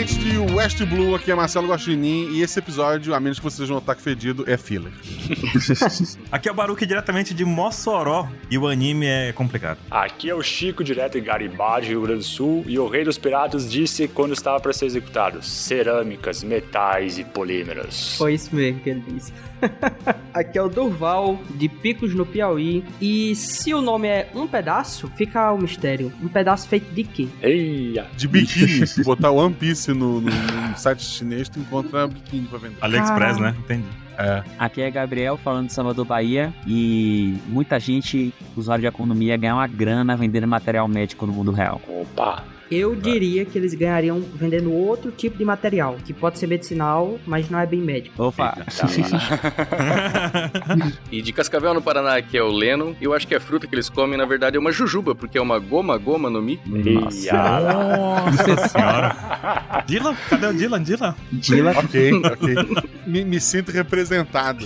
diretamente 0.00 0.18
de 0.18 0.38
West 0.38 0.82
Blue, 0.84 1.14
aqui 1.14 1.30
é 1.30 1.34
Marcelo 1.34 1.68
Guaxinim, 1.68 2.30
e 2.30 2.40
esse 2.40 2.58
episódio, 2.58 3.14
a 3.14 3.20
menos 3.20 3.38
que 3.38 3.44
vocês 3.44 3.68
não 3.68 3.76
que 3.94 4.00
fedido, 4.00 4.44
é 4.46 4.56
filler. 4.56 4.92
aqui 6.32 6.48
é 6.48 6.52
o 6.52 6.54
Baruque 6.54 6.86
diretamente 6.86 7.34
de 7.34 7.44
Mossoró, 7.44 8.26
e 8.50 8.56
o 8.56 8.66
anime 8.66 9.04
é 9.04 9.30
complicado. 9.32 9.78
Aqui 9.90 10.30
é 10.30 10.34
o 10.34 10.42
Chico, 10.42 10.82
direto 10.82 11.12
de 11.12 11.20
Garibaldi, 11.20 11.88
Rio 11.88 12.00
Grande 12.00 12.20
do 12.20 12.24
Sul, 12.24 12.64
e 12.66 12.78
o 12.78 12.88
Rei 12.88 13.04
dos 13.04 13.18
Piratas 13.18 13.70
disse 13.70 14.08
quando 14.08 14.32
estava 14.32 14.58
para 14.58 14.72
ser 14.72 14.86
executado: 14.86 15.42
cerâmicas, 15.42 16.42
metais 16.42 17.18
e 17.18 17.24
polímeros. 17.24 18.16
Foi 18.16 18.32
isso 18.32 18.54
mesmo 18.56 18.80
que 18.80 18.88
ele 18.88 19.04
disse. 19.06 19.34
Aqui 20.32 20.58
é 20.58 20.62
o 20.62 20.68
Durval, 20.68 21.38
de 21.50 21.68
Picos 21.68 22.14
no 22.14 22.24
Piauí. 22.24 22.84
E 23.00 23.34
se 23.34 23.74
o 23.74 23.80
nome 23.80 24.08
é 24.08 24.30
Um 24.34 24.46
Pedaço, 24.46 25.10
fica 25.16 25.52
o 25.52 25.58
mistério. 25.58 26.12
Um 26.22 26.28
pedaço 26.28 26.68
feito 26.68 26.92
de 26.94 27.04
quê? 27.04 27.28
Eia. 27.42 28.06
De 28.16 28.28
biquíni. 28.28 28.86
Se 28.86 29.02
botar 29.04 29.30
One 29.30 29.54
Piece 29.54 29.92
no, 29.92 30.20
no, 30.20 30.30
no 30.30 30.76
site 30.76 31.02
chinês, 31.02 31.48
tu 31.48 31.58
encontra 31.58 32.06
biquíni 32.06 32.46
pra 32.46 32.58
vender. 32.58 32.76
AliExpress, 32.80 33.38
né? 33.38 33.54
Entendi. 33.58 33.88
É. 34.18 34.42
Aqui 34.58 34.82
é 34.82 34.90
Gabriel 34.90 35.38
falando 35.38 35.68
de 35.68 35.72
Salvador, 35.72 36.04
Bahia. 36.04 36.52
E 36.66 37.36
muita 37.46 37.80
gente, 37.80 38.34
usuário 38.56 38.82
de 38.82 38.88
economia, 38.88 39.36
ganha 39.36 39.54
uma 39.54 39.66
grana 39.66 40.16
vendendo 40.16 40.46
material 40.46 40.86
médico 40.86 41.26
no 41.26 41.32
mundo 41.32 41.50
real. 41.52 41.80
Opa! 41.88 42.44
Eu 42.70 42.94
diria 42.94 43.44
que 43.44 43.58
eles 43.58 43.74
ganhariam 43.74 44.20
vendendo 44.20 44.72
outro 44.72 45.10
tipo 45.10 45.36
de 45.36 45.44
material, 45.44 45.96
que 46.04 46.12
pode 46.12 46.38
ser 46.38 46.46
medicinal, 46.46 47.18
mas 47.26 47.50
não 47.50 47.58
é 47.58 47.66
bem 47.66 47.80
médico. 47.80 48.22
Opa! 48.22 48.56
e 51.10 51.20
de 51.20 51.32
Cascavel, 51.32 51.74
no 51.74 51.82
Paraná, 51.82 52.16
aqui 52.16 52.38
é 52.38 52.42
o 52.42 52.52
Leno. 52.52 52.96
Eu 53.00 53.12
acho 53.12 53.26
que 53.26 53.34
a 53.34 53.40
fruta 53.40 53.66
que 53.66 53.74
eles 53.74 53.88
comem, 53.88 54.16
na 54.16 54.24
verdade, 54.24 54.56
é 54.56 54.60
uma 54.60 54.70
jujuba, 54.70 55.16
porque 55.16 55.36
é 55.36 55.40
uma 55.40 55.58
goma, 55.58 55.98
goma 55.98 56.30
no 56.30 56.40
mi. 56.40 56.60
Nossa, 56.64 57.32
Nossa 58.30 58.56
senhora. 58.68 59.16
Dylan? 59.86 60.14
Cadê 60.28 60.46
o 60.46 60.54
Dylan? 60.54 60.82
Dylan? 60.82 61.16
Dylan. 61.32 61.72
ok, 61.72 62.12
ok. 62.24 62.54
Me, 63.04 63.24
me 63.24 63.40
sinto 63.40 63.72
representado. 63.72 64.64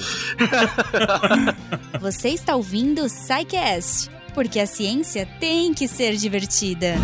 Você 2.00 2.28
está 2.28 2.55
ouvindo 2.55 3.02
o 3.02 3.06
Psycast, 3.06 4.11
porque 4.34 4.61
a 4.61 4.66
ciência 4.66 5.27
tem 5.41 5.72
que 5.72 5.89
ser 5.89 6.16
divertida. 6.16 6.96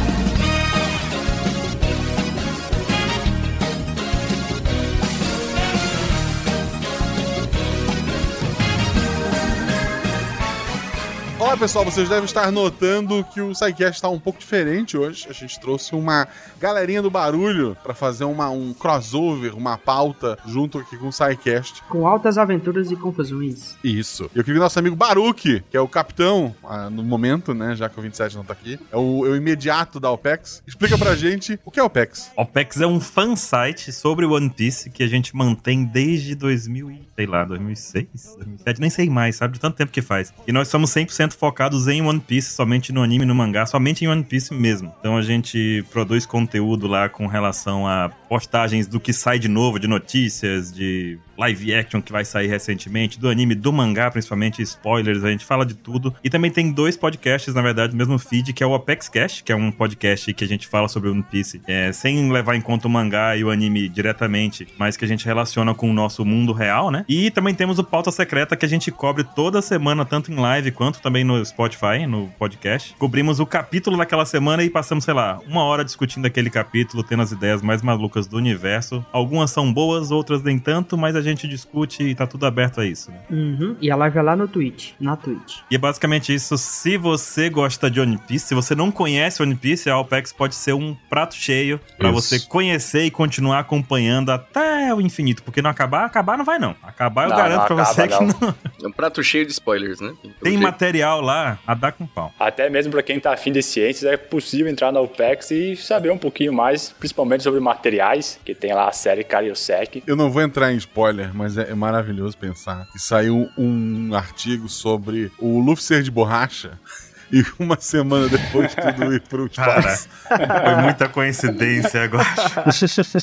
Pessoal, 11.61 11.84
vocês 11.84 12.08
devem 12.08 12.25
estar 12.25 12.50
notando 12.50 13.22
que 13.22 13.39
o 13.39 13.55
SciCast 13.55 13.97
está 13.97 14.08
um 14.08 14.19
pouco 14.19 14.39
diferente 14.39 14.97
hoje. 14.97 15.27
A 15.28 15.33
gente 15.34 15.61
trouxe 15.61 15.94
uma 15.94 16.27
galerinha 16.58 17.03
do 17.03 17.11
barulho 17.11 17.77
para 17.83 17.92
fazer 17.92 18.25
uma, 18.25 18.48
um 18.48 18.72
crossover, 18.72 19.55
uma 19.55 19.77
pauta 19.77 20.38
junto 20.47 20.78
aqui 20.78 20.97
com 20.97 21.08
o 21.08 21.12
SciCast. 21.12 21.83
Com 21.83 22.06
altas 22.06 22.38
aventuras 22.38 22.91
e 22.91 22.97
confusões. 22.97 23.77
Isso. 23.84 24.22
Eu 24.34 24.42
queria 24.42 24.55
que 24.55 24.61
nosso 24.61 24.78
amigo 24.78 24.97
Baruque, 24.97 25.62
que 25.70 25.77
é 25.77 25.81
o 25.81 25.86
capitão 25.86 26.55
ah, 26.64 26.88
no 26.88 27.03
momento, 27.03 27.53
né, 27.53 27.77
já 27.77 27.91
que 27.91 27.98
o 27.98 28.03
27 28.03 28.36
não 28.36 28.44
tá 28.44 28.55
aqui, 28.55 28.81
é 28.91 28.97
o, 28.97 29.27
é 29.27 29.28
o 29.28 29.36
imediato 29.36 30.00
da 30.00 30.11
OPEX. 30.11 30.62
Explica 30.66 30.97
pra 30.97 31.14
gente 31.14 31.61
o 31.62 31.70
que 31.70 31.78
é 31.78 31.83
OPEX. 31.83 32.33
OPEX 32.36 32.81
é 32.81 32.86
um 32.86 32.98
fansite 32.98 33.92
sobre 33.92 34.25
One 34.25 34.48
Piece 34.48 34.88
que 34.88 35.03
a 35.03 35.06
gente 35.06 35.36
mantém 35.36 35.84
desde 35.84 36.34
2000 36.34 37.11
sei 37.20 37.27
lá, 37.27 37.44
2006, 37.44 38.06
2007, 38.38 38.81
nem 38.81 38.88
sei 38.88 39.11
mais, 39.11 39.36
sabe? 39.36 39.53
De 39.53 39.61
tanto 39.61 39.77
tempo 39.77 39.92
que 39.92 40.00
faz. 40.00 40.33
E 40.47 40.53
nós 40.53 40.69
somos 40.69 40.91
100% 40.91 41.34
focados 41.34 41.49
em 41.88 42.02
One 42.02 42.20
Piece, 42.20 42.52
somente 42.52 42.92
no 42.92 43.02
anime 43.02 43.24
no 43.24 43.34
mangá, 43.34 43.66
somente 43.66 44.04
em 44.04 44.08
One 44.08 44.24
Piece 44.24 44.52
mesmo. 44.52 44.94
Então 45.00 45.16
a 45.16 45.22
gente 45.22 45.84
produz 45.91 46.26
conteúdo 46.26 46.86
lá 46.86 47.08
com 47.08 47.26
relação 47.26 47.86
a 47.86 48.10
postagens 48.28 48.86
do 48.86 49.00
que 49.00 49.12
sai 49.12 49.38
de 49.38 49.48
novo, 49.48 49.78
de 49.78 49.86
notícias, 49.86 50.72
de 50.72 51.19
live 51.40 51.74
action 51.74 52.02
que 52.02 52.12
vai 52.12 52.24
sair 52.24 52.46
recentemente, 52.46 53.18
do 53.18 53.28
anime, 53.28 53.54
do 53.54 53.72
mangá, 53.72 54.10
principalmente 54.10 54.60
spoilers, 54.60 55.24
a 55.24 55.30
gente 55.30 55.44
fala 55.44 55.64
de 55.64 55.74
tudo. 55.74 56.14
E 56.22 56.28
também 56.28 56.50
tem 56.50 56.70
dois 56.70 56.96
podcasts, 56.96 57.54
na 57.54 57.62
verdade, 57.62 57.96
mesmo 57.96 58.18
feed, 58.18 58.52
que 58.52 58.62
é 58.62 58.66
o 58.66 58.74
Apex 58.74 59.08
Cast, 59.08 59.42
que 59.42 59.50
é 59.50 59.56
um 59.56 59.72
podcast 59.72 60.32
que 60.34 60.44
a 60.44 60.46
gente 60.46 60.68
fala 60.68 60.86
sobre 60.86 61.08
One 61.08 61.22
Piece, 61.22 61.62
é, 61.66 61.92
sem 61.92 62.30
levar 62.30 62.56
em 62.56 62.60
conta 62.60 62.86
o 62.86 62.90
mangá 62.90 63.36
e 63.36 63.42
o 63.42 63.50
anime 63.50 63.88
diretamente, 63.88 64.68
mas 64.78 64.96
que 64.96 65.04
a 65.04 65.08
gente 65.08 65.24
relaciona 65.24 65.74
com 65.74 65.90
o 65.90 65.94
nosso 65.94 66.24
mundo 66.24 66.52
real, 66.52 66.90
né? 66.90 67.04
E 67.08 67.30
também 67.30 67.54
temos 67.54 67.78
o 67.78 67.84
Pauta 67.84 68.10
Secreta, 68.10 68.56
que 68.56 68.66
a 68.66 68.68
gente 68.68 68.90
cobre 68.90 69.24
toda 69.24 69.62
semana, 69.62 70.04
tanto 70.04 70.30
em 70.30 70.36
live 70.36 70.70
quanto 70.72 71.00
também 71.00 71.24
no 71.24 71.42
Spotify, 71.44 72.06
no 72.06 72.28
podcast. 72.38 72.94
Cobrimos 72.98 73.40
o 73.40 73.46
capítulo 73.46 73.96
daquela 73.96 74.26
semana 74.26 74.62
e 74.62 74.68
passamos, 74.68 75.04
sei 75.04 75.14
lá, 75.14 75.40
uma 75.46 75.62
hora 75.62 75.84
discutindo 75.84 76.26
aquele 76.26 76.50
capítulo, 76.50 77.02
tendo 77.02 77.22
as 77.22 77.32
ideias 77.32 77.62
mais 77.62 77.80
malucas 77.80 78.26
do 78.26 78.36
universo. 78.36 79.04
Algumas 79.10 79.50
são 79.50 79.72
boas, 79.72 80.10
outras 80.10 80.42
nem 80.42 80.58
tanto, 80.58 80.98
mas 80.98 81.16
a 81.16 81.20
gente 81.20 81.29
gente 81.30 81.48
discute 81.48 82.02
e 82.02 82.14
tá 82.14 82.26
tudo 82.26 82.46
aberto 82.46 82.80
a 82.80 82.86
isso. 82.86 83.10
Né? 83.10 83.18
Uhum. 83.30 83.76
E 83.80 83.91
a 83.91 83.96
live 83.96 84.18
é 84.18 84.22
lá 84.22 84.36
no 84.36 84.48
Twitch, 84.48 84.92
na 85.00 85.16
Twitch. 85.16 85.58
E 85.70 85.74
é 85.74 85.78
basicamente 85.78 86.34
isso. 86.34 86.56
Se 86.58 86.96
você 86.96 87.48
gosta 87.48 87.91
de 87.91 88.00
One 88.00 88.18
Piece, 88.18 88.48
se 88.48 88.54
você 88.54 88.74
não 88.74 88.91
conhece 88.91 89.42
One 89.42 89.54
Piece, 89.54 89.88
a 89.88 89.94
Alpex 89.94 90.32
pode 90.32 90.54
ser 90.54 90.72
um 90.72 90.96
prato 91.08 91.34
cheio 91.34 91.80
para 91.98 92.10
você 92.10 92.40
conhecer 92.40 93.04
e 93.04 93.10
continuar 93.10 93.60
acompanhando 93.60 94.30
até 94.30 94.92
o 94.94 95.00
infinito. 95.00 95.42
Porque 95.42 95.62
não 95.62 95.70
acabar, 95.70 96.04
acabar 96.04 96.36
não 96.36 96.44
vai 96.44 96.58
não. 96.58 96.74
Acabar 96.82 97.24
eu 97.24 97.30
não, 97.30 97.36
garanto 97.36 97.60
não 97.60 97.76
pra 97.76 97.84
você 97.84 98.06
não. 98.06 98.19
que 98.19 98.44
não. 98.44 98.54
É 98.82 98.86
um 98.86 98.92
prato 98.92 99.22
cheio 99.22 99.44
de 99.44 99.52
spoilers, 99.52 100.00
né? 100.00 100.14
Tem 100.42 100.52
jeito. 100.52 100.62
material 100.62 101.20
lá 101.20 101.58
a 101.66 101.74
dar 101.74 101.92
com 101.92 102.06
pau. 102.06 102.32
Até 102.38 102.70
mesmo 102.70 102.92
para 102.92 103.02
quem 103.02 103.20
tá 103.20 103.32
afim 103.32 103.52
de 103.52 103.62
ciências, 103.62 104.10
é 104.10 104.16
possível 104.16 104.70
entrar 104.70 104.92
na 104.92 105.00
OPEX 105.00 105.50
e 105.50 105.76
saber 105.76 106.10
um 106.10 106.19
pouquinho 106.19 106.52
mais, 106.52 106.90
principalmente 106.90 107.42
sobre 107.42 107.60
materiais, 107.60 108.40
que 108.44 108.54
tem 108.54 108.72
lá 108.72 108.88
a 108.88 108.92
série 108.92 109.24
Cariosec. 109.24 110.02
Eu 110.06 110.16
não 110.16 110.30
vou 110.30 110.42
entrar 110.42 110.72
em 110.72 110.76
spoiler 110.76 111.19
spoiler, 111.20 111.31
mas 111.34 111.58
é, 111.58 111.70
é 111.70 111.75
maravilhoso 111.75 112.36
pensar 112.36 112.86
que 112.91 112.98
saiu 112.98 113.48
um 113.56 114.14
artigo 114.14 114.69
sobre 114.69 115.31
o 115.38 115.60
Luffy 115.60 115.84
ser 115.84 116.03
de 116.03 116.10
borracha 116.10 116.78
e 117.31 117.44
uma 117.58 117.78
semana 117.81 118.28
depois 118.28 118.75
tudo 118.75 119.14
ir 119.14 119.20
pro 119.22 119.47
espaço. 119.47 120.08
Cara, 120.28 120.75
foi 120.75 120.82
muita 120.82 121.08
coincidência 121.08 122.04
agora. 122.04 122.26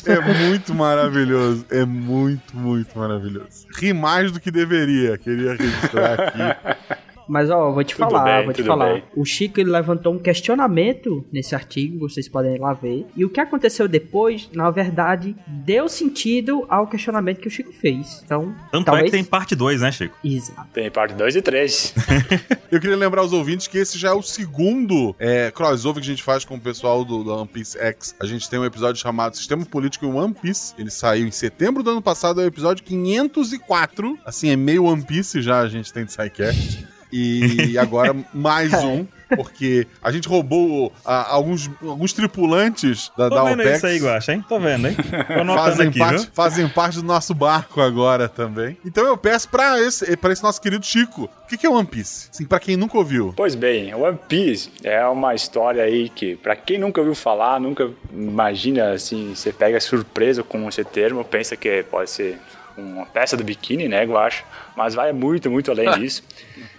É 0.05 0.49
muito 0.49 0.73
maravilhoso. 0.73 1.65
É 1.69 1.85
muito, 1.85 2.55
muito 2.55 2.97
maravilhoso. 2.97 3.67
Ri 3.77 3.93
mais 3.93 4.31
do 4.31 4.39
que 4.39 4.51
deveria. 4.51 5.17
Queria 5.17 5.55
registrar 5.55 6.13
aqui. 6.13 6.97
Mas, 7.27 7.49
ó, 7.49 7.71
vou 7.71 7.83
te 7.83 7.95
tudo 7.95 8.09
falar, 8.09 8.37
bem, 8.37 8.45
vou 8.45 8.53
te 8.53 8.63
falar. 8.63 8.93
Bem. 8.93 9.03
O 9.15 9.25
Chico 9.25 9.59
ele 9.59 9.69
levantou 9.69 10.13
um 10.13 10.19
questionamento 10.19 11.25
nesse 11.31 11.53
artigo, 11.55 12.07
vocês 12.07 12.27
podem 12.27 12.55
ir 12.55 12.59
lá 12.59 12.73
ver. 12.73 13.05
E 13.15 13.25
o 13.25 13.29
que 13.29 13.39
aconteceu 13.39 13.87
depois, 13.87 14.49
na 14.53 14.69
verdade, 14.69 15.35
deu 15.47 15.89
sentido 15.89 16.65
ao 16.69 16.87
questionamento 16.87 17.39
que 17.39 17.47
o 17.47 17.51
Chico 17.51 17.73
fez. 17.73 18.21
Então, 18.23 18.55
Tanto 18.71 18.85
talvez... 18.85 19.03
é 19.03 19.05
que 19.05 19.11
tem 19.11 19.23
parte 19.23 19.55
2, 19.55 19.81
né, 19.81 19.91
Chico? 19.91 20.15
Exato. 20.23 20.67
Tem 20.73 20.89
parte 20.89 21.15
2 21.15 21.35
e 21.35 21.41
3. 21.41 21.93
Eu 22.71 22.79
queria 22.79 22.97
lembrar 22.97 23.21
aos 23.21 23.33
ouvintes 23.33 23.67
que 23.67 23.77
esse 23.77 23.97
já 23.97 24.09
é 24.09 24.13
o 24.13 24.21
segundo 24.21 25.15
é, 25.19 25.51
crossover 25.51 26.01
que 26.01 26.09
a 26.09 26.11
gente 26.11 26.23
faz 26.23 26.43
com 26.43 26.55
o 26.55 26.59
pessoal 26.59 27.05
do, 27.05 27.23
do 27.23 27.33
One 27.33 27.47
Piece 27.47 27.77
X. 27.77 28.15
A 28.19 28.25
gente 28.25 28.49
tem 28.49 28.59
um 28.59 28.65
episódio 28.65 29.01
chamado 29.01 29.35
Sistema 29.37 29.65
Político 29.65 30.05
em 30.05 30.13
One 30.13 30.33
Piece. 30.33 30.73
Ele 30.77 30.91
saiu 30.91 31.25
em 31.25 31.31
setembro 31.31 31.81
do 31.81 31.91
ano 31.91 32.01
passado, 32.01 32.41
é 32.41 32.43
o 32.43 32.47
episódio 32.47 32.83
504. 32.83 34.17
Assim, 34.25 34.49
é 34.49 34.55
meio 34.55 34.85
One 34.85 35.03
Piece 35.03 35.41
já 35.41 35.59
a 35.59 35.67
gente 35.67 35.91
tem 35.93 36.05
de 36.05 36.11
SciCast. 36.11 36.96
E 37.11 37.77
agora 37.79 38.15
mais 38.33 38.73
um 38.73 39.05
porque 39.35 39.87
a 40.01 40.11
gente 40.11 40.27
roubou 40.27 40.91
a, 41.03 41.33
alguns, 41.33 41.69
alguns 41.81 42.13
tripulantes 42.13 43.11
da, 43.17 43.29
Tô 43.29 43.35
da 43.35 43.43
vendo 43.43 43.59
OPEX. 43.61 43.77
isso 43.77 43.87
aí, 43.87 43.97
Guaxa, 43.97 44.33
hein? 44.33 44.45
Tô 44.47 44.59
vendo, 44.59 44.87
hein? 44.87 44.95
Tô 44.95 45.53
fazem, 45.53 45.87
aqui, 45.87 45.99
parte, 45.99 46.29
fazem 46.33 46.69
parte 46.69 46.95
do 46.97 47.03
nosso 47.03 47.33
barco 47.33 47.81
agora 47.81 48.29
também. 48.29 48.77
Então 48.85 49.05
eu 49.05 49.17
peço 49.17 49.49
pra 49.49 49.79
esse, 49.81 50.15
pra 50.17 50.31
esse 50.31 50.43
nosso 50.43 50.61
querido 50.61 50.85
Chico, 50.85 51.29
o 51.43 51.47
que, 51.47 51.57
que 51.57 51.65
é 51.65 51.69
One 51.69 51.85
Piece? 51.85 52.29
Assim, 52.31 52.45
pra 52.45 52.59
quem 52.59 52.77
nunca 52.77 52.97
ouviu. 52.97 53.33
Pois 53.35 53.55
bem, 53.55 53.93
One 53.93 54.17
Piece 54.27 54.71
é 54.83 55.05
uma 55.05 55.35
história 55.35 55.83
aí 55.83 56.09
que, 56.09 56.35
pra 56.37 56.55
quem 56.55 56.77
nunca 56.77 57.01
ouviu 57.01 57.15
falar, 57.15 57.59
nunca 57.59 57.89
imagina, 58.13 58.91
assim, 58.91 59.33
você 59.35 59.51
pega 59.51 59.79
surpresa 59.79 60.43
com 60.43 60.67
esse 60.69 60.83
termo, 60.83 61.23
pensa 61.23 61.55
que 61.55 61.83
pode 61.83 62.09
ser 62.09 62.39
uma 62.77 63.05
peça 63.05 63.35
do 63.35 63.43
biquíni, 63.43 63.87
né, 63.87 64.05
Guacha? 64.05 64.43
Mas 64.75 64.93
vai 64.93 65.11
muito, 65.11 65.49
muito 65.49 65.71
além 65.71 65.89
disso. 65.99 66.23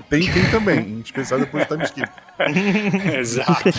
Tem, 0.08 0.32
tem 0.32 0.50
também, 0.50 0.78
em 0.78 1.00
especial 1.00 1.40
depois 1.40 1.66
do 1.66 1.74
time 1.74 1.84
skip. 1.84 2.10
Exato. 3.18 3.70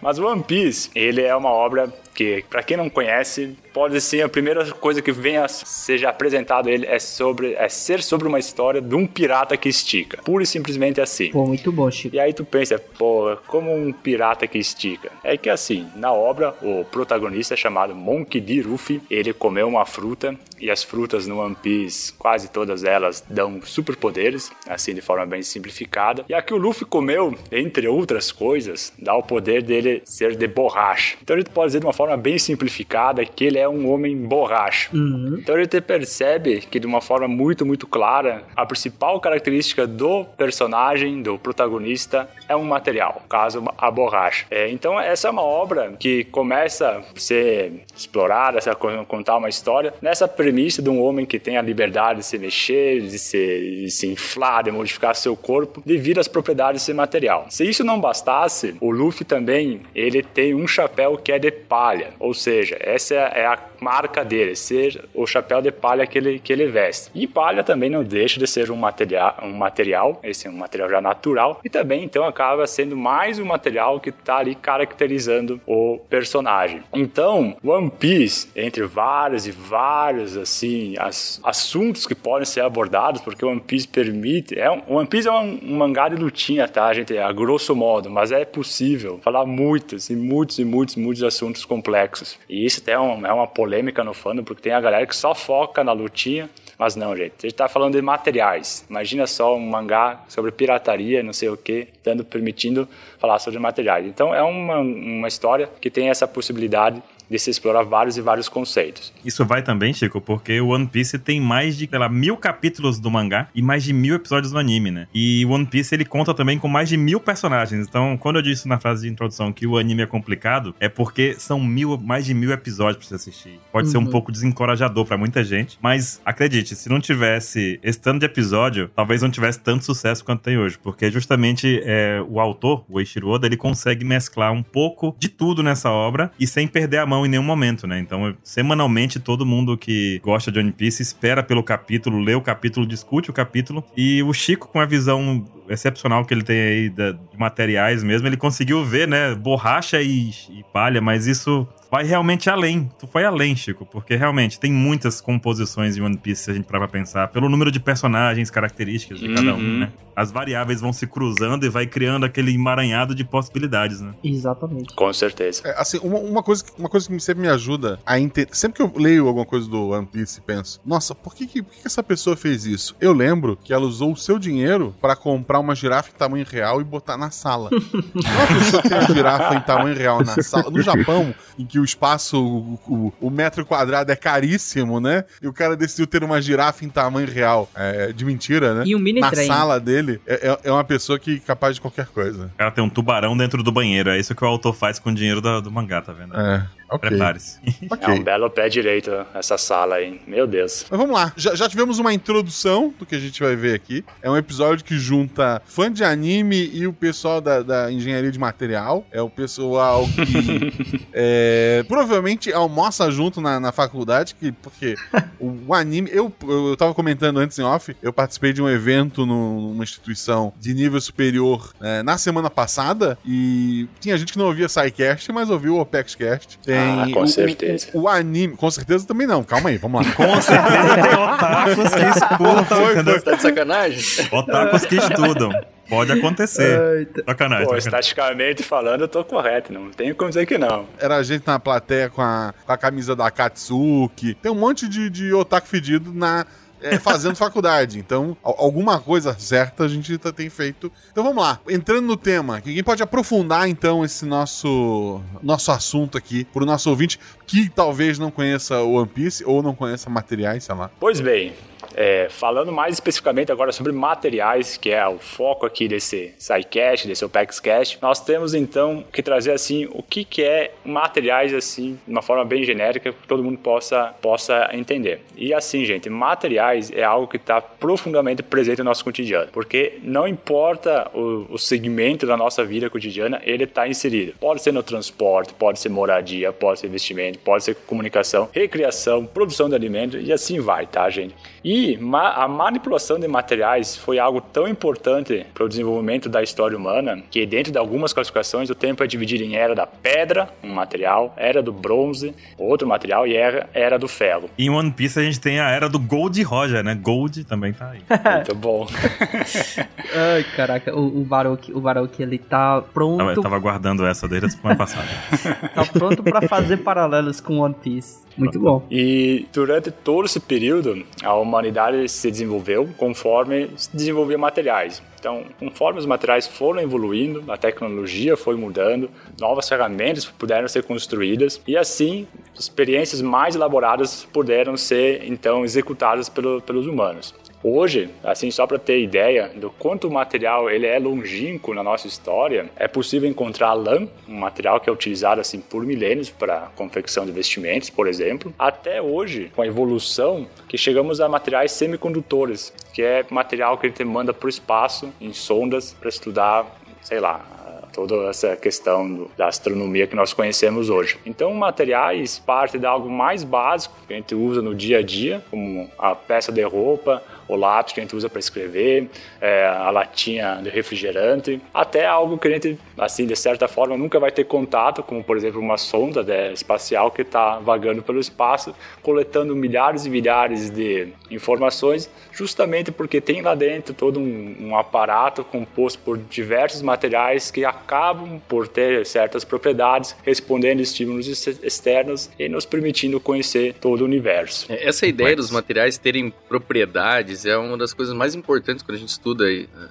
Mas 0.00 0.18
One 0.18 0.42
Piece, 0.42 0.90
ele 0.94 1.22
é 1.22 1.34
uma 1.34 1.50
obra 1.50 1.92
que, 2.14 2.44
para 2.50 2.64
quem 2.64 2.76
não 2.76 2.90
conhece, 2.90 3.56
pode 3.72 4.00
ser 4.00 4.22
a 4.22 4.28
primeira 4.28 4.68
coisa 4.72 5.00
que 5.00 5.12
venha 5.12 5.46
seja 5.46 6.08
apresentado 6.08 6.68
ele 6.68 6.84
é 6.84 6.98
sobre 6.98 7.54
é 7.54 7.68
ser 7.68 8.02
sobre 8.02 8.26
uma 8.26 8.40
história 8.40 8.80
de 8.80 8.94
um 8.96 9.06
pirata 9.06 9.56
que 9.56 9.68
estica. 9.68 10.20
Pura 10.24 10.42
e 10.42 10.46
simplesmente 10.46 11.00
assim. 11.00 11.30
Pô, 11.30 11.46
muito 11.46 11.70
bom, 11.70 11.88
Chico. 11.88 12.16
E 12.16 12.18
aí 12.18 12.32
tu 12.32 12.44
pensa, 12.44 12.76
pô, 12.98 13.36
como 13.46 13.72
um 13.72 13.92
pirata 13.92 14.48
que 14.48 14.58
estica? 14.58 15.12
É 15.22 15.36
que 15.36 15.48
assim, 15.48 15.86
na 15.94 16.12
obra, 16.12 16.56
o 16.60 16.84
protagonista 16.84 17.54
é 17.54 17.56
chamado 17.56 17.94
Monkey 17.94 18.40
D. 18.40 18.62
Luffy, 18.62 19.00
ele 19.08 19.32
comeu 19.32 19.68
uma 19.68 19.86
fruta 19.86 20.34
e 20.60 20.72
as 20.72 20.82
frutas 20.82 21.28
no 21.28 21.38
One 21.38 21.54
Piece, 21.54 22.12
quase 22.14 22.50
todas 22.50 22.82
elas 22.82 23.24
dão 23.30 23.60
superpoderes, 23.62 24.50
assim 24.68 24.92
de 24.92 25.00
forma 25.00 25.24
bem 25.24 25.42
simplificada. 25.42 26.24
E 26.28 26.34
a 26.34 26.42
que 26.42 26.52
o 26.52 26.56
Luffy 26.56 26.84
comeu, 26.84 27.36
em 27.52 27.67
dentre 27.68 27.86
outras 27.86 28.32
coisas, 28.32 28.92
dá 28.98 29.14
o 29.14 29.22
poder 29.22 29.62
dele 29.62 30.00
ser 30.04 30.34
de 30.34 30.48
borracha. 30.48 31.16
Então 31.22 31.36
a 31.36 31.38
gente 31.38 31.50
pode 31.50 31.66
dizer 31.66 31.80
de 31.80 31.86
uma 31.86 31.92
forma 31.92 32.16
bem 32.16 32.38
simplificada 32.38 33.24
que 33.24 33.44
ele 33.44 33.58
é 33.58 33.68
um 33.68 33.90
homem 33.90 34.16
borracha. 34.16 34.88
Uhum. 34.94 35.36
Então 35.38 35.54
a 35.54 35.60
gente 35.60 35.80
percebe 35.82 36.60
que 36.60 36.80
de 36.80 36.86
uma 36.86 37.00
forma 37.00 37.28
muito, 37.28 37.66
muito 37.66 37.86
clara, 37.86 38.42
a 38.56 38.64
principal 38.64 39.20
característica 39.20 39.86
do 39.86 40.24
personagem, 40.24 41.22
do 41.22 41.38
protagonista, 41.38 42.28
é 42.48 42.56
um 42.56 42.64
material, 42.64 43.20
no 43.22 43.28
caso 43.28 43.62
a 43.76 43.90
borracha. 43.90 44.46
É, 44.50 44.70
então 44.70 44.98
essa 44.98 45.28
é 45.28 45.30
uma 45.30 45.42
obra 45.42 45.92
que 45.98 46.24
começa 46.24 46.88
a 46.88 47.20
ser 47.20 47.84
explorada, 47.94 48.58
a 48.58 49.04
contar 49.04 49.36
uma 49.36 49.48
história 49.48 49.92
nessa 50.00 50.26
premissa 50.26 50.80
de 50.80 50.88
um 50.88 51.02
homem 51.02 51.26
que 51.26 51.38
tem 51.38 51.58
a 51.58 51.62
liberdade 51.62 52.20
de 52.20 52.26
se 52.26 52.38
mexer, 52.38 53.02
de 53.02 53.18
se, 53.18 53.82
de 53.84 53.90
se 53.90 54.06
inflar, 54.06 54.64
de 54.64 54.70
modificar 54.70 55.14
seu 55.14 55.36
corpo 55.36 55.82
devido 55.84 56.18
às 56.18 56.28
propriedades 56.28 56.80
desse 56.80 56.94
material. 56.94 57.46
Se 57.58 57.68
isso 57.68 57.82
não 57.82 58.00
bastasse, 58.00 58.76
o 58.80 58.88
Luffy 58.88 59.24
também 59.24 59.80
ele 59.92 60.22
tem 60.22 60.54
um 60.54 60.64
chapéu 60.64 61.16
que 61.16 61.32
é 61.32 61.40
de 61.40 61.50
palha, 61.50 62.10
ou 62.20 62.32
seja, 62.32 62.76
essa 62.78 63.16
é 63.16 63.46
a 63.46 63.58
marca 63.80 64.24
dele, 64.24 64.54
ser 64.54 65.04
o 65.14 65.26
chapéu 65.26 65.60
de 65.60 65.72
palha 65.72 66.06
que 66.06 66.18
ele, 66.18 66.38
que 66.38 66.52
ele 66.52 66.66
veste. 66.66 67.10
E 67.14 67.26
palha 67.26 67.64
também 67.64 67.90
não 67.90 68.04
deixa 68.04 68.38
de 68.38 68.46
ser 68.46 68.70
um 68.70 68.76
material, 68.76 69.36
um 69.42 69.52
material, 69.52 70.20
esse 70.22 70.46
é 70.46 70.50
um 70.50 70.56
material 70.56 70.88
já 70.88 71.00
natural, 71.00 71.60
e 71.64 71.68
também 71.68 72.04
então 72.04 72.24
acaba 72.24 72.64
sendo 72.66 72.96
mais 72.96 73.40
um 73.40 73.44
material 73.44 73.98
que 73.98 74.10
está 74.10 74.36
ali 74.36 74.54
caracterizando 74.54 75.60
o 75.66 75.98
personagem. 76.08 76.82
Então, 76.92 77.56
One 77.64 77.90
Piece, 77.90 78.48
entre 78.54 78.84
vários 78.84 79.48
e 79.48 79.50
vários 79.50 80.36
assim 80.36 80.94
as, 80.98 81.40
assuntos 81.42 82.06
que 82.06 82.14
podem 82.14 82.46
ser 82.46 82.60
abordados, 82.60 83.20
porque 83.20 83.44
One 83.44 83.60
Piece 83.60 83.88
permite, 83.88 84.56
é 84.56 84.70
um, 84.70 84.82
One 84.88 85.08
Piece 85.08 85.26
é 85.26 85.32
um, 85.32 85.58
um 85.60 85.76
mangá 85.76 86.08
de 86.08 86.16
lutinha, 86.16 86.68
tá, 86.68 86.92
gente, 86.92 87.16
grosso 87.48 87.74
modo, 87.74 88.10
mas 88.10 88.30
é 88.30 88.44
possível 88.44 89.18
falar 89.22 89.46
muitos 89.46 90.10
e 90.10 90.14
muitos 90.14 90.58
e 90.58 90.64
muitos 90.66 90.96
muitos 90.96 91.22
assuntos 91.22 91.64
complexos. 91.64 92.38
E 92.46 92.66
isso 92.66 92.80
até 92.82 92.92
é, 92.92 93.00
um, 93.00 93.24
é 93.26 93.32
uma 93.32 93.46
polêmica 93.46 94.04
no 94.04 94.12
fandom, 94.12 94.44
porque 94.44 94.60
tem 94.60 94.72
a 94.72 94.80
galera 94.80 95.06
que 95.06 95.16
só 95.16 95.34
foca 95.34 95.82
na 95.82 95.92
lutinha, 95.92 96.50
mas 96.78 96.94
não, 96.94 97.16
gente. 97.16 97.32
A 97.38 97.42
gente 97.48 97.54
tá 97.54 97.66
falando 97.66 97.94
de 97.94 98.02
materiais. 98.02 98.84
Imagina 98.90 99.26
só 99.26 99.56
um 99.56 99.60
mangá 99.60 100.22
sobre 100.28 100.52
pirataria, 100.52 101.22
não 101.22 101.32
sei 101.32 101.48
o 101.48 101.56
que, 101.56 101.88
dando, 102.04 102.22
permitindo 102.22 102.86
falar 103.18 103.38
sobre 103.38 103.58
materiais. 103.58 104.04
Então 104.04 104.34
é 104.34 104.42
uma, 104.42 104.80
uma 104.80 105.26
história 105.26 105.70
que 105.80 105.90
tem 105.90 106.10
essa 106.10 106.28
possibilidade 106.28 107.02
de 107.30 107.38
se 107.38 107.50
explorar 107.50 107.82
vários 107.82 108.16
e 108.16 108.20
vários 108.20 108.48
conceitos. 108.48 109.12
Isso 109.24 109.44
vai 109.44 109.62
também, 109.62 109.92
Chico, 109.92 110.20
porque 110.20 110.60
o 110.60 110.68
One 110.68 110.86
Piece 110.86 111.18
tem 111.18 111.40
mais 111.40 111.76
de, 111.76 111.88
sei 111.88 111.98
lá, 111.98 112.08
mil 112.08 112.36
capítulos 112.36 112.98
do 112.98 113.10
mangá 113.10 113.48
e 113.54 113.62
mais 113.62 113.84
de 113.84 113.92
mil 113.92 114.14
episódios 114.14 114.52
do 114.52 114.58
anime, 114.58 114.90
né? 114.90 115.08
E 115.14 115.44
o 115.44 115.50
One 115.50 115.66
Piece, 115.66 115.94
ele 115.94 116.04
conta 116.04 116.32
também 116.34 116.58
com 116.58 116.68
mais 116.68 116.88
de 116.88 116.96
mil 116.96 117.20
personagens. 117.20 117.86
Então, 117.86 118.16
quando 118.16 118.36
eu 118.36 118.42
disse 118.42 118.66
na 118.68 118.78
frase 118.78 119.02
de 119.02 119.12
introdução 119.12 119.52
que 119.52 119.66
o 119.66 119.76
anime 119.76 120.02
é 120.02 120.06
complicado, 120.06 120.74
é 120.80 120.88
porque 120.88 121.34
são 121.38 121.60
mil, 121.60 121.98
mais 121.98 122.24
de 122.24 122.34
mil 122.34 122.52
episódios 122.52 122.98
pra 122.98 123.08
você 123.08 123.14
assistir. 123.14 123.60
Pode 123.72 123.86
uhum. 123.86 123.92
ser 123.92 123.98
um 123.98 124.04
uhum. 124.04 124.10
pouco 124.10 124.32
desencorajador 124.32 125.04
para 125.04 125.16
muita 125.16 125.44
gente, 125.44 125.78
mas 125.80 126.20
acredite, 126.24 126.74
se 126.74 126.88
não 126.88 127.00
tivesse 127.00 127.78
esse 127.82 128.00
tanto 128.00 128.20
de 128.20 128.26
episódio, 128.26 128.90
talvez 128.94 129.22
não 129.22 129.30
tivesse 129.30 129.60
tanto 129.60 129.84
sucesso 129.84 130.24
quanto 130.24 130.42
tem 130.42 130.58
hoje, 130.58 130.78
porque 130.78 131.10
justamente 131.10 131.80
é, 131.84 132.22
o 132.28 132.40
autor, 132.40 132.84
o 132.88 132.98
Eiichiro 132.98 133.28
Oda, 133.28 133.46
ele 133.46 133.56
consegue 133.56 134.04
mesclar 134.04 134.52
um 134.52 134.62
pouco 134.62 135.14
de 135.18 135.28
tudo 135.28 135.62
nessa 135.62 135.90
obra 135.90 136.30
e 136.38 136.46
sem 136.46 136.66
perder 136.66 136.98
a 136.98 137.06
mão 137.06 137.17
em 137.24 137.28
nenhum 137.28 137.42
momento, 137.42 137.86
né? 137.86 137.98
Então, 137.98 138.36
semanalmente, 138.42 139.18
todo 139.18 139.46
mundo 139.46 139.76
que 139.76 140.20
gosta 140.22 140.50
de 140.50 140.58
One 140.58 140.72
Piece 140.72 141.02
espera 141.02 141.42
pelo 141.42 141.62
capítulo, 141.62 142.20
lê 142.20 142.34
o 142.34 142.40
capítulo, 142.40 142.86
discute 142.86 143.30
o 143.30 143.32
capítulo. 143.32 143.84
E 143.96 144.22
o 144.22 144.32
Chico, 144.32 144.68
com 144.68 144.80
a 144.80 144.86
visão 144.86 145.44
excepcional 145.68 146.24
que 146.24 146.34
ele 146.34 146.42
tem 146.42 146.60
aí 146.60 146.88
de 146.88 147.16
materiais 147.36 148.02
mesmo, 148.02 148.26
ele 148.26 148.36
conseguiu 148.36 148.84
ver, 148.84 149.08
né, 149.08 149.34
borracha 149.34 150.00
e, 150.00 150.30
e 150.50 150.64
palha, 150.72 151.00
mas 151.00 151.26
isso 151.26 151.66
vai 151.90 152.04
realmente 152.04 152.48
além. 152.50 152.90
Tu 152.98 153.06
foi 153.06 153.24
além, 153.24 153.56
Chico, 153.56 153.86
porque 153.86 154.14
realmente 154.14 154.60
tem 154.60 154.72
muitas 154.72 155.20
composições 155.20 155.96
em 155.96 156.02
One 156.02 156.16
Piece 156.16 156.44
se 156.44 156.50
a 156.50 156.54
gente 156.54 156.66
parar 156.66 156.80
pra 156.80 156.88
pensar, 156.88 157.28
pelo 157.28 157.48
número 157.48 157.70
de 157.70 157.80
personagens, 157.80 158.50
características 158.50 159.18
de 159.18 159.28
uhum. 159.28 159.34
cada 159.34 159.54
um, 159.54 159.58
uhum. 159.58 159.78
né? 159.80 159.92
As 160.14 160.32
variáveis 160.32 160.80
vão 160.80 160.92
se 160.92 161.06
cruzando 161.06 161.64
e 161.64 161.68
vai 161.68 161.86
criando 161.86 162.26
aquele 162.26 162.52
emaranhado 162.52 163.14
de 163.14 163.24
possibilidades, 163.24 164.00
né? 164.00 164.12
Exatamente. 164.22 164.92
Com 164.94 165.12
certeza. 165.12 165.62
É, 165.64 165.80
assim, 165.80 165.98
uma, 166.02 166.18
uma, 166.18 166.42
coisa, 166.42 166.64
uma 166.76 166.88
coisa 166.88 167.08
que 167.08 167.20
sempre 167.20 167.42
me 167.42 167.48
ajuda 167.48 168.00
a 168.04 168.18
entender. 168.18 168.48
Sempre 168.52 168.78
que 168.78 168.82
eu 168.82 168.92
leio 169.00 169.28
alguma 169.28 169.46
coisa 169.46 169.68
do 169.68 169.90
One 169.90 170.06
Piece 170.06 170.40
e 170.40 170.42
penso, 170.42 170.80
nossa, 170.84 171.14
por 171.14 171.36
que, 171.36 171.46
que, 171.46 171.62
por 171.62 171.72
que 171.72 171.86
essa 171.86 172.02
pessoa 172.02 172.36
fez 172.36 172.66
isso? 172.66 172.96
Eu 173.00 173.12
lembro 173.12 173.56
que 173.62 173.72
ela 173.72 173.86
usou 173.86 174.12
o 174.12 174.16
seu 174.16 174.40
dinheiro 174.40 174.92
para 175.00 175.14
comprar 175.14 175.57
uma 175.58 175.74
girafa 175.74 176.10
em 176.10 176.18
tamanho 176.18 176.46
real 176.48 176.80
e 176.80 176.84
botar 176.84 177.16
na 177.16 177.30
sala. 177.30 177.70
Não 177.72 178.40
é 178.40 178.42
a 178.42 178.46
pessoa 178.46 178.82
tem 178.82 178.98
uma 178.98 179.14
girafa 179.14 179.54
em 179.54 179.60
tamanho 179.60 179.96
real 179.96 180.24
na 180.24 180.42
sala. 180.42 180.70
No 180.70 180.82
Japão, 180.82 181.34
em 181.58 181.64
que 181.64 181.78
o 181.78 181.84
espaço, 181.84 182.40
o, 182.40 182.74
o, 182.86 183.12
o, 183.20 183.30
metro 183.30 183.64
quadrado 183.64 184.10
é 184.10 184.16
caríssimo, 184.16 185.00
né? 185.00 185.24
E 185.42 185.46
o 185.46 185.52
cara 185.52 185.76
decidiu 185.76 186.06
ter 186.06 186.22
uma 186.22 186.40
girafa 186.40 186.84
em 186.84 186.88
tamanho 186.88 187.30
real. 187.30 187.68
É, 187.74 188.12
de 188.12 188.24
mentira, 188.24 188.74
né? 188.74 188.84
E 188.86 188.94
um 188.94 188.98
mini 188.98 189.20
Na 189.20 189.30
trem. 189.30 189.46
sala 189.46 189.78
dele, 189.78 190.20
é, 190.26 190.48
é, 190.48 190.58
é 190.64 190.72
uma 190.72 190.84
pessoa 190.84 191.18
que 191.18 191.36
é 191.36 191.38
capaz 191.38 191.74
de 191.74 191.80
qualquer 191.80 192.06
coisa. 192.06 192.46
O 192.54 192.58
cara 192.58 192.70
tem 192.70 192.82
um 192.82 192.90
tubarão 192.90 193.36
dentro 193.36 193.62
do 193.62 193.72
banheiro. 193.72 194.10
É 194.10 194.18
isso 194.18 194.34
que 194.34 194.44
o 194.44 194.46
autor 194.46 194.74
faz 194.74 194.98
com 194.98 195.10
o 195.10 195.14
dinheiro 195.14 195.40
do, 195.40 195.62
do 195.62 195.70
mangá, 195.70 196.00
tá 196.00 196.12
vendo? 196.12 196.38
É. 196.38 196.77
Okay. 196.90 197.10
Prepare-se. 197.10 197.58
Okay. 197.90 198.14
É 198.14 198.18
um 198.18 198.22
belo 198.22 198.50
pé 198.50 198.68
direito 198.68 199.10
essa 199.34 199.56
sala 199.56 199.96
aí. 199.96 200.20
Meu 200.26 200.46
Deus. 200.46 200.84
Mas 200.90 201.00
vamos 201.00 201.14
lá. 201.14 201.32
Já, 201.36 201.54
já, 201.54 201.68
tivemos 201.68 201.98
uma 201.98 202.12
introdução 202.12 202.92
do 202.98 203.06
que 203.06 203.14
a 203.14 203.18
gente 203.18 203.42
vai 203.42 203.56
ver 203.56 203.74
aqui. 203.74 204.04
É 204.20 204.30
um 204.30 204.36
episódio 204.36 204.84
que 204.84 204.98
junta 204.98 205.62
fã 205.64 205.90
de 205.90 206.04
anime 206.04 206.70
e 206.72 206.86
o 206.86 206.92
pessoal 206.92 207.40
da, 207.40 207.62
da 207.62 207.90
engenharia 207.90 208.30
de 208.30 208.38
material. 208.38 209.06
É 209.10 209.22
o 209.22 209.30
pessoal 209.30 210.04
que 210.06 211.06
é, 211.12 211.84
provavelmente 211.88 212.52
almoça 212.52 213.10
junto 213.10 213.40
na, 213.40 213.58
na 213.58 213.72
faculdade, 213.72 214.34
que, 214.34 214.52
porque 214.52 214.96
o, 215.40 215.56
o 215.68 215.74
anime. 215.74 216.10
Eu, 216.12 216.32
eu 216.42 216.76
tava 216.76 216.94
comentando 216.94 217.38
antes 217.38 217.58
em 217.58 217.62
off, 217.62 217.96
eu 218.02 218.12
participei 218.12 218.52
de 218.52 218.62
um 218.62 218.68
evento 218.68 219.24
no, 219.24 219.72
numa 219.72 219.84
instituição 219.84 220.52
de 220.60 220.74
nível 220.74 221.00
superior 221.00 221.72
é, 221.80 222.02
na 222.02 222.18
semana 222.18 222.50
passada 222.50 223.18
e 223.24 223.88
tinha 223.98 224.16
gente 224.16 224.32
que 224.32 224.38
não 224.38 224.46
ouvia 224.46 224.68
SciCast, 224.68 225.32
mas 225.32 225.48
ouviu 225.48 225.76
o 225.76 225.80
OpexCast. 225.80 226.58
Tem 226.62 226.77
tem. 226.78 227.02
Ah, 227.02 227.14
com 227.14 227.22
o, 227.22 227.28
certeza. 227.28 227.88
O, 227.92 228.02
o, 228.02 228.08
anime. 228.08 228.56
Com 228.56 228.70
certeza 228.70 229.06
também 229.06 229.26
não. 229.26 229.42
Calma 229.42 229.70
aí, 229.70 229.78
vamos 229.78 230.06
lá. 230.06 230.12
Com 230.14 230.40
certeza 230.40 230.94
tem 231.02 231.14
otakus 231.14 231.94
que 231.94 232.18
escutam. 232.18 232.64
Foi, 232.64 233.04
foi. 233.04 233.20
Tá 233.20 233.32
de 233.34 233.42
sacanagem? 233.42 234.28
Otakus 234.32 234.86
que 234.86 234.96
estudam. 234.96 235.50
Pode 235.88 236.12
acontecer. 236.12 236.98
Eita. 236.98 237.24
Sacanagem. 237.26 237.66
Pô, 237.66 237.76
estatisticamente 237.76 238.62
falando, 238.62 239.02
eu 239.02 239.08
tô 239.08 239.24
correto. 239.24 239.72
Não 239.72 239.90
tenho 239.90 240.14
como 240.14 240.28
dizer 240.28 240.46
que 240.46 240.58
não. 240.58 240.86
Era 240.98 241.16
a 241.16 241.22
gente 241.22 241.46
na 241.46 241.58
plateia 241.58 242.10
com 242.10 242.20
a, 242.20 242.52
com 242.64 242.72
a 242.72 242.76
camisa 242.76 243.16
da 243.16 243.30
Katsuki. 243.30 244.34
Tem 244.34 244.52
um 244.52 244.54
monte 244.54 244.86
de, 244.88 245.08
de 245.08 245.32
otaku 245.32 245.66
fedido 245.66 246.12
na 246.12 246.46
é, 246.80 246.98
fazendo 246.98 247.36
faculdade. 247.36 247.98
Então, 247.98 248.36
alguma 248.42 249.00
coisa 249.00 249.36
certa 249.38 249.84
a 249.84 249.88
gente 249.88 250.16
tá, 250.18 250.32
tem 250.32 250.48
feito. 250.48 250.90
Então 251.10 251.22
vamos 251.24 251.42
lá. 251.42 251.60
Entrando 251.68 252.06
no 252.06 252.16
tema, 252.16 252.60
quem 252.60 252.82
pode 252.82 253.02
aprofundar 253.02 253.68
então 253.68 254.04
esse 254.04 254.24
nosso 254.24 255.20
nosso 255.42 255.70
assunto 255.70 256.16
aqui 256.16 256.44
pro 256.44 256.64
nosso 256.64 256.90
ouvinte 256.90 257.18
que 257.46 257.68
talvez 257.68 258.18
não 258.18 258.30
conheça 258.30 258.80
o 258.80 258.94
One 258.94 259.08
Piece 259.08 259.44
ou 259.44 259.62
não 259.62 259.74
conheça 259.74 260.10
materiais, 260.10 260.64
sei 260.64 260.74
lá. 260.74 260.90
Pois 261.00 261.20
bem, 261.20 261.54
é, 261.94 262.28
falando 262.30 262.72
mais 262.72 262.94
especificamente 262.94 263.50
agora 263.50 263.72
sobre 263.72 263.92
materiais, 263.92 264.76
que 264.76 264.90
é 264.90 265.06
o 265.06 265.18
foco 265.18 265.66
aqui 265.66 265.88
desse 265.88 266.34
SciCast, 266.38 267.06
desse 267.06 267.24
OpexCast, 267.24 267.98
nós 268.00 268.20
temos 268.20 268.54
então 268.54 269.04
que 269.12 269.22
trazer 269.22 269.52
assim 269.52 269.86
o 269.92 270.02
que, 270.02 270.24
que 270.24 270.42
é 270.42 270.72
materiais 270.84 271.52
assim, 271.54 271.98
de 272.06 272.12
uma 272.12 272.22
forma 272.22 272.44
bem 272.44 272.64
genérica, 272.64 273.12
que 273.12 273.26
todo 273.26 273.42
mundo 273.42 273.58
possa, 273.58 274.14
possa 274.20 274.70
entender. 274.72 275.20
E 275.36 275.52
assim, 275.54 275.84
gente, 275.84 276.08
materiais 276.08 276.90
é 276.90 277.02
algo 277.02 277.26
que 277.26 277.36
está 277.36 277.60
profundamente 277.60 278.42
presente 278.42 278.78
no 278.78 278.84
nosso 278.84 279.04
cotidiano, 279.04 279.48
porque 279.52 279.98
não 280.02 280.26
importa 280.26 281.10
o, 281.14 281.46
o 281.50 281.58
segmento 281.58 282.26
da 282.26 282.36
nossa 282.36 282.64
vida 282.64 282.88
cotidiana, 282.90 283.40
ele 283.44 283.64
está 283.64 283.88
inserido. 283.88 284.34
Pode 284.40 284.62
ser 284.62 284.72
no 284.72 284.82
transporte, 284.82 285.52
pode 285.54 285.78
ser 285.78 285.88
moradia, 285.88 286.52
pode 286.52 286.80
ser 286.80 286.86
investimento, 286.86 287.38
pode 287.40 287.64
ser 287.64 287.74
comunicação, 287.74 288.48
recreação, 288.52 289.26
produção 289.26 289.68
de 289.68 289.74
alimentos 289.74 290.26
e 290.26 290.32
assim 290.32 290.60
vai, 290.60 290.86
tá, 290.86 291.08
gente? 291.10 291.34
E 291.64 291.96
ma 291.96 292.32
a 292.32 292.48
manipulação 292.48 293.18
de 293.18 293.26
materiais 293.26 293.96
foi 293.96 294.18
algo 294.18 294.40
tão 294.40 294.68
importante 294.68 295.46
para 295.52 295.64
o 295.64 295.68
desenvolvimento 295.68 296.28
da 296.28 296.42
história 296.42 296.76
humana 296.76 297.22
que, 297.30 297.44
dentro 297.46 297.72
de 297.72 297.78
algumas 297.78 298.12
classificações, 298.12 298.70
o 298.70 298.74
tempo 298.74 299.02
é 299.02 299.06
dividido 299.06 299.44
em 299.44 299.56
era 299.56 299.74
da 299.74 299.86
pedra, 299.86 300.48
um 300.62 300.72
material, 300.72 301.34
era 301.36 301.62
do 301.62 301.72
bronze, 301.72 302.34
outro 302.56 302.86
material, 302.86 303.26
e 303.26 303.36
era, 303.36 303.68
era 303.72 303.98
do 303.98 304.08
ferro. 304.08 304.50
Em 304.58 304.70
One 304.70 304.90
Piece 304.90 305.18
a 305.18 305.22
gente 305.22 305.40
tem 305.40 305.60
a 305.60 305.70
era 305.70 305.88
do 305.88 305.98
Gold 305.98 306.40
Roger, 306.42 306.84
né? 306.84 306.94
Gold 306.94 307.44
também 307.44 307.72
tá 307.72 307.90
aí. 307.90 308.00
Muito 308.34 308.54
bom. 308.54 308.86
Ai, 310.14 310.44
caraca, 310.56 310.94
o, 310.94 311.20
o 311.20 311.24
Baruch, 311.24 311.72
o 311.72 311.80
Baruch, 311.80 312.22
ele 312.22 312.38
tá 312.38 312.82
pronto. 312.94 313.22
Eu 313.22 313.42
tava 313.42 313.58
guardando 313.58 314.06
essa 314.06 314.28
desde 314.28 314.46
a 314.46 314.50
semana 314.50 314.76
passada. 314.76 315.08
tá 315.74 315.84
pronto 315.86 316.22
para 316.22 316.42
fazer 316.48 316.78
paralelos 316.78 317.40
com 317.40 317.58
One 317.58 317.74
Piece. 317.74 318.28
Muito 318.36 318.60
bom. 318.60 318.86
E 318.90 319.46
durante 319.52 319.90
todo 319.90 320.26
esse 320.26 320.38
período, 320.38 321.04
a 321.24 321.34
humanidade 321.48 322.08
se 322.08 322.30
desenvolveu 322.30 322.88
conforme 322.96 323.70
se 323.76 323.94
desenvolvia 323.94 324.38
materiais. 324.38 325.02
Então, 325.18 325.44
conforme 325.58 325.98
os 325.98 326.06
materiais 326.06 326.46
foram 326.46 326.80
evoluindo, 326.80 327.42
a 327.50 327.56
tecnologia 327.56 328.36
foi 328.36 328.54
mudando, 328.54 329.10
novas 329.40 329.68
ferramentas 329.68 330.24
puderam 330.24 330.68
ser 330.68 330.84
construídas 330.84 331.60
e 331.66 331.76
assim 331.76 332.28
experiências 332.56 333.20
mais 333.20 333.56
elaboradas 333.56 334.24
puderam 334.32 334.76
ser 334.76 335.24
então 335.24 335.64
executadas 335.64 336.28
pelo, 336.28 336.60
pelos 336.62 336.86
humanos. 336.86 337.34
Hoje, 337.62 338.08
assim 338.22 338.50
só 338.50 338.66
para 338.66 338.78
ter 338.78 339.00
ideia 339.00 339.50
do 339.54 339.70
quanto 339.70 340.06
o 340.06 340.10
material 340.10 340.70
ele 340.70 340.86
é 340.86 340.98
longínquo 340.98 341.74
na 341.74 341.82
nossa 341.82 342.06
história, 342.06 342.70
é 342.76 342.86
possível 342.86 343.28
encontrar 343.28 343.72
lã, 343.72 344.06
um 344.28 344.38
material 344.38 344.80
que 344.80 344.88
é 344.88 344.92
utilizado 344.92 345.40
assim 345.40 345.60
por 345.60 345.84
milênios 345.84 346.30
para 346.30 346.70
confecção 346.76 347.26
de 347.26 347.32
vestimentos, 347.32 347.90
por 347.90 348.06
exemplo, 348.06 348.54
até 348.58 349.02
hoje 349.02 349.50
com 349.54 349.62
a 349.62 349.66
evolução 349.66 350.46
que 350.68 350.78
chegamos 350.78 351.20
a 351.20 351.28
materiais 351.28 351.72
semicondutores, 351.72 352.72
que 352.94 353.02
é 353.02 353.24
material 353.28 353.76
que 353.76 353.86
a 353.86 353.90
gente 353.90 354.04
manda 354.04 354.32
para 354.32 354.46
o 354.46 354.50
espaço 354.50 355.12
em 355.20 355.32
sondas 355.32 355.92
para 355.98 356.08
estudar, 356.08 356.64
sei 357.02 357.18
lá, 357.18 357.58
toda 357.92 358.28
essa 358.28 358.54
questão 358.54 359.28
da 359.36 359.48
astronomia 359.48 360.06
que 360.06 360.14
nós 360.14 360.32
conhecemos 360.32 360.88
hoje. 360.88 361.18
Então, 361.26 361.52
materiais 361.52 362.38
parte 362.38 362.78
de 362.78 362.86
algo 362.86 363.10
mais 363.10 363.42
básico 363.42 363.94
que 364.06 364.12
a 364.12 364.16
gente 364.16 364.34
usa 364.36 364.62
no 364.62 364.72
dia 364.72 364.98
a 364.98 365.02
dia, 365.02 365.42
como 365.50 365.90
a 365.98 366.14
peça 366.14 366.52
de 366.52 366.62
roupa, 366.62 367.20
o 367.48 367.56
lápis 367.56 367.94
que 367.94 368.00
a 368.00 368.02
gente 368.02 368.14
usa 368.14 368.28
para 368.28 368.38
escrever, 368.38 369.08
é, 369.40 369.66
a 369.66 369.90
latinha 369.90 370.60
de 370.62 370.68
refrigerante, 370.68 371.60
até 371.72 372.06
algo 372.06 372.38
que 372.38 372.46
a 372.46 372.50
gente, 372.50 372.78
assim, 372.96 373.26
de 373.26 373.34
certa 373.34 373.66
forma, 373.66 373.96
nunca 373.96 374.20
vai 374.20 374.30
ter 374.30 374.44
contato, 374.44 375.02
como 375.02 375.24
por 375.24 375.36
exemplo 375.36 375.60
uma 375.60 375.78
sonda 375.78 376.22
né, 376.22 376.52
espacial 376.52 377.10
que 377.10 377.22
está 377.22 377.58
vagando 377.58 378.02
pelo 378.02 378.20
espaço, 378.20 378.74
coletando 379.02 379.56
milhares 379.56 380.04
e 380.04 380.10
milhares 380.10 380.70
de 380.70 381.08
informações, 381.30 382.10
justamente 382.38 382.92
porque 382.92 383.20
tem 383.20 383.42
lá 383.42 383.54
dentro 383.54 383.92
todo 383.92 384.20
um, 384.20 384.56
um 384.60 384.76
aparato 384.76 385.42
composto 385.42 385.98
por 385.98 386.16
diversos 386.16 386.82
materiais 386.82 387.50
que 387.50 387.64
acabam 387.64 388.40
por 388.48 388.68
ter 388.68 389.04
certas 389.04 389.44
propriedades, 389.44 390.14
respondendo 390.22 390.80
estímulos 390.80 391.26
externos 391.26 392.30
e 392.38 392.48
nos 392.48 392.64
permitindo 392.64 393.18
conhecer 393.18 393.74
todo 393.80 394.02
o 394.02 394.04
universo. 394.04 394.70
É, 394.70 394.88
essa 394.88 395.06
ideia 395.06 395.30
Mas... 395.30 395.36
dos 395.36 395.50
materiais 395.50 395.98
terem 395.98 396.32
propriedades 396.48 397.44
é 397.44 397.56
uma 397.56 397.76
das 397.76 397.92
coisas 397.92 398.14
mais 398.14 398.34
importantes 398.34 398.84
quando 398.84 398.96
a 398.96 399.00
gente 399.00 399.08
estuda, 399.08 399.44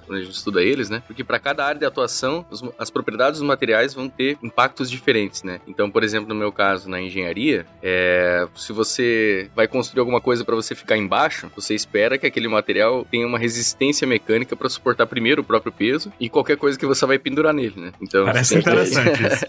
quando 0.06 0.18
a 0.18 0.22
gente 0.22 0.34
estuda 0.34 0.62
eles, 0.62 0.88
né? 0.88 1.02
Porque 1.06 1.22
para 1.22 1.38
cada 1.38 1.64
área 1.64 1.78
de 1.78 1.84
atuação, 1.84 2.46
as 2.78 2.90
propriedades 2.90 3.40
dos 3.40 3.46
materiais 3.46 3.92
vão 3.92 4.08
ter 4.08 4.38
impactos 4.42 4.90
diferentes, 4.90 5.42
né? 5.42 5.60
Então, 5.66 5.90
por 5.90 6.02
exemplo, 6.02 6.28
no 6.28 6.34
meu 6.34 6.50
caso, 6.50 6.88
na 6.88 7.00
engenharia, 7.00 7.66
é, 7.82 8.46
se 8.54 8.72
você 8.72 9.50
vai 9.54 9.68
construir 9.68 10.00
alguma 10.00 10.20
coisa 10.20 10.44
para 10.44 10.54
você 10.54 10.74
ficar 10.74 10.96
embaixo, 10.96 11.50
você 11.54 11.74
espera 11.74 12.16
que 12.16 12.26
aquele 12.26 12.37
material 12.46 13.06
tenha 13.10 13.26
uma 13.26 13.38
resistência 13.38 14.06
mecânica 14.06 14.54
para 14.54 14.68
suportar 14.68 15.06
primeiro 15.06 15.42
o 15.42 15.44
próprio 15.44 15.72
peso 15.72 16.12
e 16.20 16.28
qualquer 16.28 16.56
coisa 16.56 16.78
que 16.78 16.86
você 16.86 17.06
vai 17.06 17.18
pendurar 17.18 17.54
nele, 17.54 17.74
né? 17.76 17.92
Então, 18.00 18.26
Parece 18.26 18.58
interessante 18.58 19.22
isso. 19.26 19.46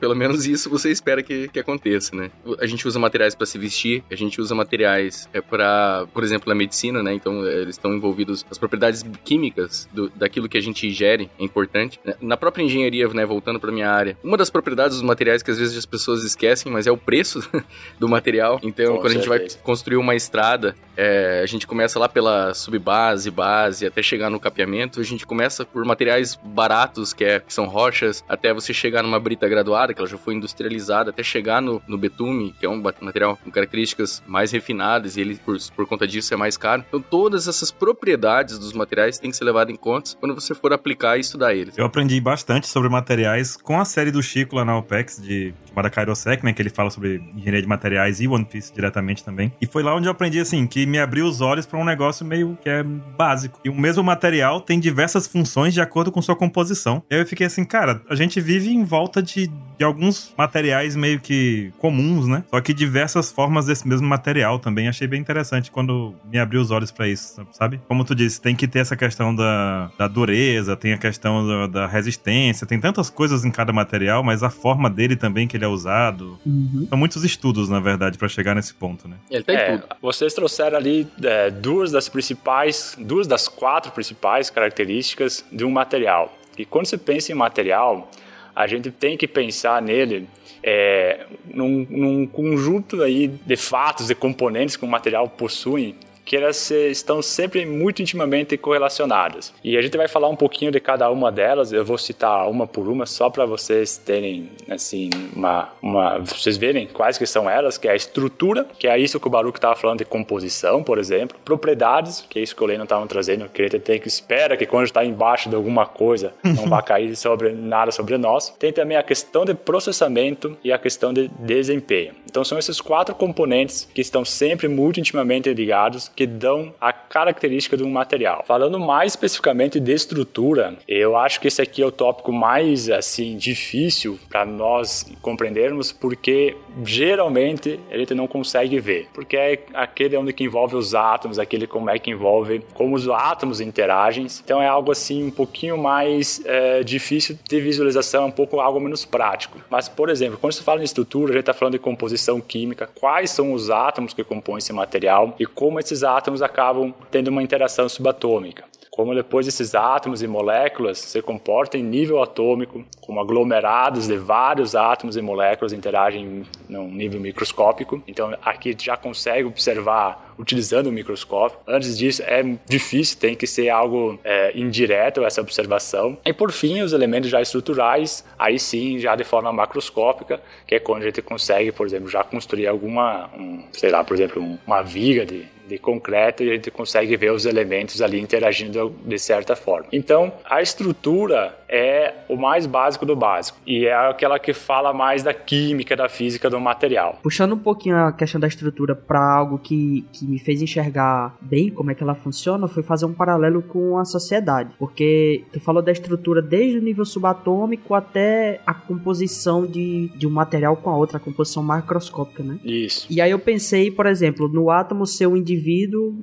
Pelo 0.00 0.14
menos 0.14 0.46
isso 0.46 0.68
você 0.68 0.90
espera 0.90 1.22
que, 1.22 1.48
que 1.48 1.60
aconteça, 1.60 2.16
né? 2.16 2.30
A 2.58 2.66
gente 2.66 2.86
usa 2.88 2.98
materiais 2.98 3.34
para 3.34 3.46
se 3.46 3.56
vestir, 3.56 4.02
a 4.10 4.16
gente 4.16 4.40
usa 4.40 4.54
materiais 4.54 5.28
é, 5.32 5.40
para 5.40 6.06
por 6.16 6.24
exemplo, 6.24 6.48
na 6.48 6.54
medicina, 6.54 7.02
né? 7.02 7.12
Então, 7.12 7.46
eh, 7.46 7.60
eles 7.60 7.74
estão 7.74 7.94
envolvidos 7.94 8.42
as 8.50 8.56
propriedades 8.56 9.04
químicas 9.22 9.86
do, 9.92 10.08
daquilo 10.08 10.48
que 10.48 10.56
a 10.56 10.62
gente 10.62 10.86
ingere, 10.86 11.30
é 11.38 11.44
importante. 11.44 12.00
Né? 12.02 12.14
Na 12.22 12.38
própria 12.38 12.62
engenharia, 12.62 13.06
né, 13.08 13.26
voltando 13.26 13.60
para 13.60 13.70
minha 13.70 13.90
área, 13.90 14.16
uma 14.24 14.38
das 14.38 14.48
propriedades 14.48 14.96
dos 14.96 15.06
materiais 15.06 15.42
que 15.42 15.50
às 15.50 15.58
vezes 15.58 15.76
as 15.76 15.84
pessoas 15.84 16.22
esquecem, 16.24 16.72
mas 16.72 16.86
é 16.86 16.90
o 16.90 16.96
preço 16.96 17.46
do 18.00 18.08
material. 18.08 18.58
Então, 18.62 18.94
Com 18.94 19.02
quando 19.02 19.12
certeza. 19.12 19.34
a 19.34 19.38
gente 19.38 19.52
vai 19.52 19.62
construir 19.62 19.96
uma 19.96 20.14
estrada, 20.14 20.65
nada 20.66 20.85
é, 20.96 21.40
a 21.42 21.46
gente 21.46 21.66
começa 21.66 21.98
lá 21.98 22.08
pela 22.08 22.54
subbase, 22.54 23.30
base, 23.30 23.86
até 23.86 24.02
chegar 24.02 24.30
no 24.30 24.40
capeamento, 24.40 25.00
a 25.00 25.04
gente 25.04 25.26
começa 25.26 25.64
por 25.64 25.84
materiais 25.84 26.38
baratos, 26.42 27.12
que, 27.12 27.24
é, 27.24 27.40
que 27.40 27.52
são 27.52 27.66
rochas, 27.66 28.24
até 28.28 28.52
você 28.52 28.72
chegar 28.72 29.02
numa 29.02 29.20
brita 29.20 29.48
graduada, 29.48 29.92
que 29.92 30.00
ela 30.00 30.08
já 30.08 30.18
foi 30.18 30.34
industrializada, 30.34 31.10
até 31.10 31.22
chegar 31.22 31.60
no, 31.60 31.82
no 31.86 31.98
betume, 31.98 32.54
que 32.58 32.66
é 32.66 32.68
um 32.68 32.82
material 33.00 33.36
com 33.36 33.50
características 33.50 34.22
mais 34.26 34.52
refinadas, 34.52 35.16
e 35.16 35.20
ele, 35.20 35.36
por 35.36 35.56
por 35.74 35.86
conta 35.86 36.06
disso 36.06 36.32
é 36.32 36.36
mais 36.36 36.56
caro. 36.56 36.84
Então 36.86 37.00
todas 37.00 37.48
essas 37.48 37.70
propriedades 37.70 38.58
dos 38.58 38.72
materiais 38.72 39.18
têm 39.18 39.30
que 39.30 39.36
ser 39.36 39.44
levadas 39.44 39.72
em 39.72 39.76
conta 39.76 40.12
quando 40.18 40.34
você 40.34 40.54
for 40.54 40.72
aplicar 40.72 41.16
e 41.16 41.20
estudar 41.20 41.54
eles. 41.54 41.76
Eu 41.76 41.86
aprendi 41.86 42.20
bastante 42.20 42.66
sobre 42.66 42.88
materiais 42.88 43.56
com 43.56 43.80
a 43.80 43.84
série 43.84 44.10
do 44.10 44.22
Chico 44.22 44.56
lá 44.56 44.64
na 44.64 44.76
OPEX, 44.76 45.20
de 45.20 45.54
chamada 45.68 45.90
Kairosec, 45.90 46.42
né, 46.44 46.52
que 46.52 46.62
ele 46.62 46.70
fala 46.70 46.90
sobre 46.90 47.22
engenharia 47.34 47.60
de 47.60 47.68
materiais 47.68 48.20
e 48.20 48.26
One 48.26 48.44
Piece 48.44 48.72
diretamente 48.72 49.22
também. 49.22 49.52
E 49.60 49.66
foi 49.66 49.82
lá 49.82 49.94
onde 49.94 50.08
eu 50.08 50.12
aprendi, 50.12 50.40
assim, 50.40 50.66
que 50.66 50.85
me 50.86 50.98
abriu 50.98 51.26
os 51.26 51.40
olhos 51.40 51.66
para 51.66 51.78
um 51.78 51.84
negócio 51.84 52.24
meio 52.24 52.58
que 52.62 52.68
é 52.68 52.82
básico. 52.82 53.60
E 53.64 53.68
o 53.68 53.74
mesmo 53.74 54.02
material 54.02 54.60
tem 54.60 54.78
diversas 54.78 55.26
funções 55.26 55.74
de 55.74 55.80
acordo 55.80 56.12
com 56.12 56.22
sua 56.22 56.36
composição. 56.36 57.02
E 57.10 57.14
aí 57.14 57.20
eu 57.20 57.26
fiquei 57.26 57.46
assim, 57.46 57.64
cara, 57.64 58.02
a 58.08 58.14
gente 58.14 58.40
vive 58.40 58.70
em 58.70 58.84
volta 58.84 59.22
de, 59.22 59.50
de 59.78 59.84
alguns 59.84 60.32
materiais 60.36 60.96
meio 60.96 61.20
que 61.20 61.72
comuns, 61.78 62.26
né? 62.26 62.44
Só 62.50 62.60
que 62.60 62.72
diversas 62.72 63.30
formas 63.30 63.66
desse 63.66 63.86
mesmo 63.86 64.06
material 64.06 64.58
também. 64.58 64.88
Achei 64.88 65.06
bem 65.06 65.20
interessante 65.20 65.56
interessante 65.56 65.70
quando 65.70 66.14
me 66.24 66.38
abriu 66.38 66.60
os 66.60 66.70
olhos 66.70 66.90
para 66.90 67.08
isso, 67.08 67.46
sabe? 67.52 67.80
Como 67.86 68.04
tu 68.04 68.14
disse, 68.14 68.40
tem 68.40 68.54
que 68.54 68.66
ter 68.66 68.80
essa 68.80 68.96
questão 68.96 69.34
da, 69.34 69.90
da 69.98 70.08
dureza, 70.08 70.76
tem 70.76 70.92
a 70.92 70.98
questão 70.98 71.46
da, 71.46 71.66
da, 71.66 71.86
resistência, 71.86 72.66
tem 72.66 72.80
tantas 72.80 73.10
coisas 73.10 73.44
em 73.44 73.50
cada 73.50 73.72
material, 73.72 74.22
mas 74.22 74.42
a 74.42 74.50
forma 74.50 74.88
dele 74.88 75.16
também 75.16 75.46
que 75.46 75.56
ele 75.56 75.64
é 75.64 75.68
usado. 75.68 76.38
Uhum. 76.44 76.86
São 76.88 76.98
muitos 76.98 77.24
estudos, 77.24 77.68
na 77.68 77.80
verdade, 77.80 78.18
para 78.18 78.28
chegar 78.28 78.54
nesse 78.54 78.74
ponto, 78.74 79.08
né? 79.08 79.16
Ele 79.30 79.42
tem 79.42 79.56
é, 79.56 79.78
tudo. 79.78 79.88
Vocês 80.00 80.34
trouxeram 80.34 80.75
ali 80.76 81.06
é, 81.22 81.50
duas 81.50 81.90
das 81.90 82.08
principais, 82.08 82.96
duas 82.98 83.26
das 83.26 83.48
quatro 83.48 83.92
principais 83.92 84.50
características 84.50 85.44
de 85.50 85.64
um 85.64 85.70
material. 85.70 86.36
E 86.56 86.64
quando 86.64 86.86
você 86.86 86.96
pensa 86.96 87.32
em 87.32 87.34
material, 87.34 88.10
a 88.54 88.66
gente 88.66 88.90
tem 88.90 89.16
que 89.16 89.28
pensar 89.28 89.82
nele 89.82 90.28
é, 90.62 91.26
num, 91.44 91.86
num 91.88 92.26
conjunto 92.26 93.02
aí 93.02 93.28
de 93.28 93.56
fatos, 93.56 94.06
de 94.08 94.14
componentes 94.14 94.76
que 94.76 94.84
o 94.84 94.88
material 94.88 95.28
possui 95.28 95.94
que 96.26 96.36
elas 96.36 96.70
estão 96.72 97.22
sempre 97.22 97.64
muito 97.64 98.02
intimamente 98.02 98.56
correlacionadas. 98.58 99.54
E 99.62 99.78
a 99.78 99.80
gente 99.80 99.96
vai 99.96 100.08
falar 100.08 100.28
um 100.28 100.34
pouquinho 100.34 100.72
de 100.72 100.80
cada 100.80 101.08
uma 101.08 101.30
delas, 101.30 101.72
eu 101.72 101.84
vou 101.84 101.96
citar 101.96 102.50
uma 102.50 102.66
por 102.66 102.88
uma 102.88 103.06
só 103.06 103.30
para 103.30 103.46
vocês 103.46 103.96
terem 103.96 104.50
assim 104.68 105.08
uma, 105.34 105.68
uma 105.80 106.18
vocês 106.18 106.56
verem 106.56 106.88
quais 106.88 107.16
que 107.16 107.26
são 107.26 107.48
elas, 107.48 107.78
que 107.78 107.86
é 107.86 107.92
a 107.92 107.96
estrutura, 107.96 108.66
que 108.76 108.88
é 108.88 108.98
isso 108.98 109.20
que 109.20 109.26
o 109.28 109.30
Baruch 109.30 109.56
estava 109.56 109.76
falando 109.76 109.98
de 109.98 110.04
composição, 110.04 110.82
por 110.82 110.98
exemplo, 110.98 111.38
propriedades, 111.44 112.26
que 112.28 112.40
é 112.40 112.42
isso 112.42 112.56
que 112.56 112.62
o 112.62 112.66
Leno 112.66 112.82
estava 112.82 113.06
trazendo, 113.06 113.48
que 113.48 113.62
gente 113.62 113.78
tem 113.78 114.00
que 114.00 114.08
espera 114.08 114.56
que 114.56 114.66
quando 114.66 114.86
está 114.86 115.04
embaixo 115.04 115.48
de 115.48 115.54
alguma 115.54 115.86
coisa 115.86 116.34
não 116.42 116.66
vá 116.66 116.82
cair 116.82 117.14
sobre 117.14 117.52
nada 117.52 117.92
sobre 117.92 118.18
nós. 118.18 118.50
Tem 118.58 118.72
também 118.72 118.96
a 118.96 119.02
questão 119.02 119.44
de 119.44 119.54
processamento 119.54 120.58
e 120.64 120.72
a 120.72 120.78
questão 120.78 121.12
de 121.12 121.28
desempenho. 121.38 122.14
Então 122.28 122.42
são 122.42 122.58
esses 122.58 122.80
quatro 122.80 123.14
componentes 123.14 123.88
que 123.94 124.00
estão 124.00 124.24
sempre 124.24 124.66
muito 124.66 124.98
intimamente 124.98 125.52
ligados 125.52 126.10
que 126.16 126.26
dão 126.26 126.74
a 126.80 126.92
característica 126.92 127.76
de 127.76 127.84
um 127.84 127.90
material. 127.90 128.42
Falando 128.46 128.80
mais 128.80 129.12
especificamente 129.12 129.78
de 129.78 129.92
estrutura, 129.92 130.76
eu 130.88 131.16
acho 131.16 131.38
que 131.38 131.48
esse 131.48 131.60
aqui 131.60 131.82
é 131.82 131.86
o 131.86 131.92
tópico 131.92 132.32
mais 132.32 132.88
assim 132.88 133.36
difícil 133.36 134.18
para 134.28 134.44
nós 134.46 135.06
compreendermos, 135.20 135.92
porque 135.92 136.56
geralmente 136.84 137.78
a 137.90 137.98
gente 137.98 138.14
não 138.14 138.26
consegue 138.26 138.80
ver, 138.80 139.08
porque 139.12 139.36
é 139.36 139.58
aquele 139.74 140.16
onde 140.16 140.32
que 140.32 140.44
envolve 140.44 140.76
os 140.76 140.94
átomos, 140.94 141.38
aquele 141.38 141.66
como 141.66 141.90
é 141.90 141.98
que 141.98 142.10
envolve 142.10 142.62
como 142.74 142.96
os 142.96 143.08
átomos 143.08 143.60
interagem. 143.60 144.26
Então 144.42 144.60
é 144.62 144.66
algo 144.66 144.90
assim 144.90 145.24
um 145.24 145.30
pouquinho 145.30 145.76
mais 145.76 146.42
é, 146.46 146.82
difícil 146.82 147.38
de 147.46 147.60
visualização, 147.60 148.24
é 148.24 148.26
um 148.26 148.30
pouco 148.30 148.60
algo 148.60 148.80
menos 148.80 149.04
prático. 149.04 149.58
Mas 149.68 149.88
por 149.88 150.08
exemplo, 150.08 150.38
quando 150.40 150.54
se 150.54 150.62
fala 150.62 150.80
em 150.80 150.84
estrutura, 150.84 151.32
a 151.32 151.34
gente 151.34 151.40
está 151.40 151.54
falando 151.54 151.72
de 151.72 151.78
composição 151.78 152.40
química, 152.40 152.88
quais 152.98 153.30
são 153.30 153.52
os 153.52 153.70
átomos 153.70 154.14
que 154.14 154.24
compõem 154.24 154.58
esse 154.58 154.72
material 154.72 155.34
e 155.38 155.44
como 155.44 155.78
esses 155.78 156.02
átomos 156.06 156.40
acabam 156.40 156.94
tendo 157.10 157.28
uma 157.28 157.42
interação 157.42 157.88
subatômica. 157.88 158.64
Como 158.96 159.14
depois 159.14 159.46
esses 159.46 159.74
átomos 159.74 160.22
e 160.22 160.26
moléculas 160.26 160.96
se 160.96 161.20
comportam 161.20 161.78
em 161.78 161.84
nível 161.84 162.22
atômico, 162.22 162.82
como 163.02 163.20
aglomerados 163.20 164.06
de 164.06 164.16
vários 164.16 164.74
átomos 164.74 165.18
e 165.18 165.20
moléculas 165.20 165.74
interagem 165.74 166.46
num 166.66 166.88
nível 166.88 167.20
microscópico. 167.20 168.02
Então 168.08 168.34
aqui 168.42 168.74
já 168.80 168.96
consegue 168.96 169.44
observar 169.44 170.34
utilizando 170.38 170.86
o 170.86 170.92
microscópio. 170.92 171.58
Antes 171.66 171.96
disso 171.98 172.22
é 172.22 172.42
difícil, 172.66 173.18
tem 173.18 173.34
que 173.34 173.46
ser 173.46 173.68
algo 173.68 174.18
é, 174.24 174.58
indireto 174.58 175.24
essa 175.24 175.42
observação. 175.42 176.16
E 176.24 176.32
por 176.32 176.50
fim, 176.50 176.80
os 176.80 176.94
elementos 176.94 177.28
já 177.28 177.42
estruturais, 177.42 178.24
aí 178.38 178.58
sim, 178.58 178.98
já 178.98 179.14
de 179.14 179.24
forma 179.24 179.52
macroscópica, 179.52 180.40
que 180.66 180.74
é 180.74 180.78
quando 180.78 181.02
a 181.02 181.04
gente 181.06 181.20
consegue, 181.20 181.70
por 181.70 181.86
exemplo, 181.86 182.08
já 182.08 182.24
construir 182.24 182.66
alguma, 182.66 183.28
um, 183.36 183.62
sei 183.72 183.90
lá, 183.90 184.02
por 184.02 184.14
exemplo, 184.14 184.58
uma 184.66 184.82
viga 184.82 185.26
de 185.26 185.46
de 185.66 185.78
concreto 185.78 186.42
e 186.42 186.50
a 186.50 186.54
gente 186.54 186.70
consegue 186.70 187.16
ver 187.16 187.32
os 187.32 187.46
elementos 187.46 188.00
ali 188.00 188.20
interagindo 188.20 188.94
de 189.04 189.18
certa 189.18 189.56
forma. 189.56 189.86
Então, 189.92 190.32
a 190.44 190.62
estrutura 190.62 191.56
é 191.68 192.14
o 192.28 192.36
mais 192.36 192.66
básico 192.66 193.04
do 193.04 193.16
básico 193.16 193.58
e 193.66 193.86
é 193.86 193.94
aquela 193.94 194.38
que 194.38 194.52
fala 194.52 194.92
mais 194.92 195.22
da 195.22 195.34
química, 195.34 195.96
da 195.96 196.08
física 196.08 196.48
do 196.48 196.60
material. 196.60 197.18
Puxando 197.22 197.54
um 197.54 197.58
pouquinho 197.58 197.96
a 197.96 198.12
questão 198.12 198.40
da 198.40 198.46
estrutura 198.46 198.94
para 198.94 199.20
algo 199.20 199.58
que, 199.58 200.04
que 200.12 200.26
me 200.26 200.38
fez 200.38 200.62
enxergar 200.62 201.36
bem 201.40 201.70
como 201.70 201.90
é 201.90 201.94
que 201.94 202.02
ela 202.02 202.14
funciona, 202.14 202.68
foi 202.68 202.82
fazer 202.82 203.06
um 203.06 203.12
paralelo 203.12 203.62
com 203.62 203.98
a 203.98 204.04
sociedade, 204.04 204.70
porque 204.78 205.44
tu 205.52 205.60
falou 205.60 205.82
da 205.82 205.92
estrutura 205.92 206.40
desde 206.40 206.78
o 206.78 206.82
nível 206.82 207.04
subatômico 207.04 207.94
até 207.94 208.60
a 208.66 208.74
composição 208.74 209.66
de, 209.66 210.08
de 210.16 210.26
um 210.26 210.30
material 210.30 210.76
com 210.76 210.90
a 210.90 210.96
outra, 210.96 211.16
a 211.16 211.20
composição 211.20 211.62
macroscópica, 211.62 212.42
né? 212.42 212.58
Isso. 212.64 213.06
E 213.10 213.20
aí 213.20 213.30
eu 213.30 213.38
pensei, 213.38 213.90
por 213.90 214.06
exemplo, 214.06 214.48
no 214.48 214.70
átomo 214.70 215.06
ser 215.06 215.26
um 215.26 215.36
indivíduo, 215.36 215.55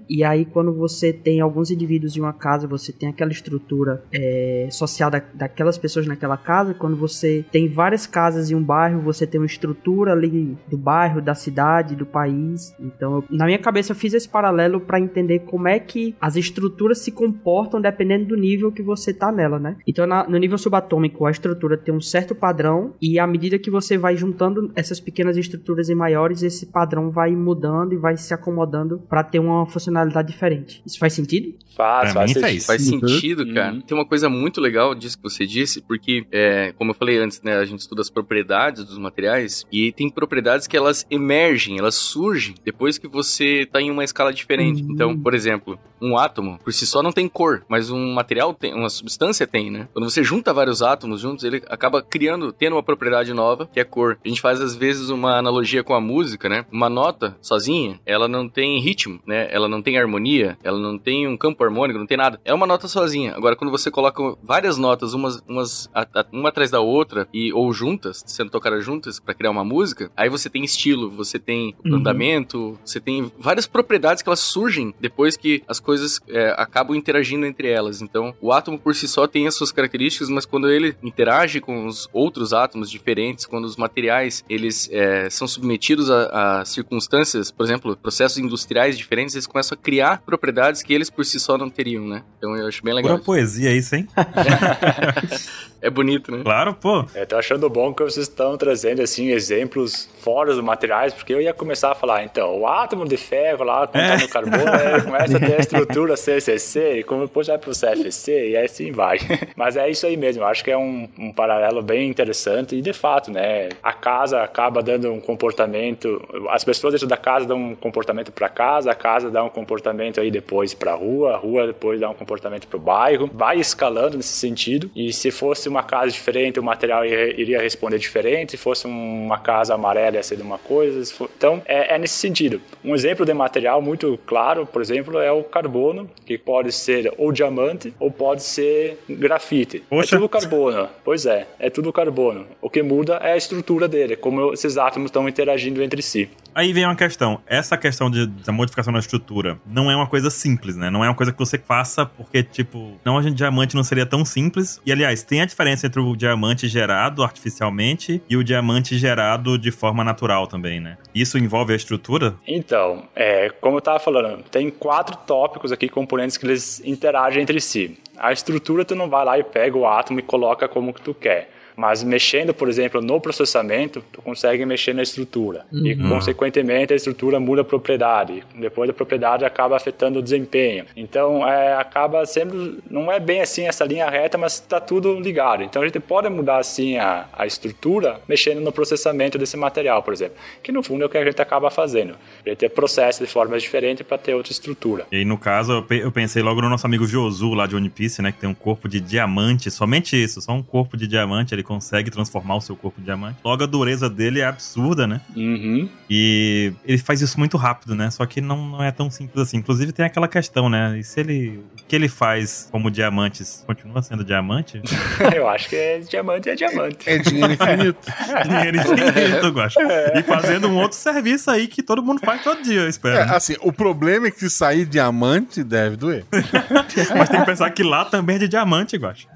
e 0.10 0.24
aí 0.24 0.46
quando 0.46 0.74
você 0.74 1.12
tem 1.12 1.40
alguns 1.40 1.72
indivíduos 1.72 2.16
em 2.16 2.20
uma 2.20 2.34
casa, 2.34 2.68
você 2.68 2.92
tem 2.92 3.10
aquela 3.10 3.32
estrutura 3.32 4.04
é, 4.14 4.68
social 4.72 5.10
da, 5.10 5.22
daquelas 5.34 5.78
pessoas 5.78 6.08
naquela 6.08 6.38
casa, 6.38 6.74
quando 6.74 6.96
você 6.96 7.46
tem 7.52 7.68
várias 7.68 8.06
casas 8.06 8.52
em 8.52 8.56
um 8.56 8.64
bairro, 8.64 9.02
você 9.02 9.26
tem 9.26 9.40
uma 9.40 9.48
estrutura 9.48 10.12
ali 10.14 10.58
do 10.68 10.78
bairro, 10.78 11.22
da 11.22 11.36
cidade, 11.36 11.96
do 11.96 12.06
país. 12.06 12.76
Então, 12.80 13.16
eu, 13.16 13.24
na 13.30 13.46
minha 13.46 13.60
cabeça 13.60 13.92
eu 13.92 13.96
fiz 13.96 14.14
esse 14.14 14.28
paralelo 14.28 14.80
para 14.80 15.00
entender 15.00 15.40
como 15.40 15.68
é 15.68 15.80
que 15.80 16.16
as 16.20 16.36
estruturas 16.36 17.00
se 17.00 17.12
comportam 17.12 17.82
dependendo 17.82 18.26
do 18.26 18.36
nível 18.36 18.72
que 18.72 18.82
você 18.82 19.14
tá 19.14 19.32
nela, 19.32 19.60
né? 19.60 19.78
Então, 19.88 20.06
na, 20.06 20.28
no 20.28 20.38
nível 20.38 20.58
subatômico, 20.58 21.26
a 21.26 21.32
estrutura 21.32 21.78
tem 21.78 21.94
um 21.94 22.02
certo 22.02 22.36
padrão 22.36 22.94
e 23.02 23.20
à 23.20 23.28
medida 23.28 23.60
que 23.60 23.72
você 23.72 23.98
vai 23.98 24.16
juntando 24.16 24.72
essas 24.76 25.00
pequenas 25.00 25.38
estruturas 25.38 25.90
em 25.90 25.96
maiores, 25.96 26.44
esse 26.44 26.68
padrão 26.68 27.10
vai 27.10 27.36
mudando 27.36 27.94
e 27.94 27.98
vai 27.98 28.18
se 28.18 28.34
acomodando 28.34 29.00
para 29.10 29.23
ter 29.24 29.40
uma 29.40 29.66
funcionalidade 29.66 30.32
diferente. 30.32 30.82
Isso 30.86 31.00
faz 31.00 31.14
sentido? 31.14 31.54
Faz, 31.76 32.14
faz, 32.14 32.34
faz, 32.34 32.66
faz 32.66 32.82
sentido, 32.84 33.52
cara. 33.52 33.74
Uhum. 33.74 33.82
Tem 33.82 33.98
uma 33.98 34.06
coisa 34.06 34.30
muito 34.30 34.62
legal 34.62 34.94
disso 34.94 35.18
que 35.18 35.24
você 35.24 35.46
disse, 35.46 35.82
porque, 35.82 36.26
é, 36.32 36.72
como 36.74 36.92
eu 36.92 36.96
falei 36.96 37.18
antes, 37.18 37.42
né, 37.42 37.56
a 37.58 37.66
gente 37.66 37.80
estuda 37.80 38.02
as 38.02 38.10
propriedades 38.10 38.86
dos 38.86 38.98
materiais 38.98 39.66
e 39.72 39.92
tem 39.92 40.10
propriedades 40.10 40.68
que 40.68 40.78
elas 40.78 41.06
emergem, 41.10 41.80
elas 41.80 41.96
surgem 41.96 42.54
depois 42.64 42.98
que 42.98 43.08
você 43.08 43.68
tá 43.72 43.82
em 43.82 43.90
uma 43.90 44.04
escala 44.04 44.32
diferente. 44.32 44.84
Uhum. 44.84 44.92
Então, 44.92 45.20
por 45.20 45.34
exemplo, 45.34 45.80
um 46.04 46.18
átomo 46.18 46.60
por 46.64 46.74
si 46.74 46.86
só 46.86 47.02
não 47.02 47.12
tem 47.12 47.28
cor, 47.28 47.64
mas 47.68 47.90
um 47.90 48.14
material 48.14 48.54
tem, 48.54 48.74
uma 48.74 48.90
substância 48.90 49.48
tem, 49.48 49.72
né? 49.72 49.88
Quando 49.94 50.10
você 50.10 50.24
junta 50.24 50.54
vários 50.54 50.82
átomos 50.82 51.22
juntos, 51.22 51.44
ele 51.44 51.64
acaba 51.68 52.02
criando, 52.02 52.52
tendo 52.52 52.76
uma 52.76 52.84
propriedade 52.84 53.34
nova, 53.34 53.68
que 53.72 53.80
é 53.80 53.84
cor. 53.84 54.18
A 54.24 54.28
gente 54.28 54.42
faz 54.42 54.60
às 54.62 54.76
vezes 54.76 55.10
uma 55.10 55.38
analogia 55.38 55.84
com 55.84 55.94
a 55.94 56.02
música, 56.02 56.50
né? 56.50 56.66
Uma 56.72 56.90
nota 56.90 57.38
sozinha, 57.42 58.00
ela 58.06 58.28
não 58.28 58.50
tem 58.50 58.80
ritmo, 58.80 59.20
né? 59.26 59.48
Ela 59.52 59.68
não 59.68 59.82
tem 59.82 59.98
harmonia, 59.98 60.58
ela 60.64 60.80
não 60.80 60.98
tem 60.98 61.28
um 61.28 61.38
campo 61.38 61.64
harmônico, 61.64 62.00
não 62.00 62.06
tem 62.06 62.18
nada. 62.18 62.40
É 62.44 62.54
uma 62.54 62.68
nota 62.68 62.88
sozinha. 62.88 63.36
Agora, 63.36 63.56
quando 63.56 63.72
você 63.72 63.90
coloca 63.90 64.36
várias 64.44 64.78
notas, 64.78 65.14
umas, 65.14 65.42
umas 65.48 65.90
a, 65.94 66.02
a, 66.02 66.26
uma 66.32 66.50
atrás 66.50 66.70
da 66.70 66.80
outra, 66.80 67.28
e 67.34 67.54
ou 67.54 67.72
juntas, 67.74 68.24
sendo 68.28 68.52
tocadas 68.52 68.84
juntas 68.84 69.20
para 69.20 69.34
criar 69.34 69.52
uma 69.52 69.64
música, 69.64 70.12
aí 70.16 70.30
você 70.30 70.50
tem 70.50 70.64
estilo, 70.64 71.10
você 71.10 71.40
tem 71.40 71.76
uhum. 71.86 71.96
andamento, 71.96 72.78
você 72.84 73.00
tem 73.00 73.32
várias 73.40 73.68
propriedades 73.68 74.22
que 74.22 74.30
elas 74.30 74.40
surgem 74.40 74.94
depois 75.00 75.38
que 75.38 75.64
as 75.68 75.80
coisas 75.80 75.93
é, 76.28 76.54
acabam 76.58 76.96
interagindo 76.96 77.46
entre 77.46 77.70
elas. 77.70 78.02
Então, 78.02 78.34
o 78.42 78.52
átomo 78.52 78.80
por 78.80 78.96
si 78.96 79.08
só 79.08 79.28
tem 79.28 79.48
as 79.48 79.56
suas 79.56 79.72
características, 79.72 80.30
mas 80.30 80.46
quando 80.46 80.70
ele 80.70 80.96
interage 81.02 81.60
com 81.60 81.86
os 81.86 82.10
outros 82.12 82.54
átomos 82.54 82.90
diferentes, 82.90 83.46
quando 83.46 83.66
os 83.66 83.76
materiais 83.76 84.44
eles 84.50 84.90
é, 84.92 85.30
são 85.30 85.48
submetidos 85.48 86.10
a, 86.10 86.60
a 86.62 86.66
circunstâncias, 86.66 87.52
por 87.52 87.66
exemplo, 87.66 87.96
processos 87.96 88.38
industriais 88.38 88.98
diferentes, 88.98 89.36
eles 89.36 89.48
começam 89.48 89.78
a 89.80 89.82
criar 89.82 90.22
propriedades 90.26 90.82
que 90.82 90.94
eles 90.94 91.10
por 91.10 91.26
si 91.26 91.40
só 91.40 91.58
não 91.58 91.70
teriam, 91.70 92.08
né? 92.08 92.24
Então 92.38 92.56
eu 92.56 92.68
acho 92.68 92.84
bem 92.84 92.94
legal. 92.94 93.14
Pura 93.14 93.24
poesia 93.24 93.72
isso, 93.76 93.96
hein? 93.96 94.08
é 95.82 95.90
bonito, 95.90 96.32
né? 96.32 96.44
Claro, 96.44 96.74
pô. 96.74 97.06
Eu 97.14 97.26
tô 97.26 97.36
achando 97.36 97.70
bom 97.70 97.94
que 97.94 98.04
vocês 98.04 98.28
estão 98.28 98.58
trazendo, 98.58 99.02
assim, 99.02 99.30
exemplos 99.32 100.10
fora 100.20 100.54
dos 100.54 100.64
materiais, 100.64 101.14
porque 101.14 101.34
eu 101.34 101.42
ia 101.42 101.54
começar 101.54 101.92
a 101.92 101.96
falar, 101.96 102.24
então, 102.24 102.60
o 102.60 102.68
átomo 102.68 103.08
de 103.08 103.18
ferro 103.18 103.64
lá, 103.64 103.88
quando 103.88 104.04
é. 104.04 104.16
tá 104.16 104.24
no 104.24 104.30
carbono, 104.30 104.64
né, 104.64 105.02
começa 105.02 105.38
a 105.38 105.40
ter 105.42 105.60
estrutura 105.80 106.16
CCC, 106.16 107.04
como 107.04 107.26
depois 107.26 107.48
vai 107.48 107.58
pro 107.58 107.72
CFC, 107.72 108.50
e 108.50 108.58
assim 108.58 108.92
vai. 108.92 109.18
Mas 109.56 109.76
é 109.76 109.90
isso 109.90 110.06
aí 110.06 110.18
mesmo, 110.18 110.44
acho 110.44 110.64
que 110.64 110.72
é 110.72 110.78
um, 110.78 111.08
um 111.18 111.32
paralelo 111.32 111.82
bem 111.82 112.10
interessante, 112.10 112.76
e 112.76 112.82
de 112.82 112.94
fato, 112.94 113.32
né, 113.32 113.70
a 113.82 113.94
casa 113.94 114.42
acaba 114.42 114.82
dando 114.82 115.12
um 115.12 115.20
comportamento, 115.20 116.22
as 116.50 116.64
pessoas 116.64 116.94
dentro 116.94 117.08
da 117.08 117.18
casa 117.18 117.46
dão 117.46 117.58
um 117.58 117.76
comportamento 117.76 118.32
para 118.32 118.50
casa, 118.50 118.92
a 118.92 118.96
casa 118.96 119.30
dá 119.30 119.44
um 119.44 119.50
comportamento 119.50 120.20
aí 120.20 120.30
depois 120.30 120.74
para 120.74 120.92
a 120.92 120.96
rua, 120.96 121.34
a 121.34 121.38
rua 121.38 121.68
depois 121.68 122.00
dá 122.00 122.10
um 122.10 122.14
comportamento 122.14 122.68
para 122.68 122.78
o 122.78 122.80
bairro, 122.80 123.30
vai 123.34 123.60
escalando 123.60 124.18
nesse 124.18 124.34
sentido. 124.34 124.90
E 124.96 125.12
se 125.14 125.32
fosse 125.32 125.68
uma 125.68 125.84
casa 125.84 126.12
diferente, 126.12 126.60
o 126.60 126.64
material 126.64 127.06
iria 127.06 127.62
responder 127.62 127.98
diferente. 127.98 128.52
Se 128.52 128.58
fosse 128.58 128.86
uma 128.86 129.40
casa 129.40 129.74
amarela, 129.74 130.18
ia 130.18 130.24
ser 130.24 130.36
de 130.36 130.42
uma 130.42 130.58
coisa. 130.58 131.14
Então, 131.38 131.62
é, 131.66 131.96
é, 131.96 131.98
nesse 131.98 132.16
sentido. 132.16 132.62
Um 132.84 132.94
exemplo 132.94 133.26
de 133.26 133.34
material 133.34 133.82
muito 133.82 134.20
claro, 134.26 134.66
por 134.66 134.82
exemplo, 134.82 135.20
é 135.20 135.32
o 135.32 135.44
carbono, 135.64 136.10
que 136.26 136.38
pode 136.38 136.72
ser 136.72 137.14
ou 137.18 137.32
diamante 137.32 137.94
ou 138.00 138.12
pode 138.12 138.44
ser 138.44 139.00
grafite. 139.10 139.78
É 139.78 139.82
Poxa. 139.90 140.16
É 140.16 140.18
tudo 140.18 140.30
carbono. 140.30 140.90
Pois 141.04 141.26
é, 141.26 141.48
é 141.58 141.70
tudo 141.70 141.94
carbono. 141.94 142.46
O 142.62 142.70
que 142.70 142.84
muda 142.84 143.16
é 143.16 143.34
a 143.34 143.38
estrutura 143.38 143.88
dele, 143.88 144.16
como 144.16 144.54
esses 144.54 144.78
átomos 144.78 145.08
estão 145.08 145.28
interagindo 145.28 145.82
entre 145.82 146.02
si. 146.02 146.30
Aí 146.54 146.72
vem 146.72 146.86
uma 146.86 146.96
questão. 146.96 147.42
Essa 147.48 147.78
questão 147.78 148.12
de, 148.12 148.28
da 148.28 148.52
modificação 148.52 148.94
da 148.94 149.00
estrutura 149.00 149.58
não 149.66 149.90
é 149.90 149.96
uma 149.96 150.08
coisa 150.08 150.30
simples, 150.30 150.76
né? 150.76 150.90
Não 150.90 151.04
é 151.04 151.08
uma 151.08 151.16
coisa 151.16 151.32
que 151.32 151.40
você 151.40 151.58
faça 151.58 152.06
porque, 152.06 152.44
tipo, 152.44 152.94
não, 153.04 153.18
a 153.18 153.22
gente 153.22 153.36
diamante 153.36 153.76
não 153.76 153.84
seria 153.84 154.06
tão 154.06 154.24
simples. 154.24 154.80
E, 154.86 154.92
aliás, 154.92 155.24
tem 155.24 155.42
a 155.42 155.46
diferença 155.46 155.88
entre 155.88 156.00
o 156.00 156.16
diamante 156.16 156.68
gerado 156.68 157.24
artificialmente 157.24 158.22
e 158.30 158.38
o 158.38 158.44
diamante 158.44 158.98
gerado 158.98 159.58
de 159.58 159.72
forma 159.72 160.04
natural 160.04 160.46
também, 160.46 160.80
né? 160.80 160.98
Isso 161.16 161.38
envolve 161.38 161.74
a 161.74 161.76
estrutura? 161.76 162.36
Então, 162.48 163.04
é, 163.16 163.50
como 163.62 163.78
eu 163.78 163.82
tava 163.82 164.00
falando, 164.00 164.44
tem 164.44 164.70
quatro 164.70 165.18
tópicos 165.26 165.53
aqui, 165.72 165.90
componentes 165.90 166.38
que 166.38 166.46
eles 166.46 166.82
interagem 166.86 167.42
entre 167.42 167.60
si. 167.60 167.98
A 168.18 168.32
estrutura, 168.32 168.86
tu 168.86 168.96
não 168.96 169.10
vai 169.10 169.26
lá 169.26 169.38
e 169.40 169.44
pega 169.44 169.78
o 169.78 169.88
átomo 169.88 170.20
e 170.20 170.24
coloca 170.24 170.68
como 170.68 170.94
que 170.94 171.02
tu 171.02 171.14
quer. 171.14 171.50
Mas 171.76 172.04
mexendo, 172.04 172.54
por 172.54 172.70
exemplo, 172.70 173.02
no 173.02 173.20
processamento, 173.20 174.04
tu 174.12 174.22
consegue 174.22 174.66
mexer 174.66 174.94
na 174.94 175.02
estrutura. 175.02 175.66
Uhum. 175.72 175.88
E, 175.88 175.96
consequentemente, 175.96 176.94
a 176.94 176.96
estrutura 176.96 177.40
muda 177.40 177.62
a 177.62 177.66
propriedade. 177.66 178.44
Depois 178.56 178.90
a 178.90 178.94
propriedade 178.94 179.46
acaba 179.46 179.76
afetando 179.76 180.20
o 180.20 180.22
desempenho. 180.22 180.86
Então, 180.96 181.48
é, 181.48 181.76
acaba 181.76 182.26
sendo... 182.26 182.82
Não 182.90 183.12
é 183.12 183.20
bem 183.20 183.42
assim 183.42 183.68
essa 183.68 183.86
linha 183.86 184.10
reta, 184.10 184.38
mas 184.38 184.54
está 184.54 184.80
tudo 184.80 185.20
ligado. 185.20 185.64
Então, 185.64 185.82
a 185.82 185.86
gente 185.86 186.00
pode 186.00 186.30
mudar, 186.30 186.58
assim, 186.58 186.98
a, 186.98 187.26
a 187.34 187.46
estrutura 187.46 188.22
mexendo 188.28 188.62
no 188.62 188.72
processamento 188.72 189.38
desse 189.38 189.58
material, 189.58 190.04
por 190.04 190.14
exemplo. 190.14 190.36
Que, 190.62 190.72
no 190.72 190.84
fundo, 190.84 191.04
é 191.04 191.06
o 191.06 191.10
que 191.10 191.18
a 191.18 191.26
gente 191.26 191.42
acaba 191.42 191.70
fazendo. 191.72 192.16
A 192.46 192.50
gente 192.50 192.70
processa 192.70 193.24
de 193.24 193.30
formas 193.30 193.64
diferentes 193.64 194.06
para 194.06 194.18
ter 194.18 194.34
outra 194.34 194.52
estrutura. 194.52 195.06
E 195.12 195.18
aí, 195.18 195.26
no 195.26 195.38
caso, 195.38 195.86
eu 195.90 196.12
pensei 196.12 196.44
logo 196.44 196.62
no 196.62 196.70
nosso 196.70 196.86
amigo 196.86 197.06
Josu, 197.06 197.54
lá 197.54 197.66
de 197.66 197.76
One 197.76 197.90
Piece, 197.90 198.22
né? 198.22 198.32
Que 198.32 198.40
tem 198.40 198.50
um 198.50 198.54
corpo 198.54 198.88
de 198.88 199.00
diamante. 199.00 199.72
Somente 199.72 200.22
isso. 200.22 200.42
Só 200.42 200.52
um 200.52 200.64
corpo 200.64 200.96
de 200.96 201.08
diamante. 201.08 201.54
Ele 201.54 201.63
ele 201.64 201.68
consegue 201.68 202.12
transformar 202.12 202.58
o 202.58 202.62
seu 202.62 202.76
corpo 202.76 203.00
em 203.00 203.04
diamante. 203.04 203.40
Logo, 203.44 203.64
a 203.64 203.68
dureza 203.68 204.10
dele 204.10 204.42
é 204.42 204.46
absurda, 204.46 205.08
né? 205.08 205.22
Uhum. 205.36 205.90
E 206.10 206.74
ele 206.86 206.98
faz 206.98 207.22
isso 207.22 207.40
muito 207.40 207.58
rápido, 207.58 207.96
né? 207.96 208.12
Só 208.12 208.26
que 208.26 208.42
não, 208.42 208.58
não 208.68 208.84
é 208.84 208.92
tão 208.92 209.10
simples 209.10 209.42
assim. 209.42 209.58
Inclusive, 209.58 209.92
tem 209.94 210.06
aquela 210.06 210.28
questão, 210.28 210.70
né? 210.70 211.00
E 211.00 211.04
se 211.04 211.20
ele. 211.20 211.64
O 211.74 211.86
que 211.86 211.96
ele 211.96 212.08
faz 212.08 212.68
como 212.72 212.92
diamantes 212.92 213.64
continua 213.66 214.02
sendo 214.02 214.24
diamante? 214.24 214.82
Eu 215.34 215.48
acho 215.48 215.70
que 215.70 215.76
é 215.76 216.00
diamante 216.00 216.50
é 216.50 216.56
diamante. 216.56 217.10
É 217.10 217.18
dinheiro 217.18 217.54
infinito. 217.54 218.00
dinheiro 218.44 218.78
infinito, 218.78 219.46
eu 219.46 219.54
gosto. 219.54 219.80
É. 219.80 220.20
E 220.20 220.24
fazendo 220.24 220.68
um 220.68 220.78
outro 220.78 220.98
serviço 220.98 221.50
aí 221.50 221.68
que 221.68 221.82
todo 221.84 222.02
mundo 222.02 222.20
faz 222.20 222.44
todo 222.44 222.62
dia, 222.62 222.82
eu 222.82 222.90
espero. 222.90 223.18
É, 223.18 223.26
né? 223.26 223.36
assim, 223.36 223.56
o 223.62 223.72
problema 223.72 224.28
é 224.28 224.32
que 224.32 224.40
se 224.40 224.50
sair 224.50 224.86
diamante, 224.86 225.64
deve 225.64 225.96
doer. 225.96 226.26
Mas 227.18 227.30
tem 227.30 227.40
que 227.40 227.46
pensar 227.46 227.70
que 227.70 227.84
lá 227.84 228.06
também 228.06 228.36
é 228.38 228.40
de 228.40 228.48
diamante, 228.48 228.96
eu 228.96 229.08
acho. 229.08 229.28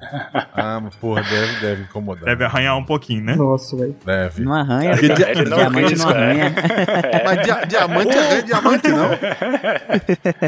Ah, 0.53 0.79
mas 0.79 0.95
porra, 0.95 1.21
deve, 1.23 1.59
deve 1.59 1.83
incomodar. 1.83 2.16
Deve 2.23 2.43
arranhar 2.43 2.77
um 2.77 2.84
pouquinho, 2.84 3.23
né? 3.23 3.36
Nossa, 3.36 3.75
velho. 3.75 3.95
Deve. 4.06 4.43
Não 4.43 4.53
arranha. 4.53 4.91
Porque 4.91 5.13
dia... 5.13 5.32
Ele 5.32 5.49
não 5.49 5.58
diamante 5.58 5.97
não 5.97 6.10
arranha. 6.10 6.45
É. 6.47 7.23
Mas 7.23 7.41
dia... 7.43 7.65
diamante 7.65 8.17
arranha 8.17 8.43
diamante, 8.43 8.88
não? 8.89 9.10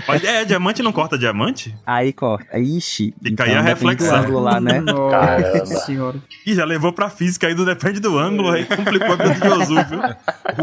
Mas 0.08 0.24
é, 0.24 0.46
diamante 0.46 0.84
não 0.84 0.92
corta 0.92 1.18
diamante? 1.18 1.76
Aí 1.86 2.14
corta. 2.14 2.58
Ixi. 2.58 3.14
Fica 3.18 3.30
então, 3.30 3.46
aí 3.46 3.54
a 3.54 3.62
reflexão. 3.62 4.40
lá, 4.40 4.60
né? 4.60 4.80
Nossa 4.80 5.66
senhora. 5.86 6.18
Ih, 6.46 6.56
já 6.56 6.66
levou 6.66 6.92
pra 6.94 7.10
física 7.10 7.48
aí 7.48 7.54
do 7.54 7.66
depende 7.66 8.00
do 8.00 8.18
ângulo, 8.18 8.50
aí 8.50 8.66
complicou 8.66 9.14
a 9.14 9.16
vida 9.16 9.34
de 9.34 9.48
Josu, 9.48 9.76
viu? 9.86 10.00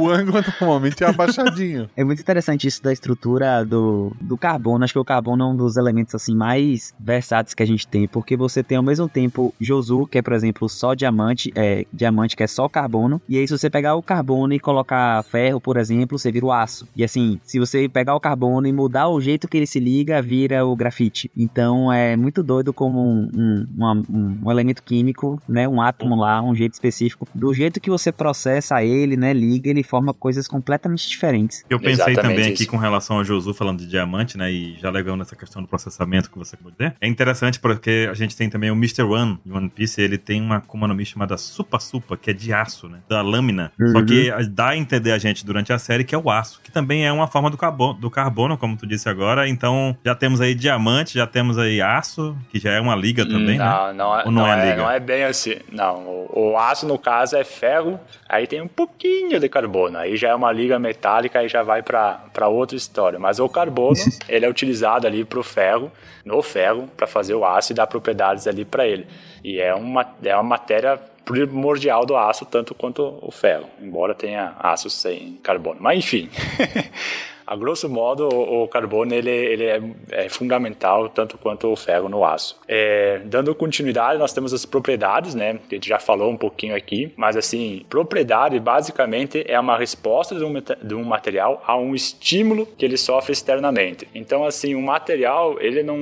O 0.03 0.11
ângulo 0.11 0.42
normalmente 0.61 1.05
é 1.05 1.07
abaixadinho. 1.07 1.88
É 1.97 2.05
muito 2.05 2.21
interessante 2.21 2.66
isso 2.66 2.83
da 2.83 2.92
estrutura 2.92 3.64
do, 3.64 4.14
do 4.21 4.37
carbono. 4.37 4.85
Acho 4.85 4.92
que 4.95 4.99
o 4.99 5.05
carbono 5.05 5.45
é 5.45 5.47
um 5.47 5.57
dos 5.57 5.77
elementos 5.77 6.14
assim 6.14 6.35
mais 6.35 6.92
versáteis 6.99 7.55
que 7.55 7.62
a 7.62 7.66
gente 7.66 7.87
tem, 7.87 8.09
porque 8.09 8.37
você 8.37 8.62
tem 8.62 8.77
ao 8.77 8.83
mesmo 8.83 9.09
tempo 9.09 9.55
Josu, 9.61 10.07
que 10.07 10.19
é, 10.19 10.23
por 10.23 10.33
exemplo, 10.33 10.69
só 10.69 10.95
diamante, 10.96 11.52
é, 11.54 11.87
diamante 11.92 12.37
que 12.37 12.42
é 12.42 12.46
só 12.46 12.68
carbono. 12.68 13.20
E 13.28 13.38
aí, 13.38 13.46
se 13.46 13.56
você 13.56 13.70
pegar 13.70 13.94
o 13.94 14.02
carbono 14.02 14.52
e 14.52 14.59
colocar 14.59 15.22
ferro, 15.24 15.61
por 15.61 15.76
exemplo, 15.76 16.18
você 16.18 16.32
vira 16.32 16.46
o 16.46 16.52
aço. 16.52 16.88
E 16.96 17.04
assim, 17.04 17.40
se 17.44 17.59
você 17.59 17.88
pegar 17.88 18.14
o 18.14 18.20
carbono 18.20 18.66
e 18.66 18.72
mudar 18.72 19.09
o 19.09 19.20
jeito 19.20 19.48
que 19.48 19.56
ele 19.56 19.66
se 19.66 19.78
liga, 19.78 20.20
vira 20.22 20.64
o 20.64 20.74
grafite. 20.74 21.30
Então 21.37 21.92
é 21.92 22.16
muito 22.16 22.42
doido 22.42 22.72
como 22.72 23.00
um, 23.00 23.30
um, 23.35 23.66
um, 23.78 24.38
um 24.44 24.50
elemento 24.50 24.82
químico, 24.82 25.40
né? 25.48 25.68
Um 25.68 25.80
átomo 25.80 26.16
lá, 26.16 26.42
um 26.42 26.54
jeito 26.54 26.72
específico. 26.74 27.28
Do 27.35 27.52
jeito 27.52 27.80
que 27.80 27.90
você 27.90 28.11
processa 28.11 28.82
ele, 28.82 29.16
né? 29.16 29.32
Liga, 29.32 29.70
ele 29.70 29.82
forma 29.82 30.14
coisas 30.14 30.48
completamente 30.48 31.09
diferentes. 31.09 31.64
Eu 31.68 31.78
pensei 31.78 32.12
Exatamente 32.12 32.22
também 32.22 32.52
isso. 32.52 32.62
aqui 32.62 32.66
com 32.66 32.76
relação 32.76 33.18
ao 33.18 33.24
Josu 33.24 33.52
falando 33.52 33.80
de 33.80 33.87
diamante, 33.87 34.37
né? 34.38 34.50
E 34.50 34.76
já 34.78 34.90
levando 34.90 35.22
essa 35.22 35.37
questão 35.37 35.62
do 35.62 35.68
processamento 35.68 36.30
que 36.30 36.38
você 36.38 36.54
acabou 36.54 36.72
de 36.72 36.78
dizer. 36.78 36.96
É 37.00 37.09
interessante 37.09 37.61
porque 37.61 38.09
a 38.11 38.14
gente 38.14 38.37
tem 38.37 38.48
também 38.48 38.70
o 38.70 38.74
Mr. 38.74 39.02
One 39.02 39.38
de 39.44 39.52
One 39.52 39.68
Piece, 39.68 40.00
ele 40.00 40.18
tem 40.18 40.40
uma 40.40 40.56
Akuma 40.56 40.86
no 40.87 40.94
Mi 40.94 41.05
chamada 41.05 41.37
Supa 41.37 41.79
Supa, 41.79 42.16
que 42.16 42.31
é 42.31 42.33
de 42.33 42.53
aço, 42.53 42.88
né? 42.88 43.01
Da 43.09 43.22
lâmina. 43.22 43.72
Uhum. 43.79 43.92
Só 43.92 44.05
que 44.05 44.31
dá 44.51 44.68
a 44.68 44.77
entender 44.77 45.12
a 45.12 45.18
gente 45.18 45.44
durante 45.44 45.72
a 45.72 45.79
série 45.79 46.05
que 46.05 46.14
é 46.14 46.18
o 46.18 46.31
aço, 46.31 46.61
que 46.62 46.70
também 46.70 47.07
é 47.07 47.12
uma 47.12 47.27
forma 47.27 47.51
do 47.51 47.57
carbono, 47.57 47.94
do 47.94 48.11
carbono, 48.11 48.57
como 48.57 48.77
tu 48.77 48.87
disse 48.87 49.09
agora. 49.09 49.49
Então 49.49 49.96
já 50.05 50.14
temos 50.14 50.40
aí 50.40 50.55
diamante, 50.55 51.14
já 51.14 51.27
temos 51.27 51.59
aí 51.59 51.81
aço, 51.81 52.37
que 52.51 52.59
já 52.59 52.72
é 52.72 52.81
uma 52.81 52.94
liga 52.94 53.22
hum, 53.25 53.29
também, 53.29 53.59
não, 53.59 53.87
né? 53.87 53.92
Não, 53.92 54.18
é, 54.18 54.25
Ou 54.25 54.31
não, 54.31 54.42
não 54.42 54.53
é, 54.53 54.61
é, 54.61 54.70
liga? 54.70 54.83
Não 54.83 54.90
é 54.90 55.01
bem 55.01 55.25
assim. 55.25 55.57
Não, 55.70 55.96
o, 55.96 56.53
o, 56.53 56.59
aço 56.59 56.87
no 56.87 56.99
caso 56.99 57.37
é 57.37 57.44
ferro, 57.44 57.99
aí 58.29 58.47
tem 58.47 58.61
um 58.61 58.69
pouquinho 58.69 59.39
de 59.39 59.49
carbono. 59.49 59.99
Aí 59.99 60.17
já 60.17 60.31
é 60.31 60.35
uma 60.35 60.53
liga 60.53 60.79
metálica 60.79 61.43
e 61.43 61.49
já 61.49 61.62
vai 61.62 61.83
para 61.83 62.49
outra 62.49 62.77
história. 62.77 63.19
Mas 63.19 63.39
o 63.39 63.49
carbono, 63.49 63.97
ele 64.29 64.47
é 64.47 64.49
utilizado 64.49 65.07
ali 65.07 65.25
para 65.25 65.39
o 65.39 65.43
ferro, 65.43 65.91
no 66.25 66.43
ferro, 66.43 66.89
para 66.97 67.07
fazer 67.07 67.35
o 67.35 67.45
aço 67.45 67.73
e 67.73 67.75
dar 67.75 67.87
propriedades 67.87 68.47
ali 68.47 68.65
para 68.65 68.87
ele. 68.87 69.07
E 69.43 69.61
é 69.61 69.75
uma, 69.75 70.07
é 70.23 70.35
uma 70.35 70.43
matéria 70.43 70.99
primordial 71.25 72.07
do 72.07 72.17
aço, 72.17 72.47
tanto 72.47 72.75
quanto 72.75 73.19
o 73.21 73.31
ferro, 73.31 73.69
embora 73.81 74.15
tenha 74.15 74.55
aço 74.59 74.89
sem 74.89 75.39
carbono. 75.43 75.79
Mas 75.81 75.99
enfim. 75.99 76.31
a 77.46 77.54
grosso 77.54 77.88
modo, 77.88 78.28
o, 78.28 78.66
carbono 78.66 79.14
ele, 79.14 79.30
ele 79.30 79.64
é, 79.64 79.82
é, 80.11 80.28
fundamental 80.28 81.09
tanto 81.09 81.38
quanto 81.38 81.68
o 81.68 81.76
ferro 81.76 82.09
no 82.09 82.24
aço. 82.24 82.59
É, 82.66 83.20
dando 83.24 83.54
continuidade, 83.54 84.18
nós 84.18 84.32
temos 84.32 84.52
as 84.52 84.66
propriedades, 84.66 85.35
né? 85.35 85.61
A 85.70 85.74
gente 85.74 85.88
já 85.88 85.98
falou 85.98 86.30
um 86.30 86.37
pouquinho 86.37 86.74
aqui, 86.74 87.12
mas 87.16 87.37
assim, 87.37 87.85
propriedade 87.88 88.59
basicamente 88.59 89.44
é 89.46 89.59
uma 89.61 89.78
resposta 89.78 90.35
de 90.35 90.44
um, 90.44 90.54
de 90.82 90.94
um 90.94 91.04
material 91.04 91.62
a 91.64 91.76
um 91.76 91.94
estímulo 91.94 92.66
que 92.66 92.85
ele 92.85 92.96
sofre 92.96 93.32
externamente. 93.32 94.09
Então, 94.14 94.44
assim, 94.44 94.74
o 94.74 94.82
material 94.82 95.61
ele 95.61 95.82
não, 95.82 95.98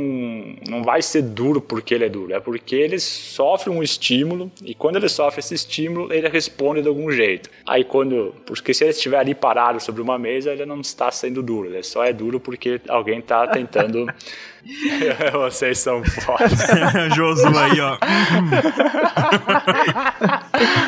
não 0.68 0.82
vai 0.82 1.02
ser 1.02 1.22
duro 1.22 1.60
porque 1.60 1.94
ele 1.94 2.06
é 2.06 2.08
duro, 2.08 2.32
é 2.32 2.40
porque 2.40 2.74
ele 2.74 2.98
sofre 2.98 3.68
um 3.68 3.82
estímulo 3.82 4.50
e 4.64 4.74
quando 4.74 4.96
ele 4.96 5.08
sofre 5.08 5.40
esse 5.40 5.54
estímulo, 5.54 6.12
ele 6.12 6.28
responde 6.28 6.80
de 6.80 6.88
algum 6.88 7.10
jeito. 7.10 7.50
Aí 7.66 7.84
quando, 7.84 8.34
porque 8.46 8.72
se 8.72 8.84
ele 8.84 8.90
estiver 8.90 9.18
ali 9.18 9.34
parado 9.34 9.78
sobre 9.80 10.00
uma 10.00 10.18
mesa, 10.18 10.52
ele 10.52 10.64
não 10.64 10.80
está 10.80 11.10
sendo 11.10 11.33
sendo 11.34 11.42
duro, 11.42 11.68
ele 11.68 11.82
só 11.82 12.04
é 12.04 12.12
duro 12.12 12.38
porque 12.38 12.80
alguém 12.88 13.20
tá 13.20 13.46
tentando. 13.48 14.06
Vocês 15.32 15.78
são 15.78 16.02
fortes. 16.04 16.58
Josu 17.14 17.46
aí, 17.48 17.80
ó. 17.80 17.98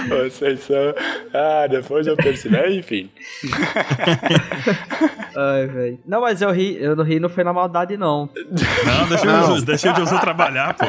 Vocês 0.09 0.61
são. 0.61 0.95
Ah, 1.35 1.67
depois 1.69 2.07
eu 2.07 2.17
percebi. 2.17 2.79
Enfim. 2.79 3.11
Ai, 5.37 5.67
velho. 5.67 5.99
Não, 6.07 6.23
mas 6.23 6.41
eu 6.41 6.51
ri, 6.51 6.83
eu 6.83 6.97
não 6.97 7.05
ri, 7.05 7.21
não 7.21 7.29
foi 7.29 7.45
na 7.45 7.53
maldade, 7.53 7.97
não. 7.97 8.31
Não, 8.35 9.09
deixa, 9.09 9.25
não. 9.25 9.57
Eu, 9.57 9.63
deixa 9.63 9.93
o 9.93 9.97
Josu 9.97 10.19
trabalhar, 10.21 10.75
pô. 10.75 10.87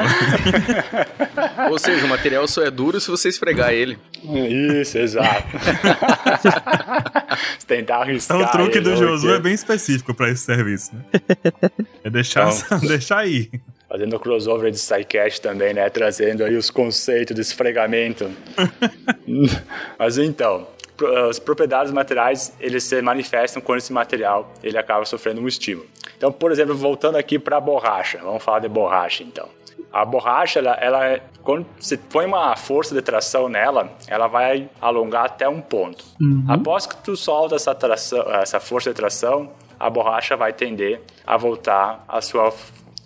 Ou 1.70 1.78
seja, 1.78 2.06
o 2.06 2.08
material 2.08 2.48
só 2.48 2.62
é 2.62 2.70
duro 2.70 2.98
se 3.00 3.10
você 3.10 3.28
esfregar 3.28 3.70
ele. 3.72 3.98
Isso, 4.24 4.96
exato. 4.96 5.44
tentar 7.66 7.98
arriscar. 7.98 8.38
Então 8.38 8.48
o 8.48 8.52
truque 8.52 8.80
do 8.80 8.96
Josu 8.96 9.30
é 9.30 9.38
bem 9.38 9.52
específico 9.52 10.14
para 10.14 10.30
esse 10.30 10.44
serviço, 10.44 10.94
né? 10.94 11.04
É 12.02 12.10
deixar, 12.10 12.50
então, 12.50 12.77
deixar 12.86 13.18
aí. 13.18 13.50
Fazendo 13.88 14.18
crossover 14.20 14.70
de 14.70 14.78
SciCast 14.78 15.40
também, 15.40 15.72
né? 15.72 15.88
Trazendo 15.88 16.44
aí 16.44 16.56
os 16.56 16.70
conceitos 16.70 17.34
de 17.34 17.40
esfregamento. 17.40 18.30
Mas 19.98 20.18
então, 20.18 20.66
as 21.28 21.38
propriedades 21.38 21.92
materiais 21.92 22.52
eles 22.60 22.84
se 22.84 23.00
manifestam 23.00 23.62
quando 23.62 23.78
esse 23.78 23.92
material 23.92 24.52
ele 24.62 24.76
acaba 24.76 25.04
sofrendo 25.04 25.40
um 25.40 25.48
estímulo. 25.48 25.86
Então, 26.16 26.32
por 26.32 26.50
exemplo, 26.50 26.74
voltando 26.74 27.16
aqui 27.16 27.38
para 27.38 27.56
a 27.56 27.60
borracha, 27.60 28.18
vamos 28.18 28.42
falar 28.42 28.58
de 28.58 28.68
borracha 28.68 29.22
então. 29.22 29.48
A 29.92 30.04
borracha, 30.04 30.58
ela, 30.58 30.74
ela, 30.74 31.06
é, 31.06 31.22
quando 31.42 31.64
você 31.78 31.96
põe 31.96 32.26
uma 32.26 32.54
força 32.56 32.94
de 32.94 33.00
tração 33.00 33.48
nela, 33.48 33.90
ela 34.06 34.26
vai 34.26 34.68
alongar 34.80 35.24
até 35.24 35.48
um 35.48 35.60
ponto. 35.62 36.04
Uhum. 36.20 36.44
Após 36.46 36.86
que 36.86 36.96
tu 36.98 37.16
solta 37.16 37.56
essa, 37.56 37.74
tração, 37.74 38.20
essa 38.34 38.60
força 38.60 38.90
de 38.90 38.96
tração, 38.96 39.50
a 39.78 39.90
borracha 39.90 40.36
vai 40.36 40.52
tender 40.52 41.00
a 41.26 41.36
voltar 41.36 42.04
ao 42.08 42.20
seu 42.22 42.52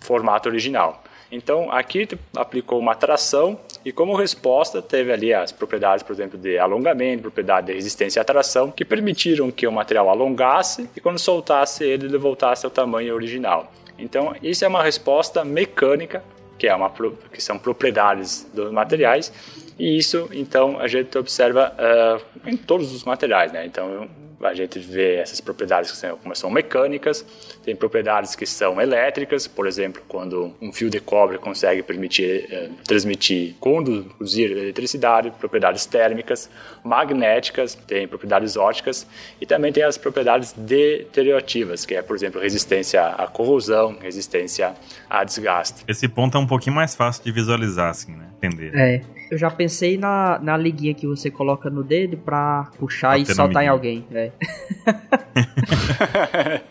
formato 0.01 0.49
original. 0.49 1.03
Então, 1.31 1.71
aqui 1.71 2.07
aplicou 2.35 2.79
uma 2.79 2.93
tração 2.93 3.59
e 3.83 3.91
como 3.91 4.15
resposta 4.15 4.81
teve 4.83 5.11
ali 5.11 5.33
as 5.33 5.51
propriedades, 5.51 6.03
por 6.03 6.13
exemplo, 6.13 6.37
de 6.37 6.59
alongamento, 6.59 7.23
propriedade 7.23 7.67
de 7.67 7.73
resistência 7.73 8.21
à 8.21 8.25
tração, 8.25 8.69
que 8.69 8.85
permitiram 8.85 9.49
que 9.49 9.65
o 9.65 9.71
material 9.71 10.09
alongasse 10.09 10.87
e 10.95 11.01
quando 11.01 11.17
soltasse 11.17 11.83
ele, 11.83 12.05
ele 12.05 12.17
voltasse 12.19 12.65
ao 12.65 12.71
tamanho 12.71 13.15
original. 13.15 13.71
Então, 13.97 14.35
isso 14.43 14.63
é 14.63 14.67
uma 14.67 14.83
resposta 14.83 15.43
mecânica 15.43 16.23
que, 16.57 16.67
é 16.67 16.75
uma, 16.75 16.91
que 17.31 17.41
são 17.41 17.57
propriedades 17.57 18.47
dos 18.53 18.71
materiais, 18.71 19.33
e 19.77 19.97
isso, 19.97 20.29
então, 20.31 20.79
a 20.79 20.87
gente 20.87 21.17
observa 21.17 21.73
uh, 21.73 22.49
em 22.49 22.55
todos 22.55 22.93
os 22.93 23.03
materiais, 23.03 23.51
né? 23.51 23.65
Então, 23.65 24.07
a 24.45 24.53
gente 24.53 24.79
vê 24.79 25.15
essas 25.15 25.39
propriedades 25.39 25.91
que 25.91 25.97
são, 25.97 26.17
como 26.17 26.35
são 26.35 26.49
mecânicas, 26.49 27.25
tem 27.63 27.75
propriedades 27.75 28.35
que 28.35 28.45
são 28.45 28.81
elétricas, 28.81 29.47
por 29.47 29.67
exemplo, 29.67 30.01
quando 30.07 30.53
um 30.61 30.71
fio 30.71 30.89
de 30.89 30.99
cobre 30.99 31.37
consegue 31.37 31.81
permitir 31.81 32.47
eh, 32.51 32.69
transmitir, 32.85 33.55
conduzir 33.59 34.51
eletricidade, 34.51 35.31
propriedades 35.31 35.85
térmicas, 35.85 36.49
magnéticas, 36.83 37.75
tem 37.75 38.07
propriedades 38.07 38.57
óticas 38.57 39.07
e 39.39 39.45
também 39.45 39.71
tem 39.71 39.83
as 39.83 39.97
propriedades 39.97 40.53
deteriorativas, 40.53 41.85
que 41.85 41.95
é, 41.95 42.01
por 42.01 42.15
exemplo, 42.15 42.41
resistência 42.41 43.05
à 43.05 43.27
corrosão, 43.27 43.97
resistência 44.01 44.73
a 45.09 45.23
desgaste. 45.23 45.83
Esse 45.87 46.07
ponto 46.07 46.37
é 46.37 46.41
um 46.41 46.47
pouquinho 46.47 46.75
mais 46.75 46.95
fácil 46.95 47.23
de 47.23 47.31
visualizar, 47.31 47.89
assim, 47.89 48.13
né? 48.15 48.27
Entender. 48.37 48.75
É. 48.75 49.01
Eu 49.33 49.37
já 49.39 49.49
pensei 49.49 49.97
na, 49.97 50.37
na 50.39 50.55
liguinha 50.55 50.93
que 50.93 51.07
você 51.07 51.31
coloca 51.31 51.67
no 51.67 51.83
dedo 51.83 52.17
pra 52.17 52.69
puxar 52.77 53.19
e 53.19 53.25
soltar 53.25 53.63
em 53.63 53.67
alguém. 53.67 54.05
É. 54.11 54.31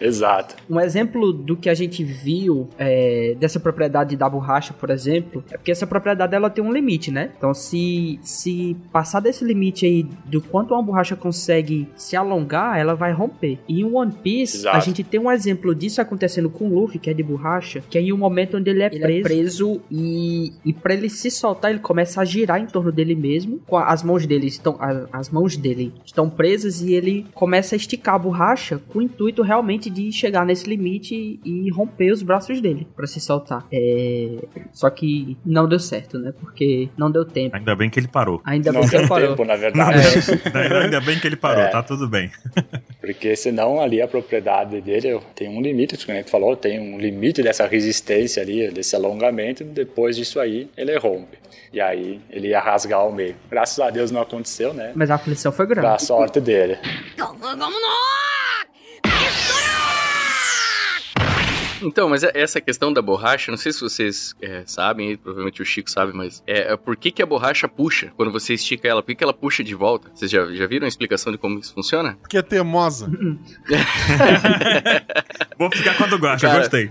Exato. 0.00 0.54
Um 0.70 0.78
exemplo 0.78 1.32
do 1.32 1.56
que 1.56 1.68
a 1.68 1.74
gente 1.74 2.04
viu 2.04 2.68
é, 2.78 3.34
dessa 3.40 3.58
propriedade 3.58 4.16
da 4.16 4.28
borracha, 4.28 4.72
por 4.72 4.90
exemplo, 4.90 5.42
é 5.50 5.56
porque 5.56 5.72
essa 5.72 5.84
propriedade 5.84 6.32
ela 6.32 6.48
tem 6.48 6.62
um 6.62 6.72
limite, 6.72 7.10
né? 7.10 7.30
Então, 7.36 7.52
se, 7.52 8.20
se 8.22 8.76
passar 8.92 9.18
desse 9.18 9.44
limite 9.44 9.84
aí 9.84 10.04
do 10.24 10.40
quanto 10.40 10.74
uma 10.74 10.82
borracha 10.82 11.16
consegue 11.16 11.88
se 11.96 12.14
alongar, 12.14 12.78
ela 12.78 12.94
vai 12.94 13.10
romper. 13.10 13.58
E 13.68 13.80
em 13.80 13.84
One 13.84 14.12
Piece, 14.12 14.58
Exato. 14.58 14.76
a 14.76 14.80
gente 14.80 15.02
tem 15.02 15.18
um 15.18 15.30
exemplo 15.30 15.74
disso 15.74 16.00
acontecendo 16.00 16.48
com 16.48 16.68
o 16.68 16.72
Luffy, 16.72 17.00
que 17.00 17.10
é 17.10 17.14
de 17.14 17.22
borracha, 17.22 17.82
que 17.90 17.98
é 17.98 18.00
em 18.00 18.12
um 18.12 18.16
momento 18.16 18.58
onde 18.58 18.70
ele 18.70 18.84
é 18.84 18.86
ele 18.92 19.00
preso, 19.00 19.16
é 19.16 19.22
preso 19.22 19.82
e, 19.90 20.52
e 20.64 20.72
para 20.72 20.94
ele 20.94 21.08
se 21.08 21.32
soltar, 21.32 21.72
ele 21.72 21.80
começa 21.80 22.11
a 22.20 22.24
girar 22.24 22.60
em 22.60 22.66
torno 22.66 22.92
dele 22.92 23.14
mesmo, 23.14 23.60
com 23.66 23.76
as 23.76 24.02
mãos 24.02 24.26
dele 24.26 24.46
estão 24.46 24.76
as, 24.80 25.08
as 25.12 25.30
mãos 25.30 25.56
dele 25.56 25.92
estão 26.04 26.28
presas 26.28 26.80
e 26.80 26.94
ele 26.94 27.26
começa 27.34 27.74
a 27.74 27.76
esticar 27.76 28.14
a 28.14 28.18
borracha 28.18 28.80
com 28.88 28.98
o 28.98 29.02
intuito 29.02 29.42
realmente 29.42 29.88
de 29.90 30.10
chegar 30.12 30.44
nesse 30.44 30.68
limite 30.68 31.40
e 31.44 31.70
romper 31.70 32.12
os 32.12 32.22
braços 32.22 32.60
dele 32.60 32.86
para 32.94 33.06
se 33.06 33.20
soltar. 33.20 33.66
É... 33.72 34.38
Só 34.72 34.90
que 34.90 35.36
não 35.44 35.68
deu 35.68 35.78
certo, 35.78 36.18
né? 36.18 36.32
Porque 36.38 36.88
não 36.96 37.10
deu 37.10 37.24
tempo. 37.24 37.56
Ainda 37.56 37.74
bem 37.74 37.90
que 37.90 37.98
ele 37.98 38.08
parou. 38.08 38.40
Ainda 38.44 38.72
bem 38.72 38.88
que 38.88 38.96
ele 38.96 39.08
parou. 39.08 39.28
Tempo, 39.30 39.44
na 39.44 39.56
verdade. 39.56 39.98
É. 39.98 40.82
Ainda 40.84 41.00
bem 41.00 41.18
que 41.18 41.26
ele 41.26 41.36
parou, 41.36 41.62
é. 41.62 41.68
tá 41.68 41.82
tudo 41.82 42.08
bem. 42.08 42.30
Porque 43.00 43.34
senão 43.36 43.80
ali 43.80 44.00
a 44.00 44.08
propriedade 44.08 44.80
dele 44.80 45.20
tem 45.34 45.48
um 45.48 45.60
limite, 45.60 45.98
como 46.04 46.16
a 46.16 46.20
gente 46.20 46.30
falou, 46.30 46.56
tem 46.56 46.78
um 46.78 46.98
limite 46.98 47.42
dessa 47.42 47.66
resistência 47.66 48.42
ali, 48.42 48.70
desse 48.70 48.94
alongamento, 48.94 49.64
depois 49.64 50.16
disso 50.16 50.38
aí 50.38 50.68
ele 50.76 50.96
rompe. 50.98 51.38
E 51.72 51.80
aí 51.80 52.01
ele 52.30 52.48
ia 52.48 52.60
rasgar 52.60 53.06
o 53.06 53.12
meio. 53.12 53.36
Graças 53.50 53.78
a 53.78 53.90
Deus 53.90 54.10
não 54.10 54.20
aconteceu, 54.22 54.72
né? 54.72 54.92
Mas 54.94 55.10
a 55.10 55.16
aflição 55.16 55.52
foi 55.52 55.66
grande. 55.66 55.86
Pra 55.86 55.98
sorte 55.98 56.40
dele. 56.40 56.78
Então, 61.82 62.08
mas 62.08 62.22
é, 62.22 62.30
essa 62.34 62.60
questão 62.60 62.92
da 62.92 63.02
borracha, 63.02 63.50
não 63.50 63.58
sei 63.58 63.72
se 63.72 63.80
vocês 63.80 64.34
é, 64.40 64.62
sabem, 64.66 65.16
provavelmente 65.16 65.60
o 65.60 65.64
Chico 65.64 65.90
sabe, 65.90 66.12
mas 66.12 66.42
é, 66.46 66.72
é, 66.72 66.76
por 66.76 66.96
que, 66.96 67.10
que 67.10 67.22
a 67.22 67.26
borracha 67.26 67.68
puxa 67.68 68.12
quando 68.16 68.30
você 68.30 68.54
estica 68.54 68.86
ela? 68.88 69.02
Por 69.02 69.08
que, 69.08 69.16
que 69.16 69.24
ela 69.24 69.34
puxa 69.34 69.64
de 69.64 69.74
volta? 69.74 70.10
Vocês 70.14 70.30
já, 70.30 70.46
já 70.52 70.66
viram 70.66 70.84
a 70.84 70.88
explicação 70.88 71.32
de 71.32 71.38
como 71.38 71.58
isso 71.58 71.74
funciona? 71.74 72.16
Porque 72.20 72.38
é 72.38 72.42
teimosa. 72.42 73.10
Vou 75.58 75.70
ficar 75.70 75.96
quando 75.96 76.18
gosta, 76.18 76.46
cara, 76.46 76.58
gostei. 76.60 76.90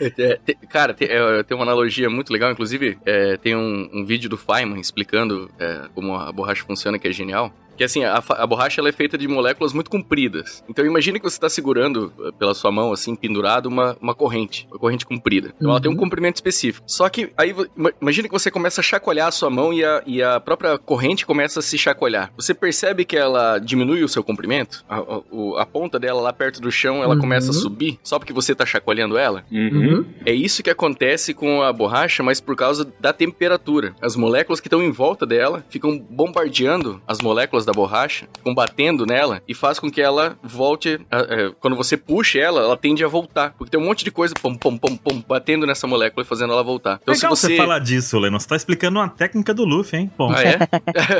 É, 0.00 0.38
te, 0.44 0.54
cara, 0.68 0.94
te, 0.94 1.04
é, 1.04 1.42
tem 1.42 1.56
uma 1.56 1.64
analogia 1.64 2.10
muito 2.10 2.32
legal, 2.32 2.50
inclusive 2.50 2.98
é, 3.04 3.36
tem 3.36 3.56
um, 3.56 3.88
um, 3.92 4.04
vídeo 4.04 4.28
do 4.28 4.36
Feynman 4.36 4.80
explicando 4.80 5.50
é, 5.58 5.88
como 5.94 6.14
a 6.14 6.30
borracha 6.32 6.64
funciona, 6.64 6.98
que 6.98 7.08
é 7.08 7.12
genial. 7.12 7.52
Que 7.78 7.84
assim, 7.84 8.02
a, 8.02 8.20
a 8.28 8.46
borracha 8.46 8.80
ela 8.80 8.88
é 8.88 8.92
feita 8.92 9.16
de 9.16 9.28
moléculas 9.28 9.72
muito 9.72 9.88
compridas. 9.88 10.64
Então 10.68 10.84
imagine 10.84 11.20
que 11.20 11.30
você 11.30 11.36
está 11.36 11.48
segurando 11.48 12.12
eh, 12.18 12.32
pela 12.36 12.52
sua 12.52 12.72
mão, 12.72 12.92
assim, 12.92 13.14
pendurado, 13.14 13.66
uma, 13.66 13.96
uma 14.00 14.16
corrente. 14.16 14.66
Uma 14.68 14.80
corrente 14.80 15.06
comprida. 15.06 15.54
Então 15.54 15.68
uhum. 15.68 15.70
ela 15.70 15.80
tem 15.80 15.88
um 15.88 15.94
uhum. 15.94 16.00
comprimento 16.00 16.34
específico. 16.34 16.84
Só 16.90 17.08
que 17.08 17.32
aí, 17.36 17.54
imagine 18.02 18.28
que 18.28 18.34
você 18.34 18.50
começa 18.50 18.80
a 18.80 18.84
chacoalhar 18.84 19.28
a 19.28 19.30
sua 19.30 19.48
mão 19.48 19.72
e 19.72 19.84
a, 19.84 20.02
e 20.04 20.20
a 20.20 20.40
própria 20.40 20.76
corrente 20.76 21.24
começa 21.24 21.60
a 21.60 21.62
se 21.62 21.78
chacoalhar. 21.78 22.32
Você 22.36 22.52
percebe 22.52 23.04
que 23.04 23.16
ela 23.16 23.60
diminui 23.60 24.02
o 24.02 24.08
seu 24.08 24.24
comprimento? 24.24 24.84
A, 24.88 24.96
a, 24.96 25.62
a 25.62 25.66
ponta 25.66 26.00
dela 26.00 26.20
lá 26.20 26.32
perto 26.32 26.60
do 26.60 26.72
chão, 26.72 27.00
ela 27.00 27.14
uhum. 27.14 27.20
começa 27.20 27.52
a 27.52 27.54
subir 27.54 27.96
só 28.02 28.18
porque 28.18 28.32
você 28.32 28.52
está 28.52 28.66
chacoalhando 28.66 29.16
ela? 29.16 29.44
Uhum. 29.52 30.04
É 30.26 30.32
isso 30.32 30.64
que 30.64 30.70
acontece 30.70 31.32
com 31.32 31.62
a 31.62 31.72
borracha, 31.72 32.24
mas 32.24 32.40
por 32.40 32.56
causa 32.56 32.92
da 32.98 33.12
temperatura. 33.12 33.94
As 34.02 34.16
moléculas 34.16 34.58
que 34.58 34.66
estão 34.66 34.82
em 34.82 34.90
volta 34.90 35.24
dela 35.24 35.64
ficam 35.70 35.96
bombardeando 35.96 37.00
as 37.06 37.20
moléculas 37.20 37.67
da 37.68 37.72
borracha, 37.72 38.26
combatendo 38.42 39.06
nela, 39.06 39.42
e 39.46 39.54
faz 39.54 39.78
com 39.78 39.90
que 39.90 40.00
ela 40.00 40.36
volte. 40.42 41.00
É, 41.10 41.52
quando 41.60 41.76
você 41.76 41.96
puxa 41.96 42.38
ela, 42.38 42.62
ela 42.62 42.76
tende 42.76 43.04
a 43.04 43.08
voltar. 43.08 43.54
Porque 43.56 43.70
tem 43.70 43.80
um 43.80 43.84
monte 43.84 44.04
de 44.04 44.10
coisa 44.10 44.34
pom, 44.40 44.54
pom, 44.54 44.76
pom, 44.76 44.96
pom, 44.96 45.22
batendo 45.26 45.66
nessa 45.66 45.86
molécula 45.86 46.24
e 46.24 46.26
fazendo 46.26 46.52
ela 46.52 46.62
voltar. 46.62 46.98
Então, 47.02 47.14
Legal 47.14 47.36
se 47.36 47.42
você... 47.42 47.54
você 47.54 47.56
falar 47.56 47.78
disso, 47.78 48.18
Lennon. 48.18 48.38
Você 48.38 48.48
tá 48.48 48.56
explicando 48.56 48.98
uma 48.98 49.08
técnica 49.08 49.52
do 49.52 49.64
Luffy, 49.64 49.98
hein? 49.98 50.10
Bom. 50.16 50.32
Ah, 50.32 50.42
é? 50.42 50.58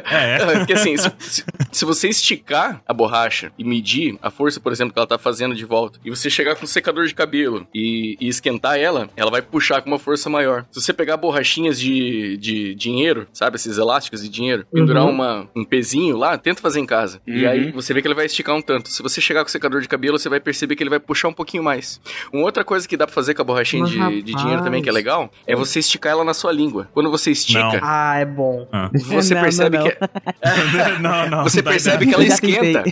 é. 0.36 0.58
Porque 0.58 0.72
assim, 0.72 0.96
se, 0.96 1.12
se, 1.18 1.44
se, 1.70 1.84
você 1.84 2.08
esticar 2.08 2.82
a 2.86 2.92
borracha 2.92 3.52
e 3.58 3.64
medir 3.64 4.18
a 4.22 4.30
força, 4.30 4.60
por 4.60 4.72
exemplo, 4.72 4.92
que 4.92 4.98
ela 4.98 5.06
tá 5.06 5.18
fazendo 5.18 5.54
de 5.54 5.64
volta, 5.64 5.98
e 6.04 6.10
você 6.10 6.30
chegar 6.30 6.56
com 6.56 6.64
um 6.64 6.68
secador 6.68 7.06
de 7.06 7.14
cabelo 7.14 7.66
e, 7.74 8.16
e 8.20 8.28
esquentar 8.28 8.78
ela, 8.78 9.10
ela 9.16 9.30
vai 9.30 9.42
puxar 9.42 9.82
com 9.82 9.90
uma 9.90 9.98
força 9.98 10.30
maior. 10.30 10.64
Se 10.70 10.80
você 10.80 10.92
pegar 10.92 11.16
borrachinhas 11.16 11.78
de, 11.78 12.36
de 12.38 12.74
dinheiro, 12.74 13.26
sabe? 13.32 13.56
Esses 13.56 13.76
elásticos 13.78 14.22
de 14.22 14.28
dinheiro, 14.28 14.66
pendurar 14.72 15.04
uhum. 15.04 15.10
uma, 15.10 15.48
um 15.54 15.64
pezinho 15.64 16.16
lá, 16.16 16.37
tenta 16.38 16.60
fazer 16.60 16.80
em 16.80 16.86
casa. 16.86 17.20
Uhum. 17.26 17.34
E 17.34 17.46
aí 17.46 17.72
você 17.72 17.92
vê 17.92 18.00
que 18.00 18.08
ele 18.08 18.14
vai 18.14 18.26
esticar 18.26 18.54
um 18.54 18.62
tanto. 18.62 18.88
Se 18.88 19.02
você 19.02 19.20
chegar 19.20 19.42
com 19.42 19.48
o 19.48 19.50
secador 19.50 19.80
de 19.80 19.88
cabelo, 19.88 20.18
você 20.18 20.28
vai 20.28 20.40
perceber 20.40 20.76
que 20.76 20.82
ele 20.82 20.90
vai 20.90 21.00
puxar 21.00 21.28
um 21.28 21.32
pouquinho 21.32 21.62
mais. 21.62 22.00
Uma 22.32 22.44
outra 22.44 22.64
coisa 22.64 22.86
que 22.86 22.96
dá 22.96 23.06
pra 23.06 23.14
fazer 23.14 23.34
com 23.34 23.42
a 23.42 23.44
borrachinha 23.44 23.84
de, 23.84 24.22
de, 24.22 24.34
dinheiro 24.34 24.62
também, 24.62 24.82
que 24.82 24.88
é 24.88 24.92
legal, 24.92 25.30
é 25.46 25.54
você 25.54 25.78
esticar 25.78 26.12
ela 26.12 26.24
na 26.24 26.34
sua 26.34 26.52
língua. 26.52 26.88
Quando 26.92 27.10
você 27.10 27.30
estica. 27.30 27.58
Não. 27.58 27.80
Ah, 27.82 28.16
é 28.18 28.24
bom. 28.24 28.68
Ah. 28.72 28.90
Você 29.18 29.34
não, 29.34 29.42
percebe 29.42 29.78
não, 29.78 29.84
que. 29.84 29.96
não, 31.00 31.28
não. 31.28 31.42
Você 31.42 31.62
percebe 31.62 32.06
que 32.06 32.14
ela 32.14 32.24
esquenta. 32.24 32.84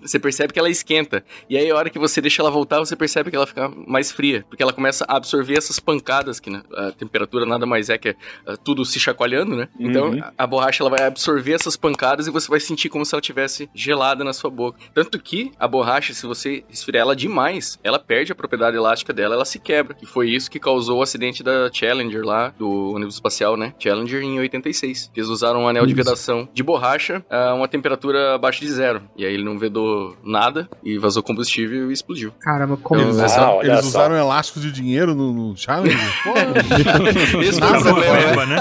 Você 0.00 0.18
percebe 0.18 0.52
que 0.52 0.58
ela 0.58 0.70
esquenta. 0.70 1.24
E 1.48 1.56
aí, 1.56 1.70
a 1.70 1.76
hora 1.76 1.90
que 1.90 1.98
você 1.98 2.20
deixa 2.20 2.42
ela 2.42 2.50
voltar, 2.50 2.78
você 2.78 2.96
percebe 2.96 3.30
que 3.30 3.36
ela 3.36 3.46
fica 3.46 3.70
mais 3.86 4.10
fria. 4.10 4.44
Porque 4.48 4.62
ela 4.62 4.72
começa 4.72 5.04
a 5.08 5.16
absorver 5.16 5.56
essas 5.56 5.78
pancadas, 5.78 6.40
que 6.40 6.50
né, 6.50 6.62
a 6.74 6.92
temperatura 6.92 7.46
nada 7.46 7.66
mais 7.66 7.90
é 7.90 7.98
que 7.98 8.10
é, 8.10 8.16
tudo 8.64 8.84
se 8.84 8.98
chacoalhando, 8.98 9.54
né? 9.54 9.68
Então, 9.78 10.10
uhum. 10.10 10.22
a 10.36 10.46
borracha 10.46 10.82
ela 10.82 10.90
vai 10.90 11.06
absorver 11.06 11.52
essas 11.52 11.76
pancadas 11.76 12.26
e 12.26 12.30
você 12.30 12.48
vai 12.48 12.60
sentir 12.72 12.88
como 12.88 13.04
se 13.04 13.14
ela 13.14 13.20
tivesse 13.20 13.68
gelada 13.74 14.24
na 14.24 14.32
sua 14.32 14.50
boca. 14.50 14.78
Tanto 14.94 15.18
que 15.18 15.52
a 15.58 15.68
borracha, 15.68 16.14
se 16.14 16.26
você 16.26 16.64
esfriar 16.70 17.02
ela 17.02 17.16
demais, 17.16 17.78
ela 17.82 17.98
perde 17.98 18.32
a 18.32 18.34
propriedade 18.34 18.76
elástica 18.76 19.12
dela, 19.12 19.34
ela 19.34 19.44
se 19.44 19.58
quebra. 19.58 19.96
E 20.02 20.06
foi 20.06 20.30
isso 20.30 20.50
que 20.50 20.58
causou 20.58 20.98
o 20.98 21.02
acidente 21.02 21.42
da 21.42 21.70
Challenger 21.72 22.24
lá, 22.24 22.52
do 22.58 22.92
ônibus 22.94 23.14
espacial, 23.14 23.56
né? 23.56 23.74
Challenger 23.78 24.22
em 24.22 24.38
86. 24.38 25.10
Eles 25.14 25.28
usaram 25.28 25.62
um 25.62 25.68
anel 25.68 25.86
de 25.86 25.94
vedação 25.94 26.48
de 26.52 26.62
borracha 26.62 27.24
a 27.30 27.54
uma 27.54 27.68
temperatura 27.68 28.34
abaixo 28.34 28.60
de 28.60 28.70
zero. 28.70 29.02
E 29.16 29.24
aí 29.24 29.34
ele 29.34 29.44
não 29.44 29.58
vedou 29.58 30.16
nada 30.24 30.68
e 30.82 30.98
vazou 30.98 31.22
combustível 31.22 31.90
e 31.90 31.92
explodiu. 31.92 32.32
Caramba, 32.40 32.76
como 32.76 33.00
eles, 33.00 33.18
ah, 33.18 33.58
eles 33.62 33.86
usaram 33.86 34.16
elástico 34.16 34.60
de 34.60 34.72
dinheiro 34.72 35.14
no, 35.14 35.32
no 35.32 35.56
Challenger? 35.56 35.98
Esse 37.42 37.60
foi 37.60 37.78
o 37.78 37.82
problema, 37.82 38.46
né? 38.46 38.58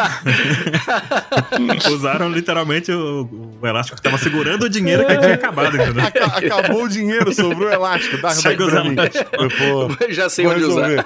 usaram 2.01 2.29
literalmente 2.29 2.91
o, 2.91 3.57
o 3.61 3.67
elástico 3.67 3.90
que 3.95 3.99
estava 3.99 4.17
segurando 4.17 4.63
o 4.63 4.69
dinheiro 4.69 5.05
que 5.05 5.17
tinha 5.17 5.33
acabado, 5.33 5.75
entendeu? 5.75 6.03
Acabou 6.03 6.83
o 6.83 6.89
dinheiro, 6.89 7.33
sobrou 7.33 7.69
o 7.69 7.73
elástico. 7.73 8.21
Dá, 8.21 8.31
Chega 8.31 8.65
usando. 8.65 8.95
Já 10.09 10.29
sei 10.29 10.47
onde 10.47 10.63
usar. 10.63 11.05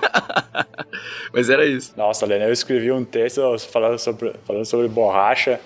Mas 1.34 1.50
era 1.50 1.66
isso. 1.66 1.94
Nossa, 1.98 2.26
Lena, 2.26 2.46
eu 2.46 2.54
escrevi 2.54 2.92
um 2.92 3.04
texto 3.04 3.42
falando 3.72 4.00
sobre, 4.00 4.34
falando 4.46 4.66
sobre 4.66 4.88
borracha 4.88 5.60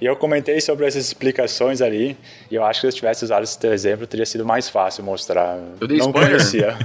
e 0.00 0.06
eu 0.06 0.16
comentei 0.16 0.60
sobre 0.60 0.86
essas 0.86 1.06
explicações 1.06 1.80
ali, 1.80 2.16
e 2.50 2.54
eu 2.54 2.64
acho 2.64 2.80
que 2.80 2.86
se 2.86 2.92
eu 2.92 2.96
tivesse 2.96 3.24
usado 3.24 3.42
esse 3.42 3.58
teu 3.58 3.72
exemplo, 3.72 4.06
teria 4.06 4.26
sido 4.26 4.44
mais 4.44 4.68
fácil 4.68 5.04
mostrar. 5.04 5.58
Eu 5.80 5.86
dei 5.86 5.98
não 5.98 6.06
spoiler. 6.06 6.30
conhecia. 6.30 6.76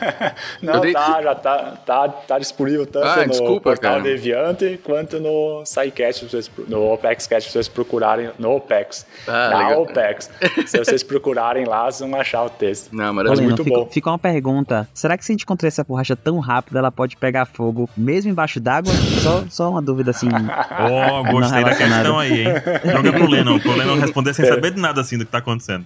não, 0.60 0.80
dei... 0.80 0.92
tá, 0.92 1.22
já 1.22 1.34
tá, 1.34 1.78
tá, 1.84 2.08
tá 2.08 2.38
disponível 2.38 2.86
tanto 2.86 3.06
ah, 3.06 3.16
no 3.24 3.30
desculpa, 3.30 3.60
portal 3.60 3.92
cara. 3.92 4.02
Deviante 4.02 4.80
quanto 4.84 5.18
no 5.20 5.64
SciCast, 5.64 6.26
no 6.68 6.92
OpexCast, 6.92 7.48
se 7.48 7.52
vocês 7.52 7.68
procurarem 7.68 8.30
no 8.38 8.56
Opex. 8.56 9.06
Ah, 9.26 9.50
na 9.50 9.58
legal. 9.58 9.82
Opex. 9.82 10.30
se 10.66 10.78
vocês 10.78 11.02
procurarem 11.02 11.64
lá, 11.64 11.90
vocês 11.90 12.08
vão 12.08 12.20
achar 12.20 12.44
o 12.44 12.50
texto. 12.50 12.94
Não, 12.94 13.12
mas 13.12 13.38
é 13.38 13.42
muito 13.42 13.64
bom. 13.64 13.88
Fica 13.90 14.10
uma 14.10 14.18
pergunta, 14.18 14.88
será 14.92 15.16
que 15.16 15.24
se 15.24 15.32
a 15.32 15.34
gente 15.34 15.42
encontrar 15.42 15.68
essa 15.68 15.84
borracha 15.84 16.14
tão 16.14 16.38
rápida, 16.38 16.78
ela 16.78 16.92
pode 16.92 17.16
pegar 17.16 17.46
fogo 17.46 17.88
mesmo 17.96 18.30
embaixo 18.30 18.60
d'água? 18.60 18.92
só, 19.20 19.44
só 19.48 19.70
uma 19.70 19.82
dúvida 19.82 20.10
assim. 20.10 20.28
oh, 20.30 21.32
gostei 21.32 21.64
da 21.64 21.74
questão 21.74 22.18
aí, 22.18 22.42
hein? 22.42 22.49
Joga 22.92 23.12
pro 23.12 23.26
Lennon, 23.28 23.58
pro 23.58 23.76
Lennon 23.76 23.98
responder 23.98 24.34
sem 24.34 24.44
saber 24.44 24.72
de 24.72 24.80
nada 24.80 25.00
assim 25.00 25.18
do 25.18 25.24
que 25.24 25.30
tá 25.30 25.38
acontecendo. 25.38 25.84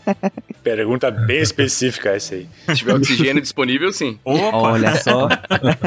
Pergunta 0.62 1.10
bem 1.10 1.40
específica 1.40 2.10
essa 2.10 2.34
aí. 2.34 2.48
Se 2.68 2.76
tiver 2.76 2.94
oxigênio 2.94 3.42
disponível, 3.42 3.92
sim. 3.92 4.18
Opa! 4.24 4.56
Olha 4.56 4.94
só. 4.96 5.28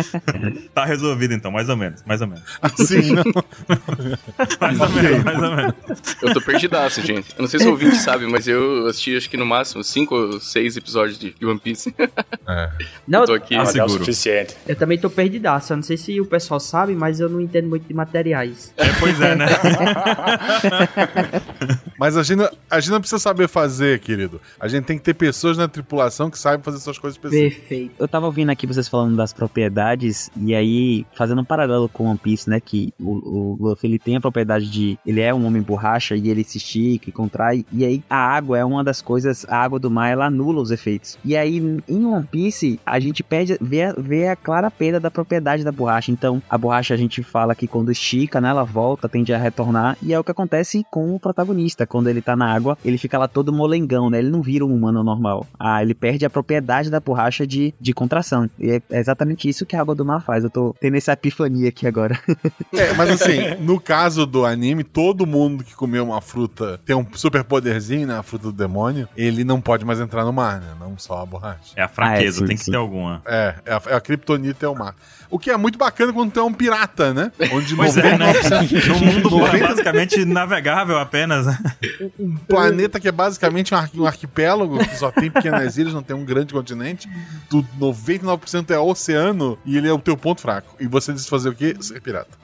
tá 0.74 0.86
resolvido 0.86 1.34
então, 1.34 1.52
mais 1.52 1.70
ou 1.70 1.76
menos, 1.76 2.04
mais 2.06 2.22
ou 2.22 2.28
menos. 2.28 2.44
Assim, 2.62 3.12
não. 3.12 3.24
mais 4.60 4.80
ou 4.80 4.90
menos, 4.90 5.24
mais 5.24 5.42
ou 5.42 5.56
menos. 5.56 5.74
Eu 6.22 6.34
tô 6.34 6.42
perdidaço, 6.42 7.02
gente. 7.02 7.30
Eu 7.36 7.42
não 7.42 7.48
sei 7.48 7.60
se 7.60 7.68
o 7.68 7.72
ouvinte 7.72 7.98
sabe, 7.98 8.28
mas 8.28 8.48
eu 8.48 8.88
assisti 8.88 9.18
acho 9.18 9.30
que 9.30 9.38
no 9.38 9.46
máximo 9.46 9.84
5 9.84 10.16
ou 10.16 10.40
6 10.40 10.78
episódios 10.78 11.18
de 11.18 11.34
One 11.44 11.60
Piece. 11.60 11.94
É. 12.48 12.70
Não, 13.08 13.22
eu 13.22 13.26
tô 13.26 13.34
aqui. 13.34 13.56
Ah, 13.56 13.64
é 13.76 13.84
o 13.84 13.90
suficiente. 13.90 14.56
Eu 14.68 14.76
também 14.76 14.98
tô 14.98 15.10
perdidaço. 15.10 15.74
Eu 15.74 15.78
não 15.78 15.84
sei 15.84 15.98
se 15.98 16.20
o 16.22 16.26
pessoal 16.26 16.60
sabe, 16.60 16.96
mas 16.96 17.20
eu 17.20 17.30
não 17.30 17.42
entendo 17.42 17.68
muito 17.68 17.88
de 17.88 17.94
materiais. 17.94 18.74
É, 18.78 18.86
pois 19.00 19.20
é, 19.20 19.36
né? 19.36 19.48
Mas 21.98 22.16
a 22.16 22.24
gente, 22.24 22.48
a 22.70 22.80
gente 22.80 22.92
não 22.92 23.00
precisa 23.00 23.20
saber 23.20 23.48
fazer, 23.48 24.00
querido. 24.00 24.40
A 24.60 24.68
gente 24.68 24.86
tem 24.86 24.98
que 24.98 25.04
ter 25.04 25.14
pessoas 25.16 25.58
na 25.58 25.68
tripulação 25.68 26.30
que 26.30 26.38
saibam 26.38 26.64
fazer 26.64 26.78
essas 26.78 26.98
coisas 26.98 27.18
específicas. 27.18 27.58
Perfeito. 27.58 27.96
Eu 27.98 28.08
tava 28.08 28.28
ouvindo 28.28 28.52
aqui 28.52 28.68
vocês 28.68 28.88
falando 28.88 29.16
das 29.16 29.34
propriedades, 29.34 30.30
e 30.38 30.54
aí, 30.54 31.06
fazendo 31.16 31.42
um 31.42 31.46
paralelo 31.46 31.90
com 31.90 32.06
One 32.06 32.20
Piece, 32.20 32.50
né? 32.50 32.60
Que 32.60 32.94
o, 33.00 33.12
o 33.12 33.58
Luffy 33.60 33.90
ele 33.90 34.00
tem 34.00 34.16
a 34.16 34.22
propriedade 34.22 34.70
de. 34.70 34.98
Ele 35.06 35.22
é 35.22 35.34
um 35.34 35.46
homem 35.46 35.62
borracha 35.62 36.16
e 36.16 36.30
ele 36.30 36.44
se 36.44 36.58
estica 36.58 37.10
e 37.10 37.12
contrai. 37.12 37.66
E 37.72 37.84
aí, 37.84 38.04
a 38.10 38.18
água 38.18 38.58
é 38.58 38.64
uma 38.64 38.84
das 38.84 39.02
coisas. 39.02 39.46
A 39.50 39.58
água 39.58 39.80
do 39.80 39.90
mar 39.90 40.10
ela 40.10 40.28
anula 40.28 40.62
os 40.62 40.72
efeitos. 40.72 41.18
E 41.26 41.36
aí, 41.36 41.58
em 41.88 42.06
One 42.06 42.28
Piece, 42.28 42.80
a 42.86 43.00
gente 43.00 43.24
pede, 43.24 43.58
vê, 43.60 43.92
vê 43.98 44.28
a 44.28 44.36
clara 44.36 44.70
perda 44.70 45.00
da 45.00 45.10
propriedade 45.10 45.64
da 45.64 45.72
borracha. 45.72 46.12
Então, 46.12 46.42
a 46.50 46.58
borracha 46.58 46.94
a 46.94 46.98
gente 46.98 47.24
fala 47.24 47.56
que 47.56 47.68
quando 47.68 47.92
estica, 47.92 48.40
né? 48.40 48.50
Ela 48.50 48.64
volta, 48.64 49.10
tende 49.10 49.34
a 49.34 49.38
retornar. 49.38 49.97
E 50.02 50.14
é 50.14 50.20
o 50.20 50.24
que 50.24 50.32
acontece 50.32 50.86
com 50.90 51.16
o 51.16 51.20
protagonista. 51.20 51.86
Quando 51.86 52.10
ele 52.10 52.22
tá 52.22 52.36
na 52.36 52.54
água, 52.54 52.78
ele 52.84 52.98
fica 52.98 53.18
lá 53.18 53.28
todo 53.28 53.54
molengão, 53.54 54.10
né? 54.10 54.20
Ele 54.20 54.30
não 54.30 54.42
vira 54.42 54.66
um 54.66 54.74
humano 54.74 55.04
normal. 55.04 55.46
Ah, 55.60 55.82
ele 55.82 55.94
perde 55.94 56.26
a 56.26 56.30
propriedade 56.30 56.90
da 56.90 57.00
borracha 57.00 57.46
de, 57.46 57.74
de 57.80 57.94
contração. 57.94 58.50
E 58.60 58.72
é 58.72 59.00
exatamente 59.00 59.48
isso 59.50 59.66
que 59.66 59.76
a 59.76 59.82
água 59.82 59.96
do 59.96 60.06
mar 60.06 60.22
faz. 60.22 60.44
Eu 60.44 60.50
tô 60.50 60.76
tendo 60.80 60.98
essa 60.98 61.14
epifania 61.14 61.70
aqui 61.70 61.88
agora. 61.88 62.20
é, 62.74 62.94
mas 62.94 63.10
assim, 63.10 63.56
no 63.60 63.80
caso 63.80 64.26
do 64.26 64.46
anime, 64.46 64.84
todo 64.84 65.26
mundo 65.26 65.64
que 65.64 65.76
comeu 65.76 66.06
uma 66.06 66.22
fruta 66.22 66.80
tem 66.86 66.96
um 66.96 67.06
super 67.14 67.44
poderzinho, 67.44 68.08
né? 68.08 68.18
A 68.18 68.24
fruta 68.24 68.46
do 68.46 68.54
demônio, 68.54 69.08
ele 69.16 69.44
não 69.44 69.62
pode 69.62 69.86
mais 69.86 70.00
entrar 70.00 70.24
no 70.24 70.34
mar, 70.34 70.60
né? 70.60 70.74
Não 70.80 70.98
só 70.98 71.22
a 71.22 71.26
borracha. 71.26 71.74
É 71.76 71.82
a 71.82 71.88
fraqueza, 71.88 72.42
ah, 72.42 72.44
é, 72.44 72.46
sim, 72.46 72.46
tem 72.46 72.58
que 72.58 72.64
sim. 72.64 72.72
ter 72.72 72.78
alguma. 72.78 73.22
É, 73.26 73.56
é 73.66 73.74
a, 73.74 73.82
é 73.88 73.96
a 73.96 74.02
criptonita 74.02 74.66
é 74.66 74.70
o 74.70 74.76
mar. 74.76 74.96
O 75.30 75.38
que 75.38 75.52
é 75.52 75.58
muito 75.58 75.78
bacana 75.78 76.14
quando 76.14 76.32
tu 76.32 76.40
é 76.40 76.44
um 76.44 76.54
pirata, 76.54 77.14
né? 77.14 77.32
Onde 77.52 77.76
pois 77.76 77.96
99%... 77.96 78.04
é, 78.04 78.18
né? 78.18 78.28
No 78.88 79.00
mundo 79.00 79.30
basicamente 79.92 80.26
navegável 80.26 80.98
apenas. 80.98 81.46
Né? 81.46 81.58
Um 82.20 82.36
planeta 82.38 83.00
que 83.00 83.08
é 83.08 83.12
basicamente 83.12 83.74
um 83.74 84.06
arquipélago, 84.06 84.80
que 84.80 84.96
só 84.96 85.12
tem 85.12 85.32
pequenas 85.32 85.78
ilhas, 85.78 85.94
não 85.94 86.04
tem 86.04 86.16
um 86.16 86.26
grande 86.26 86.54
continente. 86.54 87.10
Tu, 87.50 87.66
99% 87.80 88.72
é 88.72 88.80
oceano 88.80 89.58
e 89.66 89.78
ele 89.78 89.88
é 89.88 89.94
o 89.94 90.00
teu 90.00 90.18
ponto 90.18 90.42
fraco. 90.42 90.76
E 90.80 90.88
você 90.88 91.14
diz 91.14 91.28
fazer 91.28 91.50
o 91.50 91.56
quê? 91.56 91.76
Ser 91.80 92.02
pirata. 92.02 92.30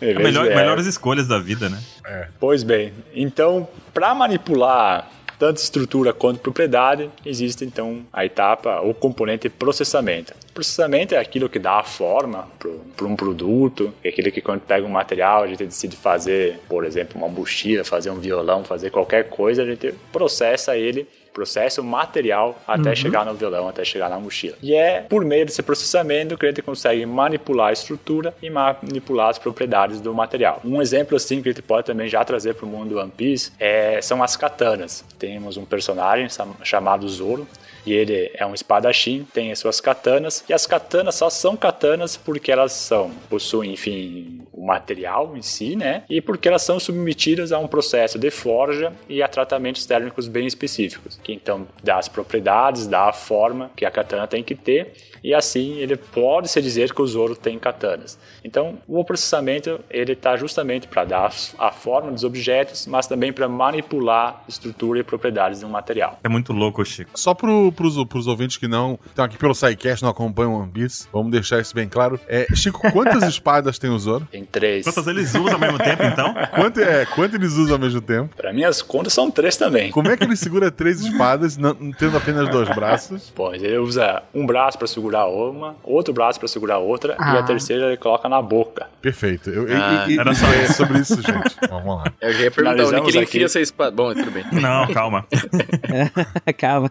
é 0.00 0.14
melhor, 0.14 0.46
melhores 0.46 0.86
escolhas 0.86 1.26
da 1.26 1.38
vida, 1.38 1.68
né? 1.68 1.78
É. 2.04 2.28
Pois 2.38 2.62
bem, 2.62 2.92
então, 3.14 3.68
para 3.92 4.14
manipular 4.14 5.10
tanto 5.38 5.58
estrutura 5.58 6.12
quanto 6.12 6.40
propriedade, 6.40 7.10
existe 7.24 7.64
então 7.64 8.04
a 8.12 8.24
etapa, 8.24 8.80
o 8.80 8.94
componente 8.94 9.48
processamento. 9.48 10.34
Processamento 10.54 11.14
é 11.14 11.18
aquilo 11.18 11.48
que 11.48 11.58
dá 11.58 11.80
a 11.80 11.82
forma 11.82 12.48
para 12.96 13.06
um 13.06 13.14
produto, 13.14 13.92
é 14.02 14.08
aquilo 14.08 14.30
que 14.32 14.40
quando 14.40 14.60
pega 14.60 14.86
um 14.86 14.90
material, 14.90 15.42
a 15.42 15.46
gente 15.46 15.64
decide 15.64 15.96
fazer, 15.96 16.58
por 16.68 16.84
exemplo, 16.84 17.18
uma 17.18 17.28
mochila, 17.28 17.84
fazer 17.84 18.10
um 18.10 18.18
violão, 18.18 18.64
fazer 18.64 18.90
qualquer 18.90 19.28
coisa, 19.28 19.62
a 19.62 19.66
gente 19.66 19.92
processa 20.10 20.76
ele 20.76 21.06
processo 21.36 21.84
material 21.84 22.58
até 22.66 22.88
uhum. 22.88 22.96
chegar 22.96 23.26
no 23.26 23.34
violão, 23.34 23.68
até 23.68 23.84
chegar 23.84 24.08
na 24.08 24.18
mochila. 24.18 24.56
E 24.62 24.74
é 24.74 25.02
por 25.02 25.22
meio 25.22 25.44
desse 25.44 25.62
processamento 25.62 26.38
que 26.38 26.46
a 26.46 26.48
gente 26.48 26.62
consegue 26.62 27.04
manipular 27.04 27.68
a 27.68 27.72
estrutura 27.74 28.34
e 28.42 28.48
manipular 28.48 29.28
as 29.28 29.38
propriedades 29.38 30.00
do 30.00 30.14
material. 30.14 30.62
Um 30.64 30.80
exemplo 30.80 31.14
assim 31.14 31.42
que 31.42 31.50
a 31.50 31.52
gente 31.52 31.60
pode 31.60 31.84
também 31.84 32.08
já 32.08 32.24
trazer 32.24 32.54
para 32.54 32.64
o 32.64 32.68
mundo 32.68 32.94
do 32.94 32.98
One 32.98 33.12
Piece 33.14 33.52
é, 33.58 34.00
são 34.00 34.22
as 34.22 34.34
katanas. 34.34 35.04
Temos 35.18 35.58
um 35.58 35.66
personagem 35.66 36.26
chamado 36.62 37.06
Zoro 37.06 37.46
e 37.86 37.92
ele 37.92 38.30
é 38.34 38.44
um 38.44 38.52
espadachim, 38.52 39.26
tem 39.32 39.52
as 39.52 39.58
suas 39.58 39.80
katanas, 39.80 40.44
e 40.48 40.52
as 40.52 40.66
katanas 40.66 41.14
só 41.14 41.30
são 41.30 41.56
katanas 41.56 42.16
porque 42.16 42.50
elas 42.50 42.72
são, 42.72 43.10
possuem, 43.30 43.72
enfim, 43.72 44.42
o 44.52 44.66
material 44.66 45.36
em 45.36 45.42
si, 45.42 45.76
né? 45.76 46.02
E 46.10 46.20
porque 46.20 46.48
elas 46.48 46.62
são 46.62 46.80
submetidas 46.80 47.52
a 47.52 47.58
um 47.58 47.68
processo 47.68 48.18
de 48.18 48.30
forja 48.30 48.92
e 49.08 49.22
a 49.22 49.28
tratamentos 49.28 49.86
térmicos 49.86 50.26
bem 50.26 50.46
específicos, 50.46 51.20
que 51.22 51.32
então 51.32 51.66
dá 51.82 51.98
as 51.98 52.08
propriedades, 52.08 52.86
dá 52.86 53.08
a 53.08 53.12
forma 53.12 53.70
que 53.76 53.84
a 53.84 53.90
katana 53.90 54.26
tem 54.26 54.42
que 54.42 54.54
ter 54.54 54.94
e 55.26 55.34
assim 55.34 55.78
ele 55.78 55.96
pode 55.96 56.48
se 56.48 56.62
dizer 56.62 56.94
que 56.94 57.02
o 57.02 57.06
Zoro 57.06 57.34
tem 57.34 57.58
katanas. 57.58 58.16
Então, 58.44 58.78
o 58.86 59.04
processamento 59.04 59.80
ele 59.90 60.12
está 60.12 60.36
justamente 60.36 60.86
para 60.86 61.04
dar 61.04 61.32
a 61.58 61.72
forma 61.72 62.12
dos 62.12 62.22
objetos, 62.22 62.86
mas 62.86 63.08
também 63.08 63.32
para 63.32 63.48
manipular 63.48 64.44
estrutura 64.48 65.00
e 65.00 65.02
propriedades 65.02 65.60
de 65.60 65.66
um 65.66 65.68
material. 65.68 66.20
É 66.22 66.28
muito 66.28 66.52
louco, 66.52 66.84
Chico. 66.84 67.10
Só 67.14 67.34
para 67.76 68.18
os 68.18 68.26
ouvintes 68.26 68.56
que 68.56 68.66
não 68.66 68.98
estão 69.06 69.24
aqui 69.24 69.36
pelo 69.36 69.54
SciCast, 69.54 70.02
não 70.02 70.10
acompanham 70.10 70.54
One 70.54 70.70
Piece, 70.70 71.06
vamos 71.12 71.30
deixar 71.30 71.60
isso 71.60 71.74
bem 71.74 71.88
claro. 71.88 72.18
É, 72.26 72.46
Chico, 72.54 72.80
quantas 72.92 73.22
espadas 73.28 73.78
tem 73.78 73.90
o 73.90 73.98
Zoro? 73.98 74.26
Tem 74.30 74.44
três. 74.44 74.84
Quantas 74.84 75.06
eles 75.06 75.34
usam 75.34 75.54
ao 75.54 75.58
mesmo 75.58 75.78
tempo, 75.78 76.02
então? 76.02 76.34
Quanto, 76.56 76.80
é, 76.80 77.04
quanto 77.06 77.34
eles 77.34 77.52
usam 77.52 77.74
ao 77.74 77.78
mesmo 77.78 78.00
tempo? 78.00 78.34
Para 78.34 78.52
minhas 78.52 78.80
contas 78.80 79.12
são 79.12 79.30
três 79.30 79.56
também. 79.56 79.90
Como 79.90 80.08
é 80.08 80.16
que 80.16 80.24
ele 80.24 80.36
segura 80.36 80.70
três 80.70 81.00
espadas, 81.00 81.56
não, 81.56 81.74
tendo 81.92 82.16
apenas 82.16 82.48
dois 82.48 82.68
braços? 82.74 83.32
Pois, 83.34 83.62
ele 83.62 83.78
usa 83.78 84.22
um 84.34 84.46
braço 84.46 84.78
para 84.78 84.86
segurar 84.86 85.26
uma, 85.26 85.76
outro 85.84 86.14
braço 86.14 86.38
para 86.38 86.48
segurar 86.48 86.78
outra, 86.78 87.16
ah. 87.18 87.34
e 87.34 87.36
a 87.36 87.40
ah. 87.40 87.42
terceira 87.42 87.86
ele 87.86 87.96
coloca 87.96 88.28
na 88.28 88.40
boca. 88.40 88.86
Perfeito. 89.00 89.50
Eu, 89.50 89.66
ah, 89.70 90.06
e, 90.08 90.18
era 90.18 90.34
só 90.34 90.46
é 90.46 90.66
sobre 90.66 91.00
isso, 91.00 91.16
gente. 91.16 91.56
Vamos 91.68 91.96
lá. 91.96 92.12
Eu 92.20 92.32
já 92.32 92.40
ia 92.40 92.50
perguntar 92.50 92.84
onde 92.84 93.02
que 93.02 93.16
ele 93.16 93.24
enfia 93.24 93.44
essa 93.44 93.60
espada. 93.60 93.90
Bom, 93.90 94.14
tudo 94.14 94.30
bem. 94.30 94.44
Não, 94.52 94.86
calma. 94.92 95.26
calma. 96.56 96.90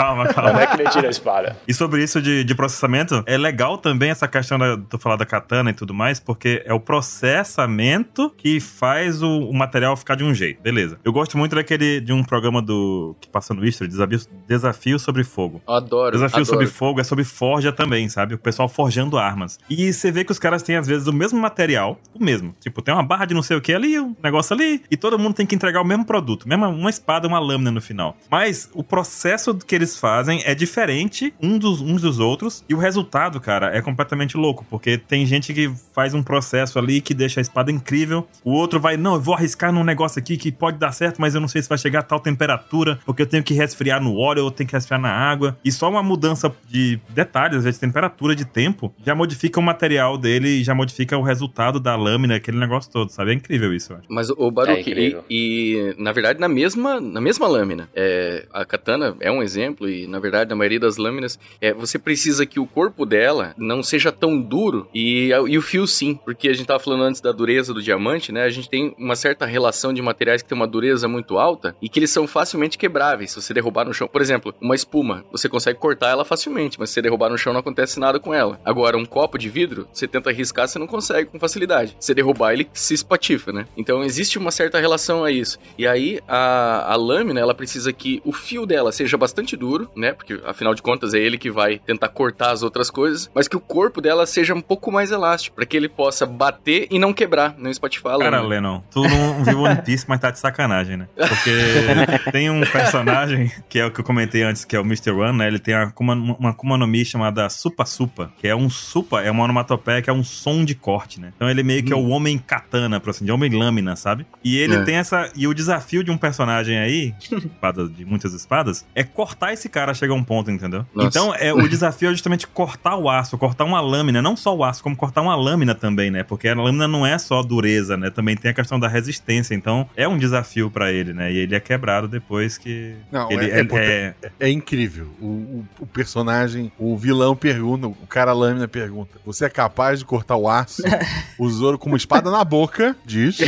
Calma, 0.00 0.26
calma. 0.28 0.50
Como 0.50 0.62
é 0.62 0.66
que 0.66 0.80
ele 0.80 0.88
tira 0.88 1.08
a 1.08 1.10
espada? 1.10 1.56
E 1.68 1.74
sobre 1.74 2.02
isso 2.02 2.22
de, 2.22 2.42
de 2.42 2.54
processamento, 2.54 3.22
é 3.26 3.36
legal 3.36 3.76
também 3.76 4.08
essa 4.08 4.26
questão 4.26 4.58
da, 4.58 4.74
do 4.74 4.98
falar 4.98 5.16
da 5.16 5.26
katana 5.26 5.70
e 5.70 5.74
tudo 5.74 5.92
mais, 5.92 6.18
porque 6.18 6.62
é 6.64 6.72
o 6.72 6.80
processamento 6.80 8.32
que 8.34 8.60
faz 8.60 9.22
o, 9.22 9.28
o, 9.28 9.52
material 9.52 9.94
ficar 9.98 10.14
de 10.14 10.24
um 10.24 10.34
jeito. 10.34 10.62
Beleza. 10.62 10.98
Eu 11.04 11.12
gosto 11.12 11.36
muito 11.36 11.54
daquele 11.54 12.00
de 12.00 12.14
um 12.14 12.24
programa 12.24 12.62
do 12.62 13.14
que 13.20 13.28
passa 13.28 13.52
no 13.52 13.60
Desafio, 13.60 14.20
Desafio 14.48 14.98
sobre 14.98 15.22
Fogo. 15.22 15.60
Eu 15.68 15.74
adoro. 15.74 16.12
Desafio 16.12 16.36
adoro. 16.36 16.46
sobre 16.46 16.66
Fogo 16.66 17.00
é 17.00 17.04
sobre 17.04 17.24
forja 17.24 17.70
também, 17.70 18.08
sabe? 18.08 18.34
O 18.34 18.38
pessoal 18.38 18.70
forjando 18.70 19.18
armas. 19.18 19.58
E 19.68 19.92
você 19.92 20.10
vê 20.10 20.24
que 20.24 20.32
os 20.32 20.38
caras 20.38 20.62
têm, 20.62 20.76
às 20.76 20.86
vezes, 20.86 21.08
o 21.08 21.12
mesmo 21.12 21.38
material, 21.38 21.98
o 22.14 22.24
mesmo. 22.24 22.54
Tipo, 22.58 22.80
tem 22.80 22.94
uma 22.94 23.02
barra 23.02 23.26
de 23.26 23.34
não 23.34 23.42
sei 23.42 23.58
o 23.58 23.60
que 23.60 23.74
ali, 23.74 24.00
um 24.00 24.16
negócio 24.22 24.54
ali, 24.54 24.82
e 24.90 24.96
todo 24.96 25.18
mundo 25.18 25.34
tem 25.34 25.44
que 25.44 25.54
entregar 25.54 25.82
o 25.82 25.84
mesmo 25.84 26.06
produto. 26.06 26.48
Mesma, 26.48 26.68
uma 26.68 26.88
espada, 26.88 27.28
uma 27.28 27.38
lâmina 27.38 27.70
no 27.70 27.82
final. 27.82 28.16
Mas 28.30 28.70
o 28.72 28.82
processo 28.82 29.54
que 29.54 29.74
eles 29.74 29.89
fazem 29.98 30.42
é 30.44 30.54
diferente 30.54 31.32
um 31.40 31.58
dos, 31.58 31.80
uns 31.80 32.02
dos 32.02 32.18
outros, 32.18 32.64
e 32.68 32.74
o 32.74 32.78
resultado, 32.78 33.40
cara, 33.40 33.74
é 33.76 33.80
completamente 33.80 34.36
louco, 34.36 34.64
porque 34.68 34.98
tem 34.98 35.24
gente 35.26 35.52
que 35.52 35.70
faz 35.92 36.14
um 36.14 36.22
processo 36.22 36.78
ali 36.78 37.00
que 37.00 37.14
deixa 37.14 37.40
a 37.40 37.42
espada 37.42 37.70
incrível, 37.70 38.26
o 38.44 38.52
outro 38.52 38.80
vai, 38.80 38.96
não, 38.96 39.14
eu 39.14 39.20
vou 39.20 39.34
arriscar 39.34 39.72
num 39.72 39.84
negócio 39.84 40.18
aqui 40.18 40.36
que 40.36 40.52
pode 40.52 40.78
dar 40.78 40.92
certo, 40.92 41.20
mas 41.20 41.34
eu 41.34 41.40
não 41.40 41.48
sei 41.48 41.62
se 41.62 41.68
vai 41.68 41.78
chegar 41.78 42.00
a 42.00 42.02
tal 42.02 42.20
temperatura, 42.20 42.98
porque 43.04 43.22
eu 43.22 43.26
tenho 43.26 43.42
que 43.42 43.54
resfriar 43.54 44.02
no 44.02 44.16
óleo, 44.16 44.44
ou 44.44 44.50
tenho 44.50 44.68
que 44.68 44.74
resfriar 44.74 45.00
na 45.00 45.10
água, 45.10 45.56
e 45.64 45.70
só 45.72 45.88
uma 45.88 46.02
mudança 46.02 46.54
de 46.68 46.98
detalhes, 47.10 47.64
de 47.64 47.78
temperatura, 47.78 48.34
de 48.34 48.44
tempo, 48.44 48.92
já 49.04 49.14
modifica 49.14 49.60
o 49.60 49.62
material 49.62 50.16
dele 50.18 50.48
e 50.48 50.64
já 50.64 50.74
modifica 50.74 51.16
o 51.16 51.22
resultado 51.22 51.80
da 51.80 51.96
lâmina, 51.96 52.36
aquele 52.36 52.58
negócio 52.58 52.90
todo, 52.90 53.10
sabe? 53.10 53.30
É 53.30 53.34
incrível 53.34 53.72
isso, 53.72 53.92
eu 53.92 53.98
acho. 53.98 54.06
Mas 54.08 54.30
o 54.30 54.50
Baruch, 54.50 54.92
é 54.92 54.94
e, 54.98 55.16
e, 55.30 55.94
na 55.98 56.12
verdade, 56.12 56.40
na 56.40 56.48
mesma, 56.48 57.00
na 57.00 57.20
mesma 57.20 57.46
lâmina, 57.46 57.88
é, 57.94 58.46
a 58.52 58.64
katana 58.64 59.16
é 59.20 59.30
um 59.30 59.42
exemplo, 59.42 59.69
e 59.80 60.06
na 60.06 60.18
verdade, 60.18 60.50
na 60.50 60.56
maioria 60.56 60.80
das 60.80 60.96
lâminas, 60.96 61.38
é, 61.60 61.72
você 61.72 61.98
precisa 61.98 62.46
que 62.46 62.60
o 62.60 62.66
corpo 62.66 63.04
dela 63.04 63.54
não 63.56 63.82
seja 63.82 64.12
tão 64.12 64.40
duro 64.40 64.88
e, 64.94 65.30
e 65.48 65.58
o 65.58 65.62
fio 65.62 65.86
sim, 65.86 66.18
porque 66.24 66.48
a 66.48 66.52
gente 66.52 66.66
tava 66.66 66.80
falando 66.80 67.04
antes 67.04 67.20
da 67.20 67.32
dureza 67.32 67.72
do 67.72 67.82
diamante, 67.82 68.32
né? 68.32 68.44
A 68.44 68.50
gente 68.50 68.68
tem 68.68 68.94
uma 68.98 69.16
certa 69.16 69.46
relação 69.46 69.92
de 69.92 70.02
materiais 70.02 70.42
que 70.42 70.48
tem 70.48 70.56
uma 70.56 70.66
dureza 70.66 71.08
muito 71.08 71.38
alta 71.38 71.74
e 71.80 71.88
que 71.88 71.98
eles 71.98 72.10
são 72.10 72.26
facilmente 72.26 72.78
quebráveis 72.78 73.32
se 73.32 73.40
você 73.40 73.54
derrubar 73.54 73.84
no 73.84 73.94
chão. 73.94 74.08
Por 74.08 74.20
exemplo, 74.20 74.54
uma 74.60 74.74
espuma, 74.74 75.24
você 75.30 75.48
consegue 75.48 75.78
cortar 75.78 76.10
ela 76.10 76.24
facilmente, 76.24 76.78
mas 76.78 76.90
se 76.90 76.94
você 76.94 77.02
derrubar 77.02 77.30
no 77.30 77.38
chão 77.38 77.52
não 77.52 77.60
acontece 77.60 77.98
nada 77.98 78.18
com 78.18 78.34
ela. 78.34 78.60
Agora, 78.64 78.96
um 78.96 79.04
copo 79.04 79.38
de 79.38 79.48
vidro, 79.48 79.88
você 79.92 80.06
tenta 80.06 80.32
riscar, 80.32 80.68
você 80.68 80.78
não 80.78 80.86
consegue 80.86 81.30
com 81.30 81.38
facilidade. 81.38 81.96
Se 81.98 82.14
derrubar, 82.14 82.52
ele 82.52 82.68
se 82.72 82.94
espatifa, 82.94 83.52
né? 83.52 83.66
Então, 83.76 84.02
existe 84.02 84.38
uma 84.38 84.50
certa 84.50 84.78
relação 84.78 85.24
a 85.24 85.30
isso. 85.30 85.58
E 85.78 85.86
aí, 85.86 86.20
a, 86.28 86.92
a 86.92 86.96
lâmina, 86.96 87.40
ela 87.40 87.54
precisa 87.54 87.92
que 87.92 88.20
o 88.24 88.32
fio 88.32 88.66
dela 88.66 88.92
seja 88.92 89.16
bastante 89.16 89.56
duro, 89.60 89.90
né? 89.94 90.12
Porque, 90.12 90.40
afinal 90.46 90.74
de 90.74 90.80
contas, 90.80 91.12
é 91.12 91.18
ele 91.18 91.36
que 91.36 91.50
vai 91.50 91.78
tentar 91.78 92.08
cortar 92.08 92.50
as 92.50 92.62
outras 92.62 92.90
coisas, 92.90 93.30
mas 93.34 93.46
que 93.46 93.56
o 93.56 93.60
corpo 93.60 94.00
dela 94.00 94.24
seja 94.24 94.54
um 94.54 94.60
pouco 94.60 94.90
mais 94.90 95.10
elástico, 95.10 95.54
para 95.54 95.66
que 95.66 95.76
ele 95.76 95.88
possa 95.88 96.24
bater 96.24 96.88
e 96.90 96.98
não 96.98 97.12
quebrar, 97.12 97.54
não 97.58 97.70
espatifar 97.70 98.14
a 98.14 98.16
lâmina. 98.16 98.36
Cara, 98.38 98.48
Lennon, 98.48 98.82
tu 98.90 99.02
não 99.02 99.44
viu 99.44 99.60
One 99.60 99.82
Piece, 99.82 100.06
mas 100.08 100.18
tá 100.18 100.30
de 100.30 100.38
sacanagem, 100.38 100.96
né? 100.96 101.08
Porque 101.14 102.30
tem 102.32 102.48
um 102.48 102.62
personagem, 102.62 103.52
que 103.68 103.78
é 103.78 103.86
o 103.86 103.90
que 103.90 104.00
eu 104.00 104.04
comentei 104.04 104.42
antes, 104.42 104.64
que 104.64 104.74
é 104.74 104.80
o 104.80 104.84
Mr. 104.84 105.10
One, 105.10 105.38
né? 105.38 105.46
Ele 105.46 105.58
tem 105.58 105.74
uma, 105.98 106.14
uma 106.14 106.50
Akuma 106.50 106.78
no 106.78 106.86
Mi 106.86 107.04
chamada 107.04 107.48
Supa 107.50 107.84
supa, 107.84 108.32
que 108.38 108.48
é 108.48 108.56
um 108.56 108.70
supa, 108.70 109.20
é 109.22 109.30
uma 109.30 109.44
onomatopeia 109.44 110.00
que 110.00 110.08
é 110.08 110.12
um 110.12 110.24
som 110.24 110.64
de 110.64 110.74
corte, 110.74 111.20
né? 111.20 111.32
Então 111.36 111.50
ele 111.50 111.62
meio 111.62 111.82
que 111.82 111.92
é 111.92 111.96
o 111.96 112.00
hum. 112.00 112.10
homem 112.10 112.38
katana, 112.38 112.98
por 112.98 113.10
assim, 113.10 113.24
de 113.24 113.32
homem 113.32 113.50
lâmina, 113.50 113.96
sabe? 113.96 114.26
E 114.42 114.56
ele 114.56 114.76
é. 114.76 114.84
tem 114.84 114.96
essa. 114.96 115.30
E 115.36 115.46
o 115.46 115.54
desafio 115.54 116.02
de 116.02 116.10
um 116.10 116.16
personagem 116.16 116.78
aí, 116.78 117.14
espada 117.20 117.88
de 117.88 118.04
muitas 118.04 118.32
espadas, 118.32 118.86
é 118.94 119.02
cortar 119.02 119.49
esse 119.52 119.68
cara 119.68 119.92
a 119.92 119.94
chegar 119.94 120.14
a 120.14 120.16
um 120.16 120.24
ponto, 120.24 120.50
entendeu? 120.50 120.86
Nossa. 120.94 121.08
Então 121.08 121.34
é, 121.34 121.52
o 121.52 121.68
desafio 121.68 122.08
é 122.08 122.12
justamente 122.12 122.46
cortar 122.46 122.96
o 122.96 123.08
aço, 123.08 123.36
cortar 123.38 123.64
uma 123.64 123.80
lâmina, 123.80 124.20
não 124.22 124.36
só 124.36 124.54
o 124.56 124.64
aço, 124.64 124.82
como 124.82 124.96
cortar 124.96 125.20
uma 125.20 125.34
lâmina 125.34 125.74
também, 125.74 126.10
né? 126.10 126.22
Porque 126.22 126.48
a 126.48 126.54
lâmina 126.54 126.86
não 126.86 127.06
é 127.06 127.18
só 127.18 127.42
dureza, 127.42 127.96
né? 127.96 128.10
Também 128.10 128.36
tem 128.36 128.50
a 128.50 128.54
questão 128.54 128.78
da 128.78 128.88
resistência. 128.88 129.54
Então 129.54 129.88
é 129.96 130.06
um 130.06 130.18
desafio 130.18 130.70
para 130.70 130.92
ele, 130.92 131.12
né? 131.12 131.32
E 131.32 131.38
ele 131.38 131.54
é 131.54 131.60
quebrado 131.60 132.08
depois 132.08 132.58
que. 132.58 132.94
Não, 133.10 133.30
ele, 133.30 133.50
é, 133.50 133.60
é, 133.60 134.14
é, 134.22 134.30
é, 134.40 134.50
incrível. 134.50 135.08
O, 135.20 135.26
o, 135.26 135.68
o 135.80 135.86
personagem, 135.86 136.72
o 136.78 136.96
vilão 136.96 137.34
pergunta, 137.36 137.86
o 137.86 138.06
cara 138.08 138.32
lâmina 138.32 138.68
pergunta: 138.68 139.18
Você 139.24 139.44
é 139.44 139.48
capaz 139.48 139.98
de 140.00 140.04
cortar 140.04 140.36
o 140.36 140.48
aço? 140.48 140.82
o 141.38 141.48
Zoro 141.48 141.78
com 141.78 141.88
uma 141.88 141.96
espada 141.96 142.30
na 142.30 142.44
boca 142.44 142.96
diz: 143.04 143.38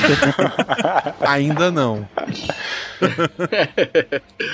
Ainda 1.21 1.71
não. 1.71 2.09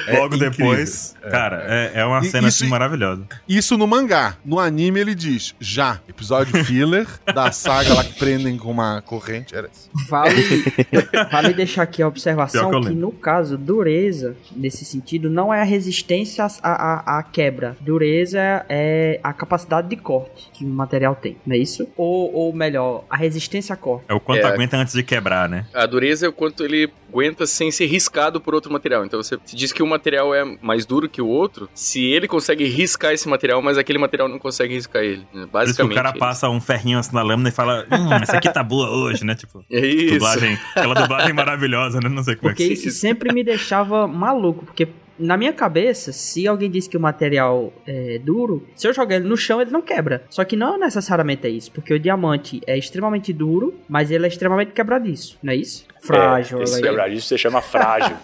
é 0.06 0.18
Logo 0.18 0.34
incrível. 0.36 0.50
depois, 0.50 1.14
é. 1.22 1.30
Cara, 1.38 1.64
é, 1.68 2.00
é 2.00 2.04
uma 2.04 2.22
cena 2.22 2.48
isso, 2.48 2.62
assim 2.62 2.70
maravilhosa. 2.70 3.26
Isso 3.48 3.76
no 3.76 3.86
mangá. 3.86 4.36
No 4.44 4.58
anime 4.58 5.00
ele 5.00 5.14
diz: 5.14 5.54
já, 5.60 6.00
episódio 6.08 6.52
filler 6.64 7.06
da 7.34 7.50
saga 7.52 7.94
lá 7.94 8.04
que 8.04 8.14
prendem 8.18 8.56
com 8.56 8.70
uma 8.70 9.02
corrente. 9.02 9.54
Era 9.54 9.68
isso. 9.68 9.88
Vale, 10.08 10.34
vale 11.30 11.54
deixar 11.54 11.82
aqui 11.82 12.02
a 12.02 12.08
observação 12.08 12.70
que, 12.70 12.88
que, 12.88 12.94
no 12.94 13.12
caso, 13.12 13.56
dureza, 13.56 14.36
nesse 14.54 14.84
sentido, 14.84 15.30
não 15.30 15.52
é 15.52 15.60
a 15.60 15.64
resistência 15.64 16.44
à, 16.44 16.48
à, 16.62 17.18
à 17.18 17.22
quebra. 17.22 17.76
Dureza 17.80 18.64
é 18.68 19.20
a 19.22 19.32
capacidade 19.32 19.88
de 19.88 19.96
corte 19.96 20.50
que 20.52 20.64
o 20.64 20.68
material 20.68 21.14
tem, 21.14 21.36
não 21.46 21.54
é 21.54 21.58
isso? 21.58 21.88
Ou, 21.96 22.32
ou 22.34 22.52
melhor, 22.52 23.04
a 23.08 23.16
resistência 23.16 23.72
a 23.72 23.76
corte. 23.76 24.04
É 24.08 24.14
o 24.14 24.20
quanto 24.20 24.46
é, 24.46 24.52
aguenta 24.52 24.76
antes 24.76 24.94
de 24.94 25.02
quebrar, 25.02 25.48
né? 25.48 25.66
A 25.72 25.86
dureza 25.86 26.26
é 26.26 26.28
o 26.28 26.32
quanto 26.32 26.64
ele 26.64 26.90
aguenta 27.08 27.46
sem 27.46 27.70
ser 27.70 27.86
riscado 27.86 28.40
por 28.40 28.54
outro 28.54 28.72
material. 28.72 29.04
Então 29.04 29.22
você 29.22 29.38
diz 29.54 29.72
que 29.72 29.82
um 29.82 29.86
material 29.86 30.34
é 30.34 30.44
mais 30.60 30.84
duro 30.84 31.08
que 31.08 31.20
o 31.20 31.27
outro, 31.28 31.68
se 31.74 32.04
ele 32.04 32.26
consegue 32.26 32.64
riscar 32.64 33.12
esse 33.12 33.28
material, 33.28 33.60
mas 33.62 33.78
aquele 33.78 33.98
material 33.98 34.28
não 34.28 34.38
consegue 34.38 34.74
riscar 34.74 35.02
ele. 35.02 35.26
Basicamente. 35.32 35.50
Por 35.50 35.64
isso 35.64 35.76
que 35.76 35.82
o 35.82 35.94
cara 35.94 36.12
passa 36.12 36.48
um 36.48 36.60
ferrinho 36.60 36.98
assim 36.98 37.14
na 37.14 37.22
lâmina 37.22 37.48
e 37.48 37.52
fala: 37.52 37.86
Hum, 37.90 38.12
essa 38.22 38.36
aqui 38.36 38.52
tá 38.52 38.62
boa 38.62 38.90
hoje, 38.90 39.24
né? 39.24 39.34
Tipo, 39.34 39.64
é 39.70 39.86
isso. 39.86 40.14
Dublagem, 40.14 40.58
aquela 40.74 40.94
dublagem 40.94 41.32
maravilhosa, 41.34 42.00
né? 42.00 42.08
Não 42.08 42.22
sei 42.22 42.36
como 42.36 42.50
porque 42.50 42.62
é 42.62 42.66
que 42.68 42.74
Porque 42.74 42.88
isso 42.88 42.98
sempre 42.98 43.32
me 43.32 43.44
deixava 43.44 44.06
maluco, 44.06 44.64
porque 44.64 44.88
na 45.18 45.36
minha 45.36 45.52
cabeça, 45.52 46.12
se 46.12 46.46
alguém 46.46 46.70
diz 46.70 46.86
que 46.86 46.96
o 46.96 47.00
material 47.00 47.72
é 47.86 48.18
duro, 48.18 48.64
se 48.76 48.86
eu 48.86 48.94
jogar 48.94 49.16
ele 49.16 49.28
no 49.28 49.36
chão, 49.36 49.60
ele 49.60 49.70
não 49.70 49.82
quebra. 49.82 50.22
Só 50.30 50.44
que 50.44 50.54
não 50.54 50.78
necessariamente 50.78 51.46
é 51.46 51.50
isso, 51.50 51.72
porque 51.72 51.92
o 51.92 51.98
diamante 51.98 52.60
é 52.66 52.78
extremamente 52.78 53.32
duro, 53.32 53.74
mas 53.88 54.10
ele 54.10 54.24
é 54.24 54.28
extremamente 54.28 54.72
quebradiço, 54.72 55.36
não 55.42 55.52
é 55.52 55.56
isso? 55.56 55.86
Frágil. 56.00 56.60
É, 56.60 56.62
esse 56.64 56.80
quebra-disco 56.82 57.28
se 57.28 57.38
chama 57.38 57.60
frágil. 57.60 58.16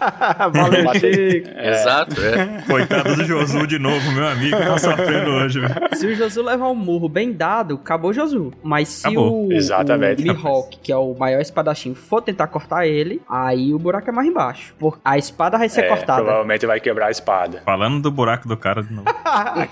Valeu, 0.53 0.93
Chico. 0.95 1.49
É. 1.55 1.71
Exato, 1.71 2.15
é. 2.21 2.61
Coitado 2.67 3.15
do 3.15 3.23
Josu 3.25 3.67
de 3.67 3.77
novo, 3.79 4.11
meu 4.11 4.27
amigo, 4.27 4.57
tá 4.57 4.77
sofrendo 4.77 5.31
hoje. 5.31 5.59
Se 5.93 6.07
o 6.07 6.15
Josu 6.15 6.41
levar 6.43 6.69
um 6.69 6.75
murro 6.75 7.07
bem 7.09 7.31
dado, 7.33 7.75
acabou 7.75 8.11
o 8.11 8.13
Josu. 8.13 8.51
Mas 8.63 8.87
se 8.89 9.07
Acabou. 9.07 9.47
o, 9.47 9.53
Exatamente. 9.53 10.21
o 10.21 10.33
Mihawk, 10.33 10.77
que 10.81 10.91
é 10.91 10.97
o 10.97 11.13
maior 11.17 11.41
espadachim, 11.41 11.93
for 11.93 12.21
tentar 12.21 12.47
cortar 12.47 12.87
ele, 12.87 13.21
aí 13.29 13.73
o 13.73 13.79
buraco 13.79 14.09
é 14.09 14.13
mais 14.13 14.27
embaixo. 14.27 14.73
Por- 14.79 14.99
A 15.03 15.17
espada 15.17 15.57
vai 15.57 15.69
ser 15.69 15.85
É, 15.85 15.87
cortada. 15.87 16.21
provavelmente 16.23 16.65
vai 16.65 16.79
quebrar 16.79 17.07
a 17.07 17.11
espada. 17.11 17.61
Falando 17.65 18.01
do 18.01 18.11
buraco 18.11 18.47
do 18.47 18.55
cara 18.57 18.81
de 18.83 18.93
novo. 18.93 19.05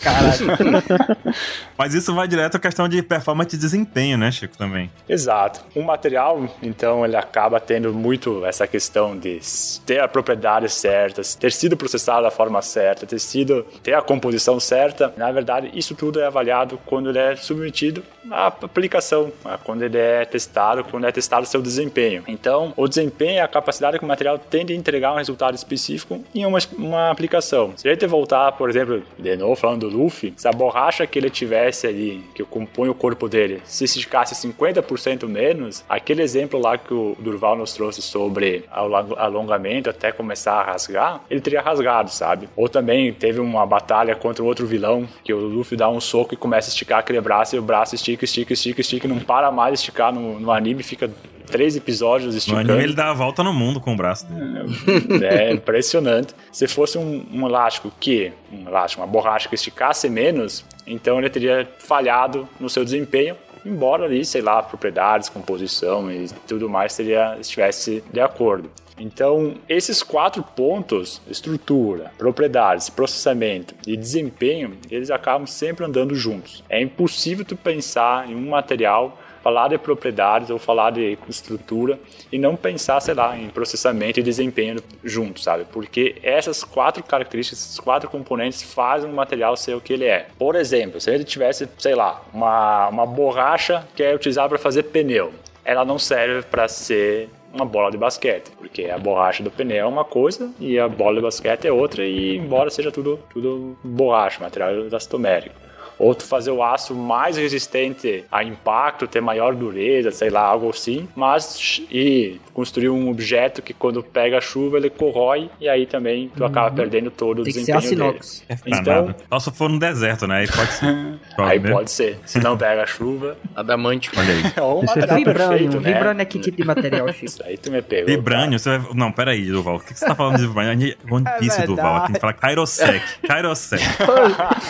Caralho. 0.01 0.83
Mas 1.77 1.93
isso 1.93 2.13
vai 2.13 2.27
direto 2.27 2.55
à 2.57 2.59
questão 2.59 2.87
de 2.87 3.01
performance 3.01 3.55
e 3.55 3.59
desempenho, 3.59 4.17
né, 4.17 4.31
Chico, 4.31 4.57
também. 4.57 4.89
Exato. 5.07 5.61
O 5.75 5.81
material, 5.81 6.47
então, 6.61 7.05
ele 7.05 7.15
acaba 7.15 7.59
tendo 7.59 7.92
muito 7.93 8.45
essa 8.45 8.67
questão 8.67 9.17
de 9.17 9.39
ter 9.85 9.99
a 9.99 10.07
propriedade 10.07 10.69
certa, 10.69 11.21
ter 11.39 11.51
sido 11.51 11.77
processado 11.77 12.23
da 12.23 12.31
forma 12.31 12.61
certa, 12.61 13.05
ter 13.05 13.19
sido 13.19 13.63
ter 13.81 13.93
a 13.93 14.01
composição 14.01 14.59
certa. 14.59 15.13
Na 15.15 15.31
verdade, 15.31 15.71
isso 15.73 15.95
tudo 15.95 16.19
é 16.19 16.25
avaliado 16.25 16.79
quando 16.85 17.09
ele 17.09 17.19
é 17.19 17.35
submetido 17.35 18.03
à 18.31 18.47
aplicação, 18.47 19.31
a 19.43 19.57
quando 19.57 19.83
ele 19.83 19.97
é 19.97 20.25
testado, 20.25 20.83
quando 20.83 21.05
é 21.05 21.11
testado 21.11 21.45
seu 21.45 21.61
desempenho. 21.61 22.23
Então, 22.27 22.73
o 22.75 22.87
desempenho 22.87 23.39
é 23.39 23.41
a 23.41 23.47
capacidade 23.47 23.97
que 23.97 24.05
o 24.05 24.07
material 24.07 24.37
tem 24.37 24.65
de 24.65 24.75
entregar 24.75 25.13
um 25.13 25.17
resultado 25.17 25.55
específico 25.55 26.23
em 26.33 26.45
uma, 26.45 26.59
uma 26.77 27.11
aplicação. 27.11 27.73
Se 27.75 27.87
a 27.87 27.91
gente 27.91 28.05
voltar, 28.07 28.51
por 28.53 28.69
exemplo, 28.69 29.03
de 29.17 29.35
novo 29.35 29.55
falando 29.55 29.89
do 29.89 29.97
Luffy, 29.97 30.33
se 30.37 30.47
a 30.47 30.51
borracha 30.51 31.05
que 31.07 31.17
ele 31.17 31.29
tivesse 31.29 31.87
ali, 31.87 32.23
que 32.33 32.43
compõe 32.43 32.89
o 32.89 32.93
corpo 32.93 33.27
dele, 33.27 33.61
se 33.65 33.83
esticasse 33.85 34.35
50% 34.35 35.27
menos, 35.27 35.83
aquele 35.87 36.21
exemplo 36.21 36.59
lá 36.59 36.77
que 36.77 36.93
o 36.93 37.15
Durval 37.19 37.55
nos 37.55 37.73
trouxe 37.73 38.01
sobre 38.01 38.65
alongamento 38.69 39.89
até 39.89 40.11
começar 40.11 40.53
a 40.53 40.63
rasgar, 40.63 41.21
ele 41.29 41.41
teria 41.41 41.61
rasgado, 41.61 42.09
sabe? 42.09 42.49
Ou 42.55 42.69
também 42.69 43.13
teve 43.13 43.39
uma 43.39 43.65
batalha 43.65 44.15
contra 44.15 44.43
outro 44.43 44.65
vilão, 44.65 45.07
que 45.23 45.33
o 45.33 45.39
Luffy 45.39 45.77
dá 45.77 45.89
um 45.89 45.99
soco 45.99 46.33
e 46.33 46.37
começa 46.37 46.69
a 46.69 46.71
esticar 46.71 46.99
aquele 46.99 47.21
braço 47.21 47.55
e 47.55 47.59
o 47.59 47.61
braço 47.61 47.95
estica, 47.95 48.12
estica, 48.25 48.53
estica, 48.53 48.81
estica 48.81 49.07
e 49.07 49.09
não 49.09 49.19
para 49.19 49.51
mais 49.51 49.79
esticar 49.79 50.13
no, 50.13 50.39
no 50.39 50.51
anime, 50.51 50.83
fica 50.83 51.09
três 51.47 51.75
episódios 51.75 52.31
No 52.33 52.37
esticando. 52.37 52.71
anime 52.71 52.83
ele 52.83 52.93
dá 52.93 53.09
a 53.11 53.13
volta 53.13 53.43
no 53.43 53.53
mundo 53.53 53.79
com 53.79 53.93
o 53.93 53.95
braço 53.97 54.25
dele. 54.27 55.25
É 55.25 55.51
impressionante. 55.51 56.33
Se 56.51 56.67
fosse 56.67 56.97
um, 56.97 57.25
um 57.31 57.45
elástico 57.47 57.91
que, 57.99 58.31
um 58.51 58.67
elástico, 58.67 59.01
uma 59.01 59.07
borracha 59.07 59.47
que 59.49 59.55
esticasse 59.55 60.09
menos, 60.09 60.65
então 60.87 61.19
ele 61.19 61.29
teria 61.29 61.69
falhado 61.79 62.47
no 62.59 62.69
seu 62.69 62.83
desempenho, 62.83 63.35
embora 63.65 64.05
ali, 64.05 64.25
sei 64.25 64.41
lá, 64.41 64.61
propriedades, 64.63 65.29
composição 65.29 66.11
e 66.11 66.27
tudo 66.47 66.69
mais 66.69 66.95
teria, 66.95 67.37
estivesse 67.39 68.03
de 68.11 68.19
acordo. 68.19 68.69
Então, 68.97 69.55
esses 69.67 70.03
quatro 70.03 70.43
pontos, 70.43 71.21
estrutura, 71.27 72.11
propriedades, 72.17 72.89
processamento 72.89 73.73
e 73.87 73.97
desempenho, 73.97 74.77
eles 74.89 75.09
acabam 75.09 75.47
sempre 75.47 75.85
andando 75.85 76.15
juntos. 76.15 76.63
É 76.69 76.81
impossível 76.81 77.43
tu 77.43 77.55
pensar 77.55 78.29
em 78.29 78.35
um 78.35 78.49
material 78.49 79.17
falar 79.43 79.67
de 79.67 79.77
propriedades 79.77 80.49
ou 80.49 80.57
falar 80.57 80.91
de 80.91 81.17
estrutura 81.27 81.99
e 82.31 82.39
não 82.39 82.55
pensar, 82.55 83.01
sei 83.01 83.13
lá, 83.13 83.37
em 83.37 83.49
processamento 83.49 84.19
e 84.19 84.23
desempenho 84.23 84.81
juntos, 85.03 85.43
sabe? 85.43 85.65
Porque 85.65 86.15
essas 86.23 86.63
quatro 86.63 87.03
características, 87.03 87.59
esses 87.59 87.79
quatro 87.79 88.09
componentes 88.09 88.63
fazem 88.63 89.09
o 89.09 89.13
material 89.13 89.57
ser 89.57 89.75
o 89.75 89.81
que 89.81 89.91
ele 89.91 90.05
é. 90.05 90.27
Por 90.39 90.55
exemplo, 90.55 91.01
se 91.01 91.11
ele 91.11 91.25
tivesse, 91.25 91.67
sei 91.77 91.93
lá, 91.93 92.21
uma, 92.33 92.87
uma 92.87 93.05
borracha 93.05 93.85
que 93.93 94.01
é 94.01 94.15
utilizada 94.15 94.47
para 94.47 94.57
fazer 94.57 94.83
pneu, 94.83 95.33
ela 95.65 95.83
não 95.83 95.99
serve 95.99 96.43
para 96.43 96.67
ser 96.69 97.29
uma 97.53 97.65
bola 97.65 97.91
de 97.91 97.97
basquete, 97.97 98.51
porque 98.57 98.85
a 98.85 98.97
borracha 98.97 99.43
do 99.43 99.51
pneu 99.51 99.85
é 99.85 99.85
uma 99.85 100.03
coisa 100.03 100.51
e 100.59 100.79
a 100.79 100.87
bola 100.87 101.17
de 101.17 101.21
basquete 101.21 101.65
é 101.65 101.71
outra 101.71 102.03
e 102.03 102.35
embora 102.37 102.69
seja 102.69 102.91
tudo 102.91 103.19
tudo 103.31 103.77
borracha, 103.83 104.41
material 104.41 104.71
elastomérico 104.71 105.62
ou 106.03 106.13
tu 106.15 106.23
fazer 106.25 106.51
o 106.51 106.61
aço 106.63 106.93
mais 106.95 107.37
resistente 107.37 108.23
a 108.31 108.43
impacto, 108.43 109.07
ter 109.07 109.21
maior 109.21 109.55
dureza, 109.55 110.11
sei 110.11 110.29
lá, 110.29 110.41
algo 110.41 110.69
assim, 110.69 111.07
mas 111.15 111.81
e 111.91 112.39
construir 112.53 112.89
um 112.89 113.09
objeto 113.09 113.61
que 113.61 113.73
quando 113.73 114.03
pega 114.03 114.37
a 114.37 114.41
chuva 114.41 114.77
ele 114.77 114.89
corrói 114.89 115.49
e 115.59 115.67
aí 115.67 115.85
também 115.85 116.29
tu 116.35 116.45
acaba 116.45 116.69
perdendo 116.71 117.09
todo 117.09 117.39
o 117.41 117.43
Tem 117.43 117.53
que 117.53 117.63
ser 117.63 117.75
desempenho 117.77 117.89
dele. 117.99 118.09
inox. 118.11 118.43
É 118.49 118.55
Então- 118.67 119.39
se 119.39 119.51
for 119.51 119.69
no 119.69 119.79
deserto, 119.79 120.27
né? 120.27 120.39
Aí 120.39 120.47
pode 120.47 120.71
ser. 120.71 120.93
Aí 121.37 121.59
né? 121.59 121.71
pode 121.71 121.91
ser, 121.91 122.19
se 122.25 122.39
não 122.39 122.55
pega 122.57 122.83
a 122.83 122.85
chuva, 122.85 123.35
Adamantio. 123.55 124.11
Olha 124.15 124.33
aí. 124.33 124.43
é 124.55 124.61
um 124.61 124.81
Vibrânio. 124.81 125.25
perfeito, 125.33 125.79
né? 125.79 125.93
Vibrânio 125.93 126.21
é 126.21 126.25
que 126.25 126.39
tipo 126.39 126.57
de 126.57 126.63
material, 126.65 127.07
Chico? 127.13 127.25
Isso 127.25 127.43
aí 127.43 127.57
tu 127.57 127.71
me 127.71 127.81
pegou. 127.81 128.05
Vibrânio, 128.07 128.59
você 128.59 128.77
vai... 128.77 128.93
Não, 128.93 129.11
peraí, 129.11 129.45
Duval. 129.45 129.77
O 129.77 129.79
que 129.79 129.93
que 129.93 129.99
você 129.99 130.05
tá 130.05 130.15
falando 130.15 130.37
de 130.37 130.45
Vibrânio? 130.47 130.95
One 131.09 131.25
Piece, 131.39 131.61
É 131.61 131.65
Duval. 131.65 132.05
Tem 132.05 132.13
que 132.15 132.19
falar 132.21 132.33
Kairosek. 132.33 133.01
Kairosek. 133.27 133.83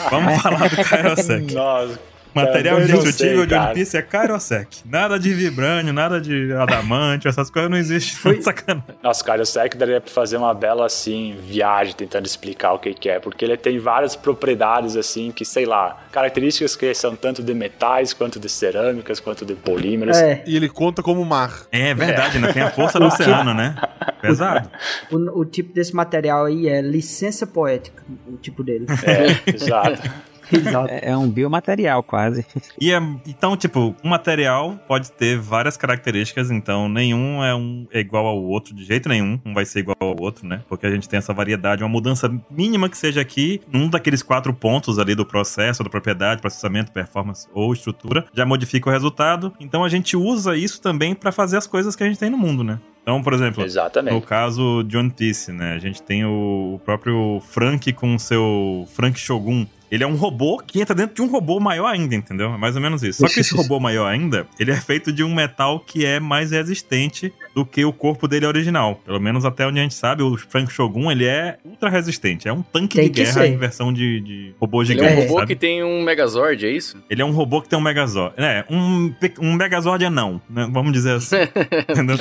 Vamos 0.10 0.42
falar 0.42 0.70
do 0.70 0.76
Kairosek. 0.84 1.23
Cara. 1.28 1.54
Nossa, 1.54 2.00
Material 2.34 2.80
não 2.80 2.86
indestrutível 2.86 3.46
de 3.46 3.54
One. 3.54 3.74
Piece 3.74 3.96
é 3.96 4.02
Kairosek. 4.02 4.82
Nada 4.86 5.20
de 5.20 5.34
Vibrânio, 5.34 5.94
nada 5.94 6.20
de 6.20 6.52
Adamante, 6.54 7.28
essas 7.28 7.50
coisas 7.50 7.70
não 7.70 7.78
existem. 7.78 8.42
Sacanagem. 8.42 8.84
Nossa, 9.04 9.70
que 9.70 9.78
daria 9.78 10.02
pra 10.02 10.12
fazer 10.12 10.38
uma 10.38 10.54
bela, 10.54 10.86
assim, 10.86 11.36
viagem 11.48 11.94
tentando 11.94 12.26
explicar 12.26 12.74
o 12.74 12.80
que 12.80 12.94
que 12.94 13.10
é, 13.10 13.20
porque 13.20 13.46
ele 13.46 13.56
tem 13.56 13.78
várias 13.78 14.16
propriedades, 14.16 14.96
assim, 14.96 15.32
que, 15.32 15.46
sei 15.46 15.66
lá, 15.66 16.04
características 16.12 16.76
que 16.76 16.94
são 16.96 17.16
tanto 17.16 17.44
de 17.44 17.54
metais, 17.54 18.14
quanto 18.14 18.40
de 18.40 18.50
cerâmicas, 18.50 19.20
quanto 19.20 19.46
de 19.46 19.54
polímeros. 19.54 20.18
É, 20.18 20.44
E 20.48 20.56
ele 20.56 20.70
conta 20.70 21.04
como 21.04 21.24
mar. 21.24 21.68
É 21.72 21.94
verdade, 21.94 22.40
né? 22.40 22.52
Tem 22.52 22.64
a 22.64 22.72
força 22.72 23.00
do 23.00 23.06
oceano, 23.08 23.54
né? 23.54 23.76
Pesado. 24.22 24.70
o, 25.12 25.42
o 25.42 25.46
tipo 25.46 25.74
desse 25.74 25.96
material 25.96 26.46
aí 26.46 26.68
é 26.68 26.82
licença 26.82 27.46
poética, 27.46 28.04
o 28.28 28.38
tipo 28.38 28.64
dele. 28.64 28.88
É, 29.06 29.52
exato. 29.54 30.02
Exato. 30.54 30.92
É 30.92 31.14
é 31.14 31.18
um 31.18 31.30
biomaterial, 31.30 32.04
quase. 32.04 32.46
E 32.80 32.92
é, 32.92 32.98
então, 33.28 33.56
tipo, 33.56 33.96
um 34.04 34.10
material 34.10 34.78
pode 34.88 35.12
ter 35.12 35.38
várias 35.38 35.78
características, 35.78 36.52
então 36.52 36.90
nenhum 36.90 37.44
é, 37.44 37.54
um, 37.56 37.88
é 37.92 38.00
igual 38.00 38.26
ao 38.26 38.42
outro 38.42 38.74
de 38.74 38.84
jeito 38.84 39.08
nenhum, 39.08 39.40
um 39.46 39.54
vai 39.54 39.66
ser 39.66 39.80
igual 39.80 39.98
ao 40.00 40.20
outro, 40.20 40.48
né? 40.48 40.62
Porque 40.68 40.86
a 40.86 40.90
gente 40.90 41.08
tem 41.08 41.18
essa 41.18 41.34
variedade, 41.34 41.84
uma 41.84 41.90
mudança 41.90 42.34
mínima 42.50 42.90
que 42.90 42.98
seja 42.98 43.22
aqui, 43.22 43.62
num 43.72 43.90
daqueles 43.90 44.24
quatro 44.24 44.54
pontos 44.54 44.98
ali 45.00 45.16
do 45.16 45.26
processo, 45.26 45.84
da 45.84 45.90
propriedade, 45.90 46.42
processamento, 46.42 46.92
performance 46.92 47.48
ou 47.54 47.72
estrutura, 47.74 48.26
já 48.34 48.46
modifica 48.46 48.90
o 48.90 48.92
resultado. 48.92 49.54
Então 49.60 49.84
a 49.84 49.90
gente 49.90 50.18
usa 50.18 50.56
isso 50.56 50.82
também 50.82 51.14
para 51.14 51.32
fazer 51.32 51.58
as 51.58 51.68
coisas 51.68 51.96
que 51.96 52.04
a 52.04 52.08
gente 52.08 52.20
tem 52.20 52.30
no 52.30 52.38
mundo, 52.38 52.64
né? 52.64 52.80
Então, 53.04 53.22
por 53.22 53.34
exemplo, 53.34 53.60
no 53.60 53.66
Exatamente. 53.66 54.26
caso 54.26 54.82
de 54.84 54.98
One 54.98 55.12
Piece, 55.12 55.52
né? 55.52 55.74
A 55.74 55.78
gente 55.78 56.02
tem 56.02 56.24
o, 56.24 56.76
o 56.76 56.80
próprio 56.80 57.42
Frank 57.42 57.92
com 57.94 58.16
o 58.16 58.20
seu 58.20 58.88
Frank 58.94 59.20
Shogun. 59.20 59.68
Ele 59.94 60.04
é 60.04 60.08
um 60.08 60.16
robô 60.16 60.58
que 60.58 60.82
entra 60.82 60.96
dentro 60.96 61.14
de 61.14 61.22
um 61.22 61.28
robô 61.28 61.60
maior 61.60 61.86
ainda, 61.86 62.16
entendeu? 62.16 62.52
É 62.52 62.58
mais 62.58 62.76
ou 62.76 62.82
menos 62.82 63.04
isso. 63.04 63.20
Só 63.20 63.32
que 63.32 63.42
esse 63.42 63.54
robô 63.54 63.80
maior 63.80 64.08
ainda, 64.08 64.48
ele 64.60 64.72
é 64.72 64.76
feito 64.76 65.14
de 65.14 65.24
um 65.24 65.32
metal 65.32 65.80
que 65.80 66.04
é 66.04 66.20
mais 66.20 66.50
resistente 66.50 67.32
do 67.56 67.66
que 67.66 67.86
o 67.86 67.94
corpo 67.94 68.28
dele 68.28 68.46
original. 68.46 69.00
Pelo 69.06 69.20
menos 69.20 69.46
até 69.46 69.66
onde 69.68 69.80
a 69.80 69.84
gente 69.84 69.94
sabe, 69.96 70.24
o 70.24 70.38
Frank 70.38 70.72
Shogun, 70.72 71.12
ele 71.12 71.26
é 71.26 71.58
ultra 71.64 71.90
resistente. 71.90 72.48
É 72.48 72.54
um 72.54 72.62
tanque 72.62 72.96
Tem 72.96 73.06
de 73.06 73.24
guerra 73.24 73.34
ser. 73.34 73.46
em 73.48 73.58
versão 73.58 73.94
de, 73.94 74.20
de 74.22 74.56
robô 74.60 74.82
Ele 74.82 74.88
gigante, 74.94 75.14
é 75.14 75.16
um 75.16 75.22
robô 75.22 75.34
sabe? 75.36 75.48
que 75.48 75.56
tem 75.56 75.84
um 75.84 76.02
Megazord, 76.04 76.66
é 76.66 76.70
isso? 76.70 76.98
Ele 77.10 77.22
é 77.22 77.26
um 77.26 77.32
robô 77.32 77.62
que 77.62 77.70
tem 77.70 77.78
um 77.78 77.82
Megazord. 77.82 78.34
É, 78.38 78.66
um, 78.70 79.14
um 79.40 79.54
Megazord 79.54 80.04
anão, 80.06 80.42
né? 80.50 80.68
Vamos 80.72 80.92
dizer 80.92 81.16
assim. 81.16 81.36
entendeu? 81.90 82.18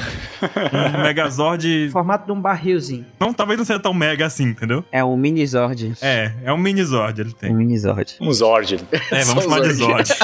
Um 0.96 1.02
Megazord... 1.02 1.88
Formato 1.92 2.26
de 2.26 2.32
um 2.32 2.40
barrilzinho. 2.40 3.06
Não, 3.18 3.32
talvez 3.32 3.58
não 3.58 3.64
seja 3.64 3.78
tão 3.80 3.94
mega 3.94 4.26
assim, 4.26 4.44
entendeu? 4.44 4.84
É 4.92 5.02
um 5.02 5.16
Minizord. 5.16 5.92
É, 6.02 6.32
é 6.44 6.52
um 6.52 6.58
Minizord 6.58 7.20
ele 7.20 7.30
Um 7.30 7.32
tem. 7.32 7.54
Minizord. 7.54 8.16
Um 8.20 8.32
Zord. 8.32 8.78
É, 9.10 9.24
vamos 9.24 9.44
chamar 9.44 9.60
de 9.60 9.72
Zord. 9.72 10.08
Zord. 10.08 10.18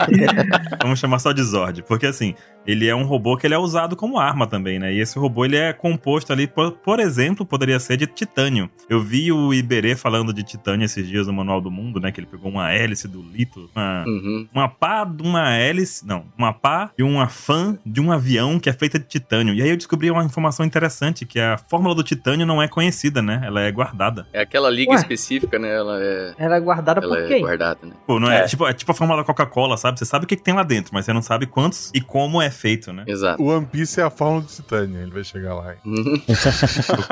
vamos 0.82 0.98
chamar 0.98 1.18
só 1.18 1.32
de 1.32 1.42
Zord. 1.42 1.82
Porque 1.82 2.06
assim, 2.06 2.34
ele 2.66 2.86
é 2.88 2.94
um 2.94 3.04
robô 3.04 3.36
que 3.36 3.46
ele 3.46 3.54
é 3.54 3.58
usado 3.58 3.96
como 3.96 4.13
arma 4.18 4.46
também, 4.46 4.78
né? 4.78 4.92
E 4.92 5.00
esse 5.00 5.18
robô 5.18 5.44
ele 5.44 5.56
é 5.56 5.72
composto 5.72 6.32
ali, 6.32 6.46
por, 6.46 6.72
por 6.72 7.00
exemplo, 7.00 7.44
poderia 7.46 7.78
ser 7.80 7.96
de 7.96 8.06
titânio. 8.06 8.68
Eu 8.88 9.00
vi 9.00 9.30
o 9.32 9.52
Iberê 9.52 9.94
falando 9.96 10.32
de 10.32 10.42
titânio 10.42 10.84
esses 10.84 11.06
dias 11.06 11.26
no 11.26 11.32
Manual 11.32 11.60
do 11.60 11.70
Mundo, 11.70 12.00
né? 12.00 12.10
Que 12.12 12.20
ele 12.20 12.26
pegou 12.26 12.50
uma 12.50 12.72
hélice 12.72 13.08
do 13.08 13.22
Lito, 13.22 13.70
uma, 13.74 14.04
Uhum. 14.06 14.46
uma 14.52 14.68
pá 14.68 15.04
de 15.04 15.22
uma 15.22 15.50
hélice, 15.54 16.06
não, 16.06 16.24
uma 16.36 16.52
pá 16.52 16.90
de 16.96 17.02
uma 17.02 17.28
fã 17.28 17.78
de 17.84 18.00
um 18.00 18.10
avião 18.12 18.58
que 18.58 18.68
é 18.68 18.72
feita 18.72 18.98
de 18.98 19.06
titânio. 19.06 19.54
E 19.54 19.62
aí 19.62 19.68
eu 19.70 19.76
descobri 19.76 20.10
uma 20.10 20.24
informação 20.24 20.64
interessante, 20.64 21.24
que 21.24 21.38
a 21.40 21.56
fórmula 21.58 21.94
do 21.94 22.02
titânio 22.02 22.46
não 22.46 22.62
é 22.62 22.68
conhecida, 22.68 23.22
né? 23.22 23.40
Ela 23.44 23.60
é 23.62 23.70
guardada. 23.72 24.26
É 24.32 24.40
aquela 24.42 24.70
liga 24.70 24.90
Ué. 24.92 24.96
específica, 24.96 25.58
né? 25.58 25.74
Ela 25.74 25.98
é, 26.02 26.34
Ela 26.38 26.56
é 26.56 26.60
guardada 26.60 27.00
ela 27.00 27.08
por 27.14 27.24
é 27.24 27.26
quem? 27.28 27.40
guardada, 27.42 27.80
né? 27.86 27.92
Pô, 28.06 28.18
não 28.20 28.30
é, 28.30 28.40
É. 28.40 28.44
Tipo, 28.46 28.66
é 28.66 28.72
tipo 28.72 28.90
a 28.92 28.94
fórmula 28.94 29.20
da 29.20 29.24
Coca-Cola, 29.24 29.76
sabe? 29.76 29.98
Você 29.98 30.04
sabe 30.04 30.24
o 30.24 30.28
que, 30.28 30.36
que 30.36 30.42
tem 30.42 30.54
lá 30.54 30.62
dentro, 30.62 30.92
mas 30.92 31.04
você 31.04 31.12
não 31.12 31.22
sabe 31.22 31.46
quantos 31.46 31.90
e 31.94 32.00
como 32.00 32.40
é 32.40 32.50
feito, 32.50 32.92
né? 32.92 33.04
Exato. 33.06 33.42
O 33.42 33.46
One 33.48 33.66
Piece 33.66 34.00
é 34.00 34.03
a 34.06 34.10
fórmula 34.10 34.42
do 34.42 34.48
Titânio, 34.48 35.00
ele 35.00 35.10
vai 35.10 35.24
chegar 35.24 35.54
lá. 35.54 35.74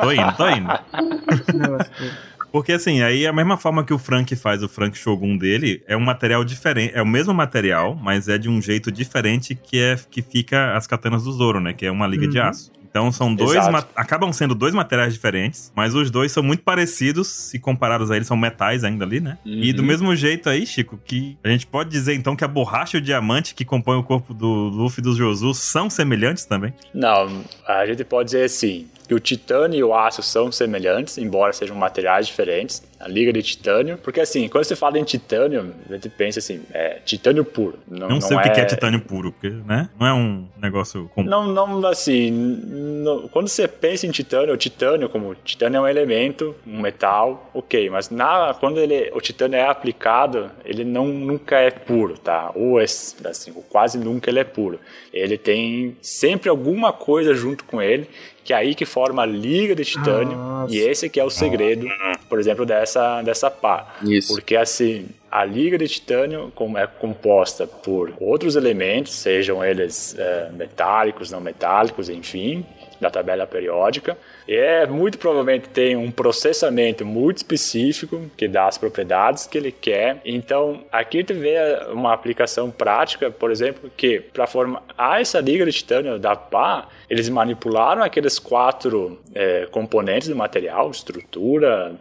tô 0.01 0.13
indo, 0.13 0.37
tô 0.37 0.49
indo. 0.49 0.69
Porque 2.51 2.73
assim, 2.73 3.01
aí 3.03 3.27
a 3.27 3.33
mesma 3.33 3.57
forma 3.57 3.83
que 3.83 3.95
o 3.95 3.99
Frank 3.99 4.37
faz 4.37 4.63
o 4.63 4.69
Frank 4.69 4.97
Shogun 4.97 5.39
dele, 5.39 5.83
é 5.87 5.97
um 5.97 6.01
material 6.01 6.45
diferente, 6.45 6.93
é 6.95 7.01
o 7.01 7.07
mesmo 7.07 7.33
material, 7.33 7.95
mas 7.97 8.29
é 8.29 8.37
de 8.37 8.49
um 8.49 8.61
jeito 8.61 8.93
diferente 8.93 9.55
que 9.55 9.79
é 9.81 9.97
que 10.11 10.21
fica 10.21 10.77
as 10.77 10.87
katanas 10.87 11.25
do 11.25 11.33
Zoro, 11.33 11.61
né? 11.61 11.73
Que 11.73 11.87
é 11.87 11.91
uma 11.91 12.07
liga 12.07 12.29
de 12.29 12.39
Uhum. 12.39 12.45
aço. 12.45 12.71
Então 12.93 13.11
são 13.11 13.35
dois. 13.35 13.59
Acabam 13.97 14.31
sendo 14.35 14.55
dois 14.55 14.75
materiais 14.75 15.15
diferentes, 15.15 15.73
mas 15.75 15.95
os 15.95 16.11
dois 16.11 16.31
são 16.31 16.43
muito 16.43 16.63
parecidos, 16.63 17.27
se 17.27 17.59
comparados 17.59 18.11
a 18.11 18.17
eles, 18.17 18.29
são 18.29 18.37
metais 18.37 18.85
ainda 18.85 19.03
ali, 19.07 19.19
né? 19.19 19.39
Uhum. 19.47 19.53
E 19.63 19.73
do 19.73 19.83
mesmo 19.83 20.15
jeito 20.15 20.51
aí, 20.51 20.67
Chico, 20.67 21.01
que 21.03 21.39
a 21.43 21.49
gente 21.49 21.67
pode 21.67 21.89
dizer 21.89 22.15
então 22.15 22.37
que 22.37 22.45
a 22.45 22.49
borracha 22.49 22.99
e 22.99 23.01
o 23.01 23.03
diamante 23.03 23.55
que 23.55 23.65
compõem 23.65 23.99
o 23.99 24.03
corpo 24.03 24.35
do 24.35 24.47
Luffy 24.47 25.01
e 25.01 25.03
do 25.03 25.17
Josu 25.17 25.55
são 25.55 25.89
semelhantes 25.89 26.45
também? 26.45 26.75
Não, 26.93 27.43
a 27.67 27.87
gente 27.87 28.05
pode 28.05 28.27
dizer 28.27 28.45
assim 28.45 28.87
que 29.09 29.15
o 29.15 29.21
titânio 29.21 29.79
e 29.79 29.83
o 29.83 29.95
aço 29.95 30.23
são 30.23 30.53
semelhantes, 30.53 31.17
embora 31.17 31.53
sejam 31.53 31.75
materiais 31.75 32.27
diferentes 32.27 32.83
a 33.03 33.09
liga 33.09 33.33
de 33.33 33.43
titânio. 33.43 33.99
Porque 33.99 34.21
assim, 34.21 34.49
quando 34.49 34.65
você 34.65 34.77
fala 34.77 34.99
em 34.99 35.05
titânio, 35.05 35.75
a 35.89 35.93
gente 35.95 36.09
pensa 36.09 36.39
assim, 36.39 36.63
é 36.73 37.01
titânio 37.05 37.45
puro. 37.45 37.79
Não, 37.89 38.09
não 38.09 38.21
sei 38.21 38.37
não 38.37 38.41
o 38.41 38.43
que 38.43 38.61
é... 38.61 38.63
é 38.63 38.65
titânio 38.65 39.01
puro, 39.01 39.33
porque, 39.33 39.51
né? 39.51 39.91
Não 39.99 40.07
é 40.07 40.15
um 40.15 40.47
negócio 40.61 41.11
comum. 41.15 41.29
Não, 41.29 41.47
não, 41.49 41.87
assim, 41.87 42.31
não, 42.31 43.29
quando 43.29 43.49
você 43.49 43.67
pensa 43.67 44.07
em 44.07 44.11
titânio, 44.11 44.55
o 44.55 44.57
titânio, 44.57 45.09
como 45.09 45.35
titânio 45.35 45.79
é 45.79 45.81
um 45.81 45.89
elemento, 45.89 46.55
um 46.67 46.81
metal, 46.81 47.51
ok, 47.53 47.91
mas 47.91 48.09
na, 48.09 48.55
quando 48.59 48.79
ele, 48.79 49.11
o 49.15 49.21
titânio 49.21 49.57
é 49.57 49.67
aplicado, 49.67 50.51
ele 50.65 50.85
não, 50.85 51.07
nunca 51.09 51.59
é 51.59 51.71
puro, 51.71 52.17
tá? 52.17 52.53
Ou 52.55 52.81
é, 52.81 52.85
assim, 52.85 53.53
quase 53.69 53.99
nunca 53.99 54.31
ele 54.31 54.39
é 54.39 54.45
puro. 54.45 54.79
Ele 55.13 55.37
tem 55.37 55.97
sempre 56.01 56.49
alguma 56.49 56.93
coisa 56.93 57.35
junto 57.35 57.65
com 57.65 57.83
ele 57.83 58.09
que 58.45 58.53
é 58.53 58.57
aí 58.57 58.75
que 58.75 58.85
forma 58.85 59.23
a 59.23 59.27
liga 59.27 59.75
de 59.75 59.85
titânio, 59.85 60.37
Nossa. 60.37 60.75
e 60.75 60.79
esse 60.79 61.09
que 61.09 61.21
é 61.21 61.25
o 61.25 61.31
segredo, 61.31 61.87
por 62.29 62.39
exemplo, 62.39 62.67
dessa, 62.67 62.92
dessa 63.25 63.51
pá. 63.51 63.95
Isso. 64.03 64.35
Porque 64.35 64.57
assim, 64.57 65.09
a 65.31 65.45
liga 65.45 65.79
de 65.79 65.89
titânio 65.89 66.53
é 66.77 66.87
composta 66.87 67.67
por 67.67 68.13
outros 68.21 68.55
elementos, 68.55 69.15
sejam 69.15 69.65
eles 69.65 70.15
é, 70.19 70.51
metálicos, 70.53 71.31
não 71.31 71.41
metálicos, 71.41 72.11
enfim, 72.11 72.67
da 73.01 73.11
tabela 73.11 73.47
periódica. 73.47 74.17
E 74.47 74.55
é, 74.55 74.87
muito 74.87 75.19
provavelmente 75.19 75.69
tem 75.69 75.97
um 75.97 76.11
processamento 76.11 77.05
muito 77.05 77.39
específico 77.39 78.31
que 78.37 78.47
dá 78.47 78.67
as 78.67 78.77
propriedades 78.77 79.47
que 79.47 79.57
ele 79.57 79.73
quer. 79.73 80.21
Então, 80.25 80.85
aqui 80.93 81.19
gente 81.19 81.33
vê 81.33 81.57
uma 81.91 82.13
aplicação 82.13 82.71
prática, 82.71 83.31
por 83.31 83.51
exemplo, 83.51 83.91
que 83.97 84.21
para 84.21 84.47
formar 84.47 84.83
essa 85.19 85.41
liga 85.41 85.65
de 85.65 85.73
titânio 85.73 86.19
da 86.19 86.37
pá, 86.37 86.89
eles 87.09 87.29
manipularam 87.29 88.03
aqueles 88.03 88.39
quatro 88.39 89.19
é, 89.35 89.67
componentes 89.71 90.29
do 90.29 90.37
material, 90.37 90.91
estrutura, 90.91 91.95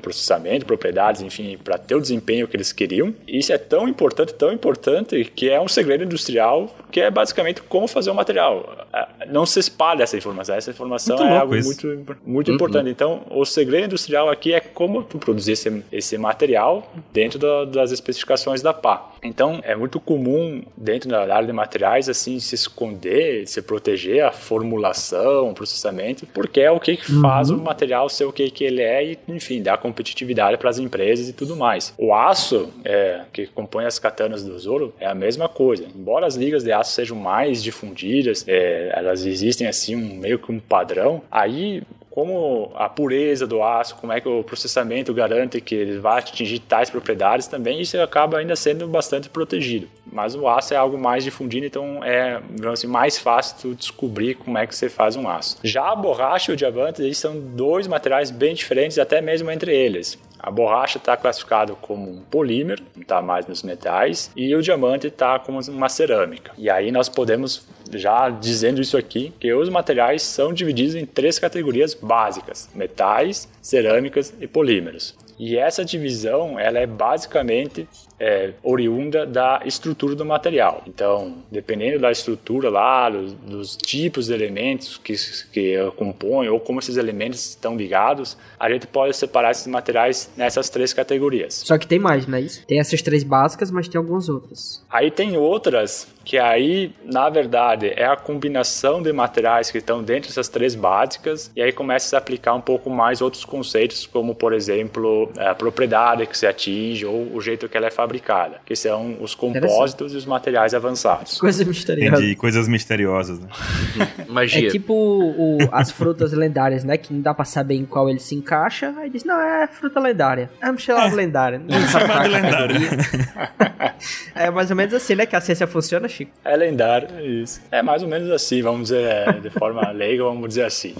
processamento, 0.00 0.66
propriedades, 0.66 1.22
enfim, 1.22 1.58
para 1.62 1.78
ter 1.78 1.94
o 1.94 2.00
desempenho 2.00 2.46
que 2.48 2.56
eles 2.56 2.72
queriam. 2.72 3.14
Isso 3.26 3.52
é 3.52 3.58
tão 3.58 3.88
importante, 3.88 4.34
tão 4.34 4.52
importante, 4.52 5.24
que 5.24 5.48
é 5.50 5.60
um 5.60 5.68
segredo 5.68 6.04
industrial, 6.04 6.74
que 6.90 7.00
é 7.00 7.10
basicamente 7.10 7.62
como 7.62 7.86
fazer 7.86 8.10
o 8.10 8.14
material. 8.14 8.87
É, 8.98 9.26
não 9.26 9.46
se 9.46 9.60
espalha 9.60 10.02
essa 10.02 10.16
informação, 10.16 10.54
essa 10.54 10.70
informação 10.70 11.16
muito 11.16 11.28
é 11.28 11.38
algo 11.38 11.56
isso. 11.56 11.86
muito, 11.86 12.16
muito 12.24 12.48
uhum. 12.48 12.54
importante. 12.54 12.90
Então, 12.90 13.22
o 13.30 13.44
segredo 13.44 13.86
industrial 13.86 14.28
aqui 14.28 14.52
é 14.52 14.60
como 14.60 15.02
tu 15.02 15.18
produzir 15.18 15.52
esse, 15.52 15.84
esse 15.92 16.18
material 16.18 16.90
dentro 17.12 17.38
da, 17.38 17.64
das 17.64 17.92
especificações 17.92 18.62
da 18.62 18.72
PA. 18.74 19.12
Então, 19.22 19.60
é 19.62 19.74
muito 19.74 20.00
comum 20.00 20.62
dentro 20.76 21.08
da 21.08 21.34
área 21.34 21.46
de 21.46 21.52
materiais, 21.52 22.08
assim, 22.08 22.38
se 22.38 22.54
esconder, 22.54 23.46
se 23.46 23.60
proteger 23.62 24.24
a 24.24 24.32
formulação, 24.32 25.50
o 25.50 25.54
processamento, 25.54 26.26
porque 26.26 26.60
é 26.60 26.70
o 26.70 26.80
que 26.80 26.96
faz 27.20 27.50
uhum. 27.50 27.58
o 27.58 27.62
material 27.62 28.08
ser 28.08 28.24
o 28.24 28.32
que, 28.32 28.50
que 28.50 28.64
ele 28.64 28.82
é 28.82 29.12
e, 29.12 29.18
enfim, 29.28 29.62
dar 29.62 29.78
competitividade 29.78 30.56
para 30.56 30.70
as 30.70 30.78
empresas 30.78 31.28
e 31.28 31.32
tudo 31.32 31.56
mais. 31.56 31.94
O 31.98 32.14
aço, 32.14 32.70
é, 32.84 33.22
que 33.32 33.46
compõe 33.46 33.84
as 33.84 33.98
katanas 33.98 34.42
do 34.42 34.58
Zoro, 34.58 34.94
é 35.00 35.06
a 35.06 35.14
mesma 35.14 35.48
coisa. 35.48 35.84
Embora 35.94 36.26
as 36.26 36.36
ligas 36.36 36.64
de 36.64 36.72
aço 36.72 36.92
sejam 36.92 37.16
mais 37.16 37.62
difundidas, 37.62 38.44
é, 38.46 38.87
elas 38.92 39.24
existem 39.24 39.66
assim 39.66 39.96
um, 39.96 40.16
meio 40.16 40.38
que 40.38 40.50
um 40.50 40.58
padrão, 40.58 41.22
aí 41.30 41.82
como 42.18 42.72
a 42.74 42.88
pureza 42.88 43.46
do 43.46 43.62
aço, 43.62 43.94
como 43.94 44.12
é 44.12 44.20
que 44.20 44.28
o 44.28 44.42
processamento 44.42 45.14
garante 45.14 45.60
que 45.60 45.72
ele 45.72 46.00
vai 46.00 46.18
atingir 46.18 46.58
tais 46.58 46.90
propriedades 46.90 47.46
também, 47.46 47.80
isso 47.80 47.96
acaba 48.00 48.38
ainda 48.38 48.56
sendo 48.56 48.88
bastante 48.88 49.28
protegido. 49.28 49.86
Mas 50.10 50.34
o 50.34 50.48
aço 50.48 50.74
é 50.74 50.76
algo 50.76 50.98
mais 50.98 51.22
difundido, 51.22 51.64
então 51.64 52.02
é 52.02 52.40
assim, 52.72 52.88
mais 52.88 53.18
fácil 53.18 53.72
descobrir 53.72 54.34
como 54.34 54.58
é 54.58 54.66
que 54.66 54.74
você 54.74 54.88
faz 54.88 55.14
um 55.14 55.28
aço. 55.28 55.58
Já 55.62 55.92
a 55.92 55.94
borracha 55.94 56.50
e 56.50 56.54
o 56.54 56.56
diamante, 56.56 57.00
eles 57.02 57.18
são 57.18 57.38
dois 57.38 57.86
materiais 57.86 58.32
bem 58.32 58.52
diferentes, 58.52 58.98
até 58.98 59.20
mesmo 59.20 59.48
entre 59.48 59.72
eles. 59.72 60.18
A 60.38 60.50
borracha 60.50 60.98
está 60.98 61.16
classificado 61.16 61.76
como 61.76 62.10
um 62.10 62.20
polímero, 62.20 62.82
não 62.94 63.02
está 63.02 63.20
mais 63.20 63.46
nos 63.46 63.62
metais, 63.62 64.30
e 64.36 64.54
o 64.54 64.62
diamante 64.62 65.08
está 65.08 65.38
como 65.38 65.60
uma 65.68 65.88
cerâmica. 65.88 66.52
E 66.56 66.70
aí 66.70 66.92
nós 66.92 67.08
podemos, 67.08 67.66
já 67.92 68.30
dizendo 68.30 68.80
isso 68.80 68.96
aqui, 68.96 69.32
que 69.40 69.52
os 69.52 69.68
materiais 69.68 70.22
são 70.22 70.52
divididos 70.52 70.94
em 70.94 71.04
três 71.04 71.38
categorias 71.38 71.94
básicas: 71.94 72.68
metais, 72.74 73.48
cerâmicas 73.60 74.32
e 74.40 74.46
polímeros. 74.46 75.16
E 75.38 75.56
essa 75.56 75.84
divisão, 75.84 76.58
ela 76.58 76.78
é 76.78 76.86
basicamente 76.86 77.88
é, 78.20 78.52
oriunda 78.62 79.24
da 79.24 79.60
estrutura 79.64 80.14
do 80.14 80.24
material. 80.24 80.82
Então, 80.86 81.36
dependendo 81.50 82.00
da 82.00 82.10
estrutura 82.10 82.68
lá, 82.68 83.08
dos, 83.08 83.32
dos 83.32 83.76
tipos 83.76 84.26
de 84.26 84.34
elementos 84.34 84.98
que, 84.98 85.14
que 85.52 85.76
compõem 85.96 86.48
ou 86.48 86.58
como 86.58 86.80
esses 86.80 86.96
elementos 86.96 87.50
estão 87.50 87.76
ligados, 87.76 88.36
a 88.58 88.70
gente 88.70 88.86
pode 88.86 89.16
separar 89.16 89.52
esses 89.52 89.66
materiais 89.66 90.30
nessas 90.36 90.68
três 90.68 90.92
categorias. 90.92 91.62
Só 91.64 91.78
que 91.78 91.86
tem 91.86 91.98
mais, 91.98 92.26
não 92.26 92.38
é 92.38 92.40
isso? 92.40 92.66
Tem 92.66 92.80
essas 92.80 93.02
três 93.02 93.22
básicas, 93.22 93.70
mas 93.70 93.88
tem 93.88 93.98
algumas 93.98 94.28
outras. 94.28 94.84
Aí 94.90 95.10
tem 95.10 95.36
outras 95.36 96.08
que 96.24 96.36
aí, 96.36 96.92
na 97.04 97.30
verdade, 97.30 97.90
é 97.96 98.04
a 98.04 98.14
combinação 98.14 99.00
de 99.00 99.10
materiais 99.14 99.70
que 99.70 99.78
estão 99.78 100.02
dentro 100.02 100.28
dessas 100.28 100.46
três 100.48 100.74
básicas 100.74 101.50
e 101.56 101.62
aí 101.62 101.72
começa 101.72 102.16
a 102.16 102.18
aplicar 102.18 102.52
um 102.52 102.60
pouco 102.60 102.90
mais 102.90 103.22
outros 103.22 103.46
conceitos, 103.46 104.06
como, 104.06 104.34
por 104.34 104.52
exemplo, 104.52 105.32
a 105.38 105.54
propriedade 105.54 106.26
que 106.26 106.36
se 106.36 106.46
atinge 106.46 107.06
ou 107.06 107.34
o 107.34 107.40
jeito 107.40 107.66
que 107.66 107.76
ela 107.76 107.86
é 107.86 107.90
fabricada 107.90 108.07
fabricada, 108.08 108.60
que 108.64 108.74
são 108.74 109.16
os 109.20 109.34
compósitos 109.34 110.14
e 110.14 110.16
os 110.16 110.24
materiais 110.24 110.72
avançados. 110.72 111.38
Coisas 111.38 111.66
misteriosas. 111.66 112.18
Entendi, 112.18 112.36
coisas 112.36 112.66
misteriosas, 112.66 113.38
né? 113.38 113.48
Magia. 114.28 114.68
É 114.68 114.70
tipo 114.70 114.94
o, 114.94 115.58
as 115.70 115.90
frutas 115.90 116.32
lendárias, 116.32 116.84
né? 116.84 116.96
Que 116.96 117.12
não 117.12 117.20
dá 117.20 117.34
pra 117.34 117.44
saber 117.44 117.74
em 117.74 117.84
qual 117.84 118.08
ele 118.08 118.18
se 118.18 118.34
encaixa. 118.34 118.94
Aí 118.98 119.10
diz, 119.10 119.24
não, 119.24 119.40
é 119.40 119.66
fruta 119.66 120.00
lendária. 120.00 120.50
Vamos 120.60 120.82
chamar 120.82 121.06
é. 121.06 121.10
de 121.10 121.16
lendária. 121.16 121.58
Não 121.58 121.80
chamar 121.88 122.22
de 122.24 122.28
lendária. 122.30 122.78
é 124.34 124.50
mais 124.50 124.70
ou 124.70 124.76
menos 124.76 124.94
assim, 124.94 125.14
né? 125.14 125.26
Que 125.26 125.36
a 125.36 125.40
ciência 125.40 125.66
funciona, 125.66 126.08
Chico. 126.08 126.30
É 126.44 126.56
lendário, 126.56 127.08
isso. 127.20 127.60
É 127.70 127.82
mais 127.82 128.02
ou 128.02 128.08
menos 128.08 128.30
assim, 128.30 128.62
vamos 128.62 128.84
dizer, 128.84 129.02
é, 129.02 129.32
de 129.32 129.50
forma 129.50 129.88
leiga, 129.92 130.24
vamos 130.24 130.48
dizer 130.48 130.64
assim. 130.64 130.94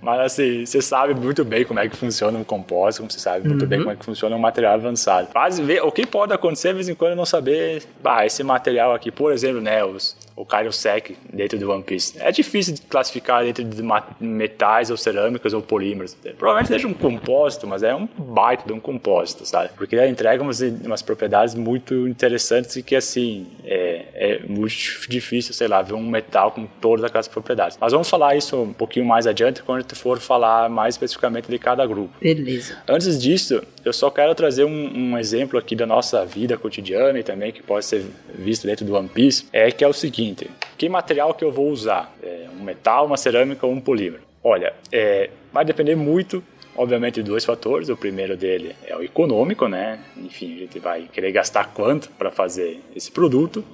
Mas 0.00 0.20
assim, 0.20 0.64
você 0.64 0.80
sabe 0.80 1.14
muito 1.14 1.44
bem 1.44 1.64
como 1.64 1.80
é 1.80 1.88
que 1.88 1.96
funciona 1.96 2.38
um 2.38 2.44
compósito, 2.44 3.02
como 3.02 3.10
você 3.10 3.18
sabe 3.18 3.48
muito 3.48 3.62
uhum. 3.62 3.68
bem 3.68 3.78
como 3.80 3.90
é 3.90 3.96
que 3.96 4.04
funciona 4.04 4.36
um 4.36 4.38
material 4.38 4.74
avançado. 4.74 5.28
Quase 5.28 5.62
vê, 5.62 5.80
o 5.88 5.92
que 5.92 6.06
pode 6.06 6.34
acontecer 6.34 6.68
de 6.68 6.74
vez 6.74 6.88
em 6.88 6.94
quando 6.94 7.16
não 7.16 7.24
saber, 7.24 7.82
bah, 8.02 8.26
esse 8.26 8.42
material 8.42 8.94
aqui, 8.94 9.10
por 9.10 9.32
exemplo, 9.32 9.60
né, 9.60 9.82
os, 9.82 10.14
o 10.38 10.46
Kairosek 10.46 11.16
dentro 11.32 11.58
do 11.58 11.70
One 11.70 11.82
Piece. 11.82 12.14
É 12.20 12.30
difícil 12.30 12.74
de 12.74 12.82
classificar 12.82 13.42
dentro 13.42 13.64
de 13.64 13.82
metais 14.20 14.88
ou 14.88 14.96
cerâmicas 14.96 15.52
ou 15.52 15.60
polímeros. 15.60 16.16
Provavelmente 16.38 16.68
seja 16.68 16.86
um 16.86 16.94
compósito, 16.94 17.66
mas 17.66 17.82
é 17.82 17.92
um 17.94 18.06
baita 18.06 18.64
de 18.64 18.72
um 18.72 18.78
compósito, 18.78 19.44
sabe? 19.44 19.70
Porque 19.76 19.96
ele 19.96 20.06
entrega 20.06 20.40
umas, 20.40 20.60
umas 20.60 21.02
propriedades 21.02 21.56
muito 21.56 22.06
interessantes 22.06 22.76
e 22.76 22.82
que, 22.84 22.94
assim, 22.94 23.48
é, 23.64 24.04
é 24.14 24.40
muito 24.46 24.74
difícil, 25.08 25.52
sei 25.52 25.66
lá, 25.66 25.82
ver 25.82 25.94
um 25.94 26.08
metal 26.08 26.52
com 26.52 26.66
todas 26.80 27.04
aquelas 27.04 27.26
propriedades. 27.26 27.76
Mas 27.80 27.92
vamos 27.92 28.08
falar 28.08 28.36
isso 28.36 28.56
um 28.56 28.72
pouquinho 28.72 29.04
mais 29.04 29.26
adiante 29.26 29.62
quando 29.62 29.78
a 29.78 29.82
gente 29.82 29.96
for 29.96 30.20
falar 30.20 30.70
mais 30.70 30.94
especificamente 30.94 31.48
de 31.48 31.58
cada 31.58 31.84
grupo. 31.84 32.10
Beleza. 32.20 32.78
Antes 32.86 33.20
disso, 33.20 33.60
eu 33.84 33.92
só 33.92 34.10
quero 34.10 34.34
trazer 34.34 34.64
um, 34.64 35.12
um 35.12 35.18
exemplo 35.18 35.58
aqui 35.58 35.74
da 35.74 35.86
nossa 35.86 36.24
vida 36.24 36.56
cotidiana 36.56 37.18
e 37.18 37.22
também 37.22 37.50
que 37.50 37.62
pode 37.62 37.84
ser 37.84 38.04
visto 38.34 38.66
dentro 38.66 38.84
do 38.84 38.94
One 38.94 39.08
Piece, 39.08 39.46
é 39.52 39.70
que 39.70 39.82
é 39.82 39.88
o 39.88 39.92
seguinte, 39.92 40.27
que 40.76 40.88
material 40.88 41.34
que 41.34 41.44
eu 41.44 41.52
vou 41.52 41.68
usar? 41.68 42.14
É 42.22 42.46
um 42.58 42.62
metal, 42.62 43.06
uma 43.06 43.16
cerâmica 43.16 43.66
ou 43.66 43.72
um 43.72 43.80
polímero? 43.80 44.22
Olha, 44.42 44.72
é, 44.92 45.30
vai 45.52 45.64
depender 45.64 45.96
muito 45.96 46.42
obviamente 46.78 47.16
de 47.16 47.24
dois 47.24 47.44
fatores. 47.44 47.88
O 47.88 47.96
primeiro 47.96 48.36
dele 48.36 48.74
é 48.86 48.96
o 48.96 49.02
econômico, 49.02 49.66
né? 49.66 49.98
Enfim, 50.16 50.54
a 50.54 50.58
gente 50.60 50.78
vai 50.78 51.02
querer 51.12 51.32
gastar 51.32 51.72
quanto 51.74 52.08
para 52.10 52.30
fazer 52.30 52.80
esse 52.94 53.10
produto 53.10 53.64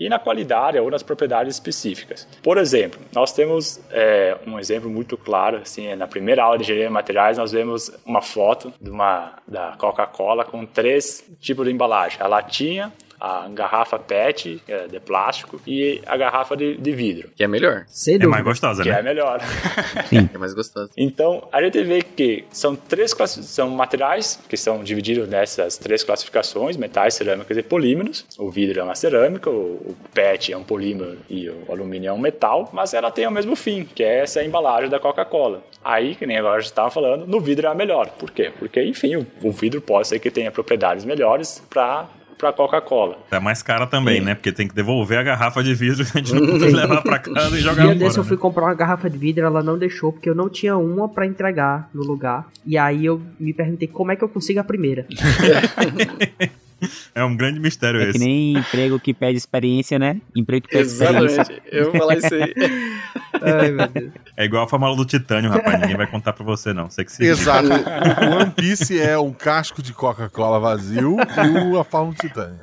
e 0.00 0.08
na 0.08 0.18
qualidade 0.18 0.78
ou 0.78 0.90
nas 0.90 1.02
propriedades 1.02 1.54
específicas. 1.54 2.26
Por 2.42 2.56
exemplo, 2.56 2.98
nós 3.12 3.32
temos 3.32 3.80
é, 3.90 4.36
um 4.46 4.58
exemplo 4.58 4.90
muito 4.90 5.16
claro, 5.16 5.58
assim, 5.58 5.94
na 5.94 6.06
primeira 6.06 6.42
aula 6.42 6.56
de 6.56 6.64
engenharia 6.64 6.88
de 6.88 6.92
materiais 6.92 7.38
nós 7.38 7.52
vemos 7.52 7.92
uma 8.04 8.22
foto 8.22 8.72
de 8.80 8.90
uma 8.90 9.34
da 9.46 9.74
Coca-Cola 9.78 10.44
com 10.44 10.64
três 10.64 11.22
tipos 11.38 11.66
de 11.66 11.72
embalagem: 11.72 12.18
a 12.20 12.26
latinha, 12.26 12.92
a 13.24 13.48
garrafa 13.48 13.98
PET, 13.98 14.62
é, 14.68 14.86
de 14.86 15.00
plástico, 15.00 15.58
e 15.66 16.02
a 16.06 16.14
garrafa 16.14 16.54
de, 16.54 16.76
de 16.76 16.92
vidro. 16.92 17.30
Que 17.34 17.44
é 17.44 17.48
melhor. 17.48 17.84
Sem 17.88 18.16
é 18.16 18.26
mais 18.26 18.44
gostosa, 18.44 18.82
que 18.82 18.88
né? 18.90 18.96
Que 18.96 19.00
é 19.00 19.02
melhor. 19.02 19.40
Sim. 20.10 20.28
é 20.32 20.38
mais 20.38 20.52
gostosa. 20.52 20.90
Então, 20.94 21.48
a 21.50 21.62
gente 21.62 21.82
vê 21.82 22.02
que 22.02 22.44
são 22.50 22.76
três 22.76 23.14
são 23.42 23.70
materiais 23.70 24.38
que 24.46 24.56
são 24.56 24.84
divididos 24.84 25.26
nessas 25.26 25.78
três 25.78 26.04
classificações, 26.04 26.76
metais, 26.76 27.14
cerâmicas 27.14 27.56
e 27.56 27.62
polímeros. 27.62 28.26
O 28.38 28.50
vidro 28.50 28.80
é 28.80 28.82
uma 28.82 28.94
cerâmica, 28.94 29.48
o 29.48 29.96
PET 30.12 30.52
é 30.52 30.56
um 30.56 30.64
polímero 30.64 31.16
e 31.30 31.48
o 31.48 31.64
alumínio 31.70 32.10
é 32.10 32.12
um 32.12 32.18
metal, 32.18 32.68
mas 32.72 32.92
ela 32.92 33.10
tem 33.10 33.26
o 33.26 33.30
mesmo 33.30 33.56
fim, 33.56 33.84
que 33.84 34.02
é 34.02 34.20
essa 34.20 34.44
embalagem 34.44 34.90
da 34.90 35.00
Coca-Cola. 35.00 35.62
Aí, 35.82 36.14
que 36.14 36.26
nem 36.26 36.38
agora 36.38 36.56
a 36.56 36.60
gente 36.60 36.70
estava 36.70 36.90
falando, 36.90 37.26
no 37.26 37.40
vidro 37.40 37.66
é 37.66 37.70
a 37.70 37.74
melhor. 37.74 38.08
Por 38.10 38.30
quê? 38.30 38.50
Porque, 38.58 38.82
enfim, 38.82 39.16
o, 39.16 39.26
o 39.42 39.52
vidro 39.52 39.80
pode 39.80 40.08
ser 40.08 40.18
que 40.18 40.30
tenha 40.30 40.50
propriedades 40.50 41.04
melhores 41.04 41.62
para 41.68 42.06
para 42.36 42.52
Coca-Cola. 42.52 43.18
É 43.30 43.38
mais 43.38 43.62
cara 43.62 43.86
também, 43.86 44.18
Sim. 44.18 44.24
né? 44.26 44.34
Porque 44.34 44.52
tem 44.52 44.68
que 44.68 44.74
devolver 44.74 45.18
a 45.18 45.22
garrafa 45.22 45.62
de 45.62 45.74
vidro 45.74 46.04
que 46.04 46.10
a 46.18 46.20
gente 46.20 46.34
não 46.34 46.46
pode 46.58 46.72
levar 46.72 47.02
para 47.02 47.18
casa 47.18 47.56
e 47.56 47.60
jogar 47.60 47.82
fora. 47.84 47.94
desse 47.94 48.16
né? 48.16 48.20
eu 48.20 48.24
fui 48.24 48.36
comprar 48.36 48.64
uma 48.64 48.74
garrafa 48.74 49.08
de 49.08 49.18
vidro, 49.18 49.44
ela 49.44 49.62
não 49.62 49.78
deixou 49.78 50.12
porque 50.12 50.28
eu 50.28 50.34
não 50.34 50.48
tinha 50.48 50.76
uma 50.76 51.08
para 51.08 51.26
entregar 51.26 51.88
no 51.94 52.02
lugar. 52.02 52.46
E 52.66 52.76
aí 52.76 53.04
eu 53.06 53.20
me 53.38 53.52
perguntei 53.52 53.88
como 53.88 54.12
é 54.12 54.16
que 54.16 54.24
eu 54.24 54.28
consigo 54.28 54.60
a 54.60 54.64
primeira. 54.64 55.06
É 57.14 57.24
um 57.24 57.36
grande 57.36 57.60
mistério 57.60 58.00
é 58.00 58.04
esse. 58.04 58.10
É 58.10 58.12
que 58.12 58.18
nem 58.18 58.56
emprego 58.58 58.98
que 58.98 59.14
pede 59.14 59.38
experiência, 59.38 59.98
né? 59.98 60.20
Emprego 60.34 60.66
que 60.66 60.72
pede 60.72 60.84
Exatamente. 60.84 61.40
experiência. 61.40 61.62
Eu 61.70 61.92
vou 61.92 62.00
falar 62.00 62.16
isso 62.16 62.34
aí. 62.34 62.54
Ai, 63.40 63.70
meu 63.70 63.88
Deus. 63.88 64.12
É 64.36 64.44
igual 64.44 64.64
a 64.64 64.68
fórmula 64.68 64.96
do 64.96 65.04
titânio, 65.04 65.50
rapaz. 65.50 65.80
Ninguém 65.80 65.96
vai 65.96 66.06
contar 66.06 66.32
pra 66.32 66.44
você, 66.44 66.72
não. 66.72 66.90
Você 66.90 67.04
que 67.04 67.12
se 67.12 67.24
Exato. 67.24 67.68
o 67.68 68.36
One 68.40 68.50
Piece 68.50 69.00
é 69.00 69.16
um 69.18 69.32
casco 69.32 69.82
de 69.82 69.92
Coca-Cola 69.92 70.58
vazio 70.58 71.16
e 71.18 71.78
a 71.78 71.84
fórmula 71.84 72.14
do 72.14 72.20
titânio. 72.20 72.60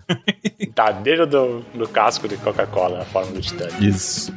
Tá 0.75 0.91
dentro 0.91 1.27
do, 1.27 1.59
do 1.73 1.87
casco 1.87 2.27
de 2.27 2.37
Coca-Cola 2.37 3.01
a 3.01 3.05
fórmula 3.05 3.35
do 3.35 3.41
titânio. 3.41 3.83
Isso. 3.83 4.33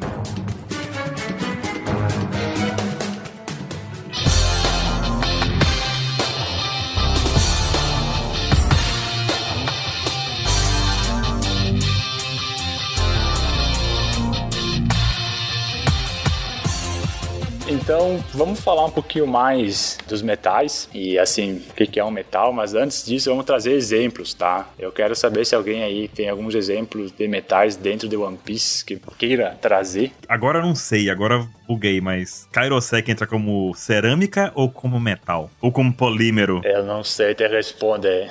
Então, 17.85 18.25
vamos 18.33 18.61
falar 18.61 18.87
um 18.87 18.91
pouquinho 18.91 19.27
mais 19.27 19.99
dos 20.09 20.23
metais 20.23 20.89
e 20.95 21.19
assim, 21.19 21.63
o 21.71 21.75
que 21.75 22.01
é 22.01 22.05
um 22.05 22.11
metal, 22.11 22.51
mas 22.51 22.75
antes 22.75 23.05
disso, 23.05 23.29
vamos 23.29 23.45
trazer 23.45 23.73
exemplos, 23.73 24.33
tá? 24.33 24.71
Eu 24.79 24.91
quero 24.91 25.15
saber 25.15 25.45
se 25.45 25.55
alguém 25.55 25.83
aí 25.83 26.09
tem 26.09 26.31
alguns 26.31 26.55
exemplos 26.55 27.13
de 27.13 27.29
metais 27.29 27.77
dentro 27.77 28.09
de 28.09 28.17
One 28.17 28.39
Piece 28.43 28.83
que 28.87 28.99
queira 29.19 29.59
trazer. 29.61 30.13
Agora 30.27 30.61
eu 30.61 30.63
não 30.63 30.75
sei, 30.75 31.11
agora 31.11 31.47
buguei, 31.69 32.01
mas 32.01 32.49
Kairosek 32.53 33.11
entra 33.11 33.27
como 33.27 33.75
cerâmica 33.75 34.51
ou 34.55 34.71
como 34.71 34.99
metal? 34.99 35.51
Ou 35.61 35.71
como 35.71 35.93
polímero? 35.93 36.63
Eu 36.65 36.85
não 36.85 37.05
sei 37.05 37.35
te 37.35 37.47
responder. 37.47 38.31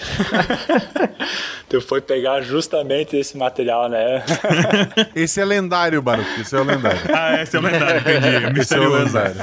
tu 1.70 1.82
foi 1.82 2.02
pegar 2.02 2.42
justamente 2.42 3.18
esse 3.18 3.38
material, 3.38 3.90
né? 3.90 4.24
esse 5.16 5.40
é 5.40 5.46
lendário, 5.46 6.02
Baruch. 6.02 6.42
Esse 6.42 6.56
é 6.56 6.60
o 6.60 6.64
lendário. 6.64 7.00
ah, 7.14 7.42
esse 7.42 7.56
é 7.56 7.60
o 7.60 7.64
lendário, 7.64 8.02
entendi. 8.02 8.60
Esse 8.60 8.76
é 8.76 8.80
o 8.80 8.90
lendário. 8.90 9.43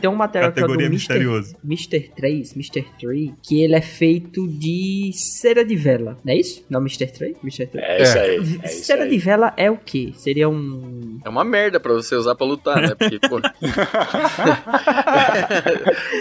Tem 0.00 0.08
um 0.10 0.14
material 0.14 0.50
Categoria 0.52 0.76
que 0.76 0.84
é 0.84 0.88
do 0.88 0.92
misterioso. 0.92 1.56
Mr. 1.64 2.10
3, 2.14 2.52
Mr. 2.52 2.86
3, 2.98 3.32
que 3.42 3.62
ele 3.62 3.74
é 3.74 3.80
feito 3.80 4.46
de 4.48 5.10
cera 5.14 5.64
de 5.64 5.76
vela, 5.76 6.18
não 6.24 6.32
é 6.32 6.36
isso? 6.36 6.64
Não, 6.68 6.80
Mr. 6.80 7.06
3? 7.06 7.36
Mr. 7.42 7.66
3? 7.66 7.86
É 7.86 8.02
isso 8.02 8.18
aí. 8.18 8.36
É 8.62 8.66
isso 8.66 8.84
cera 8.84 9.04
aí. 9.04 9.10
de 9.10 9.18
vela 9.18 9.52
é 9.56 9.70
o 9.70 9.76
quê? 9.76 10.12
Seria 10.16 10.48
um... 10.48 11.20
É 11.24 11.28
uma 11.28 11.44
merda 11.44 11.78
pra 11.80 11.92
você 11.92 12.14
usar 12.14 12.34
pra 12.34 12.46
lutar, 12.46 12.80
né? 12.80 12.94
Porque, 12.94 13.18
pô... 13.20 13.40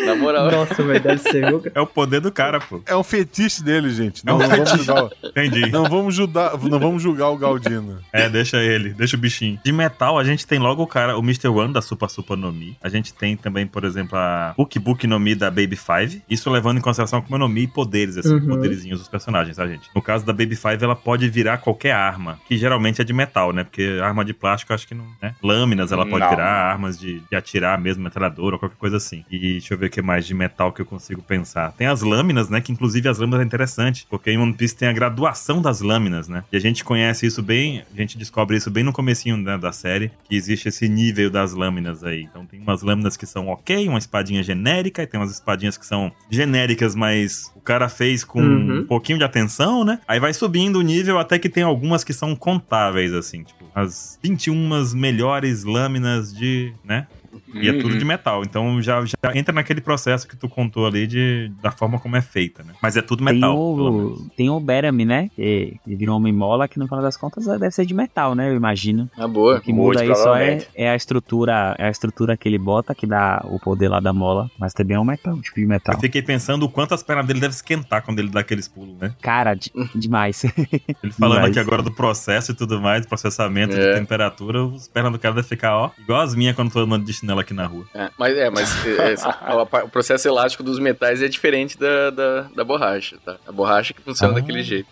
Na 0.06 0.16
moral. 0.16 0.52
Nossa, 0.52 0.82
velho, 0.84 1.00
deve 1.00 1.22
ser... 1.22 1.44
É 1.74 1.82
o 1.82 1.88
poder 1.88 2.20
do 2.22 2.32
cara, 2.32 2.60
pô. 2.60 2.82
É 2.86 2.96
um 2.96 3.04
fetiche 3.04 3.64
dele, 3.64 3.90
gente. 3.90 4.26
Não, 4.26 4.38
não 4.38 4.48
vamos 4.48 4.70
julgar. 4.70 5.10
Entendi. 5.24 5.72
Não 5.72 5.84
vamos, 5.86 6.16
julgar, 6.16 6.58
não 6.64 6.80
vamos 6.80 7.04
julgar 7.04 7.30
o 7.30 7.38
Galdino. 7.38 8.00
É, 8.12 8.30
deixa 8.30 8.58
ele, 8.58 8.90
deixa 8.94 9.16
o 9.16 9.20
bichinho. 9.20 9.60
De 9.64 9.72
metal, 9.72 10.18
a 10.18 10.24
gente 10.24 10.46
tem 10.46 10.60
logo 10.60 10.84
o 10.84 10.88
cara, 10.88 11.18
o 11.18 11.22
Mr. 11.22 11.48
One 11.50 11.74
da 11.74 11.82
Super 11.82 12.10
Super 12.10 12.38
no 12.38 12.52
Mi. 12.52 12.78
A 12.82 12.90
gente 12.90 13.14
tem 13.14 13.36
também, 13.36 13.67
por 13.68 13.84
exemplo, 13.84 14.18
a 14.18 14.54
Book 14.58 14.78
Book 14.80 15.06
no 15.08 15.20
Mi 15.20 15.36
da 15.36 15.50
Baby 15.50 15.76
Five. 15.76 16.22
Isso 16.30 16.50
levando 16.50 16.78
em 16.78 16.82
consideração 16.82 17.22
como 17.22 17.38
no 17.38 17.48
Mi 17.48 17.64
e 17.64 17.68
poderes, 17.68 18.18
assim, 18.18 18.34
Uhum. 18.34 18.48
poderizinhos 18.48 19.00
dos 19.00 19.08
personagens, 19.10 19.56
tá, 19.58 19.68
gente? 19.68 19.90
No 19.96 20.02
caso 20.02 20.26
da 20.26 20.34
Baby 20.34 20.56
Five, 20.56 20.84
ela 20.84 20.96
pode 20.96 21.28
virar 21.30 21.58
qualquer 21.58 21.92
arma, 21.92 22.40
que 22.48 22.58
geralmente 22.58 23.02
é 23.02 23.04
de 23.04 23.14
metal, 23.14 23.52
né? 23.54 23.64
Porque 23.64 24.00
arma 24.02 24.24
de 24.24 24.34
plástico, 24.34 24.72
eu 24.72 24.76
acho 24.76 24.88
que 24.88 24.94
não. 24.96 25.06
Né? 25.22 25.36
Lâminas 25.42 25.92
ela 25.92 26.06
pode 26.06 26.24
Não. 26.24 26.30
virar, 26.30 26.72
armas 26.72 27.00
de, 27.00 27.20
de 27.30 27.36
atirar 27.36 27.80
mesmo, 27.80 28.04
metralhadora 28.04 28.56
ou 28.56 28.60
qualquer 28.60 28.78
coisa 28.78 28.98
assim. 28.98 29.24
E 29.32 29.38
deixa 29.40 29.74
eu 29.74 29.78
ver 29.78 29.88
o 29.88 29.90
que 29.90 30.02
mais 30.02 30.26
de 30.26 30.34
metal 30.34 30.72
que 30.72 30.82
eu 30.82 30.86
consigo 30.86 31.22
pensar. 31.22 31.72
Tem 31.74 31.88
as 31.88 32.02
lâminas, 32.02 32.50
né? 32.50 32.62
Que 32.62 32.72
inclusive 32.72 33.08
as 33.10 33.18
lâminas 33.18 33.42
é 33.42 33.44
interessante, 33.44 34.06
porque 34.10 34.32
em 34.32 34.38
One 34.38 34.54
Piece 34.54 34.76
tem 34.76 34.88
a 34.88 34.94
graduação 34.94 35.62
das 35.62 35.82
lâminas, 35.82 36.28
né? 36.28 36.44
E 36.52 36.58
a 36.58 36.60
gente 36.60 36.84
conhece 36.84 37.26
isso 37.26 37.42
bem, 37.42 37.84
a 37.94 37.98
gente 37.98 38.18
descobre 38.18 38.56
isso 38.58 38.70
bem 38.70 38.84
no 38.84 38.94
comecinho 38.94 39.38
né, 39.38 39.58
da 39.58 39.72
série, 39.72 40.12
que 40.28 40.36
existe 40.36 40.68
esse 40.68 40.88
nível 40.88 41.30
das 41.30 41.54
lâminas 41.54 42.04
aí. 42.04 42.24
Então 42.24 42.46
tem 42.46 42.60
umas 42.60 42.82
lâminas 42.82 43.16
que 43.18 43.26
são 43.26 43.48
ok, 43.60 43.88
uma 43.90 43.98
espadinha 43.98 44.42
genérica, 44.44 45.04
e 45.04 45.08
tem 45.08 45.20
umas 45.20 45.32
espadinhas 45.32 45.78
que 45.78 45.86
são 45.86 46.12
genéricas, 46.30 46.96
mas 46.96 47.52
o 47.56 47.62
cara 47.62 47.90
fez 47.90 48.24
com 48.24 48.40
Uhum. 48.42 48.80
um 48.80 48.84
pouquinho 48.86 49.18
de 49.18 49.24
atenção, 49.24 49.84
né? 49.84 50.00
Aí 50.08 50.20
vai 50.20 50.34
subindo 50.34 50.78
o 50.80 50.82
nível 50.82 51.20
até 51.20 51.38
que 51.38 51.50
tem 51.50 51.64
algumas 51.64 52.04
que 52.04 52.14
são 52.14 52.36
contáveis, 52.36 53.14
assim, 53.14 53.44
tipo, 53.44 53.66
as 53.76 54.18
21 54.24 54.70
melhores 54.96 55.64
lâminas 55.64 56.34
de, 56.34 56.74
né? 56.84 57.08
E 57.54 57.68
é 57.70 57.74
tudo 57.74 57.94
Uhum. 57.94 57.98
de 58.00 58.06
metal. 58.06 58.44
Então 58.44 58.82
já, 58.82 59.04
já 59.06 59.36
entra 59.36 59.54
naquele 59.54 59.82
processo 59.82 60.28
que 60.28 60.36
tu 60.36 60.48
contou 60.50 60.86
ali 60.86 61.08
de, 61.08 61.52
da 61.62 61.72
forma 61.72 62.00
como 62.00 62.16
é 62.16 62.22
feita, 62.22 62.64
né? 62.64 62.74
Mas 62.82 62.98
é 62.98 63.02
tudo 63.02 63.24
Tem 63.26 63.34
metal. 63.36 63.54
pelo 63.56 63.92
menos. 63.92 64.20
o, 64.22 64.30
tem 64.36 64.50
o 64.50 64.60
Berami, 64.60 65.06
né? 65.06 65.30
Que 65.36 65.78
ele 65.86 65.96
virou 65.96 66.18
homem 66.18 66.34
mola, 66.34 66.68
que 66.68 66.78
no 66.80 66.86
final 66.88 67.02
das 67.02 67.18
contas 67.18 67.46
deve 67.46 67.72
ser 67.72 67.86
de 67.86 67.94
metal, 67.94 68.36
né? 68.36 68.50
Eu 68.50 68.56
imagino. 68.56 69.10
Na 69.18 69.28
boa. 69.28 69.58
O 69.58 69.62
que 69.62 69.72
Muito 69.74 69.98
muda 70.00 70.02
aí 70.02 70.16
só 70.16 70.36
é, 70.36 70.66
é 70.76 70.90
a 70.90 70.96
estrutura, 70.96 71.76
é 71.78 71.86
a 71.88 71.90
estrutura 71.90 72.36
que 72.38 72.48
ele 72.48 72.58
bota 72.58 72.94
que 72.96 73.06
dá 73.08 73.42
o 73.46 73.60
poder 73.60 73.88
lá 73.90 74.00
da 74.00 74.14
mola, 74.14 74.50
mas 74.60 74.74
também 74.74 74.96
é 74.96 75.00
um 75.00 75.06
metal, 75.06 75.34
um 75.34 75.42
tipo 75.42 75.60
de 75.60 75.66
metal. 75.66 75.96
Eu 75.96 76.00
fiquei 76.02 76.22
pensando 76.22 76.64
o 76.64 76.70
quanto 76.70 76.94
as 76.94 77.04
pernas 77.04 77.26
dele 77.26 77.40
devem 77.40 77.54
esquentar 77.56 78.04
quando 78.04 78.20
ele 78.20 78.30
dá 78.30 78.42
aqueles 78.42 78.68
pulos, 78.68 78.98
né? 79.00 79.14
Cara, 79.22 79.54
de- 79.54 79.72
demais. 79.96 80.44
Ele 80.44 81.12
falando 81.14 81.36
Demais. 81.36 81.52
aqui 81.52 81.60
agora 81.60 81.82
do 81.82 81.92
processo 81.92 82.52
e 82.52 82.56
tudo 82.56 82.80
mais, 82.82 83.06
processamento 83.06 83.76
É. 83.76 83.94
de 83.94 84.00
temperatura, 84.00 84.66
as 84.76 84.88
pernas 84.88 85.12
do 85.12 85.20
cara 85.20 85.34
devem 85.36 85.48
ficar, 85.48 85.76
ó, 85.78 85.92
igual 86.00 86.22
as 86.22 86.36
minhas 86.36 86.56
quando 86.56 86.72
tô 86.72 86.80
andando 86.80 87.04
de 87.06 87.12
chinelo 87.28 87.40
aqui 87.42 87.54
na 87.54 87.66
rua. 87.66 87.86
É, 87.94 88.10
mas 88.18 88.38
é, 88.38 88.50
mas 88.50 88.70
é, 88.88 89.16
a- 89.24 89.84
o 89.84 89.90
processo 89.90 90.28
elástico 90.28 90.64
dos 90.64 90.80
metais 90.80 91.22
é 91.22 91.28
diferente 91.28 91.78
da, 91.78 92.10
da, 92.10 92.42
da 92.56 92.64
borracha, 92.64 93.18
tá? 93.24 93.38
A 93.46 93.52
borracha 93.52 93.94
que 93.94 94.02
funciona 94.02 94.34
Ah. 94.34 94.36
daquele 94.40 94.64
jeito. 94.64 94.88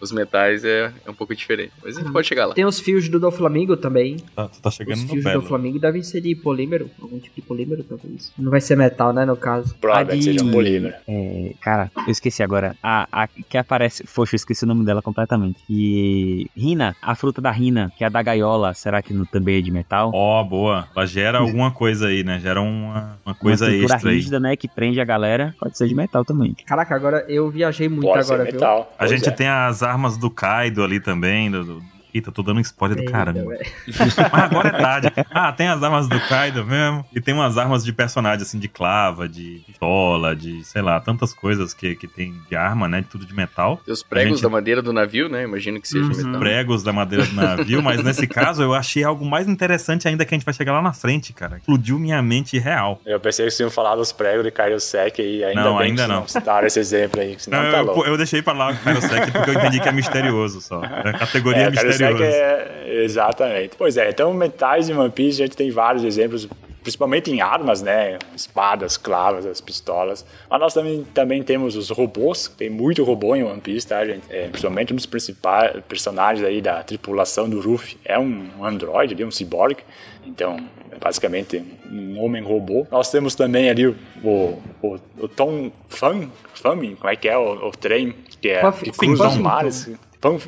Os 0.00 0.12
metais 0.12 0.64
é, 0.64 0.92
é 1.06 1.10
um 1.10 1.14
pouco 1.14 1.34
diferente. 1.34 1.72
Mas 1.82 1.96
a 1.96 2.00
gente 2.00 2.12
pode 2.12 2.26
chegar 2.26 2.46
lá. 2.46 2.54
Tem 2.54 2.64
os 2.64 2.78
fios 2.80 3.08
do 3.08 3.18
Doflamingo 3.18 3.76
também. 3.76 4.16
Tá, 4.34 4.48
tu 4.48 4.60
tá 4.60 4.70
chegando 4.70 4.96
Os 4.96 5.02
no 5.04 5.08
fios 5.10 5.24
do 5.24 5.28
belo. 5.28 5.42
Doflamingo 5.42 5.78
devem 5.78 6.02
ser 6.02 6.20
de 6.20 6.34
polímero, 6.34 6.90
algum 7.00 7.18
tipo 7.18 7.34
de 7.36 7.42
polímero, 7.42 7.82
talvez. 7.84 8.32
Não 8.38 8.50
vai 8.50 8.60
ser 8.60 8.76
metal, 8.76 9.12
né, 9.12 9.24
no 9.24 9.36
caso. 9.36 9.74
Provavelmente 9.80 10.28
A 10.28 10.32
de- 10.32 10.38
seja 10.38 10.44
um 10.44 10.50
polímero. 10.52 10.94
É, 11.06 11.52
cara, 11.60 11.90
eu 12.06 12.10
esqueci 12.10 12.42
agora. 12.42 12.76
A, 12.82 13.08
a 13.10 13.26
que 13.28 13.56
aparece. 13.58 14.04
Poxa, 14.14 14.34
eu 14.34 14.36
esqueci 14.36 14.64
o 14.64 14.66
nome 14.68 14.84
dela 14.84 15.02
completamente. 15.02 15.62
E. 15.68 16.48
Rina, 16.56 16.94
a 17.02 17.14
fruta 17.14 17.40
da 17.40 17.50
Rina, 17.50 17.92
que 17.96 18.04
é 18.04 18.06
a 18.06 18.10
da 18.10 18.22
gaiola, 18.22 18.74
será 18.74 19.00
que 19.02 19.12
não, 19.12 19.24
também 19.24 19.58
é 19.58 19.60
de 19.60 19.70
metal? 19.70 20.10
Ó, 20.14 20.42
boa. 20.44 20.88
Ela 20.94 21.06
gera 21.06 21.38
alguma 21.38 21.70
coisa 21.70 22.08
aí, 22.08 22.22
né? 22.24 22.38
Gera 22.40 22.60
uma, 22.60 23.18
uma 23.24 23.34
coisa 23.34 23.66
Uma 23.66 23.74
extra 23.74 24.10
aí. 24.10 24.16
rígida, 24.16 24.38
né? 24.40 24.56
Que 24.56 24.68
prende 24.68 25.00
a 25.00 25.04
galera. 25.04 25.54
Pode 25.58 25.76
ser 25.76 25.88
de 25.88 25.94
metal 25.94 26.24
também. 26.24 26.54
Caraca, 26.66 26.94
agora 26.94 27.24
eu 27.28 27.50
viajei 27.50 27.88
muito 27.88 28.02
Pode 28.06 28.20
agora, 28.24 28.44
ser 28.44 28.50
viu? 28.52 28.60
metal. 28.60 28.92
A 28.94 28.98
Pois 28.98 29.10
gente 29.10 29.28
é. 29.28 29.32
tem 29.32 29.48
as 29.48 29.82
armas 29.88 30.16
do 30.16 30.30
Kaido 30.30 30.82
ali 30.82 31.00
também. 31.00 31.50
Do. 31.50 31.82
Eita, 32.18 32.32
tô 32.32 32.42
dando 32.42 32.58
um 32.58 32.60
spoiler 32.60 32.96
do 32.96 33.02
Eita, 33.02 33.12
caramba. 33.12 33.40
velho. 33.50 33.66
Mas 33.98 34.18
agora 34.18 34.68
é 34.68 34.72
tarde. 34.72 35.12
Ah, 35.30 35.52
tem 35.52 35.68
as 35.68 35.82
armas 35.82 36.08
do 36.08 36.18
Kaido 36.20 36.64
mesmo. 36.64 37.04
E 37.14 37.20
tem 37.20 37.32
umas 37.34 37.56
armas 37.56 37.84
de 37.84 37.92
personagem, 37.92 38.42
assim, 38.42 38.58
de 38.58 38.66
clava, 38.68 39.28
de 39.28 39.62
pistola, 39.66 40.34
de, 40.34 40.64
sei 40.64 40.82
lá, 40.82 40.98
tantas 41.00 41.32
coisas 41.32 41.72
que, 41.72 41.94
que 41.94 42.08
tem 42.08 42.34
de 42.48 42.56
arma, 42.56 42.88
né? 42.88 43.00
De 43.00 43.06
tudo 43.06 43.24
de 43.24 43.34
metal. 43.34 43.80
Tem 43.84 43.92
os 43.92 44.02
pregos 44.02 44.32
gente- 44.38 44.42
da 44.42 44.48
madeira 44.48 44.82
do 44.82 44.92
navio, 44.92 45.28
né? 45.28 45.44
Imagino 45.44 45.80
que 45.80 45.86
seja 45.88 46.04
Uhum. 46.04 46.16
metal. 46.26 46.40
Pregos 46.40 46.82
da 46.82 46.92
madeira 46.92 47.24
do 47.26 47.34
navio, 47.34 47.82
mas 47.82 48.02
nesse 48.02 48.26
caso 48.26 48.62
eu 48.62 48.74
achei 48.74 49.04
algo 49.04 49.24
mais 49.24 49.46
interessante 49.46 50.08
ainda 50.08 50.24
que 50.24 50.34
a 50.34 50.36
gente 50.38 50.44
vai 50.44 50.54
chegar 50.54 50.72
lá 50.72 50.82
na 50.82 50.92
frente, 50.92 51.32
cara. 51.32 51.58
Explodiu 51.58 51.98
minha 51.98 52.20
mente 52.22 52.58
real. 52.58 53.00
Eu 53.06 53.20
pensei 53.20 53.44
que 53.46 53.50
vocês 53.52 53.60
iam 53.60 53.70
falar 53.70 53.94
dos 53.96 54.10
pregos 54.12 54.44
de 54.44 54.50
Kairosek 54.50 55.22
e 55.22 55.44
ainda 55.44 55.62
Não, 55.62 55.78
bem 55.78 55.88
ainda 55.90 56.02
que 56.02 56.08
não. 56.08 56.20
não 56.20 56.28
citaram 56.28 56.66
esse 56.66 56.80
exemplo 56.80 57.20
aí, 57.20 57.36
senão 57.38 57.62
Não, 57.62 57.70
tá 57.70 57.78
eu, 57.78 57.84
louco. 57.84 58.04
eu 58.04 58.16
deixei 58.16 58.42
pra 58.42 58.52
lá 58.54 58.70
o 58.72 58.76
Kairosek 58.76 59.30
porque 59.30 59.50
eu 59.50 59.54
entendi 59.54 59.78
que 59.80 59.88
é 59.88 59.92
misterioso 59.92 60.60
só. 60.60 60.82
É 60.84 61.10
a 61.10 61.12
categoria 61.12 61.62
É, 61.64 61.70
Kairosek 62.12 62.26
misteriosa. 62.26 62.62
é... 62.84 63.04
Exatamente. 63.04 63.76
Pois 63.76 63.96
é, 63.96 64.10
então 64.10 64.32
metais 64.32 64.86
de 64.86 64.92
One 64.92 65.10
Piece 65.10 65.42
a 65.42 65.46
gente 65.46 65.56
tem 65.56 65.70
vários 65.70 66.04
exemplos 66.04 66.48
principalmente 66.88 67.30
em 67.30 67.42
armas, 67.42 67.82
né? 67.82 68.18
Espadas, 68.34 68.96
clavas, 68.96 69.44
as 69.44 69.60
pistolas. 69.60 70.24
Mas 70.48 70.60
nós 70.60 70.72
também, 70.72 71.04
também 71.12 71.42
temos 71.42 71.76
os 71.76 71.90
robôs, 71.90 72.48
tem 72.56 72.70
muito 72.70 73.04
robô 73.04 73.36
em 73.36 73.42
One 73.42 73.60
Piece, 73.60 73.86
tá, 73.86 74.04
gente? 74.06 74.22
É, 74.30 74.48
principalmente 74.48 74.94
um 74.94 74.96
dos 74.96 75.04
principais 75.04 75.82
personagens 75.86 76.46
aí 76.46 76.62
da 76.62 76.82
tripulação 76.82 77.46
do 77.48 77.60
Ruffy 77.60 77.98
é 78.04 78.18
um 78.18 78.64
androide, 78.64 79.22
um 79.22 79.30
cyborg. 79.30 79.76
Então, 80.24 80.56
é 80.90 80.96
basicamente 80.96 81.62
um 81.90 82.22
homem 82.22 82.42
robô. 82.42 82.86
Nós 82.90 83.10
temos 83.10 83.34
também 83.34 83.68
ali 83.68 83.86
o, 83.86 83.96
o, 84.24 84.98
o 85.18 85.28
Tom 85.28 85.70
Fan, 85.88 86.30
como 86.62 86.96
é 87.04 87.16
que 87.16 87.28
é 87.28 87.36
o, 87.36 87.68
o 87.68 87.70
trem 87.70 88.14
que 88.40 88.48
é 88.48 88.60
Puff, 88.62 88.84
que 88.84 88.92
cruza 88.92 89.28
os 89.28 89.36
mares. 89.36 89.90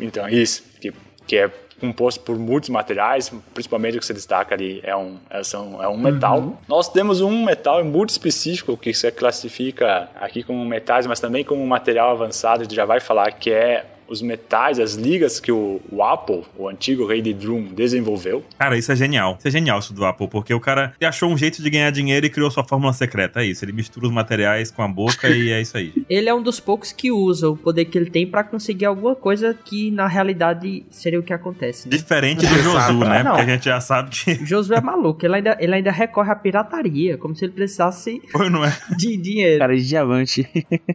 então, 0.01 0.29
isso, 0.29 0.63
que, 0.81 0.93
que 1.31 1.37
é 1.37 1.49
composto 1.81 2.21
por 2.25 2.37
muitos 2.37 2.69
materiais, 2.71 3.33
principalmente 3.55 3.97
o 3.97 4.01
que 4.01 4.05
se 4.05 4.13
destaca 4.13 4.53
ali 4.53 4.81
é 4.83 4.97
um, 4.97 5.17
é, 5.31 5.45
são, 5.45 5.81
é 5.81 5.87
um 5.87 5.97
metal. 5.97 6.41
Uhum. 6.41 6.57
Nós 6.67 6.89
temos 6.89 7.21
um 7.21 7.45
metal 7.45 7.85
muito 7.85 8.11
específico 8.11 8.77
que 8.77 8.93
se 8.93 9.09
classifica 9.13 10.11
aqui 10.21 10.43
como 10.43 10.65
metais, 10.65 11.07
mas 11.07 11.21
também 11.21 11.45
como 11.45 11.63
um 11.63 11.67
material 11.69 12.11
avançado, 12.11 12.63
a 12.63 12.65
gente 12.65 12.75
já 12.75 12.85
vai 12.85 12.99
falar 12.99 13.31
que 13.31 13.53
é 13.53 13.87
os 14.11 14.21
metais, 14.21 14.79
as 14.79 14.95
ligas 14.95 15.39
que 15.39 15.53
o, 15.53 15.81
o, 15.91 16.03
Apple, 16.03 16.43
o 16.59 16.69
antigo 16.69 17.07
rei 17.07 17.23
de 17.23 17.33
Drum, 17.33 17.63
desenvolveu. 17.73 18.45
Cara, 18.59 18.77
isso 18.77 18.91
é 18.91 18.97
genial. 18.97 19.37
Isso 19.39 19.49
é 19.49 19.51
genial 19.51 19.79
isso 19.79 19.95
do 19.95 20.05
Apple, 20.05 20.29
porque 20.29 20.53
o 20.53 20.61
cara 20.61 20.93
achou 21.01 21.31
um 21.31 21.39
jeito 21.39 21.63
de 21.63 21.71
ganhar 21.71 21.91
dinheiro 21.91 22.27
e 22.27 22.31
criou 22.31 22.51
sua 22.51 22.65
fórmula 22.65 22.93
secreta. 22.93 23.41
É 23.41 23.47
isso. 23.47 23.65
Ele 23.65 23.73
mistura 23.73 24.07
os 24.07 24.13
materiais 24.13 24.71
com 24.71 24.83
a 24.83 24.89
boca 24.89 25.29
e 25.29 25.51
é 25.51 25.61
isso 25.61 25.77
aí. 25.77 25.93
Ele 26.11 26.29
é 26.29 26.35
um 26.35 26.43
dos 26.43 26.59
poucos 26.59 26.91
que 26.93 27.13
usa 27.13 27.49
o 27.49 27.57
poder 27.57 27.85
que 27.85 27.97
ele 27.97 28.11
tem 28.11 28.27
para 28.27 28.43
conseguir 28.43 28.87
alguma 28.87 29.15
coisa 29.15 29.55
que 29.55 29.91
na 29.91 30.09
realidade 30.09 30.85
seria 30.91 31.21
o 31.21 31.23
que 31.23 31.33
acontece. 31.33 31.89
Né? 31.89 31.97
Diferente 31.97 32.45
do 32.47 32.55
Josu, 32.57 32.99
né? 32.99 33.23
Não. 33.23 33.37
Porque 33.37 33.51
a 33.51 33.55
gente 33.55 33.65
já 33.65 33.81
sabe 33.81 34.11
que. 34.11 34.33
O 34.43 34.47
Josu 34.47 34.75
é 34.75 34.81
maluco. 34.81 35.25
Ele 35.25 35.37
ainda, 35.37 35.57
ele 35.61 35.75
ainda 35.75 35.91
recorre 35.93 36.33
à 36.33 36.35
pirataria, 36.35 37.17
como 37.17 37.37
se 37.37 37.45
ele 37.45 37.53
precisasse 37.53 38.21
Pô, 38.33 38.51
não 38.51 38.65
é? 38.65 38.77
de 38.97 39.17
dinheiro. 39.17 39.59
Cara 39.61 39.77
de 39.77 39.87
diamante. 39.87 40.49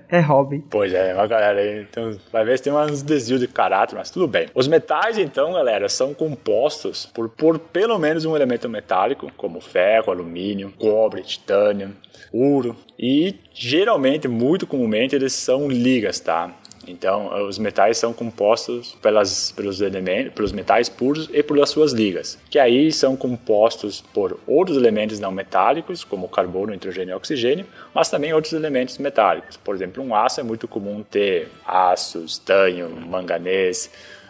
é 0.10 0.20
hobby. 0.20 0.64
Pois 0.70 0.94
é, 0.94 1.14
uma 1.14 1.28
galera. 1.28 1.82
Então, 1.82 2.18
vai 2.32 2.44
ver 2.44 2.58
se 2.58 2.66
tem 2.66 2.74
umas 2.74 3.05
desvio 3.06 3.40
de 3.40 3.48
caráter, 3.48 3.96
mas 3.96 4.10
tudo 4.10 4.28
bem. 4.28 4.48
Os 4.54 4.68
metais, 4.68 5.18
então, 5.18 5.54
galera, 5.54 5.88
são 5.88 6.14
compostos 6.14 7.06
por, 7.06 7.30
por 7.30 7.60
pelo 7.60 7.98
menos 7.98 8.26
um 8.26 8.36
elemento 8.36 8.68
metálico, 8.68 9.32
como 9.38 9.62
ferro, 9.62 10.12
alumínio, 10.12 10.74
cobre, 10.78 11.22
titânio, 11.22 11.96
ouro. 12.32 12.76
E 13.00 13.36
geralmente, 13.54 14.28
muito 14.28 14.68
comumente, 14.68 15.16
eles 15.16 15.34
são 15.34 15.68
ligas, 15.68 16.20
tá? 16.20 16.54
Então, 16.88 17.48
os 17.48 17.58
metais 17.58 17.98
são 17.98 18.14
compostos 18.14 18.96
pelas, 19.02 19.52
pelos, 19.52 19.82
elementos, 19.82 20.34
pelos 20.34 20.52
metais 20.52 20.90
puros 20.90 21.30
e 21.34 21.42
pelas 21.42 21.70
suas 21.70 21.92
ligas, 21.92 22.38
que 22.50 22.60
aí 22.60 22.92
são 22.92 23.16
compostos 23.16 24.02
por 24.02 24.40
outros 24.46 24.78
elementos 24.78 25.20
não 25.20 25.32
metálicos, 25.32 26.04
como 26.04 26.28
carbono, 26.28 26.72
nitrogênio 26.72 27.14
e 27.14 27.16
oxigênio, 27.16 27.66
mas 27.94 28.10
também 28.10 28.34
outros 28.34 28.54
elementos 28.54 28.98
metálicos. 28.98 29.58
Por 29.58 29.76
exemplo, 29.76 30.04
um 30.04 30.16
aço 30.16 30.40
é 30.40 30.44
muito 30.44 30.68
comum 30.68 31.04
ter 31.04 31.50
aço, 31.66 32.24
estanho, 32.24 32.90
manganês, 32.90 33.90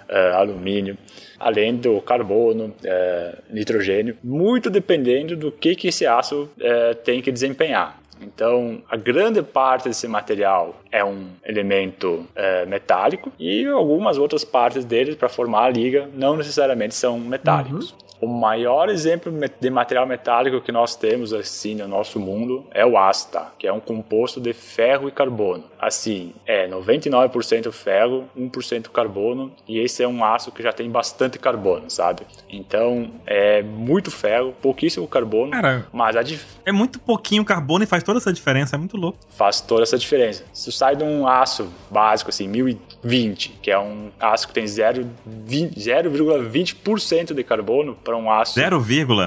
uh, 0.10 0.36
alumínio 0.36 0.98
além 1.40 1.76
do 1.76 2.02
carbono, 2.02 2.68
uh, 2.68 3.38
nitrogênio, 3.50 4.18
muito 4.24 4.70
dependendo 4.70 5.36
do 5.36 5.52
que, 5.52 5.76
que 5.76 5.90
esse 5.90 6.06
aço 6.06 6.50
uh, 6.58 6.96
tem 7.04 7.22
que 7.22 7.32
desempenhar. 7.32 8.00
Então, 8.26 8.82
a 8.90 8.98
grande 8.98 9.42
parte 9.44 9.88
desse 9.88 10.08
material 10.08 10.82
é 10.92 11.04
um 11.04 11.28
elemento 11.46 12.26
é, 12.36 12.66
metálico 12.66 13.32
e 13.40 13.66
algumas 13.68 14.18
outras 14.18 14.44
partes 14.44 14.84
dele 14.84 15.16
para 15.16 15.30
formar 15.30 15.66
a 15.66 15.70
liga 15.70 16.10
não 16.14 16.36
necessariamente 16.36 16.96
são 16.96 17.20
metálicos. 17.20 17.92
Uhum. 17.92 18.05
O 18.22 18.28
maior 18.28 18.90
exemplo 18.90 19.32
de 19.60 19.70
material 19.70 20.08
metálico 20.08 20.62
que 20.62 20.72
nós 20.72 20.96
temos 20.96 21.34
assim 21.34 21.76
no 21.76 21.86
nosso 21.88 22.20
mundo 22.20 22.66
é 22.72 22.86
o 22.86 22.98
asta, 22.98 23.52
que 23.58 23.68
é 23.68 23.74
um 23.74 23.80
composto 23.80 24.40
de 24.40 24.54
ferro 24.54 25.08
e 25.08 25.12
carbono. 25.12 25.64
Assim, 25.80 26.34
é 26.46 26.68
99% 26.68 27.72
ferro, 27.72 28.26
1% 28.38 28.90
carbono, 28.90 29.52
e 29.68 29.80
esse 29.80 30.02
é 30.02 30.08
um 30.08 30.24
aço 30.24 30.52
que 30.52 30.64
já 30.64 30.72
tem 30.72 30.90
bastante 30.90 31.38
carbono, 31.38 31.90
sabe? 31.90 32.24
Então, 32.50 33.12
é 33.26 33.62
muito 33.62 34.10
ferro, 34.10 34.54
pouquíssimo 34.62 35.06
carbono, 35.08 35.52
Cara, 35.52 35.86
mas 35.92 36.16
a 36.16 36.24
dif... 36.24 36.46
é 36.66 36.72
muito 36.72 37.00
pouquinho 37.00 37.44
carbono 37.46 37.84
e 37.84 37.88
faz 37.88 38.02
toda 38.04 38.18
essa 38.18 38.34
diferença, 38.34 38.76
é 38.76 38.80
muito 38.80 38.98
louco. 38.98 39.20
Faz 39.30 39.62
toda 39.62 39.84
essa 39.84 39.98
diferença. 39.98 40.44
Se 40.54 40.72
sai 40.72 40.96
de 40.96 41.04
um 41.04 41.28
aço 41.28 41.70
básico 41.92 42.30
assim, 42.30 42.48
1020, 42.48 43.60
que 43.62 43.70
é 43.70 43.78
um 43.78 44.10
aço 44.20 44.48
que 44.48 44.54
tem 44.54 44.66
0,20% 44.66 47.34
de 47.34 47.44
carbono 47.44 47.96
para 48.06 48.16
um 48.16 48.32
aço 48.32 48.58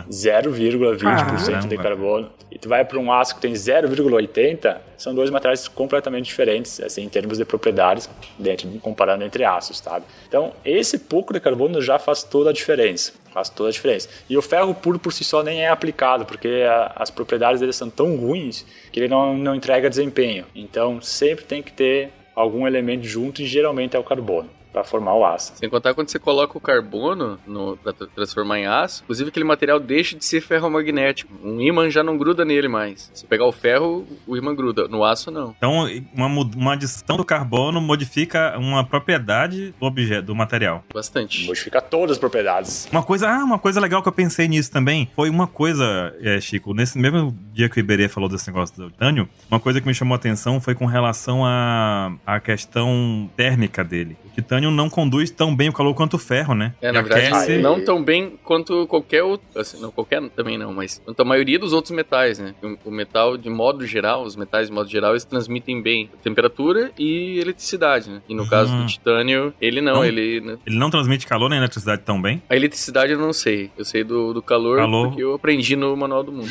0,20% 0.09 1.67
de 1.67 1.77
carbono 1.77 2.31
e 2.51 2.59
tu 2.59 2.69
vai 2.69 2.85
para 2.85 2.99
um 2.99 3.13
aço 3.13 3.35
que 3.35 3.41
tem 3.43 3.53
0,80, 3.53 4.79
são 4.97 5.15
dois 5.15 5.29
materiais 5.29 5.69
completamente 5.69 6.25
diferentes, 6.25 6.81
assim, 6.81 7.03
em 7.03 7.09
termos 7.09 7.37
de 7.37 7.45
propriedades, 7.45 8.09
dentro, 8.39 8.67
comparando 8.81 9.23
entre 9.25 9.45
aços, 9.45 9.79
sabe? 9.79 10.07
Então, 10.27 10.53
esse 10.65 10.99
pouco 10.99 11.33
de 11.33 11.41
carbono 11.41 11.83
já 11.83 11.99
faz 11.99 12.23
toda 12.23 12.49
a 12.51 12.53
diferença, 12.53 13.13
faz 13.33 13.51
toda 13.51 13.69
a 13.69 13.73
diferença. 13.73 14.09
E 14.31 14.37
o 14.39 14.41
ferro 14.41 14.75
puro 14.75 14.99
por 14.99 15.13
si 15.13 15.25
só 15.25 15.43
nem 15.43 15.63
é 15.63 15.69
aplicado, 15.69 16.25
porque 16.25 16.65
a, 16.67 16.93
as 16.97 17.11
propriedades 17.11 17.61
dele 17.61 17.73
são 17.73 17.91
tão 17.91 18.17
ruins 18.17 18.65
que 18.91 19.01
ele 19.01 19.09
não, 19.09 19.37
não 19.37 19.55
entrega 19.55 19.91
desempenho. 19.91 20.47
Então, 20.55 21.03
sempre 21.03 21.45
tem 21.45 21.63
que 21.63 21.73
ter 21.73 22.11
algum 22.35 22.67
elemento 22.67 23.05
junto 23.05 23.43
e 23.43 23.47
geralmente 23.47 23.95
é 23.95 23.99
o 23.99 24.05
carbono 24.05 24.58
para 24.73 24.85
formar 24.85 25.15
o 25.15 25.25
aço. 25.25 25.53
Sem 25.57 25.69
contar 25.69 25.95
quando 25.95 26.09
você 26.09 26.19
coloca 26.19 26.57
o 26.57 26.61
carbono 26.61 27.39
para 27.83 27.93
transformar 28.15 28.59
em 28.59 28.67
aço, 28.67 29.03
inclusive 29.05 29.29
aquele 29.31 29.45
material 29.45 29.81
deixa 29.81 30.17
de 30.17 30.25
ser 30.25 30.41
ferromagnético. 30.41 31.33
Um 31.43 31.61
ímã 31.61 31.91
já 31.91 32.03
não 32.03 32.17
gruda 32.17 32.45
nele 32.45 32.69
mais. 32.69 33.11
Se 33.15 33.27
pegar 33.27 33.47
o 33.47 33.53
ferro, 33.53 34.07
o 34.27 34.37
ímã 34.37 34.55
gruda. 34.55 34.89
No 34.89 35.05
aço, 35.05 35.31
não. 35.31 35.55
Então, 35.57 35.87
uma, 36.15 36.27
uma 36.27 36.73
adição 36.73 37.17
do 37.17 37.25
carbono 37.25 37.81
modifica 37.81 38.57
uma 38.59 38.85
propriedade 38.85 39.75
do 39.79 39.87
objeto, 39.87 40.27
do 40.27 40.35
material. 40.35 40.85
Bastante. 40.93 41.47
Modifica 41.47 41.81
todas 41.81 42.13
as 42.13 42.19
propriedades. 42.19 42.89
Uma 42.91 43.03
coisa, 43.03 43.29
ah, 43.29 43.45
uma 43.45 43.59
coisa 43.59 43.81
legal 43.81 44.03
que 44.03 44.09
eu 44.09 44.13
pensei 44.13 44.49
nisso 44.49 44.71
também 44.71 45.11
foi 45.15 45.31
uma 45.31 45.47
coisa, 45.47 46.15
é, 46.21 46.41
Chico, 46.41 46.75
nesse 46.75 46.99
mesmo 46.99 47.37
dia 47.53 47.69
que 47.69 47.79
o 47.79 47.81
Iberê 47.81 48.09
falou 48.09 48.29
desse 48.29 48.47
negócio 48.49 48.77
do 48.77 48.91
titânio, 48.91 49.29
uma 49.51 49.61
coisa 49.61 49.81
que 49.81 49.87
me 49.87 49.95
chamou 49.95 50.15
a 50.15 50.17
atenção 50.17 50.61
foi 50.61 50.75
com 50.75 50.87
relação 50.87 51.45
à 51.45 51.59
a, 52.27 52.37
a 52.37 52.41
questão 52.41 53.31
térmica 53.37 53.83
dele. 53.83 54.17
O 54.39 54.41
titânio 54.41 54.71
não 54.71 54.89
conduz 54.89 55.33
tão 55.33 55.55
bem 55.55 55.69
o 55.69 55.73
calor 55.73 55.93
quanto 55.95 56.15
o 56.15 56.19
ferro, 56.19 56.55
né? 56.55 56.73
É, 56.81 56.93
na 56.93 57.03
verdade, 57.03 57.27
aquece... 57.27 57.59
não 57.59 57.85
tão 57.85 58.05
bem 58.05 58.39
quanto 58.45 58.87
qualquer 58.87 59.25
outro, 59.25 59.45
assim, 59.57 59.81
não 59.81 59.91
qualquer 59.91 60.23
também 60.31 60.57
não, 60.57 60.73
mas 60.73 61.03
quanto 61.05 61.21
a 61.21 61.25
maioria 61.25 61.59
dos 61.59 61.73
outros 61.73 61.91
metais, 61.91 62.39
né? 62.39 62.55
O, 62.63 62.89
o 62.89 62.91
metal, 62.93 63.37
de 63.37 63.51
modo 63.51 63.85
geral, 63.85 64.23
os 64.23 64.37
metais 64.37 64.69
de 64.69 64.73
modo 64.73 64.89
geral, 64.89 65.11
eles 65.11 65.25
transmitem 65.25 65.83
bem 65.83 66.09
temperatura 66.23 66.93
e 66.97 67.41
eletricidade, 67.41 68.09
né? 68.11 68.23
E 68.29 68.35
no 68.35 68.45
uhum. 68.45 68.49
caso 68.49 68.77
do 68.77 68.87
titânio, 68.87 69.53
ele 69.61 69.81
não, 69.81 69.95
não, 69.95 70.05
ele... 70.05 70.41
Né? 70.41 70.57
Ele 70.65 70.77
não 70.77 70.89
transmite 70.89 71.27
calor 71.27 71.49
nem 71.49 71.59
eletricidade 71.59 72.03
tão 72.03 72.23
bem? 72.23 72.41
A 72.49 72.55
eletricidade 72.55 73.11
eu 73.11 73.19
não 73.19 73.33
sei, 73.33 73.73
eu 73.77 73.85
sei 73.85 74.05
do, 74.05 74.33
do 74.33 74.41
calor, 74.41 74.77
calor, 74.77 75.09
porque 75.09 75.23
eu 75.25 75.35
aprendi 75.35 75.75
no 75.75 75.97
Manual 75.97 76.23
do 76.23 76.31
Mundo. 76.31 76.49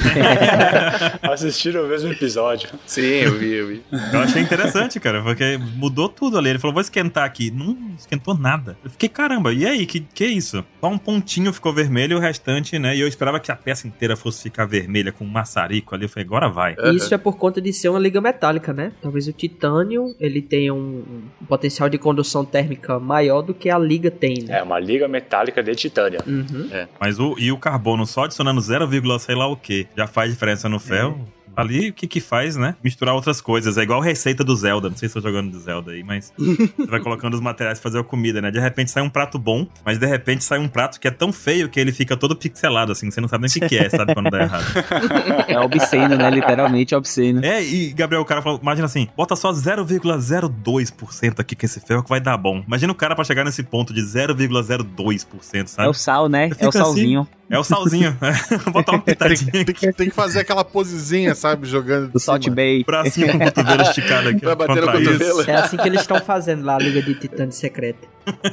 Assistiram 1.23 1.85
o 1.85 1.87
mesmo 1.87 2.11
episódio. 2.11 2.67
Sim, 2.85 3.01
eu 3.01 3.37
vi, 3.37 3.53
eu 3.53 3.67
vi. 3.67 3.83
Eu 4.11 4.19
achei 4.19 4.41
interessante, 4.41 4.99
cara, 4.99 5.23
porque 5.23 5.57
mudou 5.77 6.09
tudo 6.09 6.37
ali. 6.37 6.49
Ele 6.49 6.59
falou, 6.59 6.73
vou 6.73 6.81
esquentar 6.81 7.23
aqui. 7.23 7.49
Não 7.49 7.76
esquentou 7.97 8.37
nada. 8.37 8.77
Eu 8.83 8.89
fiquei, 8.89 9.09
caramba, 9.09 9.53
e 9.53 9.65
aí? 9.65 9.85
Que, 9.85 9.99
que 9.99 10.23
é 10.23 10.27
isso? 10.27 10.63
Só 10.79 10.87
um 10.87 10.97
pontinho 10.97 11.51
ficou 11.53 11.73
vermelho 11.73 12.13
e 12.13 12.15
o 12.15 12.19
restante, 12.19 12.77
né? 12.77 12.95
E 12.95 12.99
eu 12.99 13.07
esperava 13.07 13.39
que 13.39 13.51
a 13.51 13.55
peça 13.55 13.87
inteira 13.87 14.15
fosse 14.15 14.43
ficar 14.43 14.65
vermelha 14.65 15.11
com 15.11 15.25
um 15.25 15.29
maçarico 15.29 15.95
ali. 15.95 16.05
Eu 16.05 16.09
falei, 16.09 16.25
agora 16.25 16.49
vai. 16.49 16.75
Isso 16.93 17.13
é 17.13 17.17
por 17.17 17.37
conta 17.37 17.61
de 17.61 17.71
ser 17.73 17.89
uma 17.89 17.99
liga 17.99 18.21
metálica, 18.21 18.73
né? 18.73 18.91
Talvez 19.01 19.27
o 19.27 19.33
titânio, 19.33 20.15
ele 20.19 20.41
tenha 20.41 20.73
um, 20.73 21.03
um 21.41 21.45
potencial 21.45 21.89
de 21.89 21.97
condução 21.97 22.45
térmica 22.45 22.99
maior 22.99 23.41
do 23.41 23.53
que 23.53 23.69
a 23.69 23.77
liga 23.77 24.11
tem, 24.11 24.43
né? 24.43 24.59
É, 24.59 24.63
uma 24.63 24.79
liga 24.79 25.07
metálica 25.07 25.61
de 25.63 25.75
titânio. 25.75 26.19
Uhum. 26.25 26.69
É. 26.71 26.87
Mas 26.99 27.19
o, 27.19 27.35
e 27.37 27.51
o 27.51 27.57
carbono 27.57 28.05
só 28.05 28.25
adicionando 28.25 28.61
0, 28.61 28.87
sei 29.19 29.35
lá 29.35 29.47
o 29.47 29.55
que, 29.55 29.87
já 29.95 30.07
faz 30.07 30.31
diferença 30.31 30.69
no 30.69 30.79
ferro? 30.79 31.27
É 31.33 31.36
ali 31.57 31.89
o 31.89 31.93
que 31.93 32.05
que 32.05 32.21
faz, 32.21 32.55
né? 32.55 32.75
Misturar 32.83 33.15
outras 33.15 33.41
coisas. 33.41 33.77
É 33.77 33.81
igual 33.81 33.99
a 33.99 34.05
receita 34.05 34.43
do 34.43 34.55
Zelda. 34.55 34.89
Não 34.89 34.95
sei 34.95 35.09
se 35.09 35.17
eu 35.17 35.21
tô 35.21 35.27
jogando 35.27 35.51
do 35.51 35.59
Zelda 35.59 35.91
aí, 35.91 36.03
mas 36.03 36.31
você 36.37 36.85
vai 36.85 36.99
colocando 36.99 37.33
os 37.33 37.41
materiais 37.41 37.79
pra 37.79 37.89
fazer 37.89 37.99
a 37.99 38.03
comida, 38.03 38.39
né? 38.39 38.51
De 38.51 38.59
repente 38.59 38.91
sai 38.91 39.01
um 39.01 39.09
prato 39.09 39.39
bom, 39.39 39.65
mas 39.83 39.97
de 39.97 40.05
repente 40.05 40.43
sai 40.43 40.59
um 40.59 40.67
prato 40.67 40.99
que 40.99 41.07
é 41.07 41.11
tão 41.11 41.33
feio 41.33 41.67
que 41.67 41.79
ele 41.79 41.91
fica 41.91 42.15
todo 42.15 42.35
pixelado, 42.35 42.91
assim. 42.91 43.09
Você 43.09 43.19
não 43.19 43.27
sabe 43.27 43.47
nem 43.47 43.49
o 43.49 43.53
que, 43.53 43.75
que 43.75 43.77
é, 43.83 43.89
sabe? 43.89 44.13
Quando 44.13 44.29
dá 44.29 44.41
errado. 44.43 44.65
É 45.47 45.59
obsceno, 45.59 46.15
né? 46.15 46.29
Literalmente 46.29 46.93
obsceno. 46.93 47.43
É, 47.43 47.63
e 47.63 47.91
Gabriel, 47.93 48.21
o 48.21 48.25
cara 48.25 48.41
falou, 48.41 48.59
imagina 48.61 48.85
assim, 48.85 49.07
bota 49.15 49.35
só 49.35 49.51
0,02% 49.51 51.39
aqui 51.39 51.55
com 51.55 51.65
esse 51.65 51.79
ferro 51.79 52.03
que 52.03 52.09
vai 52.09 52.19
dar 52.19 52.37
bom. 52.37 52.63
Imagina 52.67 52.91
o 52.91 52.95
cara 52.95 53.15
pra 53.15 53.23
chegar 53.23 53.43
nesse 53.43 53.63
ponto 53.63 53.93
de 53.93 54.01
0,02%, 54.01 55.67
sabe? 55.67 55.87
É 55.87 55.89
o 55.89 55.93
sal, 55.93 56.27
né? 56.27 56.49
É 56.59 56.67
o 56.67 56.71
salzinho. 56.71 57.21
Assim, 57.21 57.37
É 57.49 57.57
o 57.57 57.63
salzinho. 57.63 58.17
Vou 58.65 58.73
botar 58.73 58.93
uma 58.93 59.01
pitadinha. 59.01 59.51
Tem, 59.51 59.65
tem, 59.65 59.75
que, 59.75 59.93
tem 59.93 60.09
que 60.09 60.15
fazer 60.15 60.39
aquela 60.39 60.63
posezinha, 60.63 61.33
sabe? 61.33 61.67
Jogando. 61.67 62.11
Do 62.11 62.19
salt 62.19 62.47
bay. 62.49 62.83
Bracinho 62.83 63.31
com 63.31 63.37
o 63.37 63.39
cotovelo 63.39 63.81
esticado 63.83 64.29
aqui. 64.29 64.39
Pra 64.41 64.55
bater 64.55 64.81
no 64.81 64.91
cotovelo. 64.91 65.41
É 65.47 65.55
assim 65.55 65.77
que 65.77 65.87
eles 65.87 66.01
estão 66.01 66.19
fazendo 66.19 66.65
lá 66.65 66.75
a 66.75 66.79
Liga 66.79 67.01
de 67.01 67.15
Titãs 67.15 67.55
Secreta. 67.55 68.07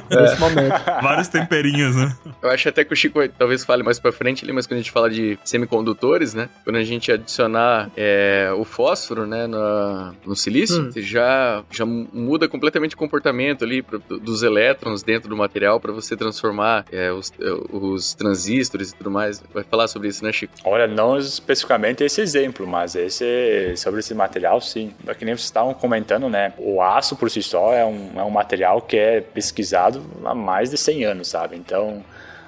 É. 0.09 0.21
Nesse 0.21 0.39
momento. 0.39 0.85
Vários 1.01 1.27
temperinhos, 1.27 1.95
né? 1.95 2.15
Eu 2.41 2.49
acho 2.49 2.69
até 2.69 2.83
que 2.85 2.93
o 2.93 2.95
Chico 2.95 3.19
talvez 3.37 3.63
fale 3.65 3.83
mais 3.83 3.99
pra 3.99 4.11
frente 4.11 4.43
ali, 4.43 4.53
mas 4.53 4.65
quando 4.65 4.79
a 4.79 4.81
gente 4.81 4.91
fala 4.91 5.09
de 5.09 5.37
semicondutores, 5.43 6.33
né? 6.33 6.49
Quando 6.63 6.77
a 6.77 6.83
gente 6.83 7.11
adicionar 7.11 7.89
é, 7.95 8.51
o 8.55 8.63
fósforo, 8.63 9.25
né, 9.25 9.47
no, 9.47 10.13
no 10.25 10.35
silício, 10.35 10.83
hum. 10.83 10.91
já, 10.95 11.63
já 11.69 11.85
muda 11.85 12.47
completamente 12.47 12.95
o 12.95 12.97
comportamento 12.97 13.63
ali 13.65 13.81
pro, 13.81 13.99
dos 13.99 14.43
elétrons 14.43 15.03
dentro 15.03 15.29
do 15.29 15.35
material 15.35 15.79
para 15.79 15.91
você 15.91 16.15
transformar 16.15 16.85
é, 16.91 17.11
os, 17.11 17.33
é, 17.39 17.51
os 17.71 18.13
transistores 18.13 18.84
e 18.91 18.95
tudo 18.95 19.11
mais. 19.11 19.41
Vai 19.53 19.63
falar 19.63 19.87
sobre 19.87 20.07
isso, 20.07 20.23
né, 20.23 20.31
Chico? 20.31 20.53
Olha, 20.63 20.87
não 20.87 21.17
especificamente 21.17 22.03
esse 22.03 22.21
exemplo, 22.21 22.67
mas 22.67 22.95
esse 22.95 23.75
sobre 23.77 23.99
esse 23.99 24.13
material, 24.13 24.59
sim. 24.61 24.93
É 25.07 25.13
que 25.13 25.25
nem 25.25 25.35
vocês 25.35 25.45
estavam 25.45 25.73
comentando, 25.73 26.29
né? 26.29 26.53
O 26.57 26.81
aço 26.81 27.15
por 27.15 27.29
si 27.29 27.41
só 27.41 27.73
é 27.73 27.85
um, 27.85 28.11
é 28.15 28.23
um 28.23 28.29
material 28.29 28.81
que 28.81 28.97
é 28.97 29.21
pesquisado 29.21 30.03
há 30.23 30.35
mais 30.35 30.69
de 30.69 30.77
100 30.77 31.05
anos, 31.05 31.27
sabe? 31.27 31.55
Então, 31.55 32.03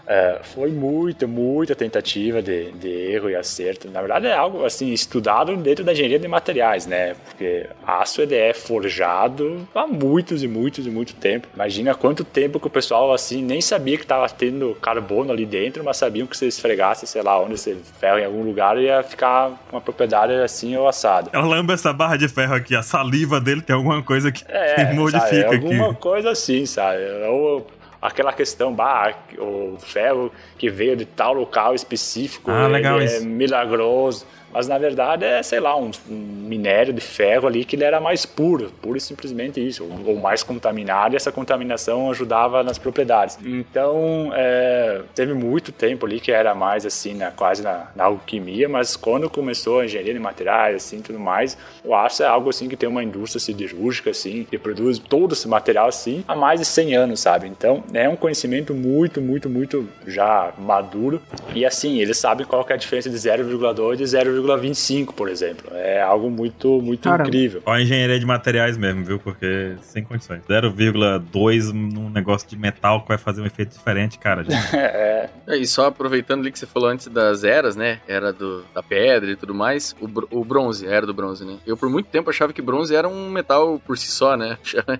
é, 0.07 0.39
foi 0.41 0.71
muita, 0.71 1.27
muita 1.27 1.75
tentativa 1.75 2.41
de, 2.41 2.71
de, 2.71 2.87
erro 2.87 3.29
e 3.29 3.35
acerto. 3.35 3.89
Na 3.89 3.99
verdade, 3.99 4.27
é 4.27 4.33
algo 4.33 4.65
assim 4.65 4.93
estudado 4.93 5.55
dentro 5.57 5.83
da 5.83 5.91
engenharia 5.91 6.17
de 6.17 6.27
materiais, 6.27 6.87
né? 6.87 7.15
Porque 7.25 7.67
aço 7.85 8.21
ele 8.21 8.35
é 8.35 8.53
forjado 8.53 9.67
há 9.75 9.85
muitos 9.85 10.43
e 10.43 10.47
muitos 10.47 10.87
e 10.87 10.89
muito 10.89 11.13
tempo. 11.13 11.47
Imagina 11.53 11.93
quanto 11.93 12.23
tempo 12.23 12.59
que 12.59 12.67
o 12.67 12.69
pessoal 12.69 13.13
assim 13.13 13.41
nem 13.41 13.59
sabia 13.59 13.97
que 13.97 14.03
estava 14.03 14.27
tendo 14.29 14.75
carbono 14.81 15.31
ali 15.31 15.45
dentro, 15.45 15.83
mas 15.83 15.97
sabiam 15.97 16.25
que 16.25 16.37
se 16.37 16.47
esfregasse, 16.47 17.05
sei 17.05 17.21
lá, 17.21 17.41
onde 17.41 17.57
você 17.57 17.75
ferro 17.99 18.19
em 18.19 18.25
algum 18.25 18.43
lugar 18.43 18.77
ia 18.77 19.03
ficar 19.03 19.51
uma 19.71 19.81
propriedade 19.81 20.33
assim 20.33 20.75
ou 20.77 20.87
assado. 20.87 21.29
Ela 21.33 21.47
lembra 21.47 21.75
essa 21.75 21.91
barra 21.91 22.15
de 22.15 22.29
ferro 22.29 22.55
aqui, 22.55 22.75
a 22.75 22.81
saliva 22.81 23.41
dele 23.41 23.61
tem 23.61 23.75
alguma 23.75 24.01
coisa 24.01 24.31
que, 24.31 24.43
é, 24.47 24.85
que 24.85 24.93
modifica 24.95 25.49
sabe, 25.49 25.55
alguma 25.55 25.91
aqui. 25.91 25.99
coisa 25.99 26.31
assim, 26.31 26.65
sabe? 26.65 27.03
Ou 27.27 27.67
aquela 28.01 28.33
questão, 28.33 28.73
bah, 28.73 29.13
o 29.37 29.77
ferro 29.79 30.31
que 30.57 30.69
veio 30.69 30.95
de 30.95 31.05
tal 31.05 31.33
local 31.33 31.73
específico 31.73 32.51
ah, 32.51 32.69
é 33.01 33.19
milagroso. 33.21 34.25
Mas 34.53 34.67
na 34.67 34.77
verdade 34.77 35.25
é, 35.25 35.41
sei 35.43 35.59
lá, 35.59 35.77
um, 35.77 35.91
um, 36.09 36.37
minério 36.47 36.93
de 36.93 37.01
ferro 37.01 37.47
ali 37.47 37.65
que 37.65 37.75
ele 37.75 37.83
era 37.83 37.99
mais 37.99 38.25
puro, 38.25 38.71
puro 38.81 38.97
e 38.97 39.01
simplesmente 39.01 39.65
isso, 39.65 39.83
ou, 39.83 40.13
ou 40.13 40.19
mais 40.19 40.43
contaminado, 40.43 41.13
e 41.13 41.17
essa 41.17 41.31
contaminação 41.31 42.09
ajudava 42.09 42.63
nas 42.63 42.77
propriedades. 42.77 43.37
Então, 43.43 44.31
é, 44.33 45.01
teve 45.13 45.33
muito 45.33 45.71
tempo 45.71 46.05
ali 46.05 46.19
que 46.19 46.31
era 46.31 46.55
mais 46.55 46.85
assim, 46.85 47.13
na, 47.13 47.31
quase 47.31 47.61
na, 47.61 47.87
na, 47.95 48.05
alquimia, 48.05 48.69
mas 48.69 48.95
quando 48.95 49.29
começou 49.29 49.81
a 49.81 49.85
engenharia 49.85 50.13
de 50.13 50.19
materiais, 50.19 50.75
assim, 50.77 51.01
tudo 51.01 51.19
mais, 51.19 51.57
o 51.83 51.93
aço 51.93 52.23
é 52.23 52.25
algo 52.25 52.49
assim 52.49 52.69
que 52.69 52.77
tem 52.77 52.87
uma 52.87 53.03
indústria 53.03 53.39
siderúrgica, 53.39 54.11
assim, 54.11 54.45
que 54.49 54.57
produz 54.57 54.97
todo 54.97 55.33
esse 55.33 55.47
material, 55.47 55.89
assim, 55.89 56.23
há 56.27 56.35
mais 56.35 56.59
de 56.59 56.65
100 56.65 56.95
anos, 56.95 57.19
sabe? 57.19 57.47
Então, 57.47 57.83
é 57.93 58.07
um 58.07 58.15
conhecimento 58.15 58.73
muito, 58.73 59.21
muito, 59.21 59.49
muito 59.49 59.87
já 60.05 60.53
maduro, 60.57 61.21
e 61.53 61.65
assim, 61.65 61.99
eles 61.99 62.17
sabem 62.17 62.45
qual 62.45 62.65
é 62.69 62.73
a 62.73 62.77
diferença 62.77 63.09
de 63.09 63.17
0,2 63.17 63.99
e 63.99 64.03
0,2 64.03 64.36
0,25, 64.41 65.13
por 65.13 65.29
exemplo. 65.29 65.69
É 65.73 66.01
algo 66.01 66.29
muito, 66.29 66.81
muito 66.81 67.07
incrível. 67.07 67.61
Ó, 67.65 67.71
a 67.71 67.81
engenharia 67.81 68.19
de 68.19 68.25
materiais 68.25 68.77
mesmo, 68.77 69.03
viu? 69.03 69.19
Porque 69.19 69.75
sem 69.81 70.03
condições. 70.03 70.41
0,2 70.47 71.71
num 71.73 72.09
negócio 72.09 72.47
de 72.47 72.57
metal 72.57 73.01
que 73.01 73.07
vai 73.07 73.17
fazer 73.17 73.41
um 73.41 73.45
efeito 73.45 73.71
diferente, 73.73 74.17
cara. 74.17 74.45
é. 74.73 75.29
E 75.49 75.65
só 75.65 75.87
aproveitando 75.87 76.41
ali 76.41 76.51
que 76.51 76.59
você 76.59 76.65
falou 76.65 76.89
antes 76.89 77.07
das 77.07 77.43
eras, 77.43 77.75
né? 77.75 77.99
Era 78.07 78.33
do, 78.33 78.63
da 78.73 78.83
pedra 78.83 79.31
e 79.31 79.35
tudo 79.35 79.53
mais. 79.53 79.95
O, 79.99 80.39
o 80.39 80.45
bronze, 80.45 80.85
era 80.85 81.05
do 81.05 81.13
bronze, 81.13 81.45
né? 81.45 81.57
Eu 81.65 81.77
por 81.77 81.89
muito 81.89 82.07
tempo 82.07 82.29
achava 82.29 82.53
que 82.53 82.61
bronze 82.61 82.95
era 82.95 83.07
um 83.07 83.29
metal 83.29 83.79
por 83.85 83.97
si 83.97 84.07
só, 84.07 84.35
né? 84.35 84.57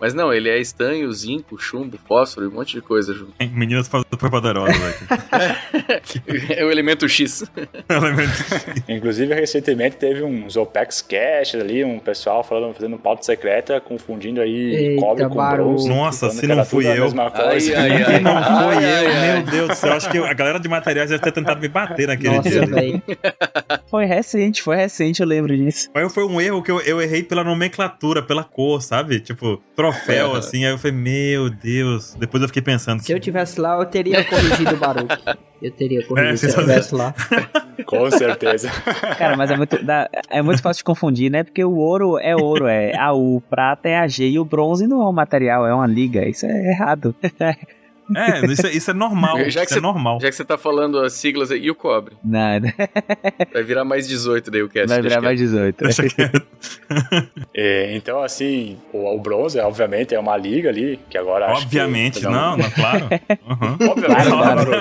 Mas 0.00 0.14
não, 0.14 0.32
ele 0.32 0.48
é 0.48 0.58
estanho, 0.58 1.12
zinco, 1.12 1.58
chumbo, 1.58 1.98
fósforo 2.08 2.46
e 2.46 2.48
um 2.48 2.52
monte 2.52 2.72
de 2.74 2.80
coisa 2.80 3.12
junto. 3.12 3.32
Meninas 3.52 3.86
foi 3.88 4.02
poderosa, 4.30 4.72
É 6.50 6.64
o 6.64 6.70
elemento 6.70 7.08
X. 7.08 7.44
elemento 7.88 8.30
X. 8.32 8.84
Inclusive, 8.88 9.34
recentemente 9.34 9.96
teve 9.96 10.22
uns 10.22 10.56
OPEX 10.56 11.02
Cash 11.02 11.54
ali, 11.54 11.84
um 11.84 11.98
pessoal 11.98 12.42
falando, 12.42 12.74
fazendo 12.74 12.98
pauta 12.98 13.22
secreta, 13.22 13.80
confundindo 13.80 14.40
aí 14.40 14.74
Eita, 14.74 15.00
cobre 15.00 15.28
com 15.28 15.34
bronze. 15.34 15.88
Nossa, 15.88 16.30
se 16.30 16.46
não 16.48 16.64
fui 16.64 16.86
eu. 16.86 17.06
Ai, 17.34 17.74
ai, 17.74 18.02
ai, 18.02 18.20
não 18.20 18.42
foi 18.42 18.76
eu, 18.76 19.34
meu 19.36 19.42
Deus 19.50 19.68
do 19.68 19.74
céu. 19.74 19.92
Acho 19.92 20.10
que 20.10 20.18
a 20.18 20.32
galera 20.32 20.58
de 20.58 20.68
materiais 20.68 21.10
deve 21.10 21.22
ter 21.22 21.32
tentado 21.32 21.60
me 21.60 21.68
bater 21.68 22.06
naquele 22.06 22.36
Nossa, 22.36 22.48
dia. 22.48 22.60
Foi 23.90 24.04
recente, 24.04 24.62
foi 24.62 24.76
recente, 24.76 25.20
eu 25.20 25.26
lembro 25.26 25.56
disso. 25.56 25.90
Mas 25.92 26.14
foi 26.14 26.24
um 26.24 26.40
erro 26.40 26.62
que 26.62 26.70
eu, 26.70 26.80
eu 26.82 27.02
errei 27.02 27.24
pela 27.24 27.42
nomenclatura, 27.42 28.22
pela 28.22 28.44
cor, 28.44 28.80
sabe? 28.80 29.18
Tipo, 29.18 29.60
troféu, 29.92 30.34
assim. 30.34 30.64
Aí 30.64 30.70
eu 30.70 30.78
falei, 30.78 30.96
meu 30.96 31.50
Deus. 31.50 32.14
Depois 32.14 32.42
eu 32.42 32.48
fiquei 32.48 32.62
pensando. 32.62 33.00
Se 33.00 33.12
eu 33.12 33.20
tivesse 33.20 33.60
lá, 33.60 33.78
eu 33.78 33.86
teria 33.86 34.24
corrigido 34.28 34.74
o 34.74 34.76
Baruch. 34.76 35.16
Eu 35.60 35.70
teria 35.70 36.06
corrigido 36.06 36.32
é, 36.32 36.36
se 36.36 36.46
eu 36.46 36.54
tivesse 36.54 36.94
lá. 36.94 37.14
Com 37.84 38.10
certeza. 38.10 38.70
Cara, 39.18 39.36
mas 39.36 39.50
é 39.50 39.56
muito, 39.56 39.84
dá, 39.84 40.08
é 40.28 40.42
muito 40.42 40.62
fácil 40.62 40.80
de 40.80 40.84
confundir, 40.84 41.30
né? 41.30 41.42
Porque 41.42 41.64
o 41.64 41.76
ouro 41.76 42.18
é 42.18 42.36
ouro, 42.36 42.66
é 42.66 42.96
A, 42.96 43.12
U, 43.12 43.36
o 43.36 43.40
prata 43.40 43.88
é 43.88 43.98
a 43.98 44.06
G 44.06 44.28
e 44.28 44.38
o 44.38 44.44
bronze 44.44 44.86
não 44.86 45.02
é 45.02 45.08
um 45.08 45.12
material, 45.12 45.66
é 45.66 45.74
uma 45.74 45.86
liga. 45.86 46.28
Isso 46.28 46.46
é 46.46 46.70
errado. 46.70 47.14
É, 48.14 48.46
isso 48.46 48.66
é, 48.66 48.70
isso 48.70 48.90
é 48.90 48.94
normal. 48.94 49.38
Já 49.50 49.60
que 49.60 49.70
isso 49.70 49.78
é 49.78 49.82
normal. 49.82 50.20
Já 50.20 50.28
que 50.28 50.34
você 50.34 50.44
tá 50.44 50.58
falando 50.58 50.98
as 51.00 51.12
siglas 51.12 51.50
aí, 51.50 51.60
e 51.64 51.70
o 51.70 51.74
cobre? 51.74 52.16
Nada. 52.24 52.72
Vai 53.52 53.62
virar 53.62 53.84
mais 53.84 54.08
18 54.08 54.50
daí 54.50 54.62
o 54.62 54.68
cast. 54.68 54.88
Vai 54.88 55.02
virar 55.02 55.20
mais 55.20 55.38
18. 55.38 55.84
é, 57.54 57.96
então, 57.96 58.22
assim, 58.22 58.78
o, 58.92 59.14
o, 59.14 59.20
bronze, 59.20 59.58
obviamente, 59.60 60.14
é 60.14 60.18
uma 60.18 60.36
liga 60.36 60.68
ali, 60.68 60.98
que 61.08 61.16
agora 61.16 61.52
Obviamente, 61.52 62.20
que, 62.20 62.24
não, 62.24 62.56
não, 62.56 62.70
claro. 62.70 63.08
Uhum. 63.46 63.90
Obviamente, 63.90 64.32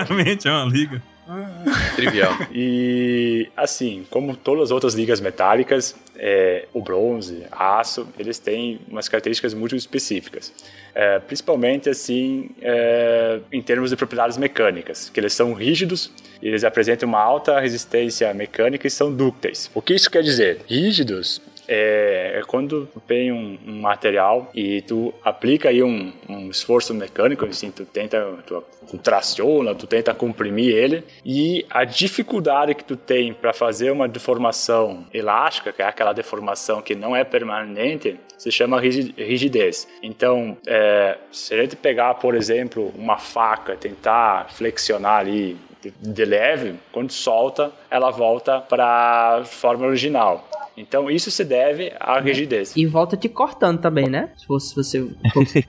obviamente 0.01 0.47
é 0.47 0.51
uma 0.51 0.65
liga. 0.65 1.01
Trivial. 1.95 2.33
E 2.51 3.49
assim, 3.55 4.05
como 4.09 4.35
todas 4.35 4.65
as 4.65 4.71
outras 4.71 4.93
ligas 4.93 5.21
metálicas, 5.21 5.95
é, 6.17 6.65
o 6.73 6.81
bronze, 6.81 7.45
aço, 7.51 8.07
eles 8.17 8.39
têm 8.39 8.79
umas 8.87 9.07
características 9.07 9.53
muito 9.53 9.75
específicas. 9.75 10.53
É, 10.93 11.19
principalmente 11.19 11.89
assim 11.89 12.49
é, 12.61 13.39
em 13.51 13.61
termos 13.61 13.91
de 13.91 13.95
propriedades 13.95 14.37
mecânicas, 14.37 15.09
que 15.09 15.19
eles 15.19 15.33
são 15.33 15.53
rígidos, 15.53 16.11
eles 16.41 16.63
apresentam 16.63 17.07
uma 17.07 17.21
alta 17.21 17.59
resistência 17.59 18.33
mecânica 18.33 18.87
e 18.87 18.89
são 18.89 19.13
dúcteis. 19.13 19.69
O 19.73 19.81
que 19.81 19.93
isso 19.93 20.09
quer 20.09 20.23
dizer? 20.23 20.61
Rígidos 20.67 21.41
é, 21.69 22.39
é 22.39 22.41
quando 22.47 22.87
tu 22.87 22.99
tem 22.99 23.31
um, 23.31 23.57
um, 23.65 23.79
material 23.79 24.49
e 24.55 24.81
tu 24.81 25.13
aplica 25.23 25.69
aí 25.69 25.83
um, 25.83 26.11
um 26.27 26.49
esforço 26.49 26.93
mecânico, 26.93 27.45
assim, 27.45 27.69
tu 27.69 27.85
tenta, 27.85 28.19
tu, 28.45 28.63
tu, 28.89 28.97
traciona, 28.97 29.75
tu 29.75 29.85
tenta 29.85 30.13
comprimir 30.13 30.75
ele 30.75 31.03
e 31.23 31.63
a 31.69 31.85
dificuldade 31.85 32.73
que 32.73 32.83
tu 32.83 32.95
tem 32.95 33.33
para 33.33 33.53
fazer 33.53 33.91
uma 33.91 34.07
deformação 34.07 35.05
elástica, 35.13 35.71
que 35.71 35.81
é 35.81 35.85
aquela 35.85 36.11
deformação 36.11 36.81
que 36.81 36.95
não 36.95 37.15
é 37.15 37.23
permanente, 37.23 38.19
se 38.35 38.51
chama 38.51 38.79
rigidez. 38.79 39.87
Então, 40.01 40.57
é, 40.65 41.17
se 41.31 41.53
a 41.53 41.61
gente 41.61 41.75
pegar, 41.75 42.15
por 42.15 42.33
exemplo, 42.33 42.91
uma 42.97 43.17
faca, 43.17 43.75
tentar 43.75 44.47
flexionar 44.49 45.19
ali 45.19 45.57
de 46.01 46.25
leve, 46.25 46.75
quando 46.91 47.11
solta, 47.11 47.71
ela 47.89 48.11
volta 48.11 48.59
para 48.59 49.37
a 49.37 49.45
forma 49.45 49.85
original. 49.85 50.48
Então 50.79 51.11
isso 51.11 51.29
se 51.29 51.43
deve 51.43 51.91
à 51.99 52.21
rigidez. 52.21 52.73
E 52.73 52.85
volta 52.85 53.17
te 53.17 53.27
cortando 53.27 53.81
também, 53.81 54.07
né? 54.07 54.29
Se 54.37 54.45
fosse 54.45 54.73
você. 54.73 55.05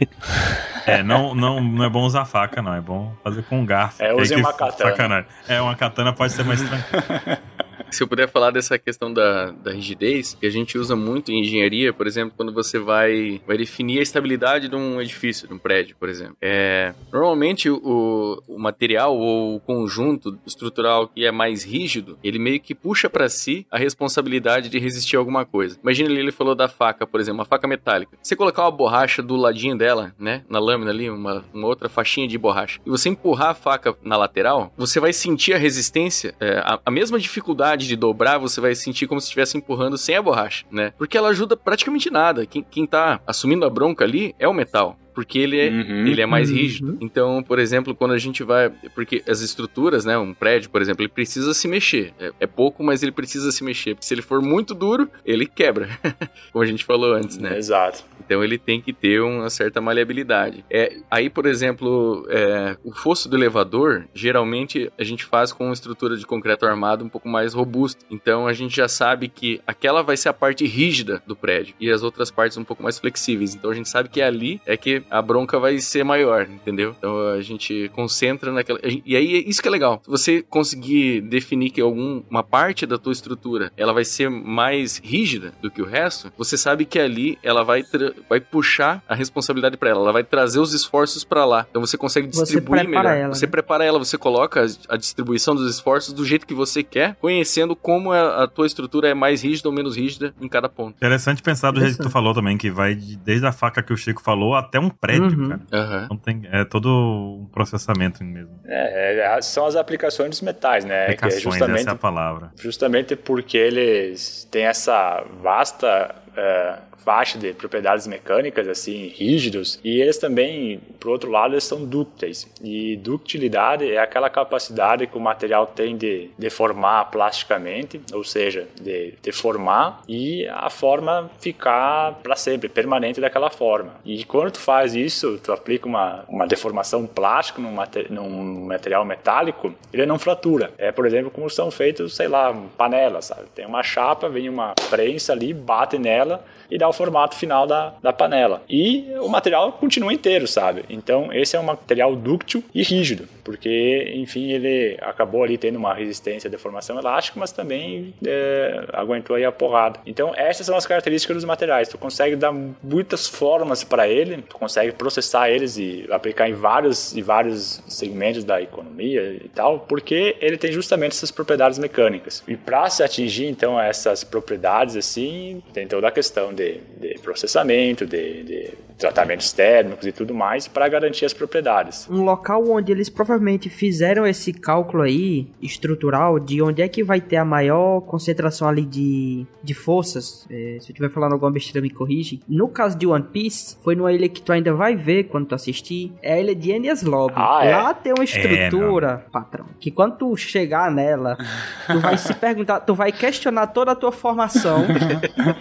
é, 0.86 1.02
não, 1.02 1.34
não, 1.34 1.60
não 1.60 1.84
é 1.84 1.90
bom 1.90 2.04
usar 2.04 2.24
faca, 2.24 2.62
não. 2.62 2.72
É 2.72 2.80
bom 2.80 3.12
fazer 3.24 3.42
com 3.42 3.58
um 3.58 3.66
garfo. 3.66 4.00
É, 4.00 4.14
use 4.14 4.32
uma 4.36 4.52
katana. 4.52 4.90
Sacanagem. 4.90 5.30
É, 5.48 5.60
uma 5.60 5.74
katana 5.74 6.12
pode 6.12 6.32
ser 6.32 6.44
mais 6.44 6.62
tranquilo. 6.62 7.38
Se 7.90 8.02
eu 8.02 8.08
puder 8.08 8.28
falar 8.28 8.50
dessa 8.50 8.78
questão 8.78 9.12
da, 9.12 9.50
da 9.50 9.72
rigidez, 9.72 10.36
que 10.38 10.46
a 10.46 10.50
gente 10.50 10.78
usa 10.78 10.94
muito 10.94 11.30
em 11.32 11.40
engenharia, 11.40 11.92
por 11.92 12.06
exemplo, 12.06 12.34
quando 12.36 12.52
você 12.52 12.78
vai, 12.78 13.40
vai 13.46 13.56
definir 13.56 13.98
a 13.98 14.02
estabilidade 14.02 14.68
de 14.68 14.76
um 14.76 15.00
edifício, 15.00 15.48
de 15.48 15.54
um 15.54 15.58
prédio, 15.58 15.96
por 15.98 16.08
exemplo. 16.08 16.36
É, 16.40 16.94
normalmente 17.12 17.68
o, 17.68 18.42
o 18.46 18.58
material 18.58 19.16
ou 19.16 19.56
o 19.56 19.60
conjunto 19.60 20.38
estrutural 20.46 21.08
que 21.08 21.24
é 21.24 21.32
mais 21.32 21.64
rígido, 21.64 22.18
ele 22.22 22.38
meio 22.38 22.60
que 22.60 22.74
puxa 22.74 23.10
para 23.10 23.28
si 23.28 23.66
a 23.70 23.78
responsabilidade 23.78 24.68
de 24.68 24.78
resistir 24.78 25.16
a 25.16 25.18
alguma 25.18 25.44
coisa. 25.44 25.78
Imagina 25.82 26.10
ele 26.10 26.32
falou 26.32 26.54
da 26.54 26.68
faca, 26.68 27.06
por 27.06 27.20
exemplo, 27.20 27.40
uma 27.40 27.44
faca 27.44 27.66
metálica. 27.66 28.16
Você 28.22 28.36
colocar 28.36 28.62
uma 28.62 28.70
borracha 28.70 29.22
do 29.22 29.36
ladinho 29.36 29.76
dela, 29.76 30.14
né, 30.18 30.44
na 30.48 30.58
lâmina 30.58 30.90
ali, 30.90 31.10
uma, 31.10 31.44
uma 31.52 31.66
outra 31.66 31.88
faixinha 31.88 32.28
de 32.28 32.38
borracha, 32.38 32.80
e 32.84 32.90
você 32.90 33.08
empurrar 33.08 33.50
a 33.50 33.54
faca 33.54 33.96
na 34.02 34.16
lateral, 34.16 34.72
você 34.76 35.00
vai 35.00 35.12
sentir 35.12 35.54
a 35.54 35.58
resistência, 35.58 36.34
é, 36.40 36.58
a, 36.58 36.78
a 36.84 36.90
mesma 36.90 37.18
dificuldade 37.18 37.79
de 37.86 37.96
dobrar, 37.96 38.38
você 38.38 38.60
vai 38.60 38.74
sentir 38.74 39.06
como 39.06 39.20
se 39.20 39.26
estivesse 39.26 39.56
empurrando 39.56 39.96
sem 39.96 40.16
a 40.16 40.22
borracha, 40.22 40.64
né? 40.70 40.92
Porque 40.98 41.16
ela 41.16 41.28
ajuda 41.28 41.56
praticamente 41.56 42.10
nada. 42.10 42.46
Quem, 42.46 42.62
quem 42.62 42.86
tá 42.86 43.20
assumindo 43.26 43.64
a 43.64 43.70
bronca 43.70 44.04
ali 44.04 44.34
é 44.38 44.46
o 44.46 44.54
metal. 44.54 44.98
Porque 45.14 45.38
ele 45.38 45.58
é, 45.58 45.68
uhum, 45.68 46.06
ele 46.06 46.20
é 46.20 46.26
mais 46.26 46.50
uhum. 46.50 46.56
rígido. 46.56 46.98
Então, 47.00 47.42
por 47.42 47.58
exemplo, 47.58 47.94
quando 47.94 48.12
a 48.12 48.18
gente 48.18 48.42
vai. 48.42 48.70
Porque 48.94 49.22
as 49.28 49.40
estruturas, 49.40 50.04
né? 50.04 50.16
Um 50.18 50.34
prédio, 50.34 50.70
por 50.70 50.80
exemplo, 50.80 51.02
ele 51.02 51.08
precisa 51.08 51.52
se 51.54 51.68
mexer. 51.68 52.12
É, 52.18 52.32
é 52.40 52.46
pouco, 52.46 52.82
mas 52.82 53.02
ele 53.02 53.12
precisa 53.12 53.50
se 53.52 53.62
mexer. 53.64 53.94
Porque 53.94 54.06
se 54.06 54.14
ele 54.14 54.22
for 54.22 54.40
muito 54.40 54.74
duro, 54.74 55.08
ele 55.24 55.46
quebra. 55.46 55.88
Como 56.52 56.62
a 56.62 56.66
gente 56.66 56.84
falou 56.84 57.14
antes, 57.14 57.36
né? 57.38 57.56
Exato. 57.56 58.04
Então 58.24 58.44
ele 58.44 58.58
tem 58.58 58.80
que 58.80 58.92
ter 58.92 59.20
uma 59.20 59.50
certa 59.50 59.80
maleabilidade. 59.80 60.64
É, 60.70 60.98
aí, 61.10 61.28
por 61.28 61.46
exemplo, 61.46 62.26
é, 62.28 62.76
o 62.84 62.92
fosso 62.92 63.28
do 63.28 63.36
elevador, 63.36 64.04
geralmente 64.14 64.90
a 64.96 65.02
gente 65.02 65.24
faz 65.24 65.52
com 65.52 65.64
uma 65.64 65.72
estrutura 65.72 66.16
de 66.16 66.26
concreto 66.26 66.64
armado 66.64 67.04
um 67.04 67.08
pouco 67.08 67.28
mais 67.28 67.54
robusta. 67.54 68.04
Então 68.10 68.46
a 68.46 68.52
gente 68.52 68.76
já 68.76 68.88
sabe 68.88 69.28
que 69.28 69.60
aquela 69.66 70.02
vai 70.02 70.16
ser 70.16 70.28
a 70.28 70.32
parte 70.32 70.64
rígida 70.66 71.22
do 71.26 71.34
prédio 71.34 71.74
e 71.80 71.90
as 71.90 72.02
outras 72.02 72.30
partes 72.30 72.56
um 72.56 72.64
pouco 72.64 72.82
mais 72.82 72.98
flexíveis. 72.98 73.54
Então 73.54 73.70
a 73.70 73.74
gente 73.74 73.88
sabe 73.88 74.08
que 74.08 74.22
ali 74.22 74.60
é 74.64 74.76
que 74.76 74.99
a 75.10 75.22
bronca 75.22 75.58
vai 75.58 75.78
ser 75.78 76.04
maior, 76.04 76.42
entendeu? 76.42 76.94
Então 76.98 77.28
a 77.28 77.40
gente 77.40 77.90
concentra 77.94 78.52
naquela. 78.52 78.80
E 78.82 79.16
aí 79.16 79.44
isso 79.46 79.62
que 79.62 79.68
é 79.68 79.70
legal. 79.70 80.00
Se 80.04 80.10
você 80.10 80.42
conseguir 80.42 81.20
definir 81.22 81.70
que 81.70 81.80
alguma 81.80 82.42
parte 82.42 82.86
da 82.86 82.98
tua 82.98 83.12
estrutura 83.12 83.72
ela 83.76 83.92
vai 83.92 84.04
ser 84.04 84.30
mais 84.30 84.98
rígida 84.98 85.52
do 85.60 85.70
que 85.70 85.82
o 85.82 85.86
resto, 85.86 86.32
você 86.36 86.56
sabe 86.56 86.84
que 86.84 86.98
ali 86.98 87.38
ela 87.42 87.62
vai, 87.62 87.84
vai 88.28 88.40
puxar 88.40 89.02
a 89.08 89.14
responsabilidade 89.14 89.76
para 89.76 89.90
ela, 89.90 90.00
ela 90.00 90.12
vai 90.12 90.24
trazer 90.24 90.60
os 90.60 90.72
esforços 90.72 91.24
para 91.24 91.44
lá. 91.44 91.66
Então 91.70 91.84
você 91.84 91.96
consegue 91.96 92.26
distribuir 92.26 92.82
você 92.82 92.88
melhor. 92.88 93.16
Ela, 93.16 93.34
você 93.34 93.46
né? 93.46 93.52
prepara 93.52 93.84
ela, 93.84 93.98
você 93.98 94.18
coloca 94.18 94.66
a, 94.88 94.96
distribuição 94.96 95.54
dos 95.54 95.70
esforços 95.70 96.12
do 96.12 96.24
jeito 96.24 96.46
que 96.46 96.54
você 96.54 96.82
quer, 96.82 97.16
conhecendo 97.20 97.74
como 97.74 98.12
a, 98.12 98.44
a 98.44 98.46
tua 98.46 98.66
estrutura 98.66 99.08
é 99.08 99.14
mais 99.14 99.42
rígida 99.42 99.68
ou 99.68 99.74
menos 99.74 99.96
rígida 99.96 100.34
em 100.40 100.48
cada 100.48 100.68
ponto. 100.68 100.96
Interessante 100.96 101.42
pensar 101.42 101.70
do 101.70 101.80
jeito 101.80 101.96
que 101.96 102.02
tu 102.02 102.10
falou 102.10 102.34
também, 102.34 102.56
que 102.56 102.70
vai 102.70 102.94
de, 102.94 103.16
desde 103.16 103.46
a 103.46 103.52
faca 103.52 103.82
que 103.82 103.92
o 103.92 103.96
Chico 103.96 104.22
falou 104.22 104.54
até 104.54 104.78
um 104.78 104.89
prédio, 104.90 105.38
uhum. 105.38 105.48
cara. 105.48 105.60
Uhum. 105.72 106.04
Então 106.04 106.16
tem, 106.16 106.42
é 106.50 106.64
todo 106.64 106.88
um 106.88 107.46
processamento 107.52 108.22
mesmo. 108.24 108.60
É, 108.64 109.36
é, 109.36 109.42
são 109.42 109.66
as 109.66 109.76
aplicações 109.76 110.30
dos 110.30 110.40
metais, 110.40 110.84
né? 110.84 111.04
Aplicações, 111.04 111.42
que 111.42 111.48
é 111.48 111.50
justamente, 111.50 111.80
essa 111.80 111.90
é 111.90 111.92
a 111.92 111.96
palavra. 111.96 112.52
Justamente 112.58 113.16
porque 113.16 113.56
eles 113.56 114.48
têm 114.50 114.64
essa 114.64 115.24
vasta... 115.42 116.14
Uh, 116.30 116.89
faixa 117.10 117.36
de 117.36 117.52
propriedades 117.52 118.06
mecânicas 118.06 118.68
assim 118.68 119.08
rígidos 119.08 119.80
e 119.82 120.00
eles 120.00 120.16
também, 120.16 120.80
por 121.00 121.10
outro 121.10 121.28
lado, 121.28 121.54
eles 121.54 121.64
são 121.64 121.84
dúcteis. 121.84 122.48
E 122.62 122.96
ductilidade 122.98 123.90
é 123.90 123.98
aquela 123.98 124.30
capacidade 124.30 125.08
que 125.08 125.18
o 125.18 125.20
material 125.20 125.66
tem 125.66 125.96
de 125.96 126.30
deformar 126.38 127.10
plasticamente, 127.10 128.00
ou 128.12 128.22
seja, 128.22 128.68
de 128.80 129.14
deformar 129.20 130.02
e 130.08 130.46
a 130.46 130.70
forma 130.70 131.28
ficar 131.40 132.12
para 132.22 132.36
sempre, 132.36 132.68
permanente 132.68 133.20
daquela 133.20 133.50
forma. 133.50 133.94
E 134.04 134.24
quando 134.24 134.52
tu 134.52 134.60
faz 134.60 134.94
isso, 134.94 135.40
tu 135.42 135.52
aplica 135.52 135.88
uma, 135.88 136.24
uma 136.28 136.46
deformação 136.46 137.06
plástica 137.06 137.60
num, 137.60 137.72
mater, 137.72 138.08
num 138.08 138.66
material 138.66 139.04
metálico, 139.04 139.74
ele 139.92 140.06
não 140.06 140.16
fratura. 140.16 140.70
É, 140.78 140.92
por 140.92 141.06
exemplo, 141.06 141.28
como 141.28 141.50
são 141.50 141.72
feitos, 141.72 142.14
sei 142.14 142.28
lá, 142.28 142.54
panelas, 142.78 143.24
sabe? 143.24 143.48
Tem 143.52 143.66
uma 143.66 143.82
chapa, 143.82 144.28
vem 144.28 144.48
uma 144.48 144.74
prensa 144.88 145.32
ali, 145.32 145.52
bate 145.52 145.98
nela 145.98 146.44
e 146.70 146.78
dá 146.78 146.88
o 146.88 146.92
formato 147.00 147.34
final 147.34 147.66
da, 147.66 147.94
da 148.02 148.12
panela. 148.12 148.62
E 148.68 149.06
o 149.22 149.28
material 149.28 149.72
continua 149.72 150.12
inteiro, 150.12 150.46
sabe? 150.46 150.84
Então, 150.90 151.32
esse 151.32 151.56
é 151.56 151.60
um 151.60 151.62
material 151.62 152.14
dúctil 152.14 152.62
e 152.74 152.82
rígido, 152.82 153.26
porque, 153.42 154.12
enfim, 154.16 154.50
ele 154.52 154.98
acabou 155.00 155.42
ali 155.42 155.56
tendo 155.56 155.76
uma 155.76 155.94
resistência 155.94 156.48
à 156.48 156.50
deformação 156.50 156.98
elástica, 156.98 157.40
mas 157.40 157.52
também 157.52 158.12
é, 158.26 158.84
aguentou 158.92 159.34
aí 159.36 159.46
a 159.46 159.52
porrada. 159.52 159.98
Então, 160.04 160.34
essas 160.36 160.66
são 160.66 160.76
as 160.76 160.84
características 160.84 161.38
dos 161.38 161.44
materiais. 161.46 161.88
Tu 161.88 161.96
consegue 161.96 162.36
dar 162.36 162.52
muitas 162.52 163.26
formas 163.26 163.82
para 163.82 164.06
ele, 164.06 164.42
tu 164.42 164.56
consegue 164.56 164.92
processar 164.92 165.48
eles 165.48 165.78
e 165.78 166.06
aplicar 166.10 166.50
em 166.50 166.54
vários, 166.54 167.16
e 167.16 167.22
vários 167.22 167.82
segmentos 167.88 168.44
da 168.44 168.60
economia 168.60 169.40
e 169.42 169.48
tal, 169.48 169.80
porque 169.80 170.36
ele 170.38 170.58
tem 170.58 170.70
justamente 170.70 171.12
essas 171.12 171.30
propriedades 171.30 171.78
mecânicas. 171.78 172.42
E 172.46 172.56
para 172.56 172.90
se 172.90 173.02
atingir, 173.02 173.46
então, 173.46 173.80
essas 173.80 174.22
propriedades, 174.22 174.96
assim, 174.96 175.62
tem 175.72 175.86
toda 175.86 176.08
a 176.08 176.10
questão 176.10 176.52
de, 176.52 176.79
de 176.98 177.18
processamento, 177.22 178.06
de, 178.06 178.42
de, 178.44 178.74
tratamentos 179.00 179.52
térmicos 179.52 180.06
e 180.06 180.12
tudo 180.12 180.34
mais 180.34 180.68
para 180.68 180.88
garantir 180.88 181.24
as 181.24 181.32
propriedades. 181.32 182.06
Um 182.08 182.22
local 182.22 182.62
onde 182.68 182.92
eles 182.92 183.08
provavelmente 183.08 183.68
fizeram 183.68 184.26
esse 184.26 184.52
cálculo 184.52 185.02
aí 185.02 185.48
estrutural 185.60 186.38
de 186.38 186.62
onde 186.62 186.82
é 186.82 186.88
que 186.88 187.02
vai 187.02 187.20
ter 187.20 187.36
a 187.36 187.44
maior 187.44 188.02
concentração 188.02 188.68
ali 188.68 188.84
de, 188.84 189.46
de 189.62 189.74
forças. 189.74 190.46
É, 190.50 190.78
se 190.80 190.90
eu 190.90 190.92
estiver 190.92 191.10
falando 191.10 191.32
alguma 191.32 191.50
besteira, 191.50 191.80
me 191.80 191.90
corrige. 191.90 192.40
No 192.46 192.68
caso 192.68 192.96
de 192.96 193.06
One 193.06 193.24
Piece, 193.24 193.76
foi 193.82 193.96
numa 193.96 194.12
ilha 194.12 194.28
que 194.28 194.42
tu 194.42 194.52
ainda 194.52 194.72
vai 194.74 194.94
ver 194.94 195.24
quando 195.24 195.46
tu 195.46 195.54
assistir. 195.54 196.12
É 196.22 196.34
a 196.34 196.40
ilha 196.40 196.54
de 196.54 196.70
Enies 196.70 197.02
Lobby. 197.02 197.34
Ah, 197.36 197.64
é? 197.64 197.74
Lá 197.74 197.94
tem 197.94 198.12
uma 198.12 198.24
estrutura, 198.24 199.24
é, 199.26 199.30
patrão, 199.30 199.66
que 199.80 199.90
quando 199.90 200.16
tu 200.18 200.36
chegar 200.36 200.90
nela, 200.90 201.38
tu 201.86 201.98
vai 202.00 202.18
se 202.18 202.34
perguntar, 202.36 202.80
tu 202.80 202.94
vai 202.94 203.10
questionar 203.10 203.68
toda 203.68 203.92
a 203.92 203.94
tua 203.94 204.12
formação, 204.12 204.84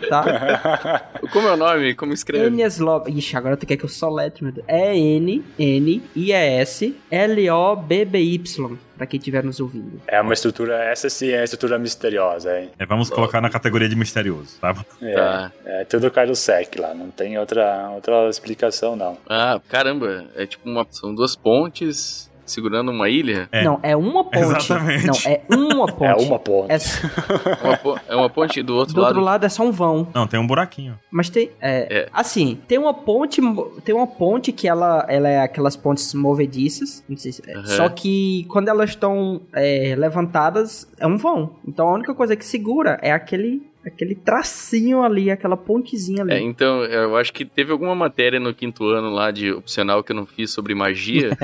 tá? 0.10 1.10
Como 1.32 1.48
é 1.48 1.54
o 1.54 1.58
nome? 1.58 1.96
Como 1.96 2.12
escreve? 2.12 2.48
Enies 2.48 2.80
Lobby. 2.80 3.12
Ixi, 3.30 3.38
agora 3.38 3.56
tu 3.56 3.66
quer 3.66 3.78
que 3.78 3.86
eu 3.86 3.90
soletre, 3.90 4.44
meu 4.44 4.52
Deus. 4.52 4.66
É 4.68 4.98
N, 4.98 5.44
N, 5.58 6.04
I, 6.16 6.32
E, 6.32 6.32
S, 6.32 6.96
L, 7.12 7.50
O, 7.52 7.76
B, 7.76 8.06
B, 8.06 8.20
Y 8.20 8.78
para 8.98 9.08
quem 9.08 9.18
estiver 9.18 9.44
nos 9.46 9.62
ouvindo. 9.62 10.02
É 10.08 10.20
uma 10.20 10.34
estrutura, 10.34 10.84
essa 10.84 11.10
sim 11.10 11.30
é 11.30 11.40
a 11.40 11.44
estrutura 11.46 11.80
misteriosa, 11.80 12.60
hein? 12.60 12.70
É, 12.78 12.86
vamos 12.86 13.10
colocar 13.10 13.40
na 13.40 13.50
categoria 13.50 13.88
de 13.88 13.96
misterioso, 13.96 14.58
tá? 14.60 14.76
É, 15.02 15.14
tá. 15.14 15.52
é 15.64 15.86
tudo 15.86 16.36
sec 16.36 16.76
lá, 16.78 16.94
não 16.94 17.10
tem 17.10 17.38
outra, 17.38 17.92
outra 17.92 18.28
explicação, 18.30 18.98
não. 18.98 19.18
Ah, 19.30 19.62
caramba, 19.70 20.26
é 20.36 20.46
tipo 20.46 20.68
uma, 20.68 20.86
são 20.92 21.16
duas 21.16 21.34
pontes 21.34 22.29
segurando 22.52 22.92
uma 22.92 23.10
ilha? 23.10 23.48
É. 23.52 23.64
Não, 23.64 23.80
é 23.84 23.96
uma 23.96 24.24
ponte. 24.24 24.40
Exatamente. 24.40 25.08
Não, 25.08 25.16
é 25.26 25.42
uma 25.50 25.88
ponte. 25.92 26.24
É 26.24 26.28
uma 26.28 26.40
ponte. 26.40 26.72
É, 26.72 26.78
uma, 27.88 28.02
é 28.08 28.16
uma 28.16 28.30
ponte 28.30 28.62
do 28.62 28.76
outro 28.76 28.94
do 28.94 29.02
lado. 29.02 29.14
Do 29.14 29.18
outro 29.18 29.26
lado 29.26 29.46
é 29.46 29.50
só 29.50 29.64
um 29.64 29.72
vão. 29.72 30.08
Não, 30.14 30.28
tem 30.28 30.40
um 30.40 30.48
buraquinho. 30.48 30.98
Mas 31.12 31.30
tem. 31.30 31.52
É, 31.62 32.02
é. 32.02 32.10
Assim, 32.14 32.60
tem 32.68 32.78
uma 32.78 32.94
ponte. 32.94 33.42
Tem 33.84 33.96
uma 33.96 34.08
ponte 34.08 34.52
que 34.52 34.68
ela, 34.68 35.06
ela 35.08 35.28
é 35.30 35.42
aquelas 35.42 35.76
pontes 35.76 36.14
movediças. 36.14 37.04
Não 37.08 37.18
sei 37.18 37.32
se, 37.32 37.42
uhum. 37.48 37.66
Só 37.66 37.90
que 37.90 38.46
quando 38.50 38.68
elas 38.68 38.92
estão 38.92 39.42
é, 39.54 39.96
levantadas, 39.98 40.88
é 41.00 41.08
um 41.08 41.18
vão. 41.18 41.56
Então 41.68 41.88
a 41.88 41.94
única 41.94 42.14
coisa 42.14 42.36
que 42.36 42.46
segura 42.46 42.98
é 43.02 43.12
aquele 43.12 43.69
aquele 43.86 44.16
tracinho 44.16 45.02
ali, 45.02 45.32
aquela 45.32 45.56
pontezinha 45.58 46.24
ali. 46.24 46.34
É, 46.34 46.42
então, 46.42 46.84
eu 46.84 47.16
acho 47.16 47.32
que 47.32 47.46
teve 47.46 47.72
alguma 47.72 47.96
matéria 47.96 48.40
no 48.40 48.54
quinto 48.54 48.86
ano 48.88 49.10
lá 49.10 49.32
de 49.32 49.52
opcional 49.52 50.04
que 50.04 50.12
eu 50.12 50.16
não 50.16 50.26
fiz 50.26 50.52
sobre 50.52 50.76
magia. 50.76 51.30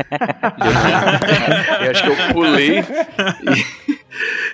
eu, 0.61 1.85
eu 1.85 1.91
acho 1.91 2.03
que 2.03 2.09
eu 2.09 2.33
pulei. 2.33 2.79
E... 2.79 3.95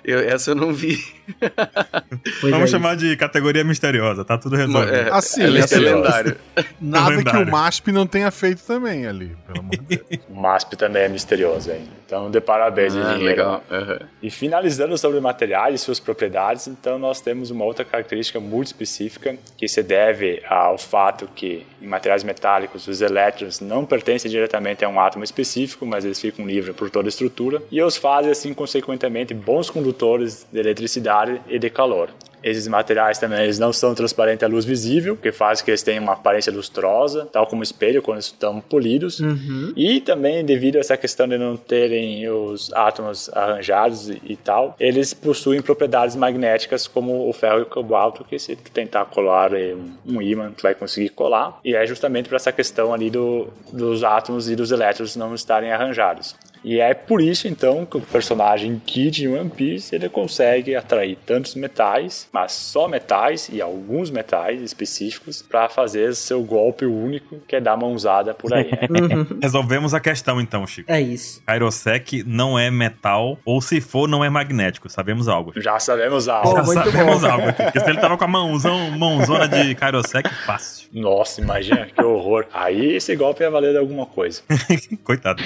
Eu, 0.04 0.20
essa 0.20 0.52
eu 0.52 0.56
não 0.56 0.74
vi. 0.74 0.98
Vamos 2.42 2.64
é 2.64 2.68
chamar 2.68 2.96
de 2.96 3.16
categoria 3.16 3.64
misteriosa, 3.64 4.26
tá 4.26 4.38
tudo 4.38 4.56
resolvido. 4.56 4.94
É, 4.94 5.10
assim, 5.12 5.42
é, 5.42 5.46
é 5.46 5.80
lendário. 5.80 6.38
Nada 6.82 7.10
lendário. 7.10 7.46
que 7.46 7.50
o 7.50 7.52
MASP 7.52 7.92
não 7.92 8.08
tenha 8.08 8.32
feito 8.32 8.64
também 8.64 9.06
ali, 9.06 9.36
pelo 9.48 9.60
amor 9.60 9.72
de 9.72 9.78
Deus. 9.78 10.22
O 10.30 10.42
MASP 10.42 10.76
também 10.76 11.04
é 11.04 11.10
misterioso, 11.10 11.72
hein? 11.72 11.88
Então, 12.06 12.30
de 12.30 12.42
parabéns, 12.42 12.96
ah, 12.96 13.14
legal. 13.14 13.64
Uhum. 13.70 14.08
E 14.22 14.30
finalizando 14.30 14.98
sobre 14.98 15.20
materiais 15.20 15.76
e 15.76 15.78
suas 15.84 16.00
propriedades, 16.00 16.68
então 16.68 17.00
nós 17.00 17.22
temos 17.22 17.52
uma 17.52 17.64
outra 17.64 17.86
característica 17.86 18.40
muito 18.40 18.68
específica 18.68 19.36
que 19.58 19.68
se 19.68 19.82
deve 19.82 20.42
ao 20.46 20.78
fato 20.78 21.30
que 21.34 21.66
em 21.82 21.88
materiais 21.88 22.24
metálicos 22.24 22.88
os 22.88 23.02
elétrons 23.02 23.60
não 23.60 23.86
pertencem 23.86 24.30
diretamente 24.30 24.84
a 24.84 24.90
um 24.90 25.00
átomo 25.00 25.24
específico, 25.24 25.86
mas 25.86 26.04
eles 26.04 26.20
ficam 26.20 26.46
livres 26.46 26.76
por 26.76 26.90
toda 26.90 27.08
a 27.08 27.10
estrutura 27.10 27.62
e 27.72 27.82
os 27.82 27.96
fazem 27.98 28.32
assim 28.32 28.54
consequentemente 28.54 29.34
bons 29.52 29.70
condutores 29.70 30.48
de 30.50 30.60
eletricidade 30.60 31.42
e 31.50 31.60
de 31.60 31.70
calor. 31.70 32.10
Esses 32.42 32.68
materiais 32.68 33.20
também 33.20 33.44
eles 33.44 33.60
não 33.60 33.72
são 33.72 33.94
transparentes 33.94 34.44
à 34.44 34.48
luz 34.48 34.66
visível, 34.66 35.16
que 35.16 35.32
faz 35.32 35.62
que 35.62 35.70
eles 35.70 35.84
tenham 35.84 36.04
uma 36.04 36.14
aparência 36.14 36.52
lustrosa, 36.52 37.28
tal 37.32 37.46
como 37.46 37.62
espelho 37.62 38.02
quando 38.02 38.20
estão 38.20 38.60
polidos. 38.62 39.20
Uhum. 39.20 39.74
E 39.76 40.02
também 40.02 40.44
devido 40.44 40.78
a 40.78 40.80
essa 40.80 40.98
questão 40.98 41.28
de 41.28 41.38
não 41.38 41.56
terem 41.56 42.28
os 42.30 42.74
átomos 42.74 43.30
arranjados 43.34 44.10
e, 44.10 44.36
tal, 44.36 44.76
eles 44.80 45.14
possuem 45.14 45.62
propriedades 45.62 46.16
magnéticas 46.16 46.88
como 46.88 47.30
o 47.30 47.34
ferro 47.34 47.60
e 47.60 47.62
o 47.64 47.66
cobalto, 47.66 48.24
que 48.24 48.40
se 48.40 48.56
tu 48.56 48.72
tentar 48.72 49.06
colar 49.06 49.52
um, 49.54 49.92
um 50.08 50.22
ímã, 50.22 50.52
tu 50.56 50.64
vai 50.64 50.74
conseguir 50.74 51.10
colar. 51.10 51.60
E 51.64 51.76
é 51.76 51.86
justamente 51.86 52.28
para 52.28 52.38
essa 52.38 52.52
questão 52.52 52.92
ali 52.94 53.12
do, 53.12 53.50
dos 53.72 54.04
átomos 54.04 54.50
e 54.50 54.56
dos 54.56 54.72
elétrons 54.72 55.16
não 55.16 55.36
estarem 55.36 55.72
arranjados. 55.72 56.36
E 56.64 56.80
é 56.80 56.94
por 56.94 57.22
isso, 57.22 57.48
então, 57.48 57.86
que 57.86 57.98
o 57.98 58.02
personagem 58.02 58.82
Kid 58.86 59.26
em 59.26 59.28
One 59.28 59.50
Piece, 59.50 59.96
ele 59.96 60.10
consegue 60.10 60.76
atrair 60.76 61.18
tantos 61.26 61.56
metais, 61.56 62.28
mas 62.32 62.52
só 62.52 62.88
metais 62.88 63.50
e 63.52 63.62
alguns 63.62 64.10
metais 64.10 64.62
específicos 64.62 65.42
para 65.42 65.70
fazer 65.70 66.16
seu 66.16 66.42
golpe 66.44 66.86
único, 66.86 67.40
que 67.48 67.56
é 67.56 67.62
dar 67.62 67.78
mãozada 67.78 68.34
por 68.34 68.54
aí. 68.54 68.70
Né? 68.72 69.28
Resolvemos 69.42 69.94
a 69.94 70.00
questão 70.00 70.40
então, 70.40 70.66
Chico. 70.68 70.92
É 70.92 71.02
isso. 71.02 71.42
Kairosek 71.46 72.24
não 72.26 72.58
é 72.58 72.70
metal, 72.70 73.38
ou 73.46 73.62
se 73.62 73.82
for, 73.82 74.08
não 74.08 74.24
é 74.24 74.30
magnético. 74.30 74.90
Sabemos 74.90 75.28
algo. 75.28 75.54
Já 75.56 75.80
sabemos 75.80 76.28
algo. 76.28 76.56
Já 76.56 76.64
sabemos 76.64 77.22
bom. 77.22 77.28
algo 77.28 77.50
aqui. 77.50 77.64
Porque 77.64 77.80
se 77.80 77.90
ele 77.90 78.00
tava 78.00 78.18
com 78.18 78.24
a 78.24 78.28
mãozão, 78.28 78.92
mãozona 78.92 79.48
de 79.48 79.76
Kairosek, 79.76 80.30
fácil. 80.46 80.90
Nossa, 80.94 81.42
imagina, 81.42 81.88
que 81.88 82.04
horror. 82.04 82.46
Aí 82.54 82.96
esse 82.96 83.16
golpe 83.16 83.44
ia 83.44 83.50
valer 83.50 83.76
alguma 83.78 84.06
coisa. 84.06 84.42
Coitado. 85.04 85.42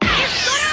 Professora 0.00 0.63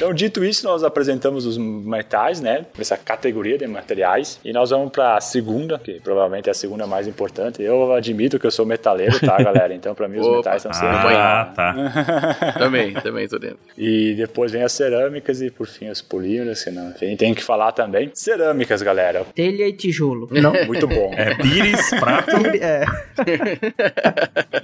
então, 0.00 0.14
dito 0.14 0.42
isso, 0.42 0.66
nós 0.66 0.82
apresentamos 0.82 1.44
os 1.44 1.58
metais, 1.58 2.40
né? 2.40 2.64
Essa 2.78 2.96
categoria 2.96 3.58
de 3.58 3.66
materiais. 3.66 4.40
E 4.42 4.50
nós 4.50 4.70
vamos 4.70 4.90
para 4.90 5.18
a 5.18 5.20
segunda, 5.20 5.78
que 5.78 6.00
provavelmente 6.00 6.48
é 6.48 6.52
a 6.52 6.54
segunda 6.54 6.86
mais 6.86 7.06
importante. 7.06 7.62
Eu 7.62 7.92
admito 7.92 8.38
que 8.38 8.46
eu 8.46 8.50
sou 8.50 8.64
metaleiro, 8.64 9.20
tá, 9.20 9.36
galera? 9.44 9.74
Então, 9.74 9.94
para 9.94 10.08
mim, 10.08 10.18
os 10.18 10.26
Opa. 10.26 10.36
metais 10.38 10.62
são 10.62 10.72
sempre. 10.72 11.14
Ah, 11.14 11.52
tá. 11.54 11.74
também, 12.58 12.94
também 12.94 13.28
tô 13.28 13.38
dentro. 13.38 13.58
E 13.76 14.14
depois 14.14 14.50
vem 14.50 14.62
as 14.62 14.72
cerâmicas 14.72 15.42
e, 15.42 15.50
por 15.50 15.66
fim, 15.66 15.90
os 15.90 16.00
polímeros, 16.00 16.64
que 16.64 16.70
não 16.70 16.92
tem, 16.92 17.14
tem 17.14 17.34
que 17.34 17.44
falar 17.44 17.72
também. 17.72 18.10
Cerâmicas, 18.14 18.80
galera. 18.80 19.26
Telha 19.34 19.68
e 19.68 19.72
tijolo. 19.74 20.28
Não. 20.30 20.54
Muito 20.64 20.88
bom. 20.88 21.12
É 21.14 21.34
pires, 21.34 21.90
prato. 21.90 22.30
É. 22.62 22.84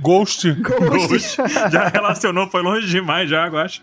Ghost. 0.00 0.50
Ghost. 0.52 1.36
Ghost. 1.36 1.36
Já 1.70 1.88
relacionou, 1.88 2.48
foi 2.48 2.62
longe 2.62 2.86
demais 2.88 3.28
já, 3.28 3.46
eu 3.48 3.58
acho. 3.58 3.82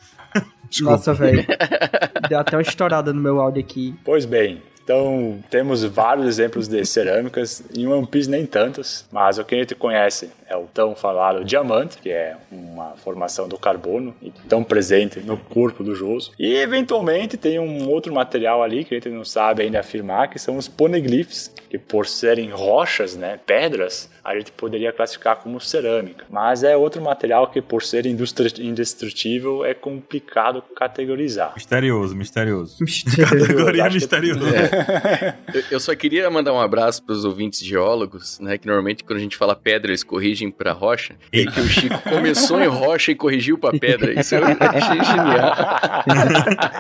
Desculpa. 0.74 0.91
Nossa, 0.93 1.13
velho. 1.13 1.45
Deu 2.28 2.39
até 2.39 2.55
uma 2.57 2.61
estourada 2.63 3.13
no 3.13 3.21
meu 3.21 3.39
áudio 3.39 3.61
aqui. 3.61 3.93
Pois 4.03 4.26
bem, 4.26 4.59
então, 4.84 5.40
temos 5.50 5.84
vários 5.84 6.28
exemplos 6.28 6.68
de 6.68 6.84
cerâmicas, 6.86 7.64
em 7.76 7.88
One 7.88 8.06
Piece 8.06 8.30
nem 8.30 8.46
tantos, 8.46 9.06
mas 9.12 9.38
o 9.38 9.46
que 9.46 9.56
a 9.56 9.58
gente 9.60 9.76
conhece 9.76 10.30
é 10.46 10.58
o 10.58 10.66
tão 10.74 10.94
falado 10.94 11.46
diamante, 11.46 11.98
que 11.98 12.10
é 12.10 12.36
uma 12.52 12.92
formação 12.98 13.48
do 13.48 13.58
carbono 13.58 14.14
e 14.22 14.30
tão 14.48 14.64
presente 14.64 15.20
no 15.22 15.38
corpo 15.38 15.84
do 15.84 15.96
Joso. 15.96 16.32
E 16.38 16.56
eventualmente 16.58 17.38
tem 17.38 17.60
um 17.60 17.90
outro 17.90 18.14
material 18.14 18.62
ali 18.62 18.84
que 18.84 18.94
a 18.94 18.98
gente 18.98 19.10
não 19.10 19.24
sabe 19.24 19.64
ainda 19.64 19.80
afirmar, 19.80 20.30
que 20.30 20.38
são 20.38 20.58
os 20.58 20.68
poneglyphs, 20.68 21.52
que 21.70 21.78
por 21.78 22.06
serem 22.06 22.52
rochas, 22.52 23.16
né, 23.16 23.40
pedras, 23.46 24.10
a 24.24 24.36
gente 24.36 24.52
poderia 24.52 24.92
classificar 24.92 25.38
como 25.38 25.60
cerâmica. 25.60 26.26
Mas 26.30 26.64
é 26.64 26.78
outro 26.78 27.02
material 27.02 27.48
que 27.48 27.62
por 27.62 27.82
ser 27.82 28.06
indestrutível 28.06 29.66
é 29.66 29.74
complicado 29.74 30.62
categorizar. 30.76 31.54
Misterioso, 31.56 32.16
misterioso. 32.16 32.78
misterioso. 32.80 33.40
Categoria 33.40 33.90
misteriosa. 33.90 34.56
É. 34.56 34.72
Eu 35.71 35.80
só 35.80 35.95
queria 35.95 36.30
mandar 36.30 36.53
um 36.53 36.59
abraço 36.59 37.03
para 37.03 37.13
os 37.13 37.26
ouvintes 37.26 37.59
geólogos, 37.65 38.39
né, 38.39 38.57
que 38.57 38.67
normalmente 38.67 39.03
quando 39.03 39.19
a 39.19 39.21
gente 39.21 39.38
fala 39.38 39.55
pedra 39.55 39.91
eles 39.91 40.03
corrigem 40.03 40.51
para 40.51 40.71
rocha, 40.71 41.15
e 41.32 41.45
que 41.45 41.59
o 41.59 41.67
Chico 41.67 41.97
começou 42.09 42.61
em 42.61 42.67
rocha 42.67 43.11
e 43.11 43.15
corrigiu 43.15 43.57
para 43.57 43.78
pedra. 43.78 44.19
Isso 44.19 44.36
eu 44.36 44.43
achei 44.59 45.03
genial. 45.03 45.53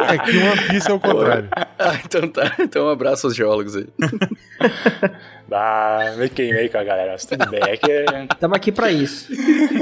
É 0.09 0.17
que 0.17 0.37
One 0.37 0.67
Piece 0.67 0.89
é 0.89 0.93
o 0.93 0.99
contrário. 0.99 1.49
Ah, 1.55 1.99
então 2.03 2.27
tá. 2.27 2.55
Então 2.59 2.85
um 2.85 2.89
abraço 2.89 3.27
aos 3.27 3.35
geólogos 3.35 3.75
aí. 3.75 3.87
Ah, 5.53 6.13
me 6.17 6.29
queimei 6.29 6.69
com 6.69 6.77
a 6.77 6.83
galera, 6.83 7.11
mas 7.11 7.25
tudo 7.25 7.47
bem. 7.49 7.61
É 7.61 7.77
que... 7.77 7.91
Estamos 8.33 8.57
aqui 8.57 8.71
para 8.71 8.91
isso. 8.91 9.31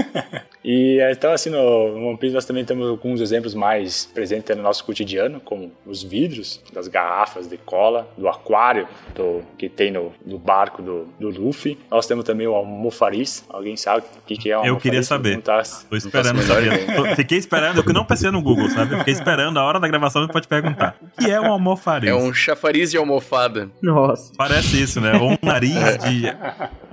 e 0.64 1.00
então, 1.12 1.32
assim, 1.32 1.50
no 1.50 2.10
One 2.10 2.18
Piece 2.18 2.34
nós 2.34 2.46
também 2.46 2.66
temos 2.66 2.90
alguns 2.90 3.22
exemplos 3.22 3.54
mais 3.54 4.06
presentes 4.06 4.56
no 4.56 4.64
nosso 4.64 4.84
cotidiano, 4.84 5.40
como 5.40 5.72
os 5.86 6.04
vidros 6.04 6.62
das 6.74 6.88
garrafas 6.88 7.48
de 7.48 7.58
cola, 7.58 8.08
do 8.18 8.28
aquário 8.28 8.88
do, 9.16 9.42
que 9.58 9.70
tem 9.70 9.92
no, 9.92 10.14
no 10.26 10.38
barco 10.38 10.82
do, 10.82 11.06
do 11.20 11.30
Luffy. 11.30 11.78
Nós 11.90 12.06
temos 12.06 12.26
também 12.26 12.48
o 12.48 12.54
almofariz. 12.54 13.46
Alguém 13.50 13.78
sabe 13.78 14.04
o 14.18 14.26
que, 14.26 14.36
que 14.36 14.52
é 14.52 14.56
o 14.56 14.60
almofariz? 14.60 14.76
Eu 14.76 14.82
queria 14.82 15.04
saber. 15.04 15.42
Tá, 15.42 15.62
Tô 15.90 15.96
esperando 15.96 16.42
saber. 16.42 17.16
Fiquei 17.16 17.38
esperando, 17.38 17.84
eu 17.86 17.94
não 17.94 18.06
pensei 18.06 18.30
no 18.30 18.42
Google, 18.42 18.70
sabe? 18.70 18.98
Fiquei 18.98 19.14
esperando 19.14 19.58
a 19.58 19.64
hora 19.64 19.80
da 19.80 19.88
gravação 19.88 20.28
pode 20.28 20.48
perguntar. 20.48 20.96
O 21.02 21.24
que 21.24 21.30
é 21.30 21.40
um 21.40 21.52
almofariz? 21.52 22.10
É 22.10 22.16
um 22.16 22.34
chafariz 22.34 22.92
de 22.92 22.98
almofada. 22.98 23.70
Nossa. 23.82 24.32
Parece 24.38 24.82
isso, 24.82 25.00
né? 25.02 25.14
Ou 25.16 25.32
um 25.32 25.38
nariz 25.42 25.61
de. 25.70 26.24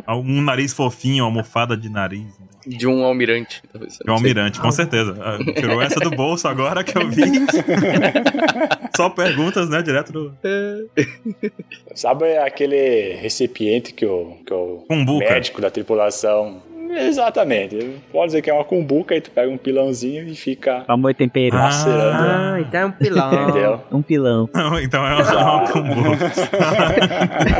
Um 0.09 0.41
nariz 0.41 0.73
fofinho, 0.73 1.25
almofada 1.25 1.77
de 1.77 1.89
nariz. 1.89 2.27
De 2.67 2.87
um 2.87 3.05
almirante. 3.05 3.63
De 4.05 4.11
um 4.11 4.15
almirante, 4.15 4.61
com 4.61 4.71
certeza. 4.71 5.17
Ah, 5.21 5.39
tirou 5.55 5.81
essa 5.81 6.01
do 6.01 6.11
bolso 6.11 6.49
agora 6.49 6.85
que 6.85 6.97
eu 6.97 7.09
vi. 7.09 7.23
Só 8.97 9.09
perguntas, 9.09 9.71
né? 9.71 9.83
Direto 9.83 10.13
do. 10.13 10.35
Sabe 11.95 12.37
aquele 12.39 13.15
recipiente 13.15 13.93
que 13.93 14.05
o, 14.05 14.37
que 14.45 14.53
o 14.53 15.19
médico 15.19 15.61
da 15.61 15.71
tripulação 15.71 16.63
Exatamente. 16.91 18.01
Pode 18.13 18.27
dizer 18.27 18.43
que 18.43 18.51
é 18.51 18.53
uma 18.55 18.65
cumbuca 18.65 19.15
e 19.15 19.21
tu 19.21 19.31
pega 19.31 19.51
um 19.51 19.59
pilãozinho 19.59 20.27
e 20.27 20.35
fica. 20.35 20.85
Amor 20.89 21.15
tempero. 21.15 21.57
Ah, 21.57 22.57
então 22.61 22.81
é 22.81 22.87
um 22.87 22.93
pilão. 22.93 23.49
Entendeu? 23.49 23.81
Um 23.93 24.03
pilão. 24.03 24.51
Não, 24.55 24.79
então 24.81 25.07
é 25.07 25.15
uma 25.17 25.71
cumbuca. 25.71 26.33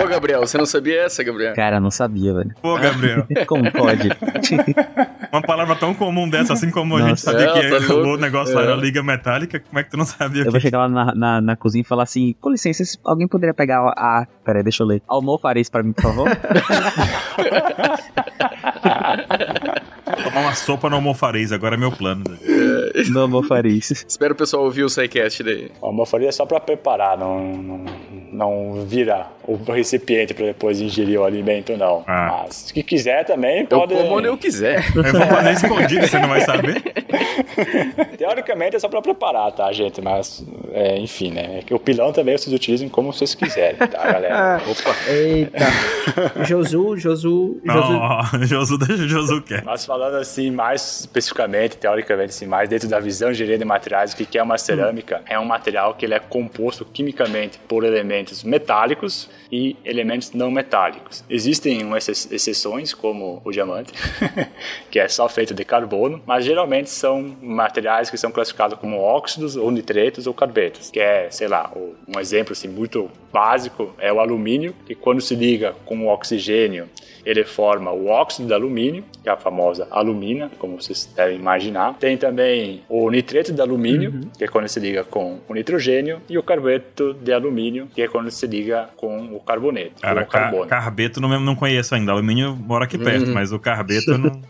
Ô, 0.05 0.09
Gabriel, 0.09 0.41
você 0.41 0.59
não 0.59 0.67
sabia 0.67 1.03
essa, 1.03 1.23
Gabriel? 1.23 1.55
Cara, 1.55 1.81
não 1.81 1.91
sabia, 1.91 2.33
velho. 2.35 2.55
Pô, 2.61 2.77
Gabriel. 2.79 3.27
Como 3.47 3.71
pode? 3.73 4.09
uma 5.33 5.43
palavra 5.43 5.77
tão 5.77 5.95
comum 5.95 6.29
dessa, 6.29 6.53
assim 6.53 6.71
como 6.71 6.95
Nossa. 6.95 7.05
a 7.05 7.09
gente 7.09 7.21
sabia 7.21 7.47
é, 7.47 7.53
que 7.53 7.87
tá 7.87 7.95
o 7.95 8.17
negócio 8.17 8.53
é. 8.53 8.57
lá 8.57 8.63
era 8.63 8.75
liga 8.75 9.03
metálica, 9.03 9.61
como 9.61 9.79
é 9.79 9.85
que 9.85 9.91
tu 9.91 9.97
não 9.97 10.05
sabia? 10.05 10.45
Eu 10.45 10.51
vou 10.51 10.61
chegar 10.61 10.79
lá 10.79 10.89
na, 10.89 11.15
na, 11.15 11.41
na, 11.41 11.57
cozinha 11.57 11.83
e 11.83 11.85
falar 11.85 12.05
assim: 12.05 12.35
com 12.41 12.51
licença, 12.51 12.83
alguém 13.05 13.29
poderia 13.29 13.55
pegar 13.55 13.81
a. 13.97 14.27
Pera 14.45 14.59
aí, 14.59 14.63
deixa 14.63 14.83
eu 14.83 14.87
ler. 14.87 15.03
Almofariz 15.07 15.69
pra 15.69 15.83
mim, 15.83 15.93
por 15.93 16.03
favor? 16.03 16.29
Tomar 20.17 20.41
uma 20.41 20.55
sopa 20.55 20.89
no 20.89 20.97
almofariz, 20.97 21.53
agora 21.53 21.75
é 21.75 21.79
meu 21.79 21.93
plano. 21.93 22.25
No 23.11 23.21
almofariz. 23.21 24.05
Espero 24.09 24.35
o 24.35 24.37
pessoal 24.37 24.65
ouvir 24.65 24.83
o 24.83 24.89
SciCast 24.89 25.43
daí. 25.45 25.71
O 25.81 25.87
almofariz 25.87 26.29
é 26.29 26.33
só 26.33 26.45
pra 26.45 26.59
preparar, 26.59 27.17
não, 27.17 27.39
não, 27.39 27.85
não 28.33 28.87
vira 28.87 29.27
o 29.47 29.57
recipiente 29.73 30.35
pra 30.35 30.47
depois 30.47 30.81
ingerir 30.81 31.21
o 31.21 31.25
alimento, 31.25 31.77
não. 31.77 32.03
Ah. 32.07 32.43
Mas 32.45 32.55
se 32.55 32.83
quiser 32.83 33.25
também, 33.25 33.65
pode... 33.67 33.95
Eu 33.95 34.01
como 34.01 34.17
onde 34.17 34.29
eu 34.29 34.37
quiser. 34.37 34.85
Eu 34.95 35.03
vou 35.03 35.27
fazer 35.27 35.53
escondido, 35.53 36.07
você 36.07 36.19
não 36.19 36.29
vai 36.29 36.41
saber. 36.41 36.83
Teoricamente 38.19 38.77
é 38.77 38.79
só 38.79 38.89
pra 38.89 39.01
preparar, 39.01 39.53
tá, 39.53 39.73
gente? 39.73 40.01
Mas, 40.01 40.45
é, 40.73 40.99
enfim, 40.99 41.31
né? 41.31 41.61
É 41.69 41.75
o 41.75 41.79
pilão 41.79 42.13
também 42.13 42.37
vocês 42.37 42.55
utilizem 42.55 42.89
como 42.89 43.13
vocês 43.13 43.35
quiserem, 43.35 43.79
tá, 43.79 44.13
galera? 44.13 44.61
Opa. 44.67 44.97
Eita. 45.09 46.45
Josu, 46.45 46.97
Josu... 46.97 47.61
Josu, 47.65 48.47
Josu, 48.47 48.79
Josu, 48.87 49.09
Josu 49.09 49.43
quer. 49.43 49.63
Mas 49.65 49.87
falando 49.99 50.15
assim, 50.15 50.49
mais 50.53 51.01
especificamente, 51.01 51.77
teoricamente, 51.77 52.31
assim, 52.31 52.47
mais 52.47 52.69
dentro 52.69 52.89
da 52.89 53.01
visão 53.01 53.31
de 53.31 53.35
engenharia 53.35 53.59
de 53.59 53.65
materiais, 53.65 54.13
o 54.13 54.17
que 54.17 54.39
é 54.39 54.43
uma 54.43 54.57
cerâmica? 54.57 55.19
Hum. 55.19 55.25
É 55.29 55.41
um 55.41 55.45
material 55.45 55.95
que 55.95 56.07
ele 56.07 56.15
é 56.15 56.21
composto 56.21 56.85
quimicamente 56.85 57.59
por 57.67 57.83
elementos 57.83 58.45
metálicos 58.45 59.29
e 59.51 59.77
elementos 59.85 60.31
não 60.31 60.53
metálicos. 60.53 61.25
Existem 61.29 61.81
exceções, 62.31 62.95
como 62.95 63.43
o 63.45 63.51
diamante, 63.51 63.93
que 64.89 65.01
é 65.01 65.09
só 65.09 65.29
feito 65.29 65.53
de 65.53 65.65
carbono, 65.65 66.23
mas 66.25 66.45
geralmente 66.45 66.91
são 66.91 67.37
materiais 67.43 68.09
que 68.09 68.17
são 68.17 68.31
classificados 68.31 68.79
como 68.79 69.01
óxidos 69.01 69.57
ou 69.57 69.69
nitretos 69.69 70.29
ou 70.29 70.35
carbetos, 70.35 70.93
que 70.93 71.01
é, 71.01 71.29
sei 71.29 71.49
lá, 71.49 71.73
um 72.07 72.21
exemplo 72.21 72.53
assim, 72.53 72.69
muito 72.69 73.11
básico 73.33 73.95
é 73.99 74.13
o 74.13 74.21
alumínio, 74.21 74.75
que 74.87 74.95
quando 74.95 75.21
se 75.21 75.35
liga 75.35 75.75
com 75.85 76.07
o 76.07 76.09
oxigênio 76.09 76.89
ele 77.29 77.45
forma 77.45 77.91
o 77.93 78.09
óxido 78.09 78.49
de 78.49 78.55
alumínio, 78.55 79.05
que 79.23 79.29
é 79.29 79.33
a 79.33 79.37
famosa 79.37 79.87
alumina, 79.91 80.51
como 80.59 80.81
vocês 80.81 81.07
devem 81.15 81.37
imaginar. 81.37 81.93
Tem 82.01 82.17
também 82.17 82.83
o 82.89 83.11
nitreto 83.11 83.53
de 83.53 83.61
alumínio, 83.61 84.11
uhum. 84.11 84.31
que 84.37 84.45
é 84.45 84.49
quando 84.49 84.67
se 84.67 84.81
liga 84.81 85.05
com 85.05 85.39
o 85.47 85.53
nitrogênio, 85.53 86.23
e 86.27 86.39
o 86.39 86.43
carbeto 86.43 87.13
de 87.13 87.31
alumínio, 87.31 87.87
que 87.95 88.01
é 88.01 88.09
quando 88.09 88.31
se 88.31 88.47
liga 88.47 88.89
com 88.97 89.35
o 89.35 89.41
carboneto. 89.41 90.01
Cara, 90.01 90.23
o 90.23 90.27
carbono. 90.27 90.67
carbeto 90.67 91.21
não, 91.21 91.39
não 91.39 91.55
conheço 91.55 91.95
ainda. 91.95 92.13
Alumínio 92.13 92.57
mora 92.57 92.87
aqui 92.87 92.97
perto, 92.97 93.27
uhum. 93.27 93.35
mas 93.35 93.53
o 93.53 93.59
carbeto 93.59 94.13
eu 94.13 94.19
não, 94.19 94.41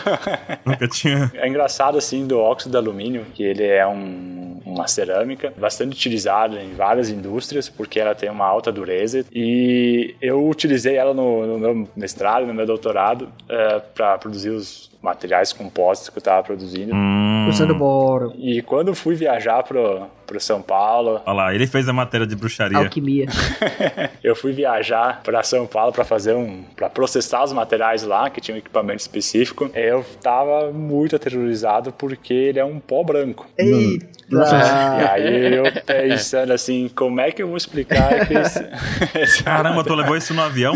nunca 0.64 0.88
tinha. 0.88 1.30
É 1.34 1.46
engraçado 1.46 1.98
assim 1.98 2.26
do 2.26 2.38
óxido 2.38 2.70
de 2.70 2.76
alumínio, 2.78 3.26
que 3.34 3.42
ele 3.42 3.66
é 3.66 3.86
um 3.86 4.42
uma 4.64 4.88
cerâmica 4.88 5.52
bastante 5.56 5.92
utilizada 5.92 6.60
em 6.60 6.74
várias 6.74 7.10
indústrias 7.10 7.68
porque 7.68 8.00
ela 8.00 8.14
tem 8.22 8.30
uma 8.30 8.46
alta 8.46 8.70
dureza 8.70 9.24
e 9.34 10.14
eu 10.22 10.48
utilizei 10.48 10.94
ela 10.94 11.12
no, 11.12 11.44
no 11.44 11.58
meu 11.58 11.88
mestrado, 11.96 12.46
no 12.46 12.54
meu 12.54 12.64
doutorado, 12.64 13.22
uh, 13.22 13.82
para 13.92 14.16
produzir 14.16 14.50
os 14.50 14.92
materiais 15.02 15.52
compostos 15.52 16.08
que 16.08 16.16
eu 16.16 16.20
estava 16.20 16.40
produzindo. 16.44 16.94
Hum. 16.94 17.48
Usando 17.48 17.74
boro. 17.74 18.32
E 18.38 18.62
quando 18.62 18.94
fui 18.94 19.16
viajar 19.16 19.64
pro, 19.64 20.06
pro 20.24 20.40
São 20.40 20.62
Paulo. 20.62 21.20
Olha 21.26 21.36
lá, 21.36 21.54
ele 21.54 21.66
fez 21.66 21.88
a 21.88 21.92
matéria 21.92 22.26
de 22.26 22.36
bruxaria. 22.36 22.78
Alquimia. 22.78 23.26
eu 24.22 24.36
fui 24.36 24.52
viajar 24.52 25.20
para 25.24 25.42
São 25.42 25.66
Paulo 25.66 25.92
para 25.92 26.04
fazer 26.04 26.34
um. 26.34 26.62
para 26.76 26.88
processar 26.88 27.42
os 27.42 27.52
materiais 27.52 28.04
lá, 28.04 28.30
que 28.30 28.40
tinha 28.40 28.54
um 28.54 28.58
equipamento 28.58 29.00
específico. 29.00 29.68
Eu 29.74 30.04
tava 30.22 30.70
muito 30.70 31.16
aterrorizado 31.16 31.92
porque 31.92 32.32
ele 32.32 32.60
é 32.60 32.64
um 32.64 32.78
pó 32.78 33.02
branco. 33.02 33.46
Eita! 33.58 34.12
E 34.32 35.08
aí 35.08 35.54
eu 35.54 35.64
pensando 35.84 36.52
assim, 36.52 36.88
como 36.94 37.20
é 37.20 37.30
que 37.30 37.42
eu 37.42 37.48
vou 37.48 37.56
explicar 37.56 38.11
Caramba, 39.44 39.84
tu 39.84 39.94
levou 39.94 40.16
isso 40.16 40.34
no 40.34 40.42
avião? 40.42 40.74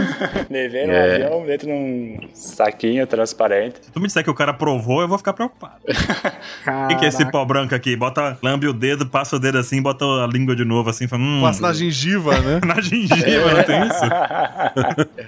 Levei 0.50 0.86
no 0.86 0.92
é. 0.92 1.14
avião, 1.14 1.44
dentro 1.46 1.66
de 1.66 1.72
um 1.72 2.18
saquinho 2.34 3.06
transparente. 3.06 3.80
Se 3.82 3.90
tu 3.90 4.00
me 4.00 4.06
disser 4.06 4.22
que 4.24 4.30
o 4.30 4.34
cara 4.34 4.52
provou, 4.52 5.00
eu 5.00 5.08
vou 5.08 5.18
ficar 5.18 5.32
preocupado. 5.32 5.76
O 5.86 6.88
que, 6.88 6.96
que, 6.96 7.04
é 7.04 7.08
esse 7.08 7.24
pó 7.30 7.44
branco 7.44 7.74
aqui? 7.74 7.96
Bota, 7.96 8.38
lambe 8.42 8.66
o 8.66 8.72
dedo, 8.72 9.06
passa 9.06 9.36
o 9.36 9.38
dedo 9.38 9.58
assim, 9.58 9.80
bota 9.80 10.04
a 10.04 10.26
língua 10.26 10.54
de 10.54 10.64
novo 10.64 10.90
assim, 10.90 11.06
fala, 11.06 11.22
hum, 11.22 11.40
Passa 11.42 11.62
na 11.62 11.72
gengiva, 11.72 12.38
né? 12.40 12.60
na 12.64 12.80
gengiva, 12.80 13.54
não 13.54 13.62
tem 13.62 13.82
isso? 13.86 14.04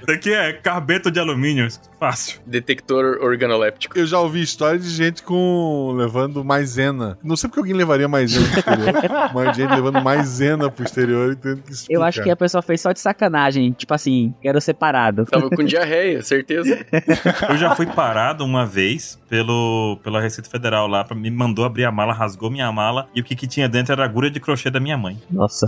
isso 0.03 0.11
aqui 0.11 0.33
é 0.33 0.53
carbeto 0.53 1.11
de 1.11 1.21
alumínio, 1.21 1.69
fácil. 1.99 2.41
Detector 2.47 3.19
organoléptico. 3.23 3.99
Eu 3.99 4.07
já 4.07 4.19
ouvi 4.19 4.43
história 4.43 4.79
de 4.79 4.89
gente 4.89 5.23
com 5.23 5.95
levando 5.97 6.45
maisena. 6.45 7.19
Não 7.23 7.37
sei 7.37 7.49
porque 7.49 7.61
alguém 7.61 7.75
levaria 7.75 8.09
maisena 8.09 8.47
pro 8.49 8.59
exterior, 8.59 9.31
mas 9.35 9.57
gente 9.57 9.75
levando 9.75 10.03
maisena 10.03 10.71
pro 10.71 10.85
exterior 10.85 11.33
e 11.33 11.37
tendo 11.37 11.63
que 11.63 11.73
explicar. 11.73 11.98
Eu 11.99 12.05
acho 12.05 12.23
que 12.23 12.31
a 12.31 12.37
pessoa 12.37 12.63
fez 12.63 12.81
só 12.81 12.93
de 12.93 13.01
sacanagem, 13.01 13.73
tipo 13.73 13.93
assim, 13.95 14.35
quero 14.41 14.61
separado. 14.61 15.25
Tava 15.27 15.51
com 15.51 15.63
diarreia, 15.65 16.23
certeza. 16.23 16.79
Eu 17.49 17.57
já 17.57 17.75
fui 17.75 17.87
parado 17.87 18.45
uma 18.45 18.67
vez 18.67 19.19
pelo, 19.29 19.99
pela 20.03 20.21
Receita 20.21 20.49
Federal 20.49 20.87
lá, 20.87 21.07
me 21.15 21.31
mandou 21.31 21.65
abrir 21.65 21.85
a 21.85 21.93
mala, 21.93 22.13
rasgou 22.13 22.51
minha 22.51 22.71
mala 22.73 23.09
e 23.15 23.21
o 23.21 23.25
que, 23.25 23.37
que 23.37 23.47
tinha 23.47 23.69
dentro 23.69 23.93
era 23.93 24.05
agulha 24.05 24.31
de 24.31 24.41
crochê 24.41 24.71
da 24.71 24.81
minha 24.81 24.97
mãe. 24.97 25.19
Nossa. 25.31 25.67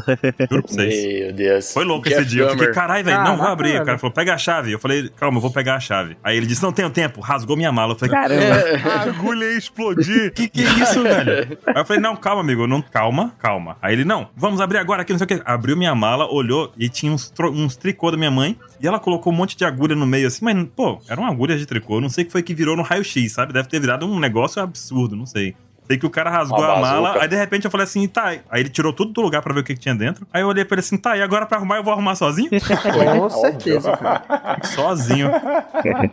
Juro 0.51 0.63
pra 0.63 0.73
vocês. 0.73 1.25
Meu 1.25 1.33
Deus. 1.33 1.73
Foi 1.73 1.85
louco 1.85 2.09
Jeff 2.09 2.21
esse 2.23 2.31
dia. 2.31 2.43
Eu 2.43 2.51
fiquei, 2.51 2.73
caralho, 2.73 3.05
velho, 3.05 3.23
não 3.23 3.37
vou 3.37 3.47
abrir. 3.47 3.81
O 3.81 3.85
cara 3.85 3.99
falou, 3.99 4.13
pega 4.13 4.35
a 4.35 4.39
chave. 4.39 4.73
Eu 4.73 4.79
falei, 4.79 5.09
calma, 5.11 5.39
eu 5.39 5.43
vou 5.43 5.51
pegar 5.51 5.77
a 5.77 5.81
chave. 5.81 6.17
Aí 6.23 6.37
ele 6.37 6.47
disse, 6.47 6.63
não 6.63 6.73
tenho 6.73 6.91
tempo. 6.91 7.21
Rasgou 7.21 7.57
minha 7.57 7.73
mala. 7.73 7.93
Eu 7.93 7.99
falei, 7.99 8.15
caramba. 8.15 8.43
É, 8.43 8.77
a 8.77 9.03
agulha 9.03 9.45
ia 9.45 9.59
explodir. 9.59 10.33
que 10.33 10.49
que 10.49 10.63
é 10.63 10.71
isso, 10.83 11.03
velho? 11.05 11.59
Aí 11.67 11.75
eu 11.77 11.85
falei, 11.85 12.03
não, 12.03 12.17
calma, 12.17 12.41
amigo. 12.41 12.67
Não, 12.67 12.83
calma, 12.83 13.35
calma. 13.39 13.77
Aí 13.83 13.95
ele, 13.95 14.05
não, 14.05 14.29
vamos 14.37 14.61
abrir 14.61 14.79
agora 14.79 15.03
aqui, 15.03 15.13
não 15.13 15.19
sei 15.19 15.25
o 15.25 15.29
que. 15.29 15.43
Abriu 15.45 15.77
minha 15.77 15.95
mala, 15.95 16.27
olhou 16.31 16.73
e 16.77 16.89
tinha 16.89 17.13
uns, 17.13 17.33
uns 17.53 17.77
tricô 17.77 18.11
da 18.11 18.17
minha 18.17 18.31
mãe. 18.31 18.57
E 18.81 18.87
ela 18.87 18.99
colocou 18.99 19.33
um 19.33 19.37
monte 19.37 19.57
de 19.57 19.65
agulha 19.65 19.95
no 19.95 20.07
meio 20.07 20.27
assim, 20.27 20.45
mas, 20.45 20.57
pô, 20.75 21.01
eram 21.09 21.27
agulhas 21.27 21.59
de 21.59 21.67
tricô. 21.67 22.01
Não 22.01 22.09
sei 22.09 22.25
o 22.25 22.27
que 22.27 22.33
foi 22.33 22.43
que 22.43 22.55
virou 22.55 22.77
no 22.77 22.83
raio-x, 22.83 23.33
sabe? 23.33 23.50
Deve 23.53 23.69
ter 23.69 23.81
virado 23.81 24.07
um 24.07 24.19
negócio 24.19 24.63
absurdo, 24.63 25.17
não 25.17 25.27
sei. 25.27 25.57
Sei 25.91 25.99
que 25.99 26.07
o 26.07 26.11
cara 26.11 26.31
rasgou 26.31 26.63
a 26.63 26.79
mala, 26.79 27.21
aí 27.21 27.27
de 27.27 27.35
repente 27.35 27.65
eu 27.65 27.71
falei 27.71 27.83
assim, 27.83 28.07
tá. 28.07 28.27
Aí 28.49 28.61
ele 28.61 28.69
tirou 28.69 28.93
tudo 28.93 29.13
do 29.13 29.21
lugar 29.21 29.43
pra 29.43 29.53
ver 29.53 29.59
o 29.59 29.65
que, 29.65 29.75
que 29.75 29.81
tinha 29.81 29.93
dentro. 29.93 30.25
Aí 30.33 30.41
eu 30.41 30.47
olhei 30.47 30.65
pra 30.65 30.77
ele 30.77 30.87
assim, 30.87 30.97
tá, 30.97 31.17
e 31.17 31.21
agora 31.21 31.47
pra 31.47 31.59
arrumar 31.59 31.79
eu 31.79 31.83
vou 31.83 31.93
arrumar 31.93 32.15
sozinho? 32.15 32.49
Com 33.19 33.29
certeza. 33.29 33.99
sozinho. 34.73 35.33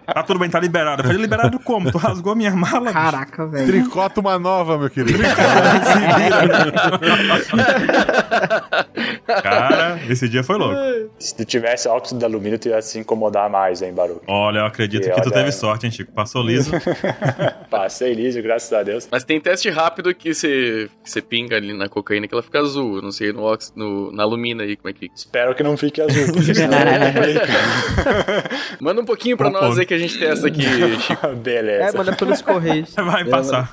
Tá 0.03 0.23
tudo 0.23 0.39
bem, 0.39 0.49
tá 0.49 0.59
liberado. 0.59 1.03
Eu 1.03 1.05
falei, 1.05 1.21
liberado 1.21 1.59
como? 1.59 1.91
Tu 1.91 1.97
rasgou 1.99 2.33
a 2.33 2.35
minha 2.35 2.49
mala? 2.55 2.91
Caraca, 2.91 3.45
velho. 3.45 3.67
Tricota 3.67 4.19
uma 4.19 4.39
nova, 4.39 4.79
meu 4.79 4.89
querido. 4.89 5.19
cara, 9.43 9.99
esse 10.09 10.27
dia 10.27 10.43
foi 10.43 10.57
louco. 10.57 10.75
Se 11.19 11.35
tu 11.35 11.45
tivesse 11.45 11.87
óxido 11.87 12.17
de 12.17 12.25
alumínio, 12.25 12.57
tu 12.57 12.69
ia 12.69 12.81
se 12.81 12.97
incomodar 12.97 13.47
mais, 13.47 13.83
hein, 13.83 13.93
Baru? 13.93 14.23
Olha, 14.25 14.57
eu 14.59 14.65
acredito 14.65 15.03
que, 15.03 15.11
que 15.11 15.21
tu 15.21 15.29
teve 15.29 15.51
sorte, 15.51 15.85
hein, 15.85 15.91
Chico? 15.91 16.11
Passou 16.11 16.41
liso. 16.41 16.71
Passei 17.69 18.15
liso, 18.15 18.41
graças 18.41 18.73
a 18.73 18.81
Deus. 18.81 19.07
Mas 19.11 19.23
tem 19.23 19.39
teste 19.39 19.66
rápido 19.69 20.13
que 20.13 20.33
você, 20.33 20.89
você 21.03 21.21
pinga 21.21 21.55
ali 21.55 21.73
na 21.73 21.87
cocaína 21.87 22.27
que 22.27 22.33
ela 22.33 22.43
fica 22.43 22.59
azul. 22.59 23.01
Não 23.01 23.11
sei, 23.11 23.31
no, 23.31 23.43
ox, 23.43 23.71
no 23.75 24.11
na 24.11 24.23
alumina 24.23 24.63
aí, 24.63 24.75
como 24.75 24.89
é 24.89 24.93
que 24.93 24.99
fica. 24.99 25.15
Espero 25.15 25.55
que 25.55 25.63
não 25.63 25.77
fique 25.77 26.01
azul. 26.01 26.27
manda 28.79 29.01
um 29.01 29.05
pouquinho 29.05 29.37
pra 29.37 29.49
nós 29.49 29.67
ponto. 29.67 29.79
aí 29.79 29.85
que 29.85 29.93
a 29.93 29.97
gente 29.97 30.17
testa 30.17 30.47
aqui, 30.47 30.61
Chico. 31.01 31.27
Beleza. 31.35 31.83
É, 31.83 31.97
manda 31.97 32.15
pelos 32.15 32.41
correios. 32.41 32.93
Vai 32.95 33.25
passar. 33.25 33.71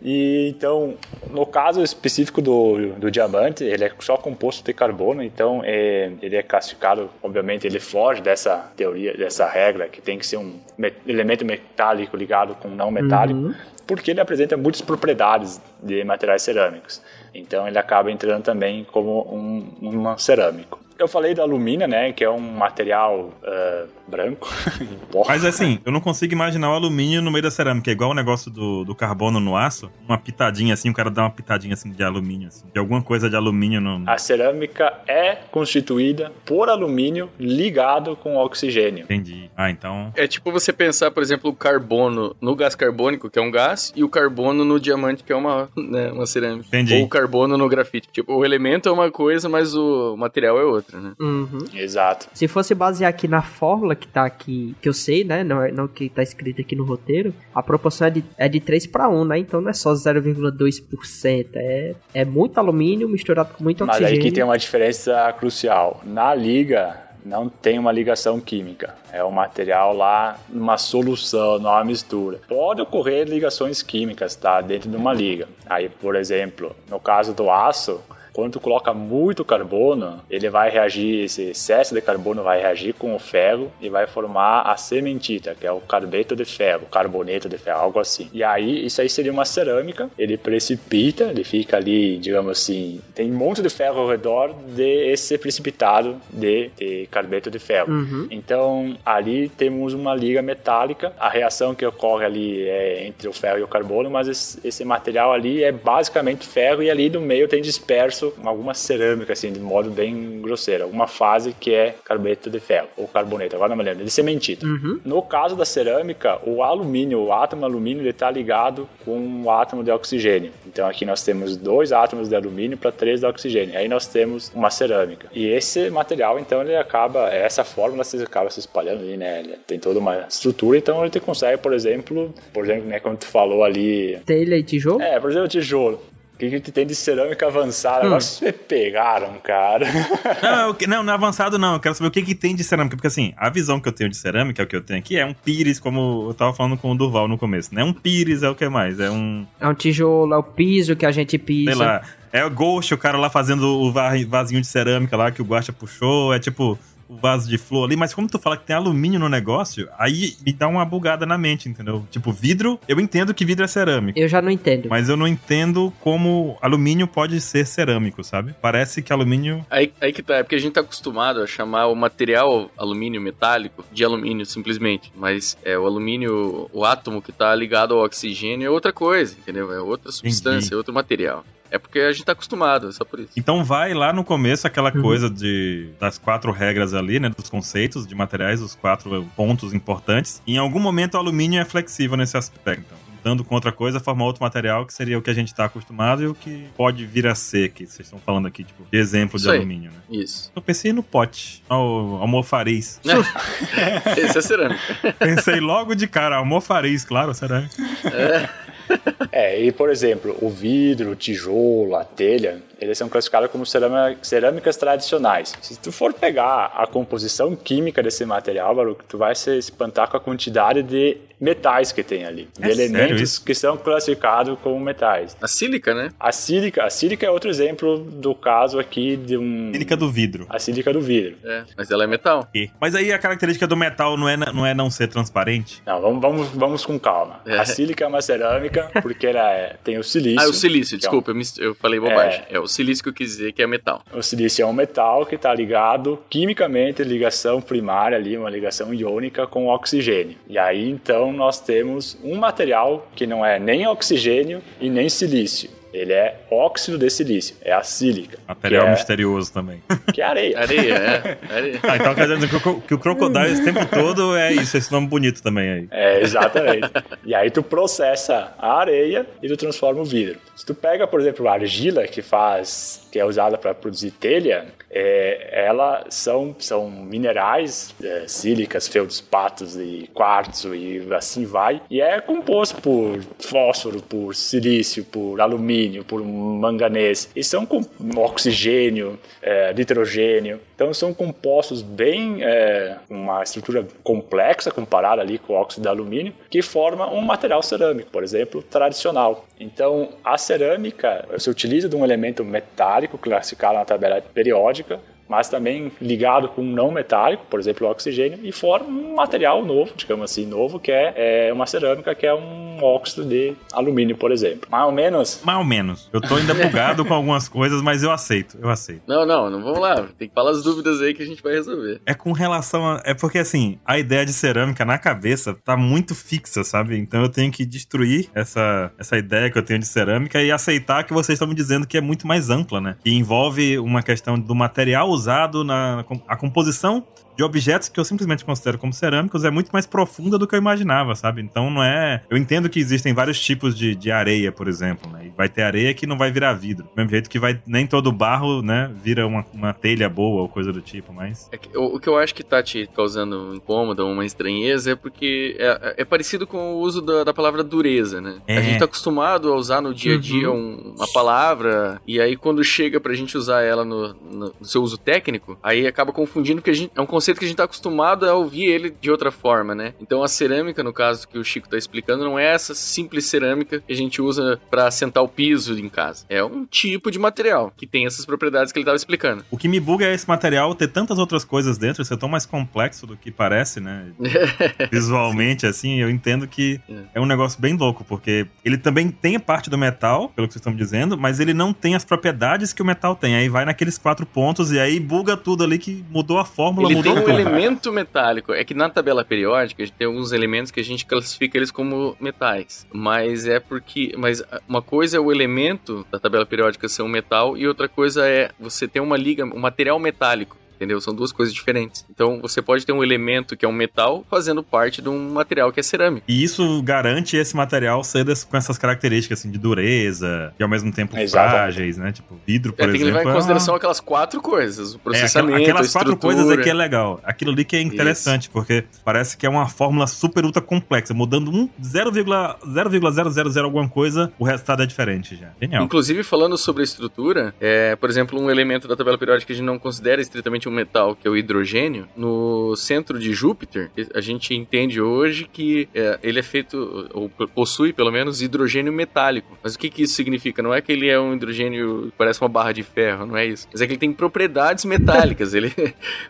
e 0.00 0.52
então, 0.54 0.94
no 1.30 1.46
caso 1.46 1.82
específico 1.82 2.40
do, 2.40 2.92
do 2.98 3.10
diamante, 3.10 3.64
ele 3.64 3.84
é 3.84 3.92
só 4.00 4.16
composto 4.16 4.64
de 4.64 4.72
carbono, 4.72 5.22
então 5.22 5.62
é, 5.64 6.12
ele 6.20 6.36
é 6.36 6.42
classificado, 6.42 7.10
obviamente, 7.22 7.66
ele 7.66 7.80
foge 7.80 8.20
dessa 8.20 8.70
teoria, 8.76 9.16
dessa 9.16 9.48
regra 9.48 9.88
que 9.88 10.00
tem 10.00 10.18
que 10.18 10.26
ser 10.26 10.36
um 10.36 10.60
elemento 11.06 11.44
metálico 11.44 12.16
ligado 12.16 12.54
com 12.54 12.68
não 12.68 12.90
metálico. 12.90 13.38
Uhum 13.38 13.54
porque 13.86 14.10
ele 14.10 14.20
apresenta 14.20 14.56
muitas 14.56 14.80
propriedades 14.80 15.60
de 15.82 16.04
materiais 16.04 16.42
cerâmicos. 16.42 17.02
Então 17.34 17.66
ele 17.66 17.78
acaba 17.78 18.10
entrando 18.10 18.42
também 18.42 18.84
como 18.84 19.22
um, 19.32 19.88
um 19.88 20.18
cerâmico. 20.18 20.78
Eu 20.98 21.08
falei 21.08 21.34
da 21.34 21.42
alumínio, 21.42 21.86
né, 21.86 22.12
que 22.12 22.24
é 22.24 22.30
um 22.30 22.40
material 22.40 23.30
uh, 23.42 23.88
branco. 24.06 24.48
Mas 25.26 25.44
assim, 25.44 25.78
eu 25.84 25.92
não 25.92 26.00
consigo 26.00 26.32
imaginar 26.32 26.70
o 26.70 26.74
alumínio 26.74 27.22
no 27.22 27.30
meio 27.30 27.42
da 27.42 27.50
cerâmica. 27.50 27.90
É 27.90 27.92
igual 27.92 28.10
o 28.10 28.14
negócio 28.14 28.50
do, 28.50 28.84
do 28.84 28.94
carbono 28.94 29.40
no 29.40 29.56
aço. 29.56 29.90
Uma 30.06 30.18
pitadinha 30.18 30.74
assim, 30.74 30.90
o 30.90 30.92
cara 30.92 31.10
dá 31.10 31.22
uma 31.22 31.30
pitadinha 31.30 31.74
assim 31.74 31.90
de 31.90 32.02
alumínio, 32.02 32.48
assim, 32.48 32.66
de 32.72 32.78
alguma 32.78 33.02
coisa 33.02 33.28
de 33.28 33.36
alumínio 33.36 33.80
no. 33.80 34.02
A 34.06 34.18
cerâmica 34.18 34.92
é 35.06 35.36
constituída 35.50 36.32
por 36.44 36.68
alumínio 36.68 37.30
ligado 37.38 38.16
com 38.16 38.36
oxigênio. 38.36 39.04
Entendi. 39.04 39.50
Ah, 39.56 39.70
então. 39.70 40.12
É 40.16 40.26
tipo 40.26 40.50
você 40.50 40.72
pensar, 40.72 41.10
por 41.10 41.22
exemplo, 41.22 41.50
o 41.50 41.54
carbono 41.54 42.36
no 42.40 42.54
gás 42.54 42.74
carbônico, 42.74 43.30
que 43.30 43.38
é 43.38 43.42
um 43.42 43.50
gás, 43.50 43.92
e 43.94 44.02
o 44.04 44.08
carbono 44.08 44.64
no 44.64 44.78
diamante, 44.78 45.22
que 45.22 45.32
é 45.32 45.36
uma, 45.36 45.68
né, 45.76 46.10
uma 46.12 46.26
cerâmica. 46.26 46.66
Entendi. 46.68 46.94
Ou 46.94 47.04
o 47.04 47.08
carbono 47.08 47.56
no 47.56 47.68
grafite. 47.68 48.08
Tipo, 48.10 48.34
o 48.34 48.44
elemento 48.44 48.88
é 48.88 48.92
uma 48.92 49.10
coisa, 49.10 49.48
mas 49.48 49.74
o 49.74 50.16
material 50.16 50.58
é 50.58 50.64
outra, 50.64 50.81
né? 50.92 51.12
Uhum. 51.20 51.64
Exato. 51.74 52.28
Se 52.32 52.48
fosse 52.48 52.74
basear 52.74 53.10
aqui 53.10 53.28
na 53.28 53.42
fórmula 53.42 53.94
que 53.94 54.06
tá 54.06 54.24
aqui, 54.24 54.74
que 54.80 54.88
eu 54.88 54.92
sei, 54.92 55.24
né? 55.24 55.44
Não, 55.44 55.62
é, 55.62 55.70
não 55.70 55.86
que 55.88 56.08
tá 56.08 56.22
escrito 56.22 56.60
aqui 56.60 56.74
no 56.74 56.84
roteiro, 56.84 57.34
a 57.54 57.62
proporção 57.62 58.06
é 58.06 58.10
de, 58.10 58.24
é 58.36 58.48
de 58.48 58.60
3 58.60 58.86
para 58.86 59.08
1, 59.08 59.24
né? 59.24 59.38
Então 59.38 59.60
não 59.60 59.70
é 59.70 59.74
só 59.74 59.92
0,2%. 59.92 61.46
É, 61.54 61.94
é 62.14 62.24
muito 62.24 62.58
alumínio 62.58 63.08
misturado 63.08 63.54
com 63.54 63.64
muito 63.64 63.84
Mas 63.86 63.96
oxigênio. 63.96 64.18
Mas 64.18 64.24
aí 64.24 64.30
que 64.30 64.34
tem 64.34 64.44
uma 64.44 64.58
diferença 64.58 65.32
crucial. 65.38 66.00
Na 66.04 66.34
liga, 66.34 67.02
não 67.24 67.48
tem 67.48 67.78
uma 67.78 67.92
ligação 67.92 68.40
química. 68.40 68.94
É 69.12 69.22
um 69.24 69.30
material 69.30 69.94
lá, 69.94 70.38
uma 70.50 70.76
solução, 70.76 71.58
não 71.58 71.70
uma 71.70 71.84
mistura. 71.84 72.40
Pode 72.48 72.80
ocorrer 72.80 73.28
ligações 73.28 73.82
químicas, 73.82 74.34
tá? 74.34 74.60
Dentro 74.60 74.90
de 74.90 74.96
uma 74.96 75.12
liga. 75.12 75.48
Aí, 75.66 75.88
por 75.88 76.16
exemplo, 76.16 76.74
no 76.90 76.98
caso 76.98 77.32
do 77.32 77.50
aço, 77.50 78.00
quando 78.32 78.52
tu 78.52 78.60
coloca 78.60 78.92
muito 78.94 79.44
carbono, 79.44 80.20
ele 80.30 80.48
vai 80.48 80.70
reagir, 80.70 81.24
esse 81.24 81.50
excesso 81.50 81.94
de 81.94 82.00
carbono 82.00 82.42
vai 82.42 82.60
reagir 82.60 82.94
com 82.94 83.14
o 83.14 83.18
ferro 83.18 83.70
e 83.80 83.88
vai 83.88 84.06
formar 84.06 84.62
a 84.62 84.76
cementita, 84.76 85.54
que 85.58 85.66
é 85.66 85.72
o 85.72 85.80
carbeto 85.80 86.34
de 86.34 86.44
ferro, 86.44 86.86
carboneto 86.90 87.48
de 87.48 87.58
ferro, 87.58 87.80
algo 87.80 87.98
assim. 87.98 88.28
E 88.32 88.42
aí, 88.42 88.86
isso 88.86 89.00
aí 89.00 89.08
seria 89.08 89.32
uma 89.32 89.44
cerâmica, 89.44 90.10
ele 90.18 90.36
precipita, 90.36 91.24
ele 91.24 91.44
fica 91.44 91.76
ali, 91.76 92.18
digamos 92.18 92.50
assim, 92.52 93.00
tem 93.14 93.30
um 93.30 93.34
monte 93.34 93.60
de 93.60 93.68
ferro 93.68 94.00
ao 94.00 94.08
redor 94.08 94.54
desse 94.68 95.36
precipitado 95.36 96.16
de, 96.30 96.70
de 96.76 97.06
carbeto 97.10 97.50
de 97.50 97.58
ferro. 97.58 97.92
Uhum. 97.92 98.26
Então, 98.30 98.96
ali 99.04 99.48
temos 99.48 99.92
uma 99.92 100.14
liga 100.14 100.40
metálica, 100.40 101.12
a 101.18 101.28
reação 101.28 101.74
que 101.74 101.84
ocorre 101.84 102.24
ali 102.24 102.62
é 102.62 103.06
entre 103.06 103.28
o 103.28 103.32
ferro 103.32 103.58
e 103.58 103.62
o 103.62 103.68
carbono, 103.68 104.10
mas 104.10 104.28
esse, 104.28 104.66
esse 104.66 104.84
material 104.84 105.32
ali 105.32 105.62
é 105.62 105.72
basicamente 105.72 106.46
ferro 106.46 106.82
e 106.82 106.90
ali 106.90 107.10
no 107.10 107.20
meio 107.20 107.46
tem 107.46 107.60
disperso 107.60 108.21
alguma 108.44 108.74
cerâmica, 108.74 109.32
assim, 109.32 109.52
de 109.52 109.60
modo 109.60 109.90
bem 109.90 110.40
grosseiro. 110.40 110.84
Alguma 110.84 111.06
fase 111.06 111.54
que 111.58 111.72
é 111.72 111.94
carboneto 112.04 112.50
de 112.50 112.60
ferro, 112.60 112.88
ou 112.96 113.08
carboneto, 113.08 113.56
agora 113.56 113.70
não 113.70 113.76
me 113.76 113.84
lembro, 113.84 114.04
de 114.04 114.10
cementita. 114.10 114.66
Uhum. 114.66 115.00
No 115.04 115.22
caso 115.22 115.56
da 115.56 115.64
cerâmica, 115.64 116.38
o 116.44 116.62
alumínio, 116.62 117.20
o 117.20 117.32
átomo 117.32 117.64
alumínio, 117.64 118.02
ele 118.02 118.10
está 118.10 118.30
ligado 118.30 118.88
com 119.04 119.42
o 119.44 119.50
átomo 119.50 119.82
de 119.82 119.90
oxigênio. 119.90 120.52
Então 120.66 120.86
aqui 120.88 121.04
nós 121.04 121.22
temos 121.22 121.56
dois 121.56 121.92
átomos 121.92 122.28
de 122.28 122.36
alumínio 122.36 122.76
para 122.76 122.92
três 122.92 123.20
de 123.20 123.26
oxigênio. 123.26 123.76
Aí 123.76 123.88
nós 123.88 124.06
temos 124.06 124.50
uma 124.54 124.70
cerâmica. 124.70 125.28
E 125.32 125.46
esse 125.46 125.90
material, 125.90 126.38
então, 126.38 126.62
ele 126.62 126.76
acaba, 126.76 127.30
essa 127.30 127.64
fórmula 127.64 128.04
se 128.04 128.22
acaba 128.22 128.50
se 128.50 128.60
espalhando 128.60 129.00
ali, 129.02 129.16
né? 129.16 129.40
Ele 129.40 129.56
tem 129.66 129.78
toda 129.78 129.98
uma 129.98 130.26
estrutura, 130.28 130.78
então 130.78 131.04
ele 131.04 131.20
consegue, 131.20 131.58
por 131.58 131.72
exemplo, 131.72 132.34
por 132.52 132.64
exemplo, 132.64 132.88
né, 132.88 133.00
como 133.00 133.16
tu 133.16 133.26
falou 133.26 133.64
ali... 133.64 134.18
Telha 134.24 134.56
e 134.56 134.62
tijolo? 134.62 135.00
É, 135.00 135.18
por 135.18 135.30
exemplo, 135.30 135.48
tijolo 135.48 136.11
que 136.42 136.46
a 136.46 136.50
gente 136.50 136.72
tem 136.72 136.84
de 136.84 136.94
cerâmica 136.94 137.46
avançada? 137.46 138.02
Hum. 138.02 138.06
Agora 138.06 138.20
vocês 138.20 138.54
pegaram, 138.66 139.34
cara. 139.38 139.86
Não, 140.42 140.68
eu, 140.68 140.88
não, 140.88 141.02
não 141.02 141.12
é 141.12 141.16
avançado 141.16 141.58
não. 141.58 141.74
Eu 141.74 141.80
quero 141.80 141.94
saber 141.94 142.08
o 142.08 142.10
que, 142.10 142.22
que 142.22 142.34
tem 142.34 142.54
de 142.54 142.64
cerâmica. 142.64 142.96
Porque 142.96 143.06
assim, 143.06 143.32
a 143.36 143.48
visão 143.48 143.78
que 143.78 143.88
eu 143.88 143.92
tenho 143.92 144.10
de 144.10 144.16
cerâmica, 144.16 144.62
é 144.62 144.64
o 144.64 144.66
que 144.66 144.74
eu 144.74 144.80
tenho 144.80 144.98
aqui, 144.98 145.16
é 145.16 145.24
um 145.24 145.32
pires, 145.32 145.78
como 145.78 146.26
eu 146.28 146.34
tava 146.34 146.52
falando 146.52 146.76
com 146.76 146.90
o 146.90 146.94
Durval 146.96 147.28
no 147.28 147.38
começo. 147.38 147.72
Não 147.74 147.82
é 147.82 147.84
um 147.84 147.92
pires, 147.92 148.42
é 148.42 148.50
o 148.50 148.54
que 148.54 148.68
mais? 148.68 148.98
É 148.98 149.10
um. 149.10 149.46
É 149.60 149.68
um 149.68 149.74
tijolo, 149.74 150.34
é 150.34 150.36
o 150.36 150.42
piso 150.42 150.96
que 150.96 151.06
a 151.06 151.12
gente 151.12 151.38
pisa. 151.38 151.76
Sei 151.76 151.86
lá. 151.86 152.02
É 152.32 152.44
o 152.44 152.50
Ghost, 152.50 152.92
o 152.92 152.98
cara 152.98 153.18
lá 153.18 153.28
fazendo 153.28 153.62
o 153.66 153.92
vasinho 153.92 154.60
de 154.60 154.66
cerâmica 154.66 155.16
lá 155.16 155.30
que 155.30 155.42
o 155.42 155.44
Guacha 155.44 155.72
puxou. 155.72 156.32
É 156.32 156.38
tipo 156.38 156.78
o 157.12 157.16
vaso 157.20 157.48
de 157.48 157.58
flor 157.58 157.86
ali, 157.86 157.96
mas 157.96 158.14
como 158.14 158.28
tu 158.28 158.38
fala 158.38 158.56
que 158.56 158.64
tem 158.64 158.74
alumínio 158.74 159.20
no 159.20 159.28
negócio, 159.28 159.88
aí 159.98 160.34
me 160.44 160.52
dá 160.52 160.66
uma 160.66 160.84
bugada 160.84 161.26
na 161.26 161.36
mente, 161.36 161.68
entendeu? 161.68 162.06
Tipo, 162.10 162.32
vidro, 162.32 162.78
eu 162.88 162.98
entendo 162.98 163.34
que 163.34 163.44
vidro 163.44 163.64
é 163.64 163.68
cerâmico. 163.68 164.18
Eu 164.18 164.28
já 164.28 164.40
não 164.40 164.50
entendo. 164.50 164.88
Mas 164.88 165.08
eu 165.08 165.16
não 165.16 165.26
entendo 165.26 165.92
como 166.00 166.56
alumínio 166.62 167.06
pode 167.06 167.40
ser 167.40 167.66
cerâmico, 167.66 168.24
sabe? 168.24 168.54
Parece 168.60 169.02
que 169.02 169.12
alumínio. 169.12 169.64
Aí, 169.70 169.92
aí 170.00 170.12
que 170.12 170.22
tá, 170.22 170.36
é 170.36 170.42
porque 170.42 170.54
a 170.54 170.58
gente 170.58 170.72
tá 170.72 170.80
acostumado 170.80 171.40
a 171.42 171.46
chamar 171.46 171.86
o 171.86 171.94
material 171.94 172.70
alumínio 172.76 173.20
metálico 173.20 173.84
de 173.92 174.04
alumínio 174.04 174.46
simplesmente. 174.46 175.12
Mas 175.14 175.56
é 175.64 175.78
o 175.78 175.86
alumínio, 175.86 176.68
o 176.72 176.84
átomo 176.84 177.20
que 177.20 177.32
tá 177.32 177.54
ligado 177.54 177.94
ao 177.94 178.04
oxigênio 178.04 178.66
é 178.66 178.70
outra 178.70 178.92
coisa, 178.92 179.36
entendeu? 179.38 179.72
É 179.72 179.80
outra 179.80 180.10
substância, 180.10 180.58
Entendi. 180.58 180.74
é 180.74 180.76
outro 180.76 180.94
material. 180.94 181.44
É 181.72 181.78
porque 181.78 181.98
a 181.98 182.12
gente 182.12 182.26
tá 182.26 182.32
acostumado, 182.32 182.90
é 182.90 182.92
só 182.92 183.02
por 183.02 183.18
isso. 183.18 183.30
Então 183.34 183.64
vai 183.64 183.94
lá 183.94 184.12
no 184.12 184.22
começo 184.22 184.66
aquela 184.66 184.94
uhum. 184.94 185.00
coisa 185.00 185.30
de 185.30 185.88
das 185.98 186.18
quatro 186.18 186.52
regras 186.52 186.92
ali, 186.92 187.18
né? 187.18 187.30
Dos 187.30 187.48
conceitos 187.48 188.06
de 188.06 188.14
materiais, 188.14 188.60
os 188.60 188.74
quatro 188.74 189.26
pontos 189.34 189.72
importantes. 189.72 190.42
em 190.46 190.58
algum 190.58 190.78
momento 190.78 191.14
o 191.14 191.18
alumínio 191.18 191.58
é 191.58 191.64
flexível 191.64 192.14
nesse 192.16 192.36
aspecto. 192.36 192.84
Então 192.84 193.12
dando 193.22 193.44
com 193.44 193.54
outra 193.54 193.70
coisa, 193.70 194.00
formar 194.00 194.24
outro 194.24 194.42
material 194.42 194.84
que 194.84 194.92
seria 194.92 195.16
o 195.18 195.22
que 195.22 195.30
a 195.30 195.34
gente 195.34 195.48
está 195.48 195.66
acostumado 195.66 196.22
e 196.22 196.26
o 196.26 196.34
que 196.34 196.66
pode 196.76 197.06
vir 197.06 197.26
a 197.26 197.34
ser, 197.34 197.70
que 197.70 197.86
vocês 197.86 198.06
estão 198.06 198.18
falando 198.18 198.46
aqui, 198.46 198.64
tipo, 198.64 198.84
de 198.90 198.98
exemplo 198.98 199.36
Isso 199.36 199.46
de 199.46 199.52
aí. 199.52 199.58
alumínio, 199.58 199.90
né? 199.90 199.98
Isso. 200.10 200.50
Eu 200.54 200.60
pensei 200.60 200.92
no 200.92 201.02
pote, 201.02 201.62
ao 201.68 202.16
almofariz. 202.16 203.00
Esse 204.18 204.38
é 204.38 204.42
cerâmica. 204.42 205.14
Pensei 205.18 205.60
logo 205.60 205.94
de 205.94 206.06
cara, 206.06 206.36
almofariz, 206.36 207.04
claro, 207.04 207.32
cerâmica. 207.32 207.74
É. 208.04 208.48
é, 209.30 209.60
e 209.60 209.72
por 209.72 209.90
exemplo, 209.90 210.36
o 210.40 210.48
vidro, 210.48 211.10
o 211.10 211.16
tijolo, 211.16 211.96
a 211.96 212.04
telha, 212.04 212.62
eles 212.80 212.98
são 212.98 213.08
classificados 213.08 213.50
como 213.50 213.64
cerâmicas 213.64 214.76
tradicionais. 214.76 215.54
Se 215.60 215.78
tu 215.78 215.92
for 215.92 216.12
pegar 216.12 216.72
a 216.74 216.86
composição 216.86 217.54
química 217.54 218.02
desse 218.02 218.24
material, 218.24 218.74
Baruch, 218.74 219.04
tu 219.08 219.16
vai 219.18 219.34
se 219.34 219.56
espantar 219.56 220.10
com 220.10 220.16
a 220.16 220.20
quantidade 220.20 220.82
de 220.82 221.16
metais 221.42 221.90
que 221.90 222.04
tem 222.04 222.24
ali, 222.24 222.48
é 222.60 222.68
de 222.68 222.70
elementos 222.70 223.36
que 223.36 223.52
são 223.52 223.76
classificados 223.76 224.56
como 224.60 224.78
metais. 224.78 225.36
A 225.42 225.48
sílica, 225.48 225.92
né? 225.92 226.10
A 226.18 226.30
sílica, 226.30 226.84
a 226.84 226.90
sílica 226.90 227.26
é 227.26 227.30
outro 227.30 227.50
exemplo 227.50 227.98
do 227.98 228.32
caso 228.32 228.78
aqui 228.78 229.16
de 229.16 229.36
um 229.36 229.72
sílica 229.72 229.96
do 229.96 230.08
vidro. 230.08 230.46
A 230.48 230.60
sílica 230.60 230.92
do 230.92 231.00
vidro. 231.00 231.36
É, 231.44 231.64
mas 231.76 231.90
ela 231.90 232.04
é 232.04 232.06
metal. 232.06 232.48
E, 232.54 232.70
mas 232.80 232.94
aí 232.94 233.12
a 233.12 233.18
característica 233.18 233.66
do 233.66 233.76
metal 233.76 234.16
não 234.16 234.28
é 234.28 234.36
não 234.36 234.64
é 234.64 234.72
não 234.72 234.88
ser 234.88 235.08
transparente? 235.08 235.82
Não, 235.84 236.00
vamos 236.00 236.20
vamos, 236.20 236.48
vamos 236.50 236.86
com 236.86 236.96
calma. 236.98 237.40
É. 237.44 237.58
A 237.58 237.64
sílica 237.64 238.04
é 238.04 238.06
uma 238.06 238.22
cerâmica 238.22 238.71
porque 239.02 239.26
ela 239.26 239.50
é, 239.52 239.76
tem 239.82 239.98
o 239.98 240.04
silício. 240.04 240.40
Ah, 240.40 240.48
o 240.48 240.52
silício, 240.52 240.98
desculpa, 240.98 241.32
é 241.32 241.34
um... 241.34 241.40
eu, 241.58 241.74
falei 241.74 242.00
bobagem. 242.00 242.42
É, 242.48 242.56
é 242.56 242.60
o 242.60 242.66
silício 242.66 243.02
que 243.02 243.08
eu 243.08 243.14
quis 243.14 243.28
dizer 243.28 243.52
que 243.52 243.62
é 243.62 243.66
metal. 243.66 244.02
O 244.12 244.22
silício 244.22 244.62
é 244.62 244.66
um 244.66 244.72
metal 244.72 245.26
que 245.26 245.34
está 245.34 245.54
ligado 245.54 246.18
quimicamente, 246.28 247.02
ligação 247.02 247.60
primária 247.60 248.16
ali, 248.16 248.36
uma 248.36 248.50
ligação 248.50 248.92
iônica 248.92 249.46
com 249.46 249.66
o 249.66 249.74
oxigênio. 249.74 250.36
E 250.48 250.58
aí 250.58 250.88
então 250.88 251.32
nós 251.32 251.60
temos 251.60 252.18
um 252.22 252.36
material 252.36 253.08
que 253.14 253.26
não 253.26 253.44
é 253.44 253.58
nem 253.58 253.86
oxigênio 253.86 254.62
e 254.80 254.88
nem 254.88 255.08
silício. 255.08 255.81
Ele 255.92 256.12
é 256.12 256.36
óxido 256.50 256.98
de 256.98 257.10
silício, 257.10 257.56
é 257.62 257.72
a 257.72 257.82
sílica. 257.82 258.38
Material 258.48 258.86
é, 258.86 258.90
misterioso 258.90 259.52
também. 259.52 259.82
Que 260.12 260.20
é 260.20 260.24
areia. 260.24 260.58
Areia, 260.58 260.94
é. 260.94 261.38
Areia. 261.54 261.80
Ah, 261.82 261.96
então 261.96 262.14
quer 262.14 262.28
dizer 262.28 262.48
que 262.48 262.56
o, 262.68 262.80
que 262.80 262.94
o 262.94 262.98
crocodilo 262.98 263.44
esse 263.46 263.64
tempo 263.64 263.84
todo 263.86 264.36
é 264.36 264.52
isso, 264.52 264.76
esse 264.76 264.90
nome 264.92 265.06
bonito 265.06 265.42
também 265.42 265.70
aí. 265.70 265.88
É, 265.90 266.20
exatamente. 266.20 266.90
e 267.24 267.34
aí 267.34 267.50
tu 267.50 267.62
processa 267.62 268.54
a 268.58 268.78
areia 268.78 269.26
e 269.42 269.48
tu 269.48 269.56
transforma 269.56 270.00
o 270.00 270.04
vidro. 270.04 270.38
Se 270.56 270.66
tu 270.66 270.74
pega, 270.74 271.06
por 271.06 271.20
exemplo, 271.20 271.48
a 271.48 271.52
argila 271.54 272.06
que 272.06 272.22
faz, 272.22 273.01
que 273.12 273.20
é 273.20 273.24
usada 273.26 273.58
para 273.58 273.74
produzir 273.74 274.10
telha, 274.10 274.64
é, 274.90 275.66
ela 275.66 276.06
são, 276.08 276.56
são 276.58 276.90
minerais 276.90 277.94
é, 278.02 278.24
sílicas, 278.26 278.88
feldspatos 278.88 279.76
e 279.76 280.08
quartzo 280.14 280.74
e 280.74 281.06
assim 281.14 281.44
vai. 281.44 281.82
E 281.90 282.00
é 282.00 282.18
composto 282.22 282.80
por 282.80 283.20
fósforo, 283.38 284.00
por 284.00 284.34
silício, 284.34 285.04
por 285.04 285.42
alumínio, 285.42 286.04
por 286.04 286.24
manganês. 286.24 287.28
E 287.36 287.44
são 287.44 287.66
com 287.66 287.82
oxigênio, 288.16 289.18
é, 289.42 289.74
nitrogênio. 289.74 290.58
Então 290.82 290.92
são 290.92 291.14
compostos 291.14 291.80
bem 291.80 292.42
é, 292.42 292.96
uma 293.08 293.40
estrutura 293.44 293.86
complexa 294.02 294.68
comparada 294.68 295.22
ali 295.22 295.38
com 295.38 295.52
o 295.52 295.56
óxido 295.56 295.82
de 295.82 295.88
alumínio 295.88 296.34
que 296.50 296.60
forma 296.60 297.08
um 297.08 297.20
material 297.20 297.62
cerâmico, 297.62 298.10
por 298.10 298.24
exemplo, 298.24 298.60
tradicional. 298.64 299.44
Então 299.60 300.08
a 300.24 300.36
cerâmica 300.36 301.24
se 301.38 301.48
utiliza 301.48 301.88
de 301.88 301.94
um 301.94 302.02
elemento 302.02 302.44
metálico 302.44 303.16
classificado 303.16 303.74
na 303.74 303.84
tabela 303.84 304.20
periódica 304.20 304.98
mas 305.32 305.48
também 305.48 305.90
ligado 305.98 306.46
com 306.46 306.60
um 306.60 306.70
não 306.70 306.90
metálico, 306.90 307.46
por 307.48 307.58
exemplo, 307.58 307.86
o 307.86 307.90
oxigênio, 307.90 308.38
e 308.42 308.52
forma 308.52 308.86
um 308.86 309.14
material 309.14 309.64
novo, 309.64 309.90
digamos 309.96 310.30
assim, 310.30 310.44
novo, 310.44 310.78
que 310.78 310.92
é, 310.92 311.48
é 311.48 311.52
uma 311.54 311.66
cerâmica, 311.66 312.14
que 312.14 312.26
é 312.26 312.34
um 312.34 312.76
óxido 312.82 313.24
de 313.26 313.54
alumínio, 313.72 314.14
por 314.14 314.30
exemplo. 314.30 314.68
Mais 314.70 314.84
ou 314.84 314.92
menos? 314.92 315.40
Mais 315.42 315.58
ou 315.58 315.64
menos. 315.64 316.10
Eu 316.12 316.20
tô 316.20 316.34
ainda 316.34 316.52
bugado 316.52 317.02
com 317.02 317.14
algumas 317.14 317.48
coisas, 317.48 317.80
mas 317.80 318.02
eu 318.02 318.10
aceito, 318.10 318.58
eu 318.60 318.68
aceito. 318.68 319.04
Não, 319.06 319.24
não, 319.24 319.48
não 319.48 319.62
vamos 319.62 319.80
lá. 319.80 320.06
Tem 320.18 320.28
que 320.28 320.34
falar 320.34 320.50
as 320.50 320.62
dúvidas 320.62 321.00
aí 321.00 321.14
que 321.14 321.22
a 321.22 321.26
gente 321.26 321.42
vai 321.42 321.54
resolver. 321.54 322.02
É 322.04 322.12
com 322.12 322.32
relação 322.32 322.86
a... 322.86 323.00
É 323.02 323.14
porque, 323.14 323.38
assim, 323.38 323.78
a 323.86 323.98
ideia 323.98 324.26
de 324.26 324.34
cerâmica 324.34 324.84
na 324.84 324.98
cabeça 324.98 325.56
tá 325.64 325.78
muito 325.78 326.14
fixa, 326.14 326.62
sabe? 326.62 326.98
Então 326.98 327.22
eu 327.22 327.30
tenho 327.30 327.50
que 327.50 327.64
destruir 327.64 328.28
essa, 328.34 328.92
essa 328.98 329.16
ideia 329.16 329.50
que 329.50 329.56
eu 329.56 329.62
tenho 329.62 329.80
de 329.80 329.86
cerâmica 329.86 330.42
e 330.42 330.52
aceitar 330.52 331.04
que 331.04 331.14
vocês 331.14 331.36
estão 331.36 331.48
me 331.48 331.54
dizendo 331.54 331.86
que 331.86 331.96
é 331.96 332.02
muito 332.02 332.26
mais 332.26 332.50
ampla, 332.50 332.82
né? 332.82 332.96
Que 333.02 333.14
envolve 333.14 333.78
uma 333.78 334.02
questão 334.02 334.38
do 334.38 334.54
material 334.54 335.08
usado 335.08 335.21
na 335.64 336.04
a 336.28 336.36
composição 336.36 337.04
de 337.36 337.42
objetos 337.42 337.88
que 337.88 337.98
eu 337.98 338.04
simplesmente 338.04 338.44
considero 338.44 338.78
como 338.78 338.92
cerâmicos 338.92 339.44
é 339.44 339.50
muito 339.50 339.70
mais 339.70 339.86
profunda 339.86 340.38
do 340.38 340.46
que 340.46 340.54
eu 340.54 340.58
imaginava, 340.58 341.14
sabe? 341.14 341.42
Então 341.42 341.70
não 341.70 341.82
é. 341.82 342.22
Eu 342.30 342.36
entendo 342.36 342.68
que 342.68 342.78
existem 342.78 343.12
vários 343.12 343.40
tipos 343.40 343.76
de, 343.76 343.94
de 343.94 344.10
areia, 344.10 344.52
por 344.52 344.68
exemplo, 344.68 345.10
né? 345.10 345.26
E 345.26 345.28
vai 345.30 345.48
ter 345.48 345.62
areia 345.62 345.94
que 345.94 346.06
não 346.06 346.16
vai 346.16 346.30
virar 346.30 346.52
vidro. 346.54 346.84
Do 346.84 346.96
mesmo 346.96 347.10
jeito 347.10 347.30
que 347.30 347.38
vai 347.38 347.60
nem 347.66 347.86
todo 347.86 348.12
barro, 348.12 348.62
né, 348.62 348.90
vira 349.02 349.26
uma, 349.26 349.44
uma 349.52 349.72
telha 349.72 350.08
boa 350.08 350.42
ou 350.42 350.48
coisa 350.48 350.72
do 350.72 350.80
tipo, 350.80 351.12
mas. 351.12 351.48
É 351.52 351.56
que, 351.56 351.76
o, 351.76 351.96
o, 351.96 352.00
que 352.00 352.08
eu 352.08 352.16
acho 352.16 352.34
que 352.34 352.42
tá 352.42 352.62
te 352.62 352.88
causando 352.94 353.54
incômodo, 353.54 354.06
uma 354.06 354.24
estranheza, 354.24 354.92
é 354.92 354.94
porque 354.94 355.56
é, 355.58 355.94
é 355.98 356.04
parecido 356.04 356.46
com 356.46 356.74
o 356.74 356.78
uso 356.78 357.00
da, 357.00 357.24
da 357.24 357.34
palavra 357.34 357.64
dureza, 357.64 358.20
né? 358.20 358.40
É. 358.46 358.58
A 358.58 358.60
gente 358.60 358.78
tá 358.78 358.84
acostumado 358.84 359.52
a 359.52 359.56
usar 359.56 359.80
no 359.80 359.94
dia 359.94 360.16
a 360.16 360.18
dia 360.18 360.50
uhum. 360.50 360.92
um, 360.92 360.94
uma 360.96 361.08
palavra, 361.12 362.00
e 362.06 362.20
aí 362.20 362.36
quando 362.36 362.62
chega 362.62 363.00
pra 363.00 363.14
gente 363.14 363.36
usar 363.36 363.62
ela 363.62 363.84
no, 363.84 364.14
no, 364.14 364.54
no 364.60 364.64
seu 364.64 364.82
uso 364.82 364.98
técnico, 364.98 365.58
aí 365.62 365.86
acaba 365.86 366.12
confundindo 366.12 366.60
porque 366.60 366.70
a 366.70 366.74
gente, 366.74 366.92
é 366.94 367.00
um 367.00 367.06
conceito 367.06 367.21
que 367.38 367.44
a 367.44 367.48
gente 367.48 367.56
tá 367.56 367.64
acostumado 367.64 368.28
a 368.28 368.34
ouvir 368.34 368.64
ele 368.64 368.94
de 369.00 369.10
outra 369.10 369.30
forma, 369.30 369.74
né? 369.74 369.94
Então 370.00 370.22
a 370.22 370.28
cerâmica, 370.28 370.82
no 370.82 370.92
caso 370.92 371.26
que 371.28 371.38
o 371.38 371.44
Chico 371.44 371.68
tá 371.68 371.76
explicando, 371.76 372.24
não 372.24 372.38
é 372.38 372.52
essa 372.52 372.74
simples 372.74 373.26
cerâmica 373.26 373.80
que 373.80 373.92
a 373.92 373.96
gente 373.96 374.20
usa 374.20 374.60
para 374.70 374.86
assentar 374.86 375.22
o 375.22 375.28
piso 375.28 375.78
em 375.78 375.88
casa. 375.88 376.24
É 376.28 376.42
um 376.42 376.64
tipo 376.64 377.10
de 377.10 377.18
material 377.18 377.72
que 377.76 377.86
tem 377.86 378.06
essas 378.06 378.24
propriedades 378.24 378.72
que 378.72 378.78
ele 378.78 378.84
tava 378.84 378.96
explicando. 378.96 379.44
O 379.50 379.56
que 379.56 379.68
me 379.68 379.80
buga 379.80 380.06
é 380.06 380.14
esse 380.14 380.28
material 380.28 380.74
ter 380.74 380.88
tantas 380.88 381.18
outras 381.18 381.44
coisas 381.44 381.78
dentro, 381.78 382.04
ser 382.04 382.16
tão 382.16 382.28
mais 382.28 382.46
complexo 382.46 383.06
do 383.06 383.16
que 383.16 383.30
parece, 383.30 383.80
né? 383.80 384.06
Visualmente, 384.90 385.66
assim, 385.66 386.00
eu 386.00 386.10
entendo 386.10 386.46
que 386.46 386.80
é. 386.88 386.94
é 387.14 387.20
um 387.20 387.26
negócio 387.26 387.60
bem 387.60 387.76
louco, 387.76 388.04
porque 388.04 388.46
ele 388.64 388.78
também 388.78 389.10
tem 389.10 389.36
a 389.36 389.40
parte 389.40 389.70
do 389.70 389.78
metal, 389.78 390.28
pelo 390.30 390.46
que 390.46 390.54
vocês 390.54 390.60
estão 390.60 390.72
me 390.72 390.78
dizendo, 390.78 391.16
mas 391.16 391.40
ele 391.40 391.54
não 391.54 391.72
tem 391.72 391.94
as 391.94 392.04
propriedades 392.04 392.72
que 392.72 392.82
o 392.82 392.84
metal 392.84 393.14
tem. 393.14 393.34
Aí 393.34 393.48
vai 393.48 393.64
naqueles 393.64 393.98
quatro 393.98 394.26
pontos 394.26 394.72
e 394.72 394.78
aí 394.78 394.98
buga 394.98 395.36
tudo 395.36 395.64
ali 395.64 395.78
que 395.78 396.04
mudou 396.10 396.38
a 396.38 396.44
fórmula, 396.44 396.88
ele 396.88 396.96
mudou 396.96 397.11
tem 397.14 397.24
um 397.24 397.28
elemento 397.40 397.92
metálico. 397.92 398.52
É 398.52 398.64
que 398.64 398.74
na 398.74 398.88
tabela 398.88 399.24
periódica 399.24 399.84
tem 399.98 400.06
alguns 400.06 400.32
elementos 400.32 400.70
que 400.70 400.80
a 400.80 400.84
gente 400.84 401.06
classifica 401.06 401.56
eles 401.56 401.70
como 401.70 402.16
metais. 402.20 402.86
Mas 402.92 403.46
é 403.46 403.60
porque. 403.60 404.14
Mas 404.16 404.42
uma 404.68 404.82
coisa 404.82 405.16
é 405.16 405.20
o 405.20 405.30
elemento 405.30 406.06
da 406.10 406.18
tabela 406.18 406.46
periódica 406.46 406.88
ser 406.88 407.02
um 407.02 407.08
metal 407.08 407.56
e 407.56 407.66
outra 407.66 407.88
coisa 407.88 408.28
é 408.28 408.50
você 408.58 408.86
ter 408.88 409.00
uma 409.00 409.16
liga, 409.16 409.44
um 409.44 409.58
material 409.58 409.98
metálico 409.98 410.56
entendeu? 410.82 411.00
São 411.00 411.14
duas 411.14 411.30
coisas 411.30 411.54
diferentes. 411.54 412.04
Então 412.10 412.40
você 412.40 412.60
pode 412.60 412.84
ter 412.84 412.92
um 412.92 413.02
elemento 413.02 413.56
que 413.56 413.64
é 413.64 413.68
um 413.68 413.72
metal 413.72 414.24
fazendo 414.28 414.62
parte 414.62 415.00
de 415.00 415.08
um 415.08 415.32
material 415.32 415.72
que 415.72 415.78
é 415.78 415.82
cerâmica. 415.82 416.24
E 416.28 416.42
isso 416.42 416.82
garante 416.82 417.36
esse 417.36 417.56
material 417.56 418.02
ser 418.02 418.22
com 418.48 418.56
essas 418.56 418.78
características 418.78 419.40
assim, 419.40 419.50
de 419.50 419.58
dureza, 419.58 420.52
e 420.58 420.62
ao 420.62 420.68
mesmo 420.68 420.92
tempo 420.92 421.16
Exatamente. 421.16 421.52
frágeis, 421.52 421.96
né? 421.96 422.12
Tipo, 422.12 422.38
vidro, 422.46 422.72
por 422.72 422.82
é, 422.82 422.84
exemplo. 422.84 422.98
Tem 422.98 423.00
que 423.00 423.04
levar 423.04 423.24
em 423.24 423.30
é 423.30 423.34
consideração 423.34 423.72
é 423.72 423.74
uma... 423.74 423.78
aquelas 423.78 424.00
quatro 424.00 424.40
coisas: 424.40 424.94
o 424.94 424.98
processamento, 424.98 425.58
é, 425.58 425.62
aquelas 425.62 425.92
quatro 425.92 426.16
coisas 426.16 426.50
é 426.50 426.56
que 426.56 426.70
é 426.70 426.74
legal. 426.74 427.20
Aquilo 427.24 427.52
ali 427.52 427.64
que 427.64 427.76
é 427.76 427.80
interessante, 427.80 428.42
isso. 428.42 428.50
porque 428.50 428.84
parece 429.04 429.36
que 429.36 429.46
é 429.46 429.48
uma 429.48 429.68
fórmula 429.68 430.06
super 430.06 430.44
ultra 430.44 430.62
complexa. 430.62 431.12
Mudando 431.14 431.50
um 431.50 431.68
0,0000 431.82 433.62
alguma 433.62 433.88
coisa, 433.88 434.32
o 434.38 434.44
resultado 434.44 434.82
é 434.82 434.86
diferente 434.86 435.36
já. 435.36 435.50
Genial. 435.60 435.84
Inclusive, 435.84 436.22
falando 436.22 436.56
sobre 436.56 436.82
a 436.82 436.84
estrutura, 436.84 437.54
é, 437.60 437.96
por 437.96 438.08
exemplo, 438.08 438.40
um 438.40 438.50
elemento 438.50 438.88
da 438.88 438.96
tabela 438.96 439.18
periódica 439.18 439.46
que 439.46 439.52
a 439.52 439.56
gente 439.56 439.66
não 439.66 439.78
considera 439.78 440.20
estritamente 440.20 440.68
um 440.68 440.71
metal, 440.72 441.14
que 441.14 441.26
é 441.26 441.30
o 441.30 441.36
hidrogênio, 441.36 442.08
no 442.16 442.74
centro 442.76 443.18
de 443.18 443.32
Júpiter, 443.32 443.90
a 444.14 444.20
gente 444.20 444.54
entende 444.54 445.00
hoje 445.00 445.48
que 445.50 445.88
é, 445.94 446.18
ele 446.22 446.38
é 446.38 446.42
feito, 446.42 447.08
ou 447.12 447.28
possui 447.28 447.92
pelo 447.92 448.10
menos, 448.10 448.42
hidrogênio 448.42 448.92
metálico. 448.92 449.58
Mas 449.62 449.74
o 449.74 449.78
que, 449.78 449.90
que 449.90 450.02
isso 450.02 450.14
significa? 450.14 450.62
Não 450.62 450.74
é 450.74 450.80
que 450.80 450.92
ele 450.92 451.08
é 451.08 451.18
um 451.18 451.34
hidrogênio 451.34 452.06
que 452.06 452.12
parece 452.16 452.40
uma 452.40 452.48
barra 452.48 452.72
de 452.72 452.82
ferro, 452.82 453.26
não 453.26 453.36
é 453.36 453.46
isso. 453.46 453.68
Mas 453.72 453.80
é 453.80 453.86
que 453.86 453.92
ele 453.92 453.98
tem 453.98 454.12
propriedades 454.12 454.84
metálicas. 454.84 455.54
ele 455.54 455.72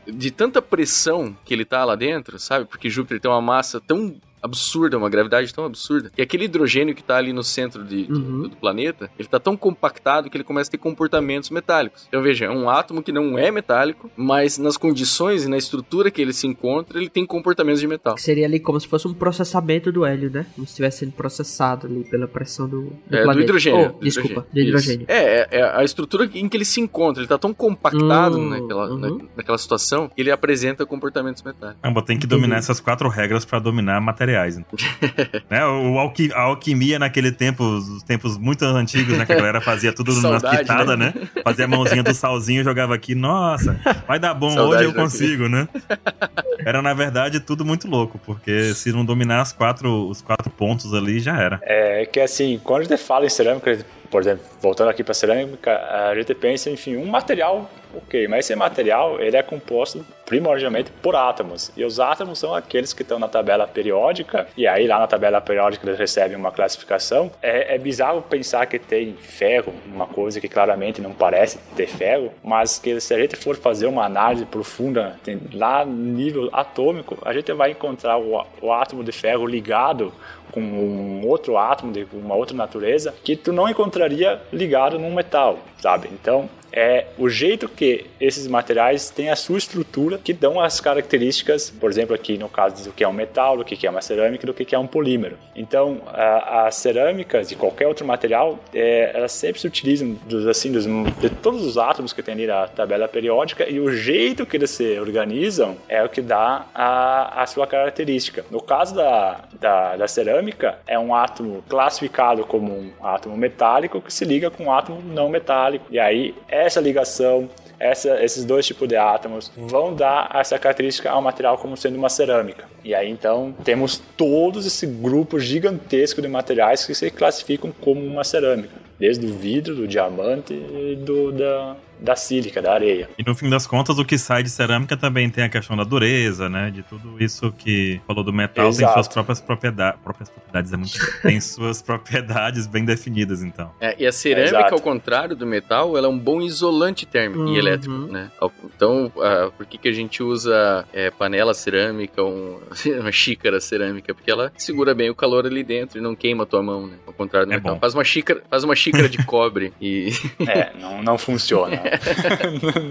De 0.06 0.30
tanta 0.30 0.60
pressão 0.60 1.36
que 1.44 1.54
ele 1.54 1.64
tá 1.64 1.84
lá 1.84 1.94
dentro, 1.94 2.38
sabe? 2.38 2.66
Porque 2.66 2.90
Júpiter 2.90 3.20
tem 3.20 3.30
uma 3.30 3.40
massa 3.40 3.80
tão 3.80 4.14
absurda, 4.42 4.98
uma 4.98 5.08
gravidade 5.08 5.52
tão 5.54 5.64
absurda, 5.64 6.10
que 6.14 6.20
aquele 6.20 6.44
hidrogênio 6.44 6.94
que 6.94 7.00
está 7.00 7.16
ali 7.16 7.32
no 7.32 7.44
centro 7.44 7.84
de, 7.84 8.06
uhum. 8.10 8.48
do 8.48 8.56
planeta, 8.56 9.10
ele 9.18 9.26
está 9.28 9.38
tão 9.38 9.56
compactado 9.56 10.28
que 10.28 10.36
ele 10.36 10.44
começa 10.44 10.68
a 10.68 10.72
ter 10.72 10.78
comportamentos 10.78 11.50
metálicos. 11.50 12.06
Então 12.08 12.22
veja, 12.22 12.46
é 12.46 12.50
um 12.50 12.68
átomo 12.68 13.02
que 13.02 13.12
não 13.12 13.38
é 13.38 13.50
metálico, 13.50 14.10
mas 14.16 14.58
nas 14.58 14.76
condições 14.76 15.44
e 15.44 15.48
na 15.48 15.56
estrutura 15.56 16.10
que 16.10 16.20
ele 16.20 16.32
se 16.32 16.46
encontra, 16.46 16.98
ele 16.98 17.08
tem 17.08 17.24
comportamentos 17.24 17.80
de 17.80 17.86
metal. 17.86 18.18
Seria 18.18 18.46
ali 18.46 18.58
como 18.58 18.80
se 18.80 18.88
fosse 18.88 19.06
um 19.06 19.14
processamento 19.14 19.92
do 19.92 20.04
hélio, 20.04 20.30
né? 20.30 20.46
Como 20.54 20.66
se 20.66 20.72
estivesse 20.72 20.98
sendo 20.98 21.12
processado 21.12 21.86
ali 21.86 22.04
pela 22.04 22.26
pressão 22.26 22.68
do, 22.68 22.82
do 22.82 23.16
é, 23.16 23.22
planeta. 23.22 23.34
Do 23.34 23.40
hidrogênio. 23.42 23.80
Oh, 23.80 23.98
do 23.98 24.04
desculpa, 24.04 24.46
hidrogênio. 24.50 24.52
do 24.52 24.60
hidrogênio. 24.60 25.06
É, 25.08 25.16
é, 25.16 25.48
é, 25.52 25.62
a 25.62 25.84
estrutura 25.84 26.28
em 26.34 26.48
que 26.48 26.56
ele 26.56 26.64
se 26.64 26.80
encontra, 26.80 27.20
ele 27.20 27.26
está 27.26 27.38
tão 27.38 27.54
compactado 27.54 28.38
hum, 28.38 28.48
naquela, 28.48 28.90
uhum. 28.90 28.98
na, 28.98 29.24
naquela 29.36 29.58
situação, 29.58 30.08
que 30.08 30.20
ele 30.20 30.30
apresenta 30.30 30.84
comportamentos 30.84 31.42
metálicos. 31.42 31.80
Ah, 31.82 32.02
tem 32.02 32.18
que 32.18 32.26
dominar 32.26 32.56
essas 32.56 32.80
quatro 32.80 33.08
regras 33.08 33.44
para 33.44 33.60
dominar 33.60 34.00
materiais. 34.00 34.31
Então. 34.32 34.78
né? 35.50 35.64
O, 35.66 35.98
alqui, 35.98 36.30
a 36.34 36.42
alquimia 36.42 36.98
naquele 36.98 37.32
tempo, 37.32 37.64
os 37.64 38.02
tempos 38.02 38.36
muito 38.36 38.64
antigos, 38.64 39.16
né? 39.16 39.26
Que 39.26 39.32
a 39.32 39.36
galera 39.36 39.60
fazia 39.60 39.92
tudo 39.92 40.12
Saudade, 40.20 40.44
nas 40.44 40.60
pitadas, 40.60 40.98
né? 40.98 41.12
né? 41.14 41.42
Fazia 41.42 41.64
a 41.64 41.68
mãozinha 41.68 42.02
do 42.02 42.14
salzinho, 42.14 42.64
jogava 42.64 42.94
aqui, 42.94 43.14
nossa, 43.14 43.78
vai 44.06 44.18
dar 44.18 44.34
bom, 44.34 44.50
Saudade 44.50 44.84
hoje 44.84 44.84
eu 44.84 44.94
consigo, 44.94 45.48
né? 45.48 45.68
Era, 46.64 46.80
na 46.80 46.94
verdade, 46.94 47.40
tudo 47.40 47.64
muito 47.64 47.88
louco, 47.88 48.20
porque 48.24 48.72
se 48.74 48.92
não 48.92 49.04
dominar 49.04 49.40
as 49.40 49.52
quatro, 49.52 50.08
os 50.08 50.22
quatro 50.22 50.48
pontos 50.50 50.94
ali, 50.94 51.18
já 51.18 51.36
era. 51.36 51.60
É 51.64 52.06
que 52.06 52.20
assim, 52.20 52.60
quando 52.62 52.82
a 52.82 52.84
gente 52.84 52.96
fala 52.98 53.26
em 53.26 53.28
cerâmica, 53.28 53.84
por 54.10 54.20
exemplo, 54.20 54.44
voltando 54.60 54.88
aqui 54.88 55.02
para 55.02 55.14
cerâmica, 55.14 55.72
a 55.72 56.14
gente 56.14 56.34
pensa, 56.34 56.70
enfim, 56.70 56.96
um 56.96 57.06
material, 57.06 57.68
ok, 57.94 58.28
mas 58.28 58.46
esse 58.46 58.54
material 58.56 59.20
ele 59.20 59.36
é 59.36 59.42
composto 59.42 60.04
primordialmente 60.26 60.90
por 61.02 61.14
átomos. 61.14 61.70
E 61.76 61.84
os 61.84 62.00
átomos 62.00 62.38
são 62.38 62.54
aqueles 62.54 62.92
que 62.92 63.02
estão 63.02 63.18
na 63.18 63.28
tabela 63.28 63.66
periódica, 63.66 64.46
e 64.56 64.66
aí 64.66 64.86
lá 64.86 64.98
na 64.98 65.06
tabela 65.06 65.40
periódica 65.40 65.86
eles 65.86 65.98
recebem 65.98 66.36
uma 66.36 66.50
classificação. 66.50 67.30
É, 67.42 67.74
é 67.74 67.78
bizarro 67.78 68.22
pensar 68.22 68.66
que 68.66 68.78
tem 68.78 69.14
ferro, 69.14 69.74
uma 69.86 70.06
coisa 70.06 70.40
que 70.40 70.48
claramente 70.48 71.00
não 71.00 71.12
parece 71.12 71.58
ter 71.76 71.86
ferro, 71.86 72.32
mas 72.42 72.78
que 72.78 72.98
se 73.00 73.12
a 73.14 73.18
gente 73.18 73.36
for 73.36 73.56
fazer 73.56 73.86
uma 73.86 74.04
análise 74.04 74.46
profunda 74.46 75.16
tem, 75.22 75.38
lá 75.52 75.84
nível 75.84 76.48
atômico, 76.52 77.18
a 77.24 77.32
gente 77.32 77.52
vai 77.52 77.72
encontrar 77.72 78.18
o, 78.18 78.44
o 78.60 78.72
átomo 78.72 79.04
de 79.04 79.12
ferro 79.12 79.46
ligado 79.46 80.12
com 80.50 80.60
um 80.60 81.26
outro 81.26 81.56
átomo 81.56 81.92
de 81.92 82.06
uma 82.12 82.34
outra 82.34 82.56
natureza 82.56 83.14
que 83.24 83.34
tu 83.34 83.52
não 83.52 83.68
encontraria 83.68 84.40
ligado 84.52 84.98
num 84.98 85.12
metal, 85.12 85.58
sabe? 85.78 86.08
Então, 86.12 86.48
é 86.72 87.06
o 87.18 87.28
jeito 87.28 87.68
que 87.68 88.06
esses 88.20 88.46
materiais 88.46 89.10
têm 89.10 89.30
a 89.30 89.36
sua 89.36 89.58
estrutura 89.58 90.18
que 90.18 90.32
dão 90.32 90.60
as 90.60 90.80
características, 90.80 91.70
por 91.70 91.90
exemplo, 91.90 92.14
aqui 92.14 92.38
no 92.38 92.48
caso 92.48 92.84
do 92.84 92.92
que 92.92 93.04
é 93.04 93.08
um 93.08 93.12
metal, 93.12 93.56
do 93.56 93.64
que 93.64 93.86
é 93.86 93.90
uma 93.90 94.00
cerâmica, 94.00 94.46
do 94.46 94.54
que 94.54 94.74
é 94.74 94.78
um 94.78 94.86
polímero. 94.86 95.36
Então, 95.54 96.00
as 96.06 96.76
cerâmicas 96.76 97.48
de 97.48 97.56
qualquer 97.56 97.86
outro 97.86 98.06
material, 98.06 98.58
é, 98.74 99.12
elas 99.14 99.32
sempre 99.32 99.60
se 99.60 99.66
utilizam 99.66 100.16
dos, 100.26 100.46
assim, 100.46 100.72
dos, 100.72 100.86
de 101.20 101.28
todos 101.28 101.64
os 101.64 101.76
átomos 101.76 102.12
que 102.12 102.22
tem 102.22 102.34
ali 102.34 102.46
na 102.46 102.66
tabela 102.66 103.06
periódica 103.08 103.68
e 103.68 103.78
o 103.78 103.92
jeito 103.92 104.46
que 104.46 104.56
eles 104.56 104.70
se 104.70 104.98
organizam 104.98 105.76
é 105.88 106.02
o 106.02 106.08
que 106.08 106.20
dá 106.20 106.66
a, 106.74 107.42
a 107.42 107.46
sua 107.46 107.66
característica. 107.66 108.44
No 108.50 108.60
caso 108.60 108.94
da, 108.94 109.40
da, 109.60 109.96
da 109.96 110.08
cerâmica, 110.08 110.78
é 110.86 110.98
um 110.98 111.14
átomo 111.14 111.62
classificado 111.68 112.44
como 112.44 112.72
um 112.72 112.92
átomo 113.02 113.36
metálico 113.36 114.00
que 114.00 114.12
se 114.12 114.24
liga 114.24 114.50
com 114.50 114.64
um 114.64 114.72
átomo 114.72 115.02
não 115.02 115.28
metálico. 115.28 115.86
E 115.90 115.98
aí, 115.98 116.34
é 116.48 116.61
essa 116.62 116.80
ligação, 116.80 117.48
essa, 117.78 118.22
esses 118.22 118.44
dois 118.44 118.66
tipos 118.66 118.88
de 118.88 118.96
átomos 118.96 119.50
vão 119.56 119.94
dar 119.94 120.30
essa 120.34 120.58
característica 120.58 121.10
ao 121.10 121.20
material 121.20 121.58
como 121.58 121.76
sendo 121.76 121.96
uma 121.96 122.08
cerâmica. 122.08 122.64
E 122.84 122.94
aí 122.94 123.10
então 123.10 123.54
temos 123.64 124.00
todos 124.16 124.66
esse 124.66 124.86
grupo 124.86 125.38
gigantesco 125.38 126.22
de 126.22 126.28
materiais 126.28 126.86
que 126.86 126.94
se 126.94 127.10
classificam 127.10 127.72
como 127.80 128.00
uma 128.04 128.24
cerâmica, 128.24 128.74
desde 128.98 129.26
o 129.26 129.32
vidro, 129.32 129.74
do 129.74 129.88
diamante 129.88 130.54
e 130.54 130.96
do, 130.96 131.32
da, 131.32 131.76
da 132.02 132.16
sílica, 132.16 132.60
da 132.60 132.74
areia. 132.74 133.08
E 133.16 133.22
no 133.24 133.34
fim 133.34 133.48
das 133.48 133.66
contas, 133.66 133.98
o 133.98 134.04
que 134.04 134.18
sai 134.18 134.42
de 134.42 134.50
cerâmica 134.50 134.96
também 134.96 135.30
tem 135.30 135.44
a 135.44 135.48
questão 135.48 135.76
da 135.76 135.84
dureza, 135.84 136.48
né? 136.48 136.70
De 136.70 136.82
tudo 136.82 137.22
isso 137.22 137.52
que 137.52 138.00
falou 138.06 138.24
do 138.24 138.32
metal 138.32 138.68
Exato. 138.68 138.86
tem 138.86 138.94
suas 138.94 139.08
próprias 139.08 139.40
propriedades. 139.40 140.00
Próprias 140.02 140.28
propriedades 140.28 140.72
é 140.72 140.76
muito. 140.76 140.92
tem 141.22 141.40
suas 141.40 141.80
propriedades 141.80 142.66
bem 142.66 142.84
definidas, 142.84 143.42
então. 143.42 143.70
É, 143.80 143.94
e 143.98 144.06
a 144.06 144.12
cerâmica, 144.12 144.58
Exato. 144.58 144.74
ao 144.74 144.80
contrário 144.80 145.36
do 145.36 145.46
metal, 145.46 145.96
ela 145.96 146.06
é 146.06 146.10
um 146.10 146.18
bom 146.18 146.40
isolante 146.40 147.06
térmico 147.06 147.42
uhum. 147.42 147.54
e 147.54 147.58
elétrico, 147.58 147.94
né? 147.94 148.30
Então, 148.64 149.06
uh, 149.16 149.50
por 149.52 149.66
que, 149.66 149.78
que 149.78 149.88
a 149.88 149.92
gente 149.92 150.22
usa 150.22 150.84
é, 150.92 151.10
panela 151.10 151.54
cerâmica, 151.54 152.22
um, 152.22 152.58
uma 153.00 153.12
xícara 153.12 153.60
cerâmica? 153.60 154.14
Porque 154.14 154.30
ela 154.30 154.52
segura 154.56 154.94
bem 154.94 155.10
o 155.10 155.14
calor 155.14 155.46
ali 155.46 155.62
dentro 155.62 155.98
e 155.98 156.02
não 156.02 156.14
queima 156.14 156.42
a 156.44 156.46
tua 156.46 156.62
mão, 156.62 156.86
né? 156.86 156.96
Ao 157.06 157.12
contrário 157.12 157.46
do 157.46 157.52
é 157.52 157.56
metal. 157.56 157.74
Bom. 157.74 157.80
Faz 157.80 157.94
uma 157.94 158.04
xícara, 158.04 158.42
faz 158.50 158.64
uma 158.64 158.74
xícara 158.74 159.08
de 159.08 159.24
cobre 159.24 159.72
e. 159.80 160.10
É, 160.48 160.72
não, 160.78 161.02
não 161.02 161.16
funciona. 161.16 161.80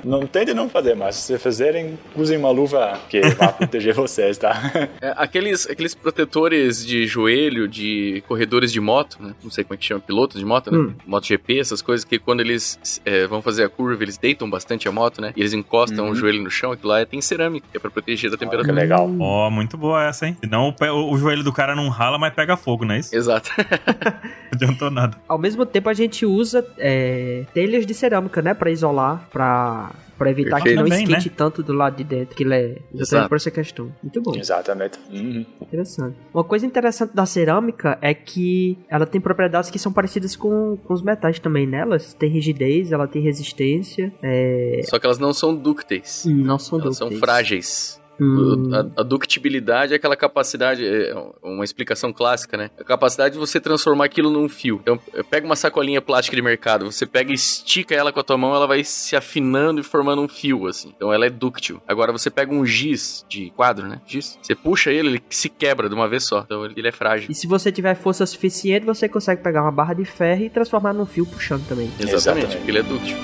Não 0.03 0.25
tentem 0.25 0.53
não 0.53 0.69
fazer, 0.69 0.95
mas 0.95 1.15
se 1.15 1.37
fizerem, 1.37 1.97
usem 2.15 2.37
uma 2.37 2.49
luva 2.49 2.99
que 3.09 3.21
vai 3.21 3.53
proteger 3.53 3.93
vocês, 3.93 4.37
tá? 4.37 4.71
É, 5.01 5.13
aqueles, 5.17 5.69
aqueles 5.69 5.95
protetores 5.95 6.85
de 6.85 7.05
joelho 7.07 7.67
de 7.67 8.23
corredores 8.27 8.71
de 8.71 8.79
moto, 8.79 9.17
né? 9.19 9.33
Não 9.43 9.51
sei 9.51 9.63
como 9.63 9.73
é 9.75 9.77
que 9.77 9.85
chama, 9.85 9.99
pilotos 9.99 10.39
de 10.39 10.45
moto, 10.45 10.71
né? 10.71 10.77
Hum. 10.77 10.93
MotoGP, 11.05 11.59
essas 11.59 11.81
coisas 11.81 12.03
que 12.03 12.19
quando 12.19 12.41
eles 12.41 12.79
é, 13.05 13.27
vão 13.27 13.41
fazer 13.41 13.63
a 13.63 13.69
curva, 13.69 14.03
eles 14.03 14.17
deitam 14.17 14.49
bastante 14.49 14.87
a 14.87 14.91
moto, 14.91 15.21
né? 15.21 15.33
E 15.35 15.39
eles 15.39 15.53
encostam 15.53 16.05
uhum. 16.05 16.11
o 16.11 16.15
joelho 16.15 16.41
no 16.41 16.49
chão, 16.49 16.71
aquilo 16.71 16.89
lá 16.89 17.05
tem 17.05 17.21
cerâmica, 17.21 17.67
que 17.71 17.77
é 17.77 17.79
pra 17.79 17.89
proteger 17.89 18.29
da 18.29 18.37
temperatura. 18.37 18.73
Oh, 18.73 18.75
legal. 18.75 19.15
Ó, 19.19 19.47
oh, 19.47 19.51
muito 19.51 19.77
boa 19.77 20.03
essa, 20.03 20.27
hein? 20.27 20.37
Senão 20.39 20.73
o, 20.79 21.13
o, 21.13 21.17
joelho 21.17 21.43
do 21.43 21.53
cara 21.53 21.75
não 21.75 21.89
rala, 21.89 22.17
mas 22.17 22.33
pega 22.33 22.55
fogo, 22.55 22.85
não 22.85 22.95
é 22.95 22.99
isso? 22.99 23.15
Exato. 23.15 23.51
não 24.51 24.53
adiantou 24.53 24.91
nada. 24.91 25.17
Ao 25.27 25.37
mesmo 25.37 25.65
tempo, 25.65 25.89
a 25.89 25.93
gente 25.93 26.25
usa 26.25 26.65
é, 26.77 27.45
telhas 27.53 27.85
de 27.85 27.93
cerâmica, 27.93 28.41
né? 28.41 28.53
Pra 28.53 28.71
isolar, 28.71 28.90
pra 29.31 29.91
para 30.21 30.29
evitar 30.29 30.57
Perfeito. 30.57 30.75
que 30.75 30.75
não 30.75 30.83
Também, 30.83 31.03
esquente 31.03 31.29
né? 31.29 31.35
tanto 31.35 31.63
do 31.63 31.73
lado 31.73 31.95
de 31.97 32.03
dentro, 32.03 32.35
que 32.35 32.43
ele 32.43 32.53
é 32.53 32.77
exatamente 32.93 33.29
por 33.29 33.35
essa 33.37 33.49
questão. 33.49 33.91
Muito 34.03 34.21
bom. 34.21 34.35
Exatamente. 34.35 34.99
Uhum. 35.11 35.43
Interessante. 35.59 36.15
Uma 36.31 36.43
coisa 36.43 36.63
interessante 36.63 37.15
da 37.15 37.25
cerâmica 37.25 37.97
é 38.03 38.13
que 38.13 38.77
ela 38.87 39.07
tem 39.07 39.19
propriedades 39.19 39.71
que 39.71 39.79
são 39.79 39.91
parecidas 39.91 40.35
com, 40.35 40.77
com 40.77 40.93
os 40.93 41.01
metais 41.01 41.39
também 41.39 41.65
nelas. 41.65 42.13
Né? 42.13 42.19
Tem 42.19 42.29
rigidez, 42.29 42.91
ela 42.91 43.07
tem 43.07 43.19
resistência. 43.19 44.13
É... 44.21 44.81
Só 44.83 44.99
que 44.99 45.07
elas 45.07 45.17
não 45.17 45.33
são 45.33 45.55
dúcteis. 45.55 46.23
Não 46.27 46.59
são 46.59 46.79
elas 46.79 46.99
dúcteis. 46.99 47.13
são 47.13 47.19
frágeis. 47.19 48.00
Hum. 48.21 48.69
A, 48.71 49.01
a, 49.01 49.03
ductibilidade 49.03 49.93
é 49.93 49.95
aquela 49.95 50.15
capacidade, 50.15 50.85
é 50.85 51.11
uma 51.41 51.63
explicação 51.63 52.13
clássica, 52.13 52.55
né? 52.55 52.69
A 52.79 52.83
capacidade 52.83 53.33
de 53.33 53.39
você 53.39 53.59
transformar 53.59 54.05
aquilo 54.05 54.29
num 54.29 54.47
fio. 54.47 54.79
Então, 54.83 54.99
pega 55.27 55.43
uma 55.43 55.55
sacolinha 55.55 55.99
plástica 55.99 56.35
de 56.35 56.41
mercado, 56.41 56.85
você 56.91 57.07
pega 57.07 57.31
e 57.31 57.33
estica 57.33 57.95
ela 57.95 58.13
com 58.13 58.19
a 58.19 58.23
tua 58.23 58.37
mão, 58.37 58.53
ela 58.53 58.67
vai 58.67 58.83
se 58.83 59.15
afinando 59.15 59.81
e 59.81 59.83
formando 59.83 60.21
um 60.21 60.27
fio, 60.27 60.67
assim. 60.67 60.93
Então, 60.95 61.11
ela 61.11 61.25
é 61.25 61.31
dúctil. 61.31 61.81
Agora, 61.87 62.11
você 62.11 62.29
pega 62.29 62.53
um 62.53 62.63
giz 62.63 63.25
de 63.27 63.49
quadro, 63.55 63.87
né? 63.87 63.99
Giz. 64.05 64.37
Você 64.39 64.53
puxa 64.53 64.91
ele, 64.91 65.09
ele 65.09 65.23
se 65.27 65.49
quebra 65.49 65.89
de 65.89 65.95
uma 65.95 66.07
vez 66.07 66.23
só. 66.23 66.41
Então, 66.41 66.65
ele 66.65 66.87
é 66.87 66.91
frágil. 66.91 67.31
E 67.31 67.33
se 67.33 67.47
você 67.47 67.71
tiver 67.71 67.95
força 67.95 68.23
suficiente, 68.27 68.85
você 68.85 69.09
consegue 69.09 69.41
pegar 69.41 69.63
uma 69.63 69.71
barra 69.71 69.95
de 69.95 70.05
ferro 70.05 70.43
e 70.43 70.49
transformar 70.49 70.93
num 70.93 71.07
fio 71.07 71.25
puxando 71.25 71.67
também. 71.67 71.87
Exatamente, 71.99 72.13
Exatamente. 72.13 72.57
porque 72.57 72.71
ele 72.71 72.79
é 72.79 72.83
dúctil. 72.83 73.17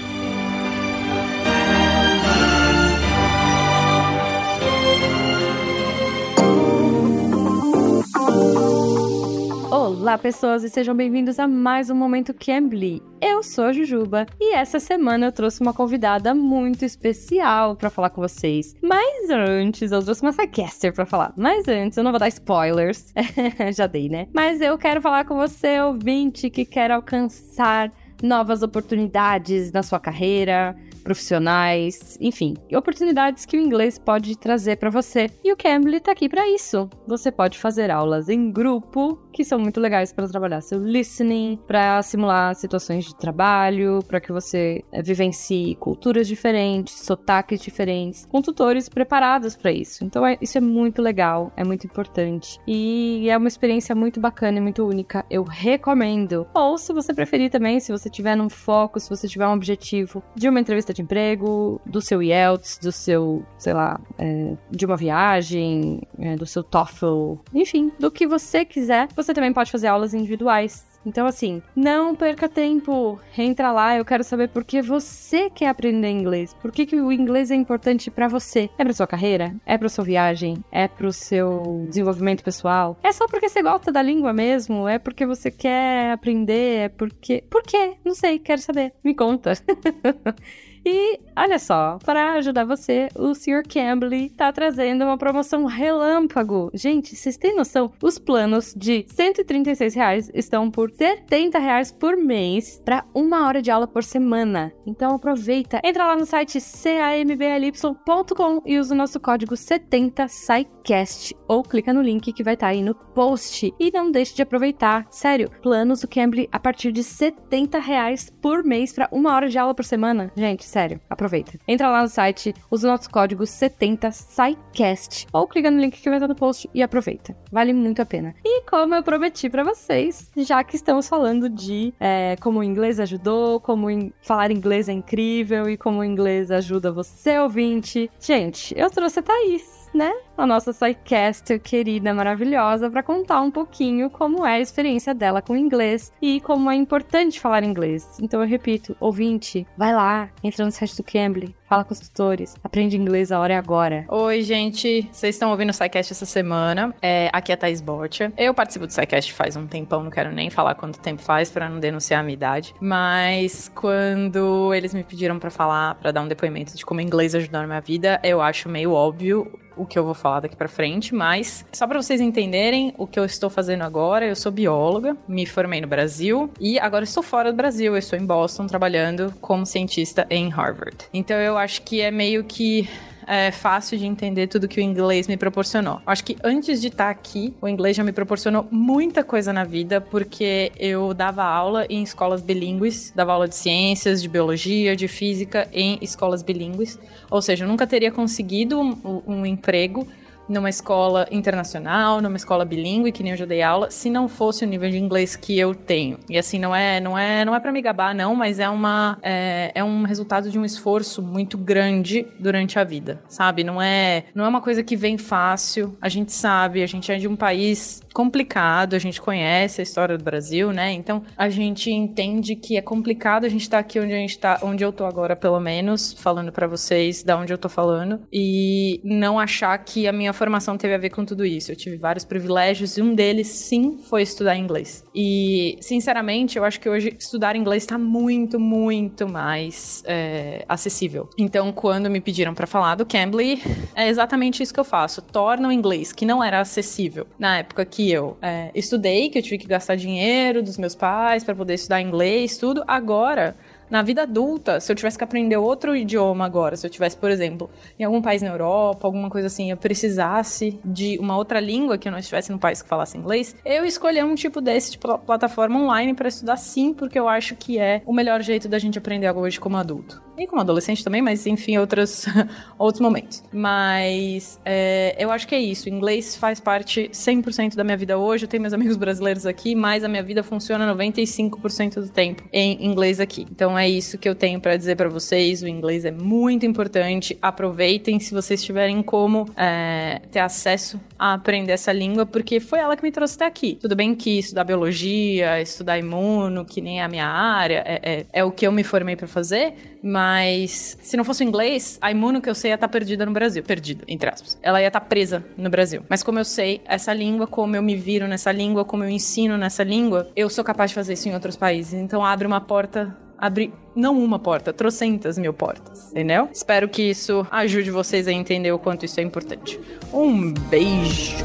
Olá, 9.87 10.17
pessoas, 10.17 10.65
e 10.65 10.69
sejam 10.69 10.93
bem-vindos 10.93 11.39
a 11.39 11.47
mais 11.47 11.89
um 11.89 11.95
Momento 11.95 12.33
Cambly. 12.33 13.01
Eu 13.21 13.41
sou 13.41 13.71
Jujuba 13.71 14.25
e 14.37 14.53
essa 14.53 14.81
semana 14.81 15.27
eu 15.27 15.31
trouxe 15.31 15.61
uma 15.61 15.73
convidada 15.73 16.35
muito 16.35 16.83
especial 16.83 17.73
para 17.73 17.89
falar 17.89 18.09
com 18.09 18.19
vocês. 18.19 18.75
Mas 18.81 19.29
antes, 19.29 19.93
eu 19.93 20.03
trouxe 20.03 20.21
uma 20.23 20.33
sidecaster 20.33 20.93
para 20.93 21.05
falar. 21.05 21.33
Mas 21.37 21.69
antes, 21.69 21.97
eu 21.97 22.03
não 22.03 22.11
vou 22.11 22.19
dar 22.19 22.27
spoilers, 22.27 23.13
já 23.73 23.87
dei, 23.87 24.09
né? 24.09 24.27
Mas 24.33 24.59
eu 24.59 24.77
quero 24.77 25.01
falar 25.01 25.23
com 25.23 25.37
você, 25.37 25.79
ouvinte, 25.79 26.49
que 26.49 26.65
quer 26.65 26.91
alcançar 26.91 27.89
novas 28.21 28.63
oportunidades 28.63 29.71
na 29.71 29.83
sua 29.83 30.01
carreira, 30.01 30.75
profissionais, 31.07 32.17
enfim, 32.19 32.53
oportunidades 32.75 33.45
que 33.45 33.55
o 33.55 33.61
inglês 33.61 33.97
pode 33.97 34.37
trazer 34.37 34.75
para 34.75 34.89
você. 34.89 35.29
E 35.41 35.53
o 35.53 35.55
Cambly 35.55 36.01
tá 36.01 36.11
aqui 36.11 36.27
para 36.27 36.45
isso. 36.49 36.89
Você 37.07 37.31
pode 37.31 37.57
fazer 37.57 37.89
aulas 37.89 38.27
em 38.27 38.51
grupo, 38.51 39.17
que 39.31 39.45
são 39.45 39.57
muito 39.57 39.79
legais 39.79 40.11
para 40.11 40.27
trabalhar 40.27 40.59
seu 40.59 40.83
listening, 40.83 41.57
para 41.65 42.03
simular 42.03 42.53
situações 42.55 43.05
de 43.05 43.15
trabalho, 43.15 43.99
para 44.05 44.19
que 44.19 44.33
você 44.33 44.83
é, 44.91 45.01
vivencie 45.01 45.75
culturas 45.75 46.27
diferentes, 46.27 46.99
sotaques 46.99 47.61
diferentes, 47.61 48.25
com 48.25 48.41
tutores 48.41 48.89
preparados 48.89 49.55
para 49.55 49.71
isso. 49.71 50.03
Então 50.03 50.27
é, 50.27 50.37
isso 50.41 50.57
é 50.57 50.61
muito 50.61 51.01
legal, 51.01 51.53
é 51.55 51.63
muito 51.63 51.87
importante 51.87 52.59
e 52.67 53.29
é 53.29 53.37
uma 53.37 53.47
experiência 53.47 53.95
muito 53.95 54.19
bacana 54.19 54.57
e 54.57 54.61
muito 54.61 54.85
única. 54.85 55.25
Eu 55.29 55.43
recomendo. 55.43 56.45
Ou 56.53 56.77
se 56.77 56.91
você 56.91 57.13
preferir 57.13 57.49
também, 57.49 57.79
se 57.79 57.93
você 57.93 58.09
tiver 58.09 58.35
num 58.35 58.49
foco, 58.49 58.99
se 58.99 59.09
você 59.09 59.25
tiver 59.25 59.47
um 59.47 59.53
objetivo 59.53 60.21
de 60.35 60.49
uma 60.49 60.59
entrevista 60.59 60.96
de 60.97 61.01
emprego, 61.03 61.79
do 61.85 62.01
seu 62.01 62.21
IELTS, 62.21 62.79
do 62.79 62.91
seu, 62.91 63.45
sei 63.57 63.73
lá, 63.73 63.99
é, 64.17 64.53
de 64.69 64.85
uma 64.85 64.97
viagem, 64.97 66.01
é, 66.19 66.35
do 66.35 66.45
seu 66.45 66.63
TOEFL, 66.63 67.35
enfim, 67.53 67.91
do 67.99 68.11
que 68.11 68.27
você 68.27 68.65
quiser. 68.65 69.07
Você 69.15 69.33
também 69.33 69.53
pode 69.53 69.71
fazer 69.71 69.87
aulas 69.87 70.13
individuais. 70.13 70.85
Então, 71.05 71.25
assim, 71.25 71.61
não 71.73 72.13
perca 72.13 72.49
tempo. 72.49 73.17
Entra 73.37 73.71
lá, 73.71 73.95
eu 73.95 74.03
quero 74.03 74.25
saber 74.25 74.49
por 74.49 74.65
que 74.65 74.81
você 74.81 75.49
quer 75.49 75.69
aprender 75.69 76.09
inglês. 76.09 76.53
Por 76.55 76.69
que, 76.69 76.85
que 76.85 76.99
o 76.99 77.13
inglês 77.13 77.49
é 77.49 77.55
importante 77.55 78.11
para 78.11 78.27
você? 78.27 78.69
É 78.77 78.83
pra 78.83 78.93
sua 78.93 79.07
carreira? 79.07 79.55
É 79.65 79.77
pra 79.77 79.87
sua 79.87 80.03
viagem? 80.03 80.57
É 80.69 80.85
pro 80.85 81.13
seu 81.13 81.85
desenvolvimento 81.87 82.43
pessoal? 82.43 82.97
É 83.01 83.13
só 83.13 83.25
porque 83.25 83.47
você 83.47 83.61
gosta 83.61 83.89
da 83.89 84.01
língua 84.01 84.33
mesmo? 84.33 84.85
É 84.85 84.99
porque 84.99 85.25
você 85.25 85.49
quer 85.49 86.11
aprender? 86.11 86.79
É 86.79 86.89
porque. 86.89 87.41
Por 87.49 87.63
quê? 87.63 87.93
Não 88.03 88.13
sei, 88.13 88.37
quero 88.37 88.59
saber. 88.59 88.91
Me 89.01 89.15
conta. 89.15 89.53
E 90.85 91.19
olha 91.37 91.59
só, 91.59 91.97
para 92.03 92.33
ajudar 92.33 92.65
você, 92.65 93.09
o 93.15 93.33
Sr. 93.33 93.63
Cambly 93.67 94.29
tá 94.29 94.51
trazendo 94.51 95.03
uma 95.03 95.17
promoção 95.17 95.65
relâmpago. 95.65 96.69
Gente, 96.73 97.15
vocês 97.15 97.37
têm 97.37 97.55
noção? 97.55 97.91
Os 98.01 98.17
planos 98.17 98.73
de 98.75 99.05
136 99.07 99.95
reais 99.95 100.31
estão 100.33 100.71
por 100.71 100.91
70 100.91 101.59
reais 101.59 101.91
por 101.91 102.15
mês 102.17 102.81
para 102.83 103.05
uma 103.13 103.45
hora 103.45 103.61
de 103.61 103.71
aula 103.71 103.87
por 103.87 104.03
semana. 104.03 104.71
Então 104.85 105.15
aproveita, 105.15 105.81
entra 105.83 106.05
lá 106.05 106.15
no 106.15 106.25
site 106.25 106.57
cambly.com 106.83 108.61
e 108.65 108.79
usa 108.79 108.93
o 108.93 108.97
nosso 108.97 109.19
código 109.19 109.55
70SciCast 109.55 111.35
ou 111.47 111.63
clica 111.63 111.93
no 111.93 112.01
link 112.01 112.31
que 112.31 112.43
vai 112.43 112.53
estar 112.53 112.67
tá 112.67 112.71
aí 112.71 112.81
no 112.81 112.95
post. 112.95 113.73
E 113.79 113.91
não 113.91 114.11
deixe 114.11 114.35
de 114.35 114.41
aproveitar. 114.41 115.05
Sério, 115.09 115.49
planos 115.61 116.01
do 116.01 116.07
Cambly 116.07 116.47
a 116.51 116.59
partir 116.59 116.91
de 116.91 117.03
70 117.03 117.79
reais 117.79 118.29
por 118.41 118.63
mês 118.63 118.93
para 118.93 119.09
uma 119.11 119.33
hora 119.33 119.49
de 119.49 119.57
aula 119.57 119.73
por 119.73 119.85
semana. 119.85 120.31
Gente, 120.35 120.65
sério, 120.67 120.99
aproveita. 121.09 121.57
Entra 121.67 121.89
lá 121.89 122.01
no 122.01 122.09
site, 122.09 122.53
usa 122.69 122.87
o 122.87 122.91
nosso 122.91 123.09
código 123.09 123.43
70SciCast 123.43 125.27
ou 125.31 125.47
clica 125.47 125.71
no 125.71 125.79
link 125.79 125.99
que 125.99 126.09
vai 126.09 126.17
estar 126.17 126.27
no 126.27 126.35
post 126.35 126.69
e 126.73 126.83
aproveita. 126.83 127.35
Vale 127.51 127.73
muito 127.73 128.01
a 128.01 128.05
pena. 128.05 128.35
E 128.43 128.63
como 128.63 128.95
eu 128.95 129.03
prometi 129.03 129.49
para 129.49 129.63
vocês, 129.63 130.29
já 130.37 130.63
que 130.63 130.75
estamos 130.75 131.07
falando 131.07 131.49
de 131.49 131.93
é, 131.99 132.35
como 132.41 132.59
o 132.59 132.63
inglês 132.63 132.99
ajudou, 132.99 133.59
como 133.59 133.89
in 133.89 134.11
falar 134.21 134.51
inglês 134.51 134.89
é 134.89 134.93
incrível 134.93 135.69
e 135.69 135.77
como 135.77 135.99
o 135.99 136.03
inglês 136.03 136.51
ajuda 136.51 136.91
você, 136.91 137.39
ouvinte. 137.39 138.09
Gente, 138.19 138.73
eu 138.77 138.89
trouxe 138.89 139.19
a 139.19 139.23
Thaís 139.23 139.76
né, 139.93 140.11
a 140.37 140.45
nossa 140.45 140.71
Psycast 140.71 141.57
querida, 141.59 142.13
maravilhosa, 142.13 142.89
para 142.89 143.01
contar 143.01 143.41
um 143.41 143.49
pouquinho 143.49 144.09
como 144.09 144.45
é 144.45 144.53
a 144.53 144.59
experiência 144.59 145.13
dela 145.13 145.41
com 145.41 145.55
inglês 145.55 146.13
e 146.21 146.39
como 146.41 146.69
é 146.69 146.75
importante 146.75 147.39
falar 147.39 147.63
inglês. 147.63 148.17
Então 148.21 148.41
eu 148.41 148.47
repito, 148.47 148.95
ouvinte, 148.99 149.65
vai 149.77 149.93
lá, 149.93 150.29
entra 150.43 150.63
no 150.63 150.71
site 150.71 150.95
do 150.95 151.03
Cambly, 151.03 151.55
fala 151.67 151.83
com 151.83 151.93
os 151.93 151.99
tutores, 151.99 152.55
aprende 152.63 152.95
inglês, 152.95 153.31
a 153.31 153.39
hora 153.39 153.53
é 153.53 153.57
agora. 153.57 154.05
Oi, 154.09 154.41
gente, 154.41 155.09
vocês 155.11 155.35
estão 155.35 155.49
ouvindo 155.49 155.69
o 155.69 155.73
SciCast 155.73 156.13
essa 156.13 156.25
semana, 156.25 156.93
é, 157.01 157.29
aqui 157.33 157.51
é 157.51 157.55
a 157.55 157.57
Thais 157.57 157.81
Bortia. 157.81 158.31
Eu 158.37 158.53
participo 158.53 158.85
do 158.85 158.93
SciCast 158.93 159.33
faz 159.33 159.55
um 159.55 159.65
tempão, 159.65 160.03
não 160.03 160.11
quero 160.11 160.31
nem 160.31 160.49
falar 160.49 160.75
quanto 160.75 160.99
tempo 160.99 161.21
faz 161.21 161.49
para 161.49 161.69
não 161.69 161.79
denunciar 161.79 162.19
a 162.19 162.23
minha 162.23 162.35
idade, 162.35 162.75
mas 162.79 163.69
quando 163.73 164.73
eles 164.73 164.93
me 164.93 165.03
pediram 165.03 165.39
para 165.39 165.49
falar, 165.49 165.95
para 165.95 166.11
dar 166.11 166.21
um 166.21 166.27
depoimento 166.27 166.75
de 166.75 166.85
como 166.85 167.01
inglês 167.01 167.33
ajudou 167.33 167.61
na 167.61 167.67
minha 167.67 167.81
vida, 167.81 168.19
eu 168.23 168.41
acho 168.41 168.69
meio 168.69 168.91
óbvio 168.91 169.51
o 169.77 169.85
que 169.85 169.97
eu 169.97 170.03
vou 170.03 170.13
falar 170.13 170.41
daqui 170.41 170.55
para 170.55 170.67
frente, 170.67 171.13
mas 171.13 171.65
só 171.71 171.87
para 171.87 172.01
vocês 172.01 172.19
entenderem 172.19 172.93
o 172.97 173.05
que 173.05 173.19
eu 173.19 173.25
estou 173.25 173.49
fazendo 173.49 173.83
agora, 173.83 174.25
eu 174.25 174.35
sou 174.35 174.51
bióloga, 174.51 175.15
me 175.27 175.45
formei 175.45 175.81
no 175.81 175.87
Brasil 175.87 176.49
e 176.59 176.79
agora 176.79 177.03
estou 177.03 177.23
fora 177.23 177.51
do 177.51 177.55
Brasil, 177.55 177.93
eu 177.93 177.97
estou 177.97 178.17
em 178.17 178.25
Boston 178.25 178.67
trabalhando 178.67 179.33
como 179.41 179.65
cientista 179.65 180.25
em 180.29 180.49
Harvard. 180.49 180.97
Então 181.13 181.37
eu 181.37 181.57
acho 181.57 181.81
que 181.81 182.01
é 182.01 182.11
meio 182.11 182.43
que 182.43 182.89
é, 183.27 183.51
fácil 183.51 183.97
de 183.97 184.05
entender 184.05 184.47
tudo 184.47 184.67
que 184.67 184.79
o 184.79 184.83
inglês 184.83 185.27
me 185.27 185.35
proporcionou. 185.35 186.01
Acho 186.05 186.23
que 186.23 186.37
antes 186.43 186.79
de 186.79 186.87
estar 186.87 187.09
aqui, 187.09 187.53
o 187.61 187.67
inglês 187.67 187.97
já 187.97 188.03
me 188.03 188.13
proporcionou 188.13 188.65
muita 188.71 189.23
coisa 189.23 189.51
na 189.51 189.65
vida, 189.65 189.99
porque 189.99 190.71
eu 190.79 191.13
dava 191.13 191.43
aula 191.43 191.85
em 191.89 192.01
escolas 192.01 192.41
bilíngues, 192.41 193.11
dava 193.13 193.33
aula 193.33 193.47
de 193.47 193.55
ciências, 193.55 194.21
de 194.21 194.29
biologia, 194.29 194.95
de 194.95 195.07
física 195.09 195.67
em 195.73 195.99
escolas 196.01 196.41
bilíngues. 196.41 196.97
Ou 197.29 197.41
seja, 197.41 197.65
eu 197.65 197.67
nunca 197.67 197.85
teria 197.85 198.11
conseguido 198.11 198.79
um, 198.79 199.21
um 199.27 199.45
emprego 199.45 200.07
numa 200.47 200.69
escola 200.69 201.27
internacional, 201.31 202.21
numa 202.21 202.37
escola 202.37 202.65
bilíngue, 202.65 203.11
que 203.11 203.23
nem 203.23 203.31
eu 203.31 203.37
já 203.37 203.45
dei 203.45 203.61
aula, 203.61 203.89
se 203.91 204.09
não 204.09 204.27
fosse 204.27 204.63
o 204.63 204.67
nível 204.67 204.89
de 204.89 204.97
inglês 204.97 205.35
que 205.35 205.57
eu 205.57 205.73
tenho. 205.73 206.17
E 206.29 206.37
assim, 206.37 206.59
não 206.59 206.75
é, 206.75 206.99
não 206.99 207.17
é, 207.17 207.43
não 207.45 207.55
é 207.55 207.59
para 207.59 207.71
me 207.71 207.81
gabar, 207.81 208.15
não, 208.15 208.35
mas 208.35 208.59
é 208.59 208.69
uma 208.69 209.17
é, 209.21 209.71
é, 209.75 209.83
um 209.83 210.03
resultado 210.03 210.49
de 210.49 210.57
um 210.57 210.65
esforço 210.65 211.21
muito 211.21 211.57
grande 211.57 212.25
durante 212.39 212.79
a 212.79 212.83
vida, 212.83 213.21
sabe? 213.27 213.63
Não 213.63 213.81
é, 213.81 214.25
não 214.33 214.45
é 214.45 214.47
uma 214.47 214.61
coisa 214.61 214.83
que 214.83 214.95
vem 214.95 215.17
fácil. 215.17 215.97
A 216.01 216.09
gente 216.09 216.31
sabe, 216.31 216.83
a 216.83 216.87
gente 216.87 217.11
é 217.11 217.17
de 217.17 217.27
um 217.27 217.35
país 217.35 218.01
complicado, 218.17 218.95
a 218.95 218.99
gente 218.99 219.21
conhece 219.21 219.79
a 219.79 219.83
história 219.83 220.17
do 220.17 220.23
Brasil, 220.23 220.71
né? 220.71 220.91
Então 220.91 221.21
a 221.37 221.49
gente 221.49 221.91
entende 221.91 222.55
que 222.55 222.75
é 222.75 222.81
complicado 222.81 223.45
a 223.45 223.49
gente 223.49 223.61
estar 223.61 223.77
tá 223.77 223.81
aqui 223.81 223.99
onde 223.99 224.11
a 224.11 224.17
gente 224.17 224.39
tá, 224.39 224.59
onde 224.63 224.83
eu 224.83 224.91
tô 224.91 225.05
agora, 225.05 225.35
pelo 225.35 225.59
menos, 225.59 226.13
falando 226.13 226.51
para 226.51 226.65
vocês 226.65 227.21
da 227.21 227.37
onde 227.37 227.53
eu 227.53 227.59
tô 227.59 227.69
falando, 227.69 228.19
e 228.33 228.99
não 229.03 229.39
achar 229.39 229.77
que 229.77 230.07
a 230.07 230.11
minha 230.11 230.33
formação 230.33 230.79
teve 230.79 230.95
a 230.95 230.97
ver 230.97 231.11
com 231.11 231.23
tudo 231.23 231.45
isso. 231.45 231.71
Eu 231.71 231.75
tive 231.75 231.95
vários 231.95 232.25
privilégios 232.25 232.97
e 232.97 233.03
um 233.03 233.13
deles, 233.13 233.49
sim, 233.49 233.99
foi 234.09 234.23
estudar 234.23 234.57
inglês. 234.57 235.03
E, 235.13 235.77
sinceramente, 235.79 236.57
eu 236.57 236.63
acho 236.63 236.79
que 236.79 236.89
hoje 236.89 237.15
estudar 237.19 237.55
inglês 237.55 237.83
está 237.83 237.99
muito, 237.99 238.59
muito 238.59 239.29
mais 239.29 240.01
é, 240.07 240.65
acessível. 240.67 241.29
Então, 241.37 241.71
quando 241.71 242.09
me 242.09 242.19
pediram 242.19 242.55
para 242.55 242.65
falar 242.65 242.95
do 242.95 243.05
Cambly, 243.05 243.61
é 243.93 244.07
exatamente 244.07 244.63
isso 244.63 244.73
que 244.73 244.79
eu 244.79 244.83
faço. 244.83 245.21
Torna 245.21 245.67
o 245.67 245.71
inglês, 245.71 246.11
que 246.11 246.25
não 246.25 246.43
era 246.43 246.59
acessível 246.59 247.27
na 247.37 247.59
época 247.59 247.85
que 247.85 248.06
eu 248.11 248.37
é, 248.41 248.71
estudei, 248.73 249.29
que 249.29 249.37
eu 249.37 249.41
tive 249.41 249.57
que 249.57 249.67
gastar 249.67 249.95
dinheiro 249.95 250.61
dos 250.61 250.77
meus 250.77 250.95
pais 250.95 251.43
para 251.43 251.55
poder 251.55 251.75
estudar 251.75 252.01
inglês, 252.01 252.57
tudo. 252.57 252.83
Agora, 252.87 253.55
na 253.89 254.01
vida 254.01 254.23
adulta, 254.23 254.79
se 254.79 254.91
eu 254.91 254.95
tivesse 254.95 255.17
que 255.17 255.23
aprender 255.23 255.57
outro 255.57 255.95
idioma 255.95 256.45
agora, 256.45 256.75
se 256.75 256.85
eu 256.85 256.89
tivesse, 256.91 257.15
por 257.15 257.31
exemplo, 257.31 257.69
em 257.97 258.03
algum 258.03 258.21
país 258.21 258.41
na 258.41 258.49
Europa, 258.49 259.07
alguma 259.07 259.29
coisa 259.29 259.47
assim, 259.47 259.71
eu 259.71 259.77
precisasse 259.77 260.79
de 260.83 261.17
uma 261.19 261.37
outra 261.37 261.59
língua 261.59 261.97
que 261.97 262.07
eu 262.07 262.11
não 262.11 262.19
estivesse 262.19 262.51
num 262.51 262.57
país 262.57 262.81
que 262.81 262.89
falasse 262.89 263.17
inglês, 263.17 263.55
eu 263.65 263.85
escolher 263.85 264.25
um 264.25 264.35
tipo 264.35 264.59
desse 264.59 264.91
de 264.91 264.97
plataforma 264.97 265.79
online 265.79 266.13
para 266.13 266.27
estudar 266.27 266.57
sim, 266.57 266.93
porque 266.93 267.17
eu 267.17 267.27
acho 267.29 267.55
que 267.55 267.79
é 267.79 268.01
o 268.05 268.13
melhor 268.13 268.41
jeito 268.41 268.67
da 268.67 268.77
gente 268.77 268.97
aprender 268.97 269.27
algo 269.27 269.41
hoje 269.41 269.59
como 269.59 269.77
adulto 269.77 270.26
e 270.37 270.45
como 270.45 270.61
adolescente 270.61 271.03
também, 271.03 271.21
mas 271.21 271.45
enfim, 271.47 271.77
outros, 271.77 272.25
outros 272.77 273.01
momentos. 273.01 273.43
Mas 273.51 274.59
é, 274.63 275.15
eu 275.17 275.31
acho 275.31 275.47
que 275.47 275.55
é 275.55 275.59
isso. 275.59 275.87
O 275.87 275.89
inglês 275.89 276.35
faz 276.35 276.59
parte 276.59 277.09
100% 277.11 277.75
da 277.75 277.83
minha 277.83 277.97
vida 277.97 278.17
hoje. 278.17 278.45
Eu 278.45 278.47
tenho 278.47 278.61
meus 278.61 278.73
amigos 278.73 278.95
brasileiros 278.95 279.45
aqui, 279.45 279.73
mas 279.73 280.03
a 280.03 280.07
minha 280.07 280.21
vida 280.21 280.43
funciona 280.43 280.93
95% 280.93 281.95
do 281.95 282.09
tempo 282.09 282.43
em 282.53 282.85
inglês 282.85 283.19
aqui. 283.19 283.47
Então 283.51 283.77
é 283.77 283.89
isso 283.89 284.17
que 284.17 284.29
eu 284.29 284.35
tenho 284.35 284.61
para 284.61 284.77
dizer 284.77 284.95
para 284.95 285.09
vocês. 285.09 285.63
O 285.63 285.67
inglês 285.67 286.05
é 286.05 286.11
muito 286.11 286.65
importante. 286.65 287.37
Aproveitem 287.41 288.19
se 288.19 288.33
vocês 288.33 288.63
tiverem 288.63 289.01
como 289.01 289.45
é, 289.55 290.21
ter 290.31 290.39
acesso 290.39 290.99
a 291.17 291.33
aprender 291.33 291.71
essa 291.71 291.91
língua, 291.91 292.25
porque 292.25 292.59
foi 292.59 292.79
ela 292.79 292.95
que 292.95 293.01
me 293.03 293.11
trouxe 293.11 293.35
até 293.35 293.45
aqui. 293.45 293.77
Tudo 293.81 293.95
bem 293.95 294.13
que 294.13 294.37
estudar 294.37 294.63
biologia, 294.63 295.59
estudar 295.61 295.97
imuno, 295.97 296.63
que 296.63 296.79
nem 296.79 296.99
é 296.99 297.03
a 297.03 297.07
minha 297.07 297.25
área, 297.25 297.83
é, 297.85 297.99
é, 298.03 298.25
é 298.33 298.43
o 298.43 298.51
que 298.51 298.67
eu 298.67 298.71
me 298.71 298.83
formei 298.83 299.15
para 299.15 299.27
fazer, 299.27 299.73
mas 300.03 300.26
Mas 300.27 300.97
se 301.01 301.15
não 301.15 301.23
fosse 301.23 301.41
o 301.41 301.47
inglês, 301.47 301.97
a 302.01 302.11
imuno 302.11 302.41
que 302.41 302.49
eu 302.49 302.55
sei 302.55 302.71
ia 302.71 302.75
estar 302.75 302.87
tá 302.87 302.91
perdida 302.91 303.25
no 303.25 303.31
Brasil. 303.31 303.63
Perdida, 303.63 304.03
entre 304.09 304.29
aspas. 304.29 304.59
Ela 304.61 304.81
ia 304.81 304.87
estar 304.87 304.99
tá 304.99 305.05
presa 305.05 305.45
no 305.57 305.69
Brasil. 305.69 306.03
Mas 306.09 306.21
como 306.21 306.37
eu 306.37 306.43
sei 306.43 306.81
essa 306.85 307.13
língua, 307.13 307.47
como 307.47 307.77
eu 307.77 307.81
me 307.81 307.95
viro 307.95 308.27
nessa 308.27 308.51
língua, 308.51 308.83
como 308.83 309.05
eu 309.05 309.09
ensino 309.09 309.57
nessa 309.57 309.83
língua, 309.83 310.29
eu 310.35 310.49
sou 310.49 310.65
capaz 310.65 310.91
de 310.91 310.95
fazer 310.95 311.13
isso 311.13 311.29
em 311.29 311.33
outros 311.33 311.55
países. 311.55 311.93
Então 311.93 312.25
abre 312.25 312.45
uma 312.45 312.59
porta 312.59 313.15
abrir 313.37 313.71
não 313.95 314.19
uma 314.19 314.39
porta, 314.39 314.73
trocentas 314.73 315.37
mil 315.37 315.53
portas, 315.53 316.11
entendeu? 316.11 316.49
Espero 316.51 316.89
que 316.89 317.03
isso 317.03 317.45
ajude 317.51 317.91
vocês 317.91 318.27
a 318.27 318.31
entender 318.31 318.71
o 318.71 318.79
quanto 318.79 319.05
isso 319.05 319.19
é 319.19 319.23
importante. 319.23 319.79
Um 320.11 320.51
beijo! 320.51 321.37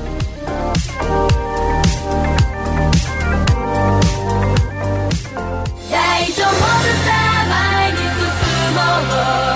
love. 9.08 9.51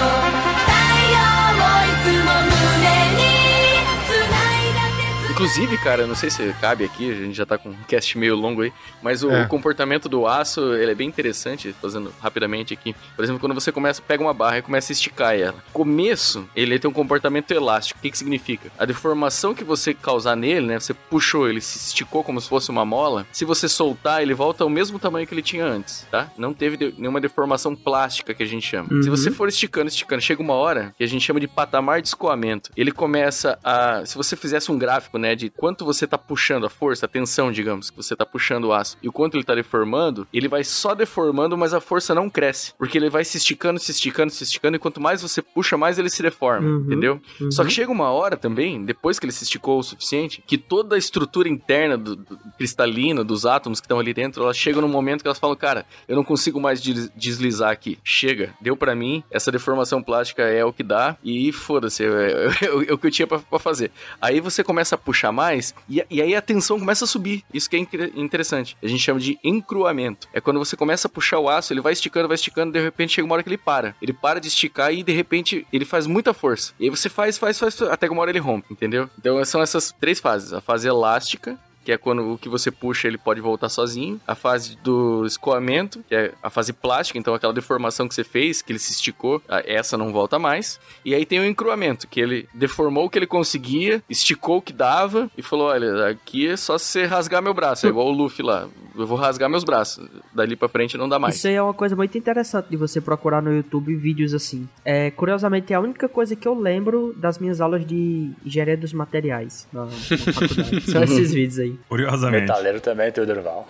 Inclusive, 5.37 5.77
cara, 5.77 6.07
não 6.07 6.15
sei 6.15 6.31
se 6.31 6.51
cabe 6.63 6.83
aqui, 6.83 7.11
a 7.11 7.15
gente 7.15 7.35
já 7.35 7.45
tá 7.45 7.59
com 7.59 7.69
um 7.69 7.77
cast 7.87 8.17
meio 8.17 8.35
longo 8.35 8.63
aí, 8.63 8.73
mas 9.03 9.23
o, 9.23 9.31
é. 9.31 9.43
o, 9.43 9.49
comportamento 9.49 10.09
do 10.09 10.27
aço, 10.27 10.73
ele 10.73 10.91
é 10.91 10.95
bem 10.95 11.07
interessante, 11.07 11.75
fazendo 11.79 12.11
rapidamente 12.23 12.73
aqui. 12.73 12.97
Por 13.15 13.23
exemplo, 13.23 13.39
quando 13.39 13.53
você 13.53 13.71
começa, 13.71 14.01
pega 14.01 14.23
uma 14.23 14.33
barra 14.33 14.57
e 14.57 14.63
começa 14.63 14.91
a 14.91 14.95
esticar 14.95 15.35
ela. 15.35 15.63
Começo, 15.75 16.49
ele 16.57 16.79
tem 16.79 16.91
um 16.91 16.95
comportamento 16.95 17.51
elástico. 17.51 17.99
O 17.99 18.03
que 18.03 18.11
que 18.11 18.17
significa? 18.17 18.71
A 18.79 18.87
deformação 18.87 19.55
que 19.55 19.63
você 19.63 19.93
causar 19.93 20.35
nele, 20.37 20.69
né, 20.69 20.81
você 20.81 20.95
puxou, 20.95 21.47
ele 21.47 21.61
se 21.61 21.77
esticou 21.77 22.25
como 22.25 22.41
se 22.41 22.49
fosse 22.49 22.71
uma 22.71 22.87
mola, 22.87 23.27
se 23.31 23.45
você 23.45 23.69
soltar, 23.69 24.23
ele 24.23 24.33
volta 24.33 24.65
ao 24.65 24.71
mesmo 24.71 24.99
tamanho 24.99 25.27
que 25.27 25.35
ele 25.35 25.43
tinha 25.43 25.67
antes, 25.67 26.07
tá? 26.11 26.31
Não 26.39 26.55
teve 26.55 26.79
de, 26.79 26.95
nenhuma 26.97 27.21
deformação 27.21 27.77
plástica 27.77 28.33
que 28.33 28.43
a 28.43 28.47
gente 28.47 28.67
chama. 28.67 28.89
Uhum. 28.91 29.03
Se 29.03 29.11
você 29.11 29.31
for 29.31 29.51
esticando, 29.51 29.89
esticando, 29.89 30.23
chega 30.23 30.41
uma 30.41 30.55
hora 30.55 30.95
que 30.97 31.05
a 31.05 31.07
gente 31.07 31.23
chama 31.23 31.41
de 31.41 31.47
patamar 31.47 32.01
de 32.01 32.09
escoamento. 32.09 32.71
Ele 32.75 32.91
começa 32.91 33.59
a, 33.63 34.03
se 34.07 34.17
você 34.17 34.35
fizesse 34.35 34.73
um 34.73 34.79
gráfico, 34.79 35.19
né, 35.19 35.26
né? 35.27 35.35
De 35.35 35.51
quanto 35.51 35.85
você 35.85 36.07
tá 36.07 36.17
puxando 36.17 36.67
a 36.67 36.71
força, 36.71 37.07
a 37.07 37.09
tensão, 37.09 37.51
digamos, 37.51 37.91
que 37.91 37.97
você 37.97 38.15
tá 38.15 38.25
puxando 38.25 38.65
o 38.65 38.73
aço 38.73 38.97
e 39.03 39.09
o 39.09 39.13
quanto 39.13 39.37
ele 39.37 39.45
tá 39.45 39.55
deformando, 39.55 40.27
ele 40.33 40.49
vai 40.49 40.63
só 40.63 40.95
deformando, 40.95 41.57
mas 41.57 41.75
a 41.75 41.81
força 41.81 42.15
não 42.15 42.31
cresce. 42.31 42.73
Porque 42.79 42.97
ele 42.97 43.11
vai 43.11 43.25
se 43.25 43.37
esticando, 43.37 43.81
se 43.81 43.91
esticando, 43.91 44.31
se 44.31 44.45
esticando, 44.45 44.77
e 44.77 44.79
quanto 44.79 45.01
mais 45.01 45.23
você 45.23 45.43
puxa, 45.43 45.77
mais 45.77 45.99
ele 45.99 46.09
se 46.09 46.23
deforma, 46.23 46.69
uhum, 46.69 46.85
entendeu? 46.87 47.21
Uhum. 47.41 47.51
Só 47.51 47.65
que 47.65 47.71
chega 47.71 47.91
uma 47.91 48.11
hora 48.11 48.37
também, 48.37 48.85
depois 48.85 49.19
que 49.19 49.27
ele 49.27 49.33
se 49.33 49.45
esticou 49.45 49.79
o 49.79 49.83
suficiente, 49.83 50.43
que 50.47 50.57
toda 50.57 50.95
a 50.95 50.99
estrutura 50.99 51.49
interna 51.49 51.99
do, 51.99 52.17
do 52.17 52.39
cristalina, 52.57 53.25
dos 53.25 53.45
átomos 53.45 53.81
que 53.81 53.87
estão 53.87 53.99
ali 53.99 54.15
dentro, 54.15 54.43
elas 54.43 54.57
chegam 54.57 54.81
num 54.81 54.89
momento 54.89 55.23
que 55.23 55.29
elas 55.29 55.39
falam, 55.39 55.57
cara, 55.57 55.85
eu 56.09 56.15
não 56.15 56.25
consigo 56.25 56.61
mais 56.61 56.81
deslizar 56.81 57.71
aqui. 57.71 57.99
Chega, 58.05 58.55
deu 58.61 58.77
para 58.77 58.95
mim, 58.95 59.25
essa 59.31 59.51
deformação 59.51 60.03
plástica 60.03 60.43
é 60.43 60.65
o 60.65 60.73
que 60.73 60.83
dá, 60.83 61.17
e 61.25 61.51
foda-se, 61.53 62.05
é, 62.05 62.07
é, 62.07 62.67
é, 62.67 62.89
é, 62.89 62.93
o 62.93 62.99
que 62.99 63.07
eu 63.07 63.11
tinha 63.11 63.27
para 63.27 63.41
fazer. 63.59 63.91
Aí 64.21 64.41
você 64.41 64.63
começa 64.63 64.95
a 64.95 64.99
puxar 64.99 65.16
puxar 65.17 65.33
mais, 65.33 65.75
e, 65.89 66.05
e 66.11 66.21
aí 66.21 66.35
a 66.37 66.43
tensão 66.43 66.79
começa 66.79 67.05
a 67.05 67.09
subir. 67.09 67.43
Isso 67.53 67.69
que 67.71 67.77
é 67.77 67.79
interessante. 68.15 68.77
A 68.83 68.87
gente 68.87 69.01
chama 69.01 69.19
de 69.19 69.39
encruamento. 69.43 70.29
É 70.33 70.41
quando 70.41 70.59
você 70.59 70.77
começa 70.77 71.09
a 71.09 71.11
puxar 71.11 71.39
o 71.39 71.49
aço, 71.49 71.73
ele 71.73 71.81
vai 71.81 71.95
esticando, 71.95 72.29
vai 72.29 72.35
esticando, 72.35 72.73
de 72.73 72.81
repente 72.81 73.15
chega 73.15 73.25
uma 73.25 73.35
hora 73.35 73.43
que 73.43 73.49
ele 73.49 73.57
para. 73.57 73.97
Ele 74.03 74.13
para 74.13 74.39
de 74.39 74.49
esticar 74.49 74.93
e 74.93 75.03
de 75.03 75.13
repente 75.13 75.67
ele 75.73 75.85
faz 75.85 76.07
muita 76.07 76.35
força. 76.35 76.75
E 76.79 76.85
aí 76.85 76.91
você 76.91 77.09
faz, 77.09 77.39
faz, 77.39 77.59
faz, 77.59 77.81
até 77.83 78.07
que 78.07 78.13
uma 78.13 78.21
hora 78.21 78.31
ele 78.31 78.39
rompe, 78.39 78.73
entendeu? 78.73 79.09
Então 79.19 79.43
são 79.45 79.63
essas 79.63 79.95
três 79.99 80.21
fases: 80.21 80.53
a 80.53 80.61
fase 80.61 80.87
elástica, 80.87 81.59
que 81.87 81.93
é 81.93 81.97
quando 81.97 82.33
o 82.33 82.37
que 82.37 82.49
você 82.49 82.69
puxa 82.69 83.07
ele 83.07 83.17
pode 83.17 83.41
voltar 83.41 83.69
sozinho. 83.69 84.21
A 84.27 84.35
fase 84.35 84.77
do 84.83 85.25
escoamento, 85.25 86.05
que 86.09 86.17
é 86.17 86.33
a 86.43 86.51
fase 86.51 86.73
plástica, 86.73 87.17
então 87.17 87.33
aquela 87.33 87.53
deformação 87.53 88.09
que 88.09 88.15
você 88.15 88.25
fez, 88.25 88.61
que 88.61 88.73
ele 88.73 88.81
se 88.81 88.91
esticou, 88.91 89.41
essa 89.49 89.97
não 89.97 90.13
volta 90.13 90.37
mais. 90.37 90.81
E 91.05 91.15
aí 91.15 91.25
tem 91.25 91.39
o 91.39 91.47
encruamento, 91.47 92.09
que 92.09 92.21
ele 92.21 92.49
deformou 92.53 93.05
o 93.05 93.11
que 93.11 93.17
ele 93.17 93.27
conseguia, 93.27 94.03
esticou 94.11 94.57
o 94.57 94.63
que 94.63 94.73
dava 94.73 95.31
e 95.39 95.43
falou: 95.43 95.69
olha, 95.69 96.09
aqui 96.09 96.49
é 96.49 96.57
só 96.57 96.77
você 96.77 97.05
rasgar 97.05 97.41
meu 97.41 97.55
braço, 97.55 97.87
é 97.87 97.89
igual 97.89 98.09
o 98.09 98.11
Luffy 98.11 98.45
lá. 98.45 98.69
Eu 98.97 99.07
vou 99.07 99.19
rasgar 99.19 99.49
meus 99.49 99.63
braços. 99.63 100.09
Dali 100.35 100.57
pra 100.57 100.69
frente 100.69 100.97
não 100.97 101.09
dá 101.09 101.19
mais. 101.19 101.37
Isso 101.37 101.47
aí 101.47 101.55
é 101.55 101.63
uma 101.63 101.75
coisa 101.75 101.95
muito 101.95 102.17
interessante 102.17 102.69
de 102.71 102.77
você 102.77 103.01
procurar 103.01 103.43
no 103.43 103.55
YouTube 103.55 103.95
vídeos 103.95 104.33
assim. 104.33 104.67
É, 104.85 105.11
curiosamente, 105.11 105.73
é 105.73 105.77
a 105.77 105.81
única 105.81 106.09
coisa 106.09 106.35
que 106.35 106.49
eu 106.49 106.59
lembro 106.59 107.15
das 107.17 107.39
minhas 107.39 107.61
aulas 107.61 107.87
de 107.87 108.33
engenharia 108.45 108.77
dos 108.77 108.95
materiais 108.95 109.69
na, 109.73 109.85
na 109.85 109.91
faculdade. 109.91 110.81
São 110.91 111.03
esses 111.05 111.33
vídeos 111.33 111.59
aí. 111.59 111.76
Curiosamente. 111.89 112.43
Metaleiro 112.43 112.81
também, 112.81 113.11
tem 113.13 113.23
o 113.23 113.27
Durval. 113.27 113.69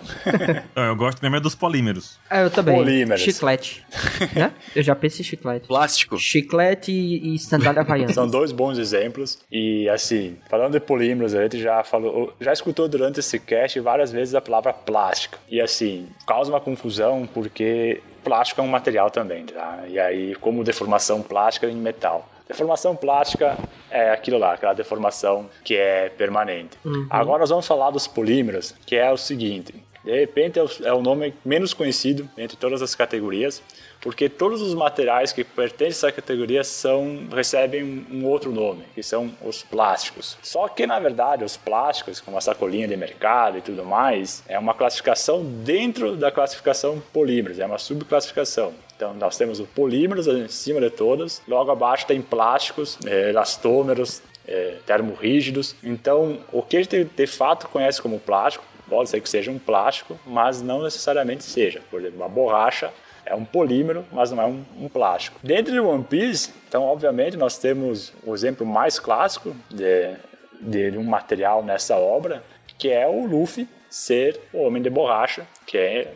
eu 0.75 0.97
gosto 0.97 1.21
mesmo 1.23 1.37
é 1.37 1.41
dos 1.41 1.55
polímeros. 1.55 2.19
É, 2.31 2.45
eu 2.45 2.51
também. 2.51 2.75
Polímeros. 2.77 3.23
Chiclete. 3.23 3.85
né? 4.35 4.53
Eu 4.75 4.83
já 4.83 4.95
pensei 4.95 5.21
em 5.21 5.25
chiclete. 5.25 5.67
Plástico. 5.67 6.19
Chiclete 6.19 6.93
e, 6.93 7.35
e 7.35 7.39
sandália 7.39 7.83
havaiana. 7.83 8.13
São 8.13 8.29
dois 8.29 8.53
bons 8.53 8.79
exemplos. 8.79 9.39
E, 9.51 9.89
assim, 9.89 10.37
falando 10.49 10.73
de 10.73 10.81
polímeros, 10.81 11.35
a 11.35 11.43
gente 11.43 11.61
já 11.61 11.83
falou, 11.83 12.33
já 12.41 12.53
escutou 12.53 12.89
durante 12.89 13.21
esse 13.21 13.39
cast 13.39 13.79
várias 13.81 14.13
vezes 14.13 14.35
a 14.35 14.41
palavra 14.41 14.73
plástico. 14.73 15.39
E, 15.49 15.61
assim, 15.61 16.09
causa 16.27 16.51
uma 16.51 16.61
confusão 16.61 17.29
porque 17.33 18.01
plástico 18.25 18.61
é 18.61 18.65
um 18.65 18.69
material 18.69 19.11
também, 19.11 19.45
tá? 19.45 19.85
E 19.89 20.01
aí, 20.01 20.35
como 20.37 20.65
deformação 20.65 21.23
plástica 21.23 21.69
em 21.69 21.77
metal. 21.77 22.29
Deformação 22.49 22.95
plástica 22.95 23.57
é 23.91 24.11
aquilo 24.11 24.39
lá, 24.39 24.53
aquela 24.53 24.73
deformação 24.73 25.51
que 25.65 25.77
é 25.77 26.09
permanente. 26.11 26.79
Uhum. 26.85 27.07
Agora 27.11 27.41
nós 27.41 27.51
vamos 27.51 27.67
falar 27.67 27.91
dos 27.91 28.07
polímeros, 28.07 28.75
que 28.87 28.95
é 28.95 29.11
o 29.11 29.17
seguinte: 29.17 29.75
de 30.05 30.21
repente 30.21 30.57
é 30.57 30.63
o, 30.63 30.71
é 30.85 30.93
o 30.93 31.03
nome 31.03 31.35
menos 31.45 31.75
conhecido 31.75 32.31
entre 32.39 32.57
todas 32.57 32.81
as 32.81 32.95
categorias, 32.95 33.61
porque 34.01 34.29
todos 34.29 34.63
os 34.63 34.73
materiais 34.73 35.33
que 35.33 35.43
pertencem 35.43 35.87
a 36.07 36.11
essa 36.11 36.13
categoria 36.13 36.63
são, 36.63 37.27
recebem 37.35 38.07
um 38.13 38.25
outro 38.25 38.53
nome, 38.53 38.85
que 38.95 39.03
são 39.03 39.33
os 39.43 39.65
plásticos. 39.65 40.39
Só 40.41 40.69
que, 40.69 40.87
na 40.87 41.01
verdade, 41.01 41.43
os 41.43 41.57
plásticos, 41.57 42.21
como 42.21 42.39
a 42.39 42.41
sacolinha 42.41 42.87
de 42.87 42.97
mercado 42.97 43.59
e 43.59 43.61
tudo 43.61 43.85
mais, 43.85 44.45
é 44.47 44.57
uma 44.57 44.75
classificação 44.75 45.43
dentro 45.45 46.17
da 46.17 46.31
classificação 46.31 47.03
polímeros, 47.13 47.59
é 47.59 47.67
uma 47.67 47.79
subclassificação. 47.79 48.73
Então, 48.97 49.13
nós 49.15 49.37
temos 49.37 49.61
o 49.61 49.67
polímeros 49.67 50.27
em 50.27 50.49
cima 50.49 50.81
de 50.81 50.89
todas, 50.89 51.43
logo 51.47 51.71
abaixo 51.71 52.07
tem 52.07 52.23
plásticos, 52.23 52.99
é, 53.05 53.29
elastômeros, 53.29 54.23
é, 54.49 54.79
termorrígidos. 54.87 55.77
Então, 55.85 56.39
o 56.51 56.63
que 56.63 56.79
a 56.79 56.83
gente 56.83 57.05
de 57.05 57.27
fato 57.27 57.69
conhece 57.69 58.01
como 58.01 58.19
plástico, 58.19 58.65
pode 58.89 59.11
ser 59.11 59.21
que 59.21 59.29
seja 59.29 59.51
um 59.51 59.59
plástico, 59.59 60.19
mas 60.27 60.63
não 60.63 60.83
necessariamente 60.83 61.45
seja. 61.45 61.83
Por 61.91 62.01
exemplo, 62.01 62.17
uma 62.19 62.29
borracha 62.29 62.91
é 63.27 63.35
um 63.35 63.45
polímero, 63.45 64.05
mas 64.13 64.31
não 64.31 64.43
é 64.43 64.47
um, 64.47 64.65
um, 64.81 64.89
plástico. 64.89 65.39
Dentro 65.43 65.73
de 65.73 65.81
One 65.81 66.05
Piece, 66.05 66.53
então, 66.69 66.85
obviamente, 66.85 67.37
nós 67.37 67.59
temos 67.59 68.13
o 68.25 68.33
exemplo 68.33 68.65
mais 68.65 68.99
clássico 68.99 69.55
de, 69.69 70.15
de 70.61 70.97
um 70.97 71.03
material 71.03 71.63
nessa 71.63 71.97
obra, 71.97 72.43
que 72.79 72.89
é 72.89 73.07
o 73.07 73.27
Luffy 73.27 73.69
ser 73.97 74.39
o 74.53 74.63
homem 74.63 74.83
de 74.83 74.91
borracha, 74.91 75.47
que 75.67 75.79
é, 75.79 76.13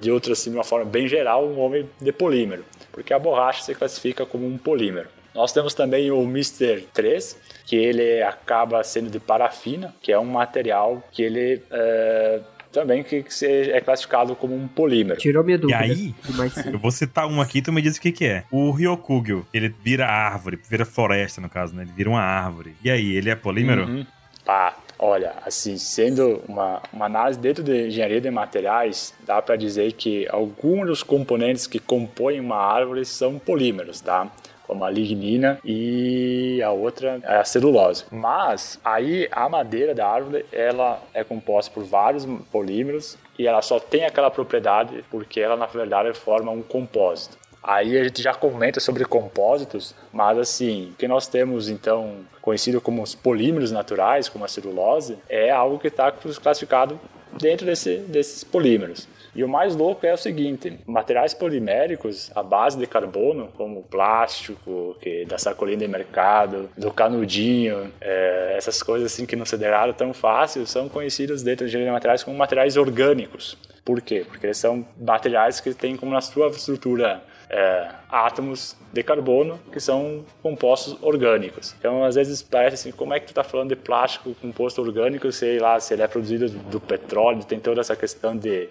de 0.00 0.10
outra 0.10 0.32
assim, 0.32 0.50
de 0.50 0.56
uma 0.56 0.64
forma 0.64 0.84
bem 0.84 1.06
geral, 1.06 1.46
um 1.46 1.60
homem 1.60 1.88
de 2.00 2.10
polímero, 2.10 2.64
porque 2.90 3.14
a 3.14 3.18
borracha 3.18 3.62
se 3.62 3.74
classifica 3.76 4.26
como 4.26 4.44
um 4.44 4.58
polímero. 4.58 5.08
Nós 5.32 5.52
temos 5.52 5.72
também 5.72 6.10
o 6.10 6.20
Mr. 6.24 6.82
3, 6.92 7.38
que 7.64 7.76
ele 7.76 8.20
acaba 8.22 8.82
sendo 8.82 9.08
de 9.08 9.20
parafina, 9.20 9.94
que 10.02 10.10
é 10.10 10.18
um 10.18 10.24
material 10.24 11.00
que 11.12 11.22
ele 11.22 11.62
é, 11.70 12.40
também 12.72 13.04
que, 13.04 13.24
é 13.70 13.80
classificado 13.80 14.34
como 14.34 14.56
um 14.56 14.66
polímero. 14.66 15.20
Tirou 15.20 15.44
minha 15.44 15.58
dúvida. 15.58 15.86
E 15.86 15.90
aí, 15.90 16.14
eu 16.72 16.78
vou 16.78 16.90
citar 16.90 17.28
um 17.28 17.40
aqui, 17.40 17.62
tu 17.62 17.72
me 17.72 17.80
diz 17.80 17.98
o 17.98 18.00
que 18.00 18.10
que 18.10 18.24
é. 18.24 18.44
O 18.50 18.72
Ryokugyo, 18.72 19.46
ele 19.54 19.72
vira 19.82 20.08
árvore, 20.08 20.58
vira 20.68 20.84
floresta 20.84 21.40
no 21.40 21.48
caso, 21.48 21.72
né? 21.72 21.82
Ele 21.82 21.92
vira 21.92 22.10
uma 22.10 22.20
árvore. 22.20 22.74
E 22.82 22.90
aí, 22.90 23.14
ele 23.14 23.30
é 23.30 23.36
polímero? 23.36 23.84
Uhum. 23.84 24.04
Pá, 24.44 24.76
Olha, 25.04 25.34
assim, 25.44 25.78
sendo 25.78 26.40
uma, 26.46 26.80
uma 26.92 27.06
análise 27.06 27.36
dentro 27.36 27.64
de 27.64 27.88
engenharia 27.88 28.20
de 28.20 28.30
materiais, 28.30 29.12
dá 29.26 29.42
para 29.42 29.56
dizer 29.56 29.94
que 29.94 30.28
alguns 30.30 30.86
dos 30.86 31.02
componentes 31.02 31.66
que 31.66 31.80
compõem 31.80 32.38
uma 32.38 32.54
árvore 32.54 33.04
são 33.04 33.36
polímeros, 33.36 34.00
tá? 34.00 34.30
como 34.64 34.84
a 34.84 34.90
lignina 34.90 35.58
e 35.64 36.62
a 36.62 36.70
outra 36.70 37.20
é 37.24 37.38
a 37.38 37.44
celulose. 37.44 38.04
Mas 38.12 38.78
aí 38.84 39.28
a 39.32 39.48
madeira 39.48 39.92
da 39.92 40.06
árvore 40.06 40.46
ela 40.52 41.02
é 41.12 41.24
composta 41.24 41.74
por 41.74 41.82
vários 41.82 42.24
polímeros 42.52 43.18
e 43.36 43.46
ela 43.46 43.60
só 43.60 43.80
tem 43.80 44.04
aquela 44.04 44.30
propriedade 44.30 45.04
porque 45.10 45.40
ela 45.40 45.56
na 45.56 45.66
verdade 45.66 46.14
forma 46.14 46.52
um 46.52 46.62
compósito. 46.62 47.41
Aí 47.62 47.96
a 47.96 48.04
gente 48.04 48.20
já 48.20 48.34
comenta 48.34 48.80
sobre 48.80 49.04
compósitos, 49.04 49.94
mas 50.12 50.36
assim, 50.36 50.90
o 50.90 50.94
que 50.96 51.06
nós 51.06 51.28
temos 51.28 51.68
então 51.68 52.16
conhecido 52.40 52.80
como 52.80 53.02
os 53.02 53.14
polímeros 53.14 53.70
naturais, 53.70 54.28
como 54.28 54.44
a 54.44 54.48
celulose, 54.48 55.16
é 55.28 55.50
algo 55.50 55.78
que 55.78 55.86
está 55.86 56.10
classificado 56.10 56.98
dentro 57.40 57.64
desse, 57.64 57.98
desses 57.98 58.42
polímeros. 58.42 59.08
E 59.34 59.42
o 59.42 59.48
mais 59.48 59.74
louco 59.74 60.04
é 60.04 60.12
o 60.12 60.16
seguinte: 60.16 60.78
materiais 60.86 61.32
poliméricos 61.32 62.30
à 62.34 62.42
base 62.42 62.76
de 62.76 62.86
carbono, 62.86 63.48
como 63.56 63.80
o 63.80 63.82
plástico, 63.82 64.96
que 65.00 65.24
da 65.24 65.38
sacolinha 65.38 65.78
de 65.78 65.88
mercado, 65.88 66.68
do 66.76 66.92
canudinho, 66.92 67.90
é, 68.00 68.54
essas 68.56 68.82
coisas 68.82 69.12
assim 69.12 69.24
que 69.24 69.36
não 69.36 69.46
se 69.46 69.56
degraram 69.56 69.92
tão 69.92 70.12
fácil, 70.12 70.66
são 70.66 70.88
conhecidos 70.88 71.42
dentro 71.42 71.68
de 71.68 71.78
materiais 71.90 72.22
como 72.22 72.36
materiais 72.36 72.76
orgânicos. 72.76 73.56
Por 73.84 74.00
quê? 74.00 74.24
Porque 74.28 74.46
eles 74.46 74.58
são 74.58 74.86
materiais 75.00 75.60
que 75.60 75.72
têm 75.74 75.96
como 75.96 76.12
na 76.12 76.20
sua 76.20 76.48
estrutura 76.48 77.22
é, 77.52 77.90
átomos 78.08 78.74
de 78.92 79.02
carbono 79.02 79.60
que 79.70 79.78
são 79.78 80.24
compostos 80.42 80.96
orgânicos. 81.02 81.74
Então, 81.78 82.02
às 82.02 82.14
vezes 82.14 82.42
parece 82.42 82.74
assim, 82.74 82.92
como 82.96 83.12
é 83.12 83.20
que 83.20 83.26
tu 83.26 83.28
está 83.28 83.44
falando 83.44 83.68
de 83.68 83.76
plástico 83.76 84.34
composto 84.40 84.80
orgânico, 84.80 85.30
sei 85.30 85.58
lá, 85.58 85.78
se 85.78 85.92
ele 85.92 86.02
é 86.02 86.08
produzido 86.08 86.48
do 86.48 86.80
petróleo, 86.80 87.44
tem 87.44 87.60
toda 87.60 87.82
essa 87.82 87.94
questão 87.94 88.34
de, 88.34 88.68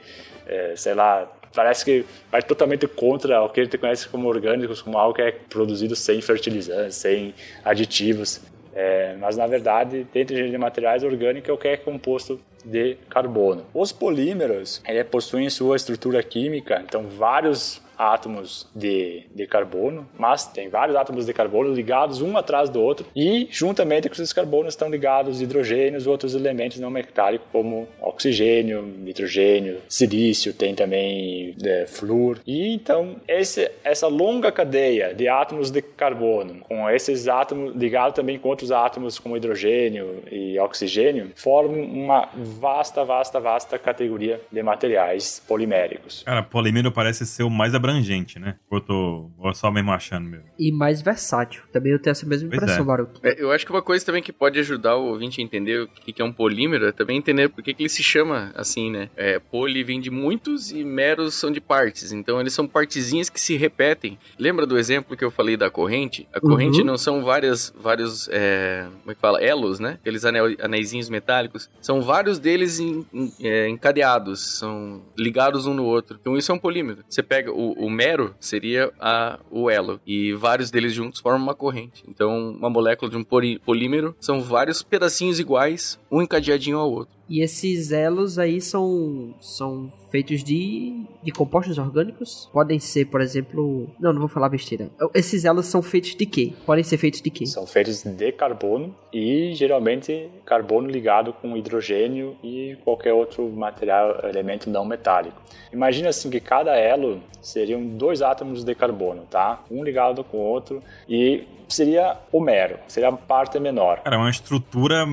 é, 0.47 0.73
sei 0.75 0.95
lá, 0.95 1.31
parece 1.53 1.85
que 1.85 2.05
vai 2.31 2.41
totalmente 2.41 2.87
contra 2.87 3.43
o 3.43 3.49
que 3.49 3.61
a 3.61 3.63
gente 3.63 3.77
conhece 3.77 4.09
como 4.09 4.27
orgânicos, 4.27 4.81
como 4.81 4.97
algo 4.97 5.13
que 5.13 5.21
é 5.21 5.31
produzido 5.31 5.95
sem 5.95 6.19
fertilizantes, 6.19 6.95
sem 6.95 7.35
aditivos. 7.63 8.41
É, 8.73 9.15
mas 9.19 9.37
na 9.37 9.45
verdade, 9.45 10.07
dentro 10.11 10.33
de 10.35 10.57
materiais 10.57 11.03
orgânicos 11.03 11.49
é 11.49 11.53
o 11.53 11.57
que 11.57 11.67
é 11.67 11.77
composto 11.77 12.39
de 12.63 12.95
carbono. 13.09 13.65
Os 13.73 13.91
polímeros 13.91 14.81
ele 14.87 15.03
possuem 15.03 15.49
sua 15.49 15.75
estrutura 15.75 16.23
química, 16.23 16.81
então 16.83 17.03
vários 17.03 17.81
átomos 18.01 18.67
de, 18.75 19.23
de 19.33 19.45
carbono, 19.45 20.07
mas 20.17 20.47
tem 20.47 20.69
vários 20.69 20.95
átomos 20.95 21.25
de 21.25 21.33
carbono 21.33 21.73
ligados 21.73 22.21
um 22.21 22.35
atrás 22.37 22.69
do 22.69 22.81
outro 22.81 23.05
e 23.15 23.47
juntamente 23.51 24.09
com 24.09 24.13
esses 24.13 24.33
carbonos 24.33 24.73
estão 24.73 24.89
ligados 24.89 25.41
hidrogênios 25.41 26.07
outros 26.07 26.33
elementos 26.33 26.79
não 26.79 26.89
metálicos 26.89 27.47
como 27.51 27.87
oxigênio, 28.01 28.81
nitrogênio, 28.81 29.77
silício, 29.87 30.53
tem 30.53 30.73
também 30.73 31.55
é, 31.63 31.85
flúor. 31.85 32.39
E 32.45 32.73
então 32.73 33.17
esse, 33.27 33.69
essa 33.83 34.07
longa 34.07 34.51
cadeia 34.51 35.13
de 35.13 35.27
átomos 35.27 35.69
de 35.69 35.81
carbono 35.81 36.61
com 36.61 36.89
esses 36.89 37.27
átomos 37.27 37.75
ligados 37.75 38.15
também 38.15 38.39
com 38.39 38.49
outros 38.49 38.71
átomos 38.71 39.19
como 39.19 39.37
hidrogênio 39.37 40.23
e 40.31 40.57
oxigênio 40.59 41.31
formam 41.35 41.83
uma 41.83 42.29
vasta, 42.35 43.03
vasta, 43.03 43.39
vasta 43.39 43.77
categoria 43.77 44.41
de 44.51 44.63
materiais 44.63 45.41
poliméricos. 45.47 46.23
Cara, 46.23 46.43
polímero 46.43 46.91
parece 46.91 47.25
ser 47.25 47.43
o 47.43 47.49
mais 47.49 47.75
abrangente, 47.75 47.90
né? 48.39 48.55
Ou 48.69 48.77
eu 48.77 48.81
tô 48.81 49.31
só 49.53 49.71
mesmo 49.71 49.91
achando 49.91 50.29
mesmo. 50.29 50.45
E 50.57 50.71
mais 50.71 51.01
versátil. 51.01 51.63
Também 51.71 51.91
eu 51.91 51.99
tenho 51.99 52.11
essa 52.11 52.25
mesma 52.25 52.49
pois 52.49 52.61
impressão, 52.61 52.83
é. 52.83 52.85
Baruch. 52.85 53.19
É, 53.23 53.41
eu 53.41 53.51
acho 53.51 53.65
que 53.65 53.71
uma 53.71 53.81
coisa 53.81 54.05
também 54.05 54.21
que 54.21 54.31
pode 54.31 54.59
ajudar 54.59 54.95
o 54.95 55.05
ouvinte 55.07 55.41
a 55.41 55.43
entender 55.43 55.81
o 55.81 55.87
que 55.87 56.21
é 56.21 56.25
um 56.25 56.31
polímero 56.31 56.87
é 56.87 56.91
também 56.91 57.17
entender 57.17 57.49
por 57.49 57.63
que 57.63 57.75
ele 57.77 57.89
se 57.89 58.03
chama 58.03 58.51
assim, 58.55 58.91
né? 58.91 59.09
É, 59.15 59.39
poli 59.39 59.83
vem 59.83 59.99
de 59.99 60.09
muitos 60.09 60.71
e 60.71 60.83
meros 60.83 61.35
são 61.35 61.51
de 61.51 61.61
partes. 61.61 62.11
Então 62.11 62.39
eles 62.39 62.53
são 62.53 62.67
partezinhas 62.67 63.29
que 63.29 63.39
se 63.39 63.55
repetem. 63.55 64.17
Lembra 64.37 64.65
do 64.65 64.77
exemplo 64.77 65.17
que 65.17 65.23
eu 65.23 65.31
falei 65.31 65.57
da 65.57 65.69
corrente? 65.69 66.27
A 66.33 66.39
corrente 66.39 66.79
uhum. 66.79 66.85
não 66.85 66.97
são 66.97 67.23
várias, 67.23 67.73
vários, 67.77 68.29
é, 68.31 68.87
como 69.01 69.11
é 69.11 69.15
que 69.15 69.21
fala? 69.21 69.41
Elos, 69.41 69.79
né? 69.79 69.97
Aqueles 70.01 70.25
anel, 70.25 70.55
anéisinhos 70.59 71.09
metálicos. 71.09 71.69
São 71.81 72.01
vários 72.01 72.39
deles 72.39 72.79
em, 72.79 73.05
em, 73.13 73.31
é, 73.41 73.69
encadeados, 73.69 74.57
são 74.59 75.01
ligados 75.17 75.65
um 75.65 75.73
no 75.73 75.85
outro. 75.85 76.17
Então 76.19 76.37
isso 76.37 76.51
é 76.51 76.55
um 76.55 76.59
polímero. 76.59 77.03
Você 77.09 77.23
pega 77.23 77.51
o, 77.51 77.70
o 77.77 77.89
mero, 77.89 78.35
seria 78.39 78.91
a, 78.99 79.39
o 79.49 79.69
elo, 79.69 79.99
e 80.05 80.33
vários 80.33 80.71
deles 80.71 80.93
juntos 80.93 81.21
formam 81.21 81.43
uma 81.43 81.55
corrente. 81.55 82.03
Então, 82.07 82.51
uma 82.51 82.69
molécula 82.69 83.09
de 83.09 83.17
um 83.17 83.23
polímero 83.23 84.15
são 84.19 84.41
vários 84.41 84.81
pedacinhos 84.81 85.39
iguais, 85.39 85.99
um 86.11 86.21
encadeadinho 86.21 86.77
ao 86.77 86.91
outro. 86.91 87.13
E 87.29 87.41
esses 87.41 87.91
elos 87.91 88.37
aí 88.37 88.59
são, 88.59 89.35
são 89.39 89.91
feitos 90.11 90.43
de, 90.43 91.03
de 91.23 91.31
compostos 91.31 91.77
orgânicos? 91.77 92.49
Podem 92.51 92.79
ser, 92.79 93.05
por 93.05 93.21
exemplo. 93.21 93.89
Não, 93.99 94.11
não 94.11 94.19
vou 94.19 94.29
falar 94.29 94.49
besteira. 94.49 94.89
Esses 95.15 95.45
elos 95.45 95.65
são 95.65 95.81
feitos 95.81 96.15
de 96.15 96.25
quê? 96.25 96.53
Podem 96.65 96.83
ser 96.83 96.97
feitos 96.97 97.21
de 97.21 97.29
quê? 97.29 97.45
São 97.45 97.65
feitos 97.65 98.03
de 98.03 98.31
carbono 98.31 98.95
e 99.13 99.53
geralmente 99.53 100.29
carbono 100.45 100.89
ligado 100.89 101.33
com 101.33 101.55
hidrogênio 101.55 102.35
e 102.43 102.77
qualquer 102.83 103.13
outro 103.13 103.49
material, 103.49 104.19
elemento 104.23 104.69
não 104.69 104.85
metálico. 104.85 105.41
Imagina 105.71 106.09
assim 106.09 106.29
que 106.29 106.39
cada 106.39 106.75
elo 106.75 107.21
seriam 107.41 107.85
dois 107.85 108.21
átomos 108.21 108.63
de 108.63 108.75
carbono, 108.75 109.25
tá? 109.29 109.63
Um 109.71 109.83
ligado 109.83 110.23
com 110.23 110.37
o 110.37 110.41
outro 110.41 110.83
e 111.07 111.47
seria 111.71 112.17
o 112.31 112.39
mero, 112.39 112.77
seria 112.87 113.09
a 113.09 113.13
parte 113.13 113.59
menor. 113.59 114.01
Cara, 114.01 114.17
é 114.17 114.19
uma 114.19 114.29
estrutura 114.29 115.05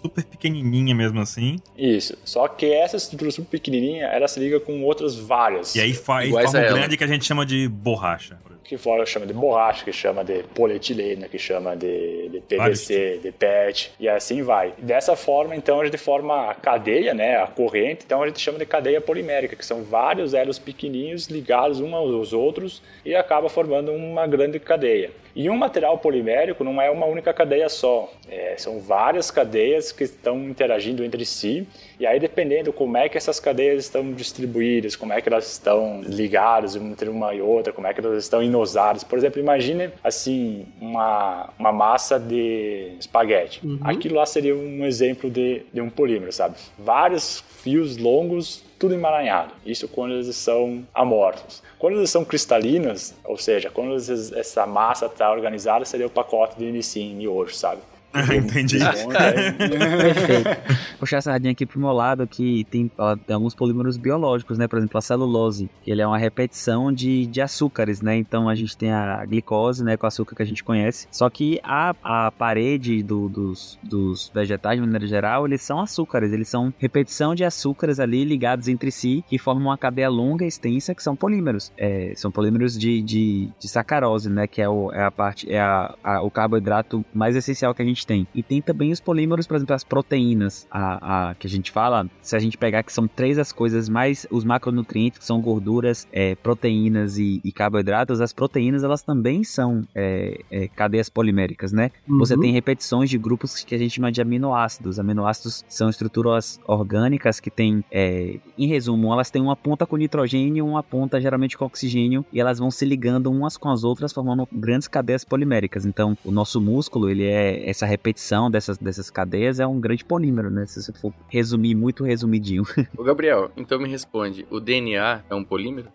super 0.00 0.24
pequenininha 0.24 0.94
mesmo 0.94 1.20
assim. 1.20 1.56
Isso, 1.76 2.16
só 2.24 2.46
que 2.48 2.72
essa 2.72 2.96
estrutura 2.96 3.30
super 3.30 3.50
pequenininha, 3.50 4.06
ela 4.06 4.28
se 4.36 4.40
liga 4.40 4.60
com 4.60 4.82
outras 4.84 5.16
várias. 5.16 5.74
E 5.74 5.80
aí 5.80 5.94
faz 5.94 6.30
forma 6.30 6.60
grande 6.60 6.96
que 6.96 7.04
a 7.04 7.06
gente 7.06 7.24
chama 7.24 7.46
de 7.46 7.68
borracha 7.68 8.38
que 8.66 8.76
fora 8.76 9.06
chama 9.06 9.26
de 9.26 9.32
borracha, 9.32 9.84
que 9.84 9.92
chama 9.92 10.24
de 10.24 10.42
polietileno, 10.42 11.28
que 11.28 11.38
chama 11.38 11.76
de, 11.76 12.28
de 12.28 12.40
PVC, 12.40 13.20
de 13.22 13.30
PET, 13.30 13.92
e 13.98 14.08
assim 14.08 14.42
vai. 14.42 14.72
Dessa 14.78 15.14
forma, 15.14 15.54
então, 15.54 15.80
a 15.80 15.84
gente 15.84 15.98
forma 15.98 16.50
a 16.50 16.54
cadeia, 16.54 17.14
né, 17.14 17.36
a 17.36 17.46
corrente, 17.46 18.02
então 18.04 18.22
a 18.22 18.26
gente 18.26 18.40
chama 18.40 18.58
de 18.58 18.66
cadeia 18.66 19.00
polimérica, 19.00 19.54
que 19.54 19.64
são 19.64 19.84
vários 19.84 20.34
elos 20.34 20.58
pequenininhos 20.58 21.28
ligados 21.28 21.80
uns 21.80 21.92
aos 21.92 22.32
outros 22.32 22.82
e 23.04 23.14
acaba 23.14 23.48
formando 23.48 23.92
uma 23.92 24.26
grande 24.26 24.58
cadeia. 24.58 25.12
E 25.34 25.50
um 25.50 25.56
material 25.56 25.98
polimérico 25.98 26.64
não 26.64 26.80
é 26.80 26.90
uma 26.90 27.04
única 27.06 27.32
cadeia 27.32 27.68
só, 27.68 28.10
é, 28.28 28.54
são 28.56 28.80
várias 28.80 29.30
cadeias 29.30 29.92
que 29.92 30.04
estão 30.04 30.42
interagindo 30.48 31.04
entre 31.04 31.24
si, 31.24 31.66
e 31.98 32.06
aí 32.06 32.20
dependendo 32.20 32.72
como 32.72 32.96
é 32.96 33.08
que 33.08 33.16
essas 33.16 33.40
cadeias 33.40 33.84
estão 33.84 34.12
distribuídas, 34.12 34.96
como 34.96 35.12
é 35.12 35.20
que 35.20 35.28
elas 35.28 35.50
estão 35.50 36.02
ligadas 36.02 36.76
entre 36.76 37.08
uma 37.08 37.34
e 37.34 37.40
outra, 37.40 37.72
como 37.72 37.86
é 37.86 37.94
que 37.94 38.00
elas 38.00 38.22
estão 38.22 38.42
inosadas. 38.42 39.02
Por 39.02 39.18
exemplo, 39.18 39.40
imagine 39.40 39.90
assim 40.02 40.66
uma, 40.80 41.50
uma 41.58 41.72
massa 41.72 42.18
de 42.18 42.92
espaguete. 42.98 43.66
Uhum. 43.66 43.78
Aquilo 43.82 44.16
lá 44.16 44.26
seria 44.26 44.54
um 44.54 44.84
exemplo 44.84 45.30
de, 45.30 45.62
de 45.72 45.80
um 45.80 45.90
polímero, 45.90 46.32
sabe? 46.32 46.56
Vários 46.78 47.42
fios 47.62 47.96
longos 47.96 48.64
tudo 48.78 48.94
emaranhado. 48.94 49.52
Isso 49.64 49.88
quando 49.88 50.14
eles 50.14 50.34
são 50.36 50.86
amorfos. 50.94 51.62
Quando 51.78 51.96
eles 51.96 52.10
são 52.10 52.24
cristalinas, 52.24 53.14
ou 53.24 53.36
seja, 53.36 53.70
quando 53.70 53.92
eles, 53.92 54.32
essa 54.32 54.66
massa 54.66 55.06
está 55.06 55.30
organizada, 55.32 55.84
seria 55.84 56.06
o 56.06 56.10
pacote 56.10 56.58
de 56.58 56.70
Nissin 56.70 57.14
miojo, 57.14 57.54
sabe? 57.54 57.80
Entendi. 58.34 58.78
Perfeito. 59.58 60.50
Puxar 60.98 61.18
a 61.18 61.22
sardinha 61.22 61.52
aqui 61.52 61.66
pro 61.66 61.78
meu 61.78 61.92
lado, 61.92 62.26
que 62.26 62.64
tem, 62.70 62.90
ó, 62.96 63.16
tem, 63.16 63.34
alguns 63.34 63.54
polímeros 63.54 63.96
biológicos, 63.96 64.58
né? 64.58 64.66
Por 64.66 64.78
exemplo, 64.78 64.98
a 64.98 65.00
celulose, 65.00 65.68
que 65.82 65.90
ele 65.90 66.02
é 66.02 66.06
uma 66.06 66.18
repetição 66.18 66.92
de, 66.92 67.26
de 67.26 67.40
açúcares, 67.40 68.00
né? 68.00 68.16
Então 68.16 68.48
a 68.48 68.54
gente 68.54 68.76
tem 68.76 68.92
a 68.92 69.24
glicose, 69.24 69.84
né? 69.84 69.96
Com 69.96 70.06
açúcar 70.06 70.36
que 70.36 70.42
a 70.42 70.46
gente 70.46 70.64
conhece. 70.64 71.06
Só 71.10 71.28
que 71.28 71.60
a, 71.62 71.94
a 72.02 72.30
parede 72.30 73.02
do, 73.02 73.28
dos, 73.28 73.78
dos 73.82 74.30
vegetais, 74.34 74.76
de 74.76 74.86
maneira 74.86 75.06
geral, 75.06 75.46
eles 75.46 75.62
são 75.62 75.80
açúcares. 75.80 76.32
Eles 76.32 76.48
são 76.48 76.72
repetição 76.78 77.34
de 77.34 77.44
açúcares 77.44 78.00
ali 78.00 78.24
ligados 78.24 78.68
entre 78.68 78.90
si, 78.90 79.24
que 79.28 79.38
formam 79.38 79.66
uma 79.66 79.78
cadeia 79.78 80.08
longa 80.08 80.44
e 80.44 80.48
extensa, 80.48 80.94
que 80.94 81.02
são 81.02 81.14
polímeros. 81.14 81.72
É, 81.76 82.12
são 82.16 82.30
polímeros 82.30 82.78
de, 82.78 83.02
de, 83.02 83.48
de 83.58 83.68
sacarose, 83.68 84.30
né? 84.30 84.46
Que 84.46 84.62
é, 84.62 84.68
o, 84.68 84.92
é 84.92 85.04
a 85.04 85.10
parte, 85.10 85.50
é 85.50 85.60
a, 85.60 85.94
a, 86.02 86.22
o 86.22 86.30
carboidrato 86.30 87.04
mais 87.12 87.36
essencial 87.36 87.74
que 87.74 87.82
a 87.82 87.84
gente 87.84 88.05
tem. 88.06 88.26
E 88.34 88.42
tem 88.42 88.62
também 88.62 88.92
os 88.92 89.00
polímeros, 89.00 89.46
por 89.46 89.56
exemplo, 89.56 89.74
as 89.74 89.84
proteínas, 89.84 90.66
a, 90.70 91.30
a, 91.30 91.34
que 91.34 91.46
a 91.46 91.50
gente 91.50 91.70
fala, 91.70 92.08
se 92.22 92.36
a 92.36 92.38
gente 92.38 92.56
pegar 92.56 92.82
que 92.82 92.92
são 92.92 93.06
três 93.06 93.38
as 93.38 93.52
coisas 93.52 93.88
mais, 93.88 94.26
os 94.30 94.44
macronutrientes, 94.44 95.18
que 95.18 95.24
são 95.24 95.40
gorduras, 95.40 96.06
é, 96.12 96.34
proteínas 96.36 97.18
e, 97.18 97.40
e, 97.44 97.52
carboidratos, 97.52 98.20
as 98.20 98.32
proteínas, 98.32 98.84
elas 98.84 99.02
também 99.02 99.42
são 99.42 99.86
é, 99.94 100.40
é, 100.50 100.68
cadeias 100.68 101.08
poliméricas, 101.08 101.72
né? 101.72 101.90
Uhum. 102.08 102.18
Você 102.18 102.36
tem 102.38 102.52
repetições 102.52 103.10
de 103.10 103.18
grupos 103.18 103.64
que 103.64 103.74
a 103.74 103.78
gente 103.78 103.96
chama 103.96 104.12
de 104.12 104.20
aminoácidos. 104.20 104.98
Aminoácidos 104.98 105.64
são 105.68 105.90
estruturas 105.90 106.60
orgânicas 106.66 107.40
que 107.40 107.50
têm, 107.50 107.84
é, 107.90 108.38
em 108.56 108.66
resumo, 108.66 109.12
elas 109.12 109.30
têm 109.30 109.42
uma 109.42 109.56
ponta 109.56 109.84
com 109.86 109.96
nitrogênio 109.96 110.58
e 110.58 110.62
uma 110.62 110.82
ponta 110.82 111.20
geralmente 111.20 111.56
com 111.56 111.64
oxigênio, 111.64 112.24
e 112.32 112.40
elas 112.40 112.58
vão 112.58 112.70
se 112.70 112.84
ligando 112.84 113.30
umas 113.30 113.56
com 113.56 113.70
as 113.70 113.82
outras, 113.82 114.12
formando 114.12 114.48
grandes 114.52 114.86
cadeias 114.86 115.24
poliméricas. 115.24 115.84
Então, 115.84 116.16
o 116.24 116.30
nosso 116.30 116.60
músculo, 116.60 117.10
ele 117.10 117.24
é 117.24 117.68
essa 117.68 117.86
repetição 117.96 118.50
dessas, 118.50 118.78
dessas 118.78 119.10
cadeias 119.10 119.58
é 119.58 119.66
um 119.66 119.80
grande 119.80 120.04
polímero, 120.04 120.50
né? 120.50 120.66
Se 120.66 120.82
você 120.82 120.92
for 120.92 121.12
resumir 121.28 121.74
muito 121.74 122.04
resumidinho. 122.04 122.62
Ô, 122.96 123.02
Gabriel, 123.02 123.50
então 123.56 123.78
me 123.78 123.88
responde: 123.88 124.46
o 124.50 124.60
DNA 124.60 125.22
é 125.28 125.34
um 125.34 125.42
polímero? 125.42 125.88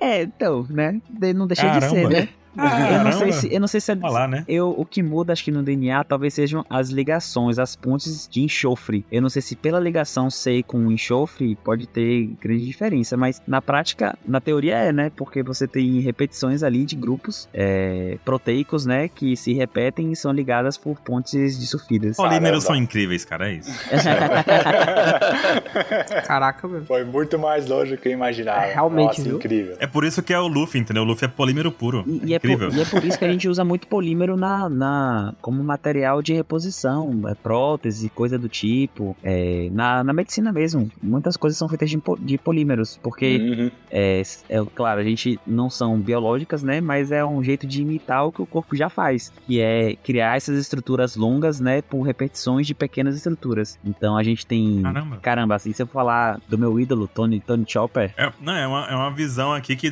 é, 0.00 0.22
então, 0.22 0.66
né? 0.70 1.00
Não 1.34 1.46
deixa 1.46 1.62
Caramba. 1.62 1.86
de 1.86 1.90
ser, 1.90 2.08
né? 2.08 2.28
Ah, 2.56 2.92
eu, 2.92 3.04
não 3.04 3.12
sei 3.12 3.32
se, 3.32 3.54
eu 3.54 3.60
não 3.60 3.68
sei 3.68 3.80
se 3.80 3.92
é, 3.92 3.94
lá, 3.94 4.28
né? 4.28 4.44
eu, 4.46 4.74
o 4.76 4.84
que 4.84 5.02
muda, 5.02 5.32
acho 5.32 5.44
que 5.44 5.50
no 5.50 5.62
DNA, 5.62 6.04
talvez 6.04 6.34
sejam 6.34 6.64
as 6.68 6.90
ligações, 6.90 7.58
as 7.58 7.74
pontes 7.74 8.28
de 8.28 8.42
enxofre. 8.42 9.06
Eu 9.10 9.22
não 9.22 9.30
sei 9.30 9.40
se 9.40 9.56
pela 9.56 9.80
ligação 9.80 10.28
ser 10.30 10.62
com 10.64 10.90
enxofre 10.90 11.56
pode 11.56 11.86
ter 11.86 12.26
grande 12.40 12.66
diferença, 12.66 13.16
mas 13.16 13.40
na 13.46 13.62
prática, 13.62 14.18
na 14.26 14.40
teoria 14.40 14.76
é, 14.76 14.92
né? 14.92 15.10
Porque 15.16 15.42
você 15.42 15.66
tem 15.66 16.00
repetições 16.00 16.62
ali 16.62 16.84
de 16.84 16.94
grupos 16.94 17.48
é, 17.54 18.18
proteicos, 18.24 18.84
né? 18.84 19.08
Que 19.08 19.34
se 19.36 19.54
repetem 19.54 20.12
e 20.12 20.16
são 20.16 20.32
ligadas 20.32 20.76
por 20.76 21.00
pontes 21.00 21.58
de 21.58 21.66
sulfidas. 21.66 22.16
Polímeros 22.16 22.64
são 22.64 22.76
incríveis, 22.76 23.24
cara, 23.24 23.50
é 23.50 23.54
isso. 23.54 23.72
Caraca, 26.26 26.68
meu. 26.68 26.84
Foi 26.84 27.04
muito 27.04 27.38
mais 27.38 27.66
longe 27.66 27.96
do 27.96 28.00
que 28.00 28.08
eu 28.08 28.12
imaginava. 28.12 28.66
É, 28.66 28.74
realmente, 28.74 29.20
Nossa, 29.20 29.36
incrível. 29.36 29.76
É 29.78 29.86
por 29.86 30.04
isso 30.04 30.22
que 30.22 30.32
é 30.32 30.38
o 30.38 30.46
Luffy, 30.46 30.80
entendeu? 30.80 31.02
O 31.02 31.06
Luffy 31.06 31.26
é 31.26 31.28
polímero 31.28 31.72
puro. 31.72 32.04
E, 32.06 32.30
e 32.30 32.34
é 32.34 32.38
incrível. 32.42 32.68
Por, 32.68 32.76
e 32.76 32.80
é 32.80 32.84
por 32.84 33.04
isso 33.04 33.18
que 33.18 33.24
a 33.24 33.32
gente 33.32 33.48
usa 33.48 33.64
muito 33.64 33.86
polímero 33.86 34.36
na, 34.36 34.68
na, 34.68 35.34
como 35.40 35.62
material 35.62 36.22
de 36.22 36.32
reposição, 36.32 37.22
é, 37.28 37.34
prótese, 37.34 38.08
coisa 38.08 38.38
do 38.38 38.48
tipo. 38.48 39.16
É, 39.22 39.68
na, 39.72 40.02
na 40.02 40.12
medicina 40.12 40.52
mesmo, 40.52 40.90
muitas 41.02 41.36
coisas 41.36 41.58
são 41.58 41.68
feitas 41.68 41.90
de, 41.90 42.00
de 42.20 42.38
polímeros, 42.38 42.98
porque, 43.02 43.38
uhum. 43.38 43.70
é, 43.90 44.22
é, 44.48 44.64
claro, 44.74 45.00
a 45.00 45.04
gente 45.04 45.38
não 45.46 45.70
são 45.70 45.98
biológicas, 45.98 46.62
né? 46.62 46.80
Mas 46.80 47.12
é 47.12 47.24
um 47.24 47.42
jeito 47.42 47.66
de 47.66 47.82
imitar 47.82 48.26
o 48.26 48.32
que 48.32 48.42
o 48.42 48.46
corpo 48.46 48.76
já 48.76 48.88
faz, 48.88 49.32
que 49.46 49.60
é 49.60 49.96
criar 49.96 50.36
essas 50.36 50.58
estruturas 50.58 51.16
longas, 51.16 51.60
né? 51.60 51.82
Por 51.82 52.02
repetições 52.02 52.66
de 52.66 52.74
pequenas 52.74 53.16
estruturas. 53.16 53.78
Então 53.84 54.16
a 54.16 54.22
gente 54.22 54.46
tem. 54.46 54.82
Caramba, 54.82 55.16
Caramba 55.18 55.54
assim, 55.54 55.72
se 55.72 55.82
eu 55.82 55.86
falar 55.86 56.40
do 56.48 56.58
meu 56.58 56.78
ídolo, 56.78 57.08
Tony, 57.08 57.40
Tony 57.40 57.64
Chopper. 57.66 58.12
É, 58.16 58.32
não, 58.40 58.54
é 58.54 58.66
uma, 58.66 58.86
é 58.86 58.94
uma 58.94 59.10
visão 59.10 59.52
aqui 59.52 59.76
que 59.76 59.90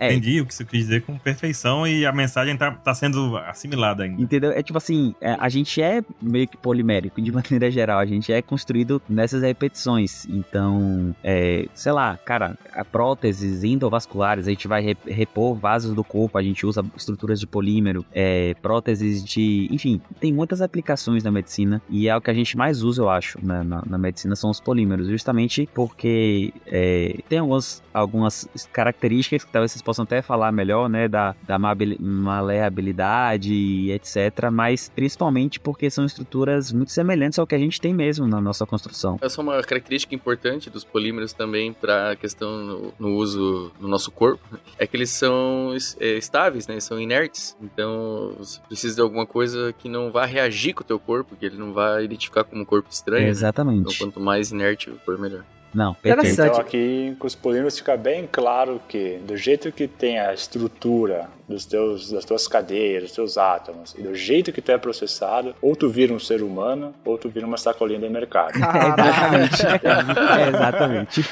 é. 0.00 0.06
Entendi 0.06 0.40
o 0.40 0.46
que 0.46 0.54
você 0.54 0.64
quis 0.64 0.80
dizer 0.80 1.02
com 1.02 1.18
perfeição 1.18 1.86
e 1.86 2.06
a 2.06 2.12
mensagem 2.12 2.56
tá, 2.56 2.70
tá 2.70 2.94
sendo 2.94 3.36
assimilada 3.36 4.04
ainda. 4.04 4.22
Entendeu? 4.22 4.50
É 4.50 4.62
tipo 4.62 4.78
assim, 4.78 5.14
é, 5.20 5.36
a 5.38 5.48
gente 5.50 5.82
é 5.82 6.02
meio 6.22 6.48
que 6.48 6.56
polimérico 6.56 7.20
de 7.20 7.30
maneira 7.30 7.70
geral, 7.70 7.98
a 7.98 8.06
gente 8.06 8.32
é 8.32 8.40
construído 8.40 9.02
nessas 9.06 9.42
repetições. 9.42 10.24
Então, 10.24 11.14
é, 11.22 11.66
sei 11.74 11.92
lá, 11.92 12.16
cara, 12.24 12.56
próteses 12.90 13.62
endovasculares, 13.62 14.46
a 14.46 14.50
gente 14.50 14.66
vai 14.66 14.96
repor 15.06 15.54
vasos 15.54 15.94
do 15.94 16.02
corpo, 16.02 16.38
a 16.38 16.42
gente 16.42 16.64
usa 16.64 16.82
estruturas 16.96 17.38
de 17.38 17.46
polímero, 17.46 18.02
é, 18.10 18.54
próteses 18.62 19.22
de. 19.22 19.68
Enfim, 19.70 20.00
tem 20.18 20.32
muitas 20.32 20.62
aplicações 20.62 21.22
na 21.22 21.30
medicina 21.30 21.82
e 21.90 22.08
é 22.08 22.16
o 22.16 22.22
que 22.22 22.30
a 22.30 22.34
gente 22.34 22.56
mais 22.56 22.82
usa, 22.82 23.02
eu 23.02 23.10
acho, 23.10 23.38
né, 23.44 23.62
na, 23.62 23.82
na 23.84 23.98
medicina, 23.98 24.34
são 24.34 24.48
os 24.48 24.60
polímeros, 24.60 25.08
justamente 25.08 25.68
porque 25.74 26.54
é, 26.66 27.18
tem 27.28 27.40
algumas, 27.40 27.82
algumas 27.92 28.48
características 28.72 29.44
que 29.44 29.52
talvez 29.52 29.72
vocês 29.72 29.82
possam 29.90 30.04
até 30.04 30.22
falar 30.22 30.52
melhor, 30.52 30.88
né, 30.88 31.08
da, 31.08 31.34
da 31.42 31.58
maleabilidade 31.58 33.52
e 33.52 33.90
etc, 33.90 34.48
mas 34.52 34.88
principalmente 34.94 35.58
porque 35.58 35.90
são 35.90 36.04
estruturas 36.04 36.70
muito 36.72 36.92
semelhantes 36.92 37.40
ao 37.40 37.46
que 37.46 37.56
a 37.56 37.58
gente 37.58 37.80
tem 37.80 37.92
mesmo 37.92 38.28
na 38.28 38.40
nossa 38.40 38.64
construção. 38.64 39.18
Essa 39.20 39.40
é 39.40 39.42
uma 39.42 39.60
característica 39.62 40.14
importante 40.14 40.70
dos 40.70 40.84
polímeros 40.84 41.32
também 41.32 41.72
para 41.72 42.12
a 42.12 42.16
questão 42.16 42.56
no, 42.56 42.94
no, 43.00 43.16
uso 43.16 43.72
no 43.80 43.88
nosso 43.88 44.12
corpo, 44.12 44.60
é 44.78 44.86
que 44.86 44.96
eles 44.96 45.10
são 45.10 45.74
é, 45.98 46.16
estáveis, 46.16 46.68
né, 46.68 46.78
são 46.78 47.00
inertes, 47.00 47.56
então 47.60 48.32
você 48.38 48.60
precisa 48.68 48.94
de 48.94 49.00
alguma 49.00 49.26
coisa 49.26 49.74
que 49.76 49.88
não 49.88 50.12
vá 50.12 50.24
reagir 50.24 50.72
com 50.72 50.82
o 50.82 50.86
teu 50.86 51.00
corpo, 51.00 51.34
que 51.34 51.46
ele 51.46 51.56
não 51.56 51.72
vá 51.72 52.00
identificar 52.00 52.44
como 52.44 52.62
um 52.62 52.64
corpo 52.64 52.88
estranho. 52.92 53.24
Né? 53.24 53.30
Exatamente. 53.30 53.78
Né? 53.78 53.82
Então 53.88 54.06
quanto 54.06 54.20
mais 54.20 54.52
inerte 54.52 54.92
for, 55.04 55.18
melhor. 55.18 55.42
Não, 55.72 55.94
perfeito. 55.94 56.42
Então 56.42 56.60
aqui 56.60 57.16
com 57.18 57.26
os 57.26 57.34
polímeros 57.34 57.78
fica 57.78 57.96
bem 57.96 58.28
claro 58.30 58.80
que 58.88 59.18
do 59.26 59.36
jeito 59.36 59.70
que 59.70 59.86
tem 59.86 60.18
a 60.18 60.34
estrutura 60.34 61.28
dos 61.50 61.66
teus, 61.66 62.10
das 62.10 62.24
tuas 62.24 62.46
cadeias, 62.46 63.02
dos 63.02 63.12
teus 63.12 63.36
átomos, 63.36 63.94
e 63.98 64.02
do 64.02 64.14
jeito 64.14 64.52
que 64.52 64.62
tu 64.62 64.70
é 64.70 64.78
processado, 64.78 65.54
ou 65.60 65.74
tu 65.74 65.90
vira 65.90 66.14
um 66.14 66.18
ser 66.18 66.42
humano, 66.42 66.94
ou 67.04 67.18
tu 67.18 67.28
vira 67.28 67.44
uma 67.44 67.56
sacolinha 67.56 67.98
de 67.98 68.08
mercado. 68.08 68.52
exatamente. 68.54 69.66
é, 69.66 70.48
exatamente. 70.48 71.24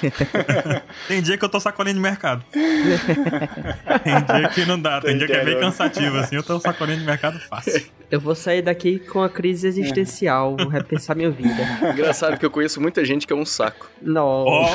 tem 1.06 1.22
dia 1.22 1.38
que 1.38 1.44
eu 1.44 1.48
tô 1.48 1.60
sacolinha 1.60 1.94
de 1.94 2.00
mercado. 2.00 2.44
tem 2.52 4.40
dia 4.40 4.48
que 4.48 4.66
não 4.66 4.80
dá, 4.80 5.00
tem 5.00 5.16
dia 5.16 5.26
que 5.26 5.32
é 5.32 5.44
meio 5.44 5.60
cansativo, 5.60 6.16
assim, 6.18 6.34
eu 6.34 6.42
tô 6.42 6.58
sacolinha 6.58 6.98
de 6.98 7.04
mercado 7.04 7.38
fácil. 7.38 7.86
Eu 8.10 8.18
vou 8.18 8.34
sair 8.34 8.62
daqui 8.62 8.98
com 8.98 9.22
a 9.22 9.28
crise 9.28 9.68
existencial, 9.68 10.56
vou 10.56 10.68
repensar 10.68 11.14
minha 11.14 11.30
vida. 11.30 11.62
Engraçado 11.92 12.38
que 12.38 12.44
eu 12.44 12.50
conheço 12.50 12.80
muita 12.80 13.04
gente 13.04 13.26
que 13.26 13.32
é 13.32 13.36
um 13.36 13.44
saco. 13.44 13.88
Nossa, 14.00 14.27
oh. 14.46 14.66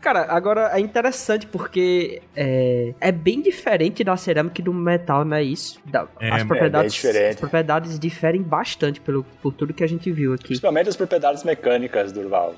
Cara, 0.00 0.26
agora 0.28 0.70
é 0.72 0.80
interessante 0.80 1.46
porque 1.46 2.22
é, 2.36 2.94
é 3.00 3.12
bem 3.12 3.40
diferente 3.40 4.02
da 4.04 4.16
cerâmica 4.16 4.60
e 4.60 4.64
do 4.64 4.72
metal, 4.72 5.24
não 5.24 5.36
é 5.36 5.42
isso? 5.42 5.80
Da, 5.84 6.06
é, 6.20 6.30
as, 6.30 6.44
propriedades, 6.44 7.04
é 7.04 7.30
as 7.30 7.36
propriedades 7.36 7.98
diferem 7.98 8.42
bastante 8.42 9.00
pelo, 9.00 9.24
por 9.42 9.52
tudo 9.52 9.72
que 9.72 9.84
a 9.84 9.86
gente 9.86 10.10
viu 10.10 10.34
aqui. 10.34 10.48
Principalmente 10.48 10.88
as 10.88 10.96
propriedades 10.96 11.44
mecânicas, 11.44 12.12
Durval. 12.12 12.54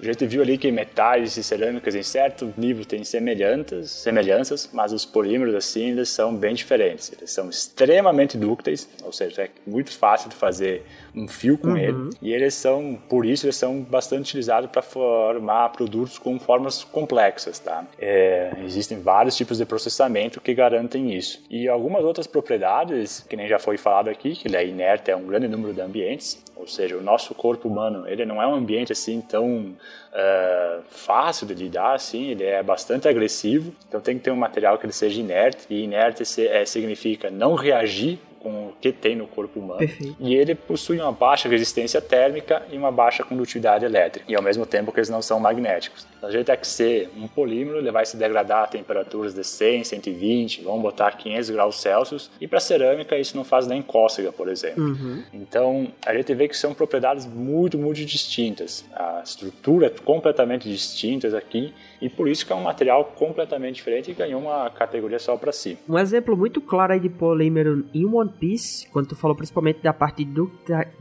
A 0.00 0.04
gente 0.04 0.26
viu 0.26 0.40
ali 0.40 0.56
que 0.56 0.72
metais 0.72 1.36
e 1.36 1.42
cerâmicas 1.42 1.94
em 1.94 2.02
certo 2.02 2.54
nível 2.56 2.86
têm 2.86 3.04
semelhanças, 3.04 3.90
semelhanças, 3.90 4.70
mas 4.72 4.94
os 4.94 5.04
polímeros 5.04 5.54
assim 5.54 5.90
eles 5.90 6.08
são 6.08 6.34
bem 6.34 6.54
diferentes. 6.54 7.12
Eles 7.12 7.30
são 7.30 7.50
extremamente 7.50 8.38
dúcteis, 8.38 8.88
ou 9.04 9.12
seja, 9.12 9.42
é 9.42 9.50
muito 9.66 9.92
fácil 9.92 10.30
de 10.30 10.36
fazer 10.36 10.86
um 11.14 11.26
fio 11.26 11.58
com 11.58 11.70
uhum. 11.70 11.76
ele. 11.76 12.10
E 12.20 12.32
eles 12.32 12.54
são, 12.54 12.98
por 13.08 13.24
isso, 13.24 13.46
eles 13.46 13.56
são 13.56 13.82
bastante 13.82 14.22
utilizados 14.22 14.70
para 14.70 14.82
formar 14.82 15.70
produtos 15.70 16.18
com 16.18 16.38
formas 16.38 16.84
complexas, 16.84 17.58
tá? 17.58 17.84
É, 17.98 18.52
existem 18.64 19.00
vários 19.00 19.36
tipos 19.36 19.58
de 19.58 19.64
processamento 19.64 20.40
que 20.40 20.54
garantem 20.54 21.14
isso. 21.14 21.42
E 21.50 21.68
algumas 21.68 22.04
outras 22.04 22.26
propriedades, 22.26 23.24
que 23.28 23.36
nem 23.36 23.48
já 23.48 23.58
foi 23.58 23.76
falado 23.76 24.08
aqui, 24.08 24.32
que 24.32 24.48
ele 24.48 24.56
é 24.56 24.66
inerte 24.66 25.10
a 25.10 25.16
um 25.16 25.26
grande 25.26 25.48
número 25.48 25.72
de 25.72 25.80
ambientes, 25.80 26.42
ou 26.60 26.66
seja, 26.66 26.96
o 26.96 27.02
nosso 27.02 27.34
corpo 27.34 27.68
humano, 27.68 28.06
ele 28.06 28.26
não 28.26 28.40
é 28.42 28.46
um 28.46 28.54
ambiente 28.54 28.92
assim 28.92 29.22
tão 29.22 29.74
uh, 30.12 30.82
fácil 30.90 31.46
de 31.46 31.54
lidar, 31.54 31.94
assim, 31.94 32.28
ele 32.28 32.44
é 32.44 32.62
bastante 32.62 33.08
agressivo, 33.08 33.72
então 33.88 33.98
tem 33.98 34.18
que 34.18 34.24
ter 34.24 34.30
um 34.30 34.36
material 34.36 34.76
que 34.76 34.84
ele 34.84 34.92
seja 34.92 35.18
inerte, 35.18 35.66
e 35.70 35.84
inerte 35.84 36.22
é, 36.42 36.66
significa 36.66 37.30
não 37.30 37.54
reagir 37.54 38.18
com 38.40 38.68
o 38.68 38.72
que 38.80 38.90
tem 38.90 39.14
no 39.14 39.26
corpo 39.26 39.60
humano. 39.60 39.78
Perfeito. 39.78 40.16
E 40.18 40.34
ele 40.34 40.54
possui 40.54 40.98
uma 40.98 41.12
baixa 41.12 41.48
resistência 41.48 42.00
térmica 42.00 42.62
e 42.70 42.76
uma 42.76 42.90
baixa 42.90 43.22
condutividade 43.22 43.84
elétrica, 43.84 44.24
e 44.28 44.34
ao 44.34 44.42
mesmo 44.42 44.66
tempo 44.66 44.90
que 44.90 44.98
eles 44.98 45.10
não 45.10 45.22
são 45.22 45.38
magnéticos. 45.38 46.06
Então, 46.20 46.28
a 46.28 46.32
gente 46.32 46.50
é 46.50 46.56
que 46.56 46.66
ser 46.66 47.10
um 47.16 47.26
polímero, 47.26 47.78
ele 47.78 47.90
vai 47.90 48.04
se 48.04 48.14
degradar 48.14 48.64
a 48.64 48.66
temperaturas 48.66 49.32
de 49.32 49.42
100, 49.42 49.84
120, 49.84 50.62
vamos 50.62 50.82
botar 50.82 51.12
500 51.12 51.48
graus 51.48 51.80
Celsius, 51.80 52.30
e 52.38 52.46
para 52.46 52.60
cerâmica 52.60 53.18
isso 53.18 53.34
não 53.34 53.42
faz 53.42 53.66
nem 53.66 53.80
cócega, 53.80 54.30
por 54.30 54.48
exemplo. 54.48 54.84
Uhum. 54.84 55.22
Então, 55.32 55.88
a 56.04 56.14
gente 56.14 56.34
vê 56.34 56.46
que 56.46 56.56
são 56.56 56.74
propriedades 56.74 57.24
muito, 57.24 57.78
muito 57.78 58.04
distintas. 58.04 58.84
A 58.92 59.22
estrutura 59.24 59.86
é 59.86 59.90
completamente 59.90 60.68
distintas 60.68 61.32
aqui, 61.32 61.72
e 62.02 62.10
por 62.10 62.28
isso 62.28 62.44
que 62.44 62.52
é 62.52 62.56
um 62.56 62.62
material 62.62 63.04
completamente 63.16 63.76
diferente 63.76 64.10
e 64.10 64.14
ganhou 64.14 64.42
uma 64.42 64.68
categoria 64.68 65.18
só 65.18 65.38
para 65.38 65.52
si. 65.52 65.78
Um 65.88 65.98
exemplo 65.98 66.36
muito 66.36 66.60
claro 66.60 66.92
aí 66.92 67.00
de 67.00 67.08
polímero 67.08 67.86
em 67.94 68.04
One 68.04 68.30
Piece, 68.38 68.86
quando 68.88 69.08
tu 69.08 69.16
falou 69.16 69.34
principalmente 69.34 69.80
da 69.80 69.92
parte 69.94 70.24
do, 70.24 70.52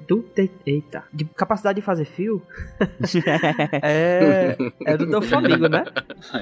do 0.08 0.26
eita, 0.66 1.04
de 1.14 1.26
capacidade 1.26 1.78
de 1.78 1.82
fazer 1.82 2.06
fio, 2.06 2.42
é, 3.84 4.56
é 4.86 4.98
do 4.98 5.09
teu 5.10 5.22
Flamengo, 5.24 5.68
né? 5.68 5.84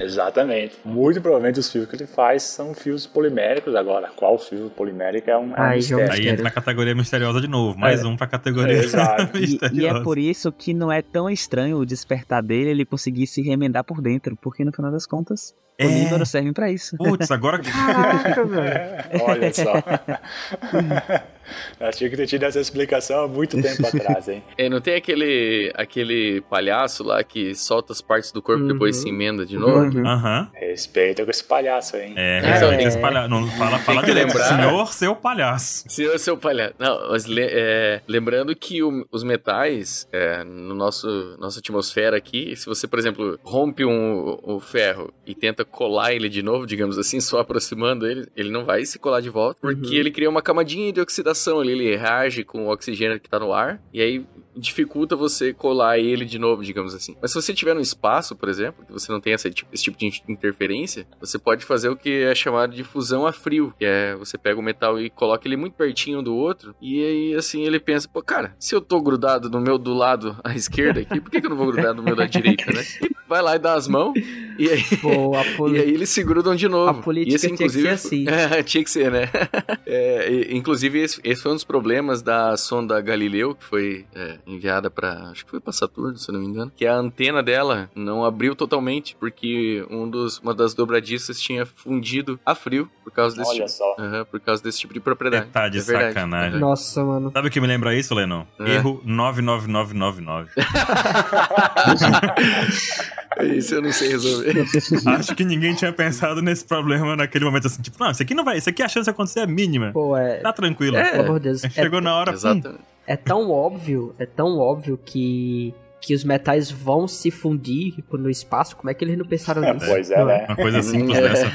Exatamente. 0.02 0.78
Muito 0.84 1.22
provavelmente 1.22 1.60
os 1.60 1.72
fios 1.72 1.88
que 1.88 1.96
ele 1.96 2.08
faz 2.08 2.44
são 2.44 2.74
fios 2.74 3.06
poliméricos 3.06 3.76
agora. 3.76 4.10
Qual 4.16 4.38
fio 4.38 4.70
polimérico 4.70 5.30
é 5.30 5.38
um, 5.38 5.56
é 5.56 5.60
um 5.60 5.64
Ai, 5.64 5.76
mistério. 5.78 6.12
Aí 6.12 6.28
entra 6.28 6.44
na 6.44 6.52
categoria 6.52 6.96
misteriosa 6.96 7.42
de 7.42 7.48
novo, 7.48 7.78
mais 7.78 8.04
é. 8.04 8.08
um 8.08 8.16
pra 8.16 8.28
categoria 8.28 8.78
é, 8.78 8.82
misteriosa. 9.34 9.74
E, 9.74 9.80
e 9.80 9.86
é 9.86 10.02
por 10.02 10.18
isso 10.18 10.52
que 10.52 10.74
não 10.74 10.92
é 10.92 11.02
tão 11.02 11.30
estranho 11.30 11.78
o 11.78 11.86
despertar 11.86 12.42
dele 12.42 12.72
ele 12.72 12.86
conseguir 12.86 13.28
se 13.28 13.42
remendar 13.42 13.84
por 13.84 14.02
dentro, 14.02 14.36
porque 14.36 14.64
no 14.64 14.72
final 14.72 14.92
das 14.92 15.06
contas, 15.06 15.56
é. 15.78 15.86
polímeros 15.86 16.30
servem 16.30 16.54
para 16.54 16.72
isso. 16.72 16.98
Putz, 16.98 17.30
agora. 17.32 17.60
Caraca, 17.60 18.44
velho. 18.46 19.24
Olha 19.24 19.54
só. 19.54 19.74
Achei 21.80 22.10
que 22.10 22.18
ter 22.18 22.28
tido 22.28 22.44
essa 22.44 22.60
explicação 22.60 23.24
há 23.24 23.28
muito 23.28 23.62
tempo 23.62 23.86
atrás, 23.88 24.28
hein? 24.28 24.44
É, 24.58 24.70
não 24.70 24.82
tem 24.82 24.96
aquele, 24.96 25.72
aquele 25.76 26.42
palhaço 26.42 27.04
lá 27.04 27.24
que 27.24 27.56
solta 27.56 27.94
as 27.94 28.02
partes 28.02 28.32
do 28.32 28.42
corpo 28.42 28.62
e 28.62 28.64
uhum. 28.64 28.74
depois 28.74 28.98
se 28.98 29.10
emenda 29.10 29.46
de 29.46 29.58
novo? 29.58 29.98
Uhum. 29.98 30.06
uhum. 30.06 30.48
Respeita 30.54 31.24
com 31.24 31.32
esse 31.32 31.44
palhaço, 31.44 31.96
hein? 31.98 32.14
É, 32.16 32.42
respeita 32.42 32.84
é. 32.84 32.88
esse 32.88 33.00
palhaço. 33.00 33.30
Não, 33.30 33.48
fala, 33.52 33.80
fala 33.80 34.04
de 34.04 34.14
lembrar. 34.14 34.44
Senhor, 34.46 34.94
seu 34.94 35.16
palhaço. 35.16 35.86
Senhor, 35.88 36.18
seu 36.20 36.38
palhaço. 36.38 36.74
Não, 36.80 37.10
mas 37.12 37.26
é, 37.30 38.02
lembrando 38.08 38.56
que 38.56 38.84
o, 38.84 39.06
os 39.12 39.24
metais, 39.24 40.08
é, 40.12 40.44
no 40.44 40.76
nosso 40.76 41.08
nossa 41.40 41.60
atmosfera 41.60 42.18
aqui, 42.18 42.56
se 42.56 42.66
você, 42.66 42.88
por 42.88 43.00
exemplo, 43.00 43.40
rompe 43.44 43.86
um, 43.86 44.40
o 44.44 44.60
ferro 44.60 45.14
e 45.26 45.34
tenta 45.36 45.64
colar 45.72 46.14
ele 46.14 46.30
de 46.30 46.42
novo, 46.42 46.66
digamos 46.66 46.98
assim, 46.98 47.20
só 47.20 47.40
aproximando 47.40 48.08
ele, 48.08 48.28
ele 48.36 48.50
não 48.50 48.66
vai 48.66 48.86
se 48.86 48.98
colar 48.98 49.22
de 49.22 49.30
volta, 49.30 49.60
porque 49.62 49.88
uhum. 49.88 49.94
ele 49.94 50.12
cria 50.12 50.30
uma 50.30 50.42
camadinha 50.42 50.92
de 50.92 51.00
oxidação 51.02 51.60
ali, 51.60 51.72
ele 51.72 51.96
reage 51.96 52.44
com 52.44 52.66
o 52.66 52.72
oxigênio 52.72 53.20
que 53.20 53.30
tá 53.30 53.40
no 53.40 53.54
ar, 53.54 53.82
e 53.94 54.02
aí 54.02 54.26
dificulta 54.58 55.16
você 55.16 55.54
colar 55.54 56.00
ele 56.00 56.26
de 56.26 56.40
novo, 56.40 56.64
digamos 56.64 56.94
assim. 56.94 57.16
Mas 57.22 57.32
se 57.32 57.42
você 57.42 57.54
tiver 57.54 57.74
no 57.74 57.82
espaço, 57.82 58.36
por 58.36 58.50
exemplo, 58.50 58.86
que 58.86 58.92
você 58.92 59.12
não 59.12 59.22
tem 59.22 59.34
esse 59.34 59.50
tipo, 59.50 59.70
esse 59.74 59.84
tipo 59.84 59.98
de 59.98 60.22
interferência, 60.28 61.08
você 61.20 61.38
pode 61.38 61.66
fazer 61.66 61.90
o 61.90 61.96
que 61.96 62.24
é 62.24 62.36
chamado 62.36 62.76
de 62.76 62.84
fusão 62.84 63.26
a 63.26 63.32
frio, 63.32 63.74
que 63.78 63.86
é 63.86 64.16
você 64.16 64.38
pega 64.38 64.60
o 64.60 64.64
metal 64.64 65.00
e 65.00 65.10
coloca 65.10 65.48
ele 65.48 65.58
muito 65.58 65.74
pertinho 65.74 66.22
do 66.22 66.36
outro, 66.36 66.76
e 66.82 67.04
aí 67.04 67.36
assim 67.36 67.64
ele 67.64 67.80
pensa, 67.80 68.08
pô, 68.12 68.22
cara, 68.22 68.56
se 68.60 68.74
eu 68.76 68.82
tô 68.82 69.02
grudado 69.02 69.50
no 69.50 69.62
meu 69.62 69.78
do 69.78 69.94
lado 69.94 70.38
à 70.44 70.56
esquerda 70.56 71.02
aqui, 71.02 71.20
por 71.20 71.32
que, 71.32 71.40
que 71.40 71.46
eu 71.46 71.52
não 71.52 71.58
vou 71.58 71.72
grudar 71.72 71.94
no 71.94 72.04
meu 72.04 72.16
da 72.16 72.26
direita, 72.26 72.72
né? 72.72 72.84
E 73.02 73.16
vai 73.28 73.42
lá 73.42 73.56
e 73.56 73.60
dá 73.60 73.74
as 73.74 73.88
mãos, 73.88 74.14
e 74.58 74.70
aí, 74.70 74.84
Pô, 75.02 75.68
e 75.70 75.80
aí 75.80 75.90
eles 75.90 76.10
se 76.10 76.24
grudam 76.24 76.56
de 76.56 76.68
novo. 76.68 77.00
A 77.00 77.04
política 77.04 77.36
esse, 77.36 77.52
inclusive, 77.52 77.84
tinha 77.84 77.96
que 77.96 78.02
ser 78.02 78.08
assim. 78.08 78.26
É, 78.58 78.64
tinha 78.64 78.84
que 78.84 78.90
ser, 78.90 79.12
né? 79.12 79.30
É, 79.86 80.50
inclusive, 80.52 81.00
esse, 81.00 81.20
esse, 81.24 81.42
foi 81.42 81.52
um 81.52 81.56
dos 81.56 81.64
problemas 81.64 82.22
da 82.22 82.58
sonda 82.58 83.00
Galileu, 83.00 83.56
que 83.56 83.64
foi 83.64 84.06
é, 84.14 84.38
enviada 84.48 84.90
para 84.90 85.30
acho 85.32 85.46
que 85.46 85.52
foi 85.52 85.60
para 85.60 85.74
Saturno, 85.74 86.18
se 86.18 86.30
eu 86.30 86.34
não 86.34 86.40
me 86.42 86.48
engano, 86.48 86.72
que 86.76 86.86
a 86.88 86.96
antena 86.96 87.44
dela 87.44 87.90
não 87.96 88.24
abriu 88.24 88.56
totalmente 88.56 89.16
porque 89.20 89.86
um 89.90 90.10
dos, 90.10 90.40
uma 90.40 90.54
das 90.54 90.74
dobradiças 90.74 91.40
tinha 91.40 91.66
fundido 91.66 92.40
a 92.46 92.56
frio 92.56 92.90
por 93.04 93.12
causa 93.12 93.36
desse 93.36 93.50
Olha 93.52 93.66
tipo, 93.66 93.78
só. 93.78 94.26
Por 94.26 94.40
causa 94.40 94.64
desse 94.64 94.80
tipo 94.80 94.94
de 94.94 95.00
propriedade. 95.00 95.48
Tá 95.52 95.68
de 95.68 95.80
É 95.80 95.82
verdade. 95.82 96.14
sacanagem. 96.14 96.60
Nossa, 96.60 97.04
mano. 97.04 97.32
Sabe 97.34 97.48
o 97.48 97.52
que 97.52 97.60
me 97.60 97.68
lembra 97.68 97.94
isso, 97.94 98.14
Lennon? 98.16 98.46
É. 98.60 98.76
Erro 98.76 99.02
99999. 99.06 100.50
Isso 103.56 103.76
eu 103.76 103.82
não 103.84 103.92
sei 103.92 104.10
resolver. 104.10 104.66
Acho 105.08 105.36
que 105.36 105.46
ninguém 105.46 105.76
tinha 105.76 105.94
pensado 105.94 106.42
nesse 106.42 106.66
problema 106.66 107.16
naquele 107.16 107.46
momento 107.46 107.68
assim, 107.68 107.82
tipo, 107.82 107.98
não, 108.04 108.10
isso 108.12 108.22
aqui 108.24 108.34
não 108.34 108.44
vai, 108.44 108.58
isso 108.58 108.70
aqui 108.70 108.82
a 108.82 108.88
chance 108.88 109.04
de 109.06 109.12
acontecer 109.12 109.42
é 109.42 109.48
mínima. 109.48 109.92
Pô, 109.92 110.18
é. 110.18 110.38
Tá 110.38 110.52
tranquilo. 110.52 110.98
Pelo 110.98 111.24
amor 111.24 111.40
de 111.40 111.50
Deus. 111.50 111.64
É, 111.64 111.70
Chegou 111.70 112.02
na 112.02 112.16
hora, 112.16 112.34
Exatamente. 112.34 112.80
É 113.08 113.16
tão 113.16 113.50
óbvio, 113.50 114.14
é 114.20 114.26
tão 114.26 114.60
óbvio 114.60 114.98
que. 114.98 115.74
Que 116.08 116.14
os 116.16 116.24
metais 116.24 116.72
vão 116.72 117.06
se 117.06 117.30
fundir 117.30 117.92
tipo, 117.96 118.18
no 118.18 118.30
espaço. 118.30 118.78
Como 118.78 118.90
é 118.90 118.94
que 118.94 119.04
eles 119.04 119.18
não 119.18 119.26
pensaram 119.26 119.62
É, 119.62 119.74
nisso? 119.74 119.86
pois 119.88 120.10
é, 120.10 120.24
né? 120.24 120.46
uma 120.48 120.56
coisa 120.56 120.82
simples 120.82 121.18
É. 121.18 121.22
dessa. 121.22 121.52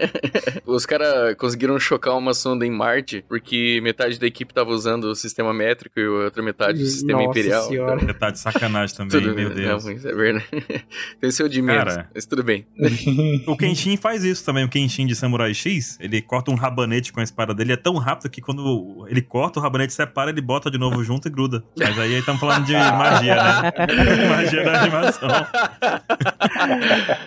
Os 0.64 0.86
caras 0.86 1.34
conseguiram 1.36 1.78
chocar 1.78 2.16
uma 2.16 2.32
sonda 2.32 2.64
em 2.66 2.70
Marte 2.70 3.22
porque 3.28 3.80
metade 3.82 4.18
da 4.18 4.26
equipe 4.26 4.54
tava 4.54 4.70
usando 4.70 5.04
o 5.04 5.14
sistema 5.14 5.52
métrico 5.52 6.00
e 6.00 6.04
a 6.06 6.10
outra 6.24 6.42
metade 6.42 6.82
o 6.82 6.86
sistema 6.86 7.18
Nossa 7.20 7.30
imperial. 7.38 7.62
senhora. 7.68 7.98
Você 7.98 8.14
tá 8.14 8.30
de 8.30 8.38
sacanagem 8.38 8.96
também, 8.96 9.20
Tudo 9.20 9.34
meu 9.34 9.50
Deus. 9.50 9.84
Não, 9.84 9.92
isso 9.92 10.08
é 10.08 10.14
verdade. 10.14 10.46
Tem 11.20 11.30
seu 11.30 11.46
de 11.48 11.60
menos, 11.60 11.94
Cara. 11.94 12.10
mas 12.14 12.24
tudo 12.24 12.42
bem. 12.42 12.66
O 13.46 13.56
Kenshin 13.56 13.96
faz 13.98 14.24
isso 14.24 14.42
também. 14.44 14.64
O 14.64 14.68
Kenshin 14.68 15.06
de 15.06 15.14
Samurai 15.14 15.52
X, 15.52 15.98
ele 16.00 16.22
corta 16.22 16.50
um 16.50 16.54
rabanete 16.54 17.12
com 17.12 17.20
a 17.20 17.22
espada 17.22 17.52
dele. 17.54 17.72
É 17.72 17.76
tão 17.76 17.96
rápido 17.96 18.30
que 18.30 18.40
quando 18.40 19.06
ele 19.08 19.20
corta, 19.20 19.58
o 19.60 19.62
rabanete 19.62 19.92
separa, 19.92 20.30
ele 20.30 20.40
bota 20.40 20.70
de 20.70 20.78
novo 20.78 21.02
junto 21.04 21.28
e 21.28 21.30
gruda. 21.30 21.62
Mas 21.78 21.98
aí 21.98 22.14
estamos 22.14 22.40
falando 22.40 22.64
de 22.64 22.72
magia, 22.72 23.34
né? 23.36 23.81
Magia 24.28 24.64
da 24.64 24.80
animação. 24.80 25.28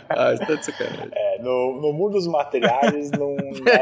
Ah, 0.10 0.36
você 0.36 0.46
tá 0.46 0.56
de 0.56 0.66
sacanagem. 0.66 1.10
É, 1.12 1.40
no, 1.42 1.82
no 1.82 1.94
mundo 1.94 2.14
dos 2.14 2.28
materiais, 2.28 3.12
não, 3.12 3.36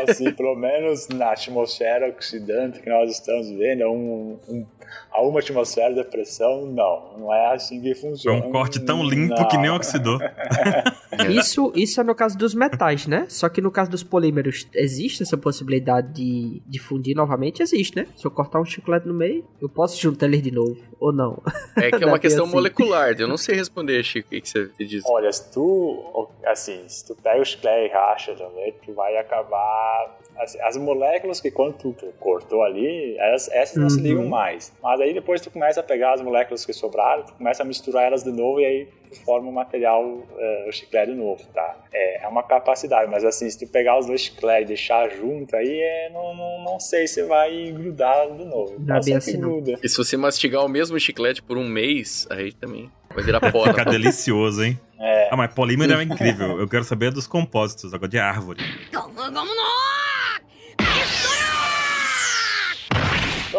assim, 0.08 0.32
pelo 0.32 0.56
menos 0.56 1.08
na 1.10 1.32
atmosfera 1.32 2.08
oxidante 2.08 2.80
que 2.80 2.90
nós 2.90 3.12
estamos 3.12 3.50
vendo, 3.52 3.86
um, 3.86 4.40
um, 4.50 4.66
a 5.12 5.22
uma 5.22 5.40
atmosfera 5.40 5.94
de 5.94 6.04
pressão, 6.04 6.66
não. 6.66 7.18
Não 7.18 7.34
é 7.34 7.54
assim 7.54 7.82
que 7.82 7.94
Foi 7.94 8.10
funciona. 8.12 8.46
um 8.46 8.52
corte 8.52 8.80
tão 8.80 9.04
limpo 9.04 9.36
Não. 9.36 9.48
que 9.48 9.58
nem 9.58 9.70
oxidou. 9.70 10.18
Isso, 11.30 11.72
isso 11.76 12.02
é 12.02 12.04
no 12.04 12.16
caso 12.16 12.36
dos 12.36 12.56
metais, 12.56 13.06
né? 13.06 13.28
Só 13.30 13.48
que 13.48 13.62
no 13.62 13.70
caso 13.70 13.92
dos 13.92 14.02
polímeros, 14.04 14.68
existe 14.74 15.22
essa 15.22 15.38
possibilidade 15.38 16.12
de, 16.12 16.60
de 16.66 16.80
fundir 16.80 17.16
novamente? 17.16 17.62
Existe, 17.62 17.96
né? 17.98 18.08
Se 18.16 18.26
eu 18.26 18.32
cortar 18.32 18.60
um 18.60 18.66
chiclete 18.66 19.08
no 19.08 19.14
meio, 19.14 19.46
eu 19.62 19.70
posso 19.70 20.02
juntar 20.02 20.26
eles 20.26 20.42
de 20.42 20.50
novo, 20.50 20.76
ou 21.00 21.14
não? 21.14 21.40
É 21.78 21.92
que 21.92 22.04
é 22.04 22.08
uma 22.08 22.18
questão 22.20 22.46
assim. 22.46 22.54
molecular. 22.54 23.14
Eu 23.20 23.28
não 23.28 23.38
sei 23.38 23.56
responder, 23.56 24.04
Chico, 24.04 24.28
o 24.28 24.30
que 24.32 24.42
que 24.42 24.50
você 24.50 24.72
diz. 24.80 25.04
Olha, 25.06 25.32
se 25.32 25.52
tu, 25.52 26.28
assim, 26.48 26.84
se 26.88 27.06
tu 27.06 27.16
pega 27.22 27.40
o 27.40 27.46
chiclete 27.46 27.92
e 27.92 27.94
racha 27.94 28.34
também, 28.34 28.74
tu 28.84 28.92
vai 28.94 29.16
acabar... 29.18 30.18
assim, 30.38 30.60
as 30.62 30.76
moléculas 30.78 31.40
que 31.42 31.50
quando 31.52 31.74
tu 31.78 31.96
cortou 32.20 32.64
ali, 32.64 33.18
elas, 33.18 33.50
essas 33.52 33.78
não 33.78 33.90
se 33.90 33.98
Uhum. 33.98 34.04
ligam 34.04 34.26
mais. 34.28 34.74
Mas 34.82 35.00
aí 35.02 35.14
depois 35.14 35.42
tu 35.42 35.50
começa 35.52 35.80
a 35.80 35.84
pegar 35.84 36.14
as 36.14 36.22
moléculas 36.22 36.66
que 36.66 36.74
sobraram, 36.74 37.24
tu 37.24 37.34
começa 37.34 37.64
a 37.64 37.66
misturar 37.66 38.04
elas 38.06 38.24
de 38.24 38.32
novo 38.32 38.60
e 38.60 38.66
aí 38.66 38.88
tu 39.12 39.24
forma 39.24 39.48
o 39.50 39.54
material, 39.54 40.24
eh, 40.38 40.66
o 40.68 40.72
chiclete 40.72 41.12
de 41.12 41.18
novo, 41.18 41.44
tá? 41.54 41.78
É, 41.94 42.24
é 42.26 42.28
uma 42.28 42.42
capacidade, 42.44 43.10
mas 43.12 43.24
assim, 43.24 43.50
se 43.50 43.60
tu 43.66 43.72
pegar 43.72 44.00
os 44.00 44.06
dois 44.08 44.22
chicletes 44.22 44.64
e 44.64 44.68
deixar 44.70 45.10
junto, 45.10 45.56
aí 45.56 45.80
é, 45.82 46.10
não, 46.12 46.36
não, 46.36 46.64
não 46.64 46.80
sei 46.80 47.08
se 47.08 47.22
vai 47.24 47.72
grudar 47.72 48.28
de 48.32 48.44
novo. 48.46 48.76
Não 48.80 48.96
Pode 48.96 49.06
bem 49.06 49.16
assim, 49.16 49.38
não. 49.38 49.50
gruda. 49.50 49.80
E 49.84 49.88
se 49.88 49.98
você 49.98 50.18
mastigar 50.18 50.66
o 50.66 50.68
mesmo 50.68 51.00
chiclete 51.00 51.42
por 51.44 51.58
um 51.58 51.68
mês, 51.68 52.26
aí 52.32 52.52
também 52.52 52.90
vai 53.14 53.24
virar 53.24 53.40
pó. 53.52 53.66
Fica 53.66 53.86
delicioso, 53.86 54.64
hein? 54.64 54.80
É. 55.00 55.30
Ah, 55.32 55.38
mas 55.38 55.54
polímero 55.54 55.94
é 55.94 56.04
incrível. 56.04 56.60
Eu 56.60 56.68
quero 56.68 56.84
saber 56.84 57.12
dos 57.12 57.28
compósitos, 57.28 57.94
agora 57.94 58.10
de 58.10 58.18
árvore. 58.18 58.62
Então, 58.88 59.12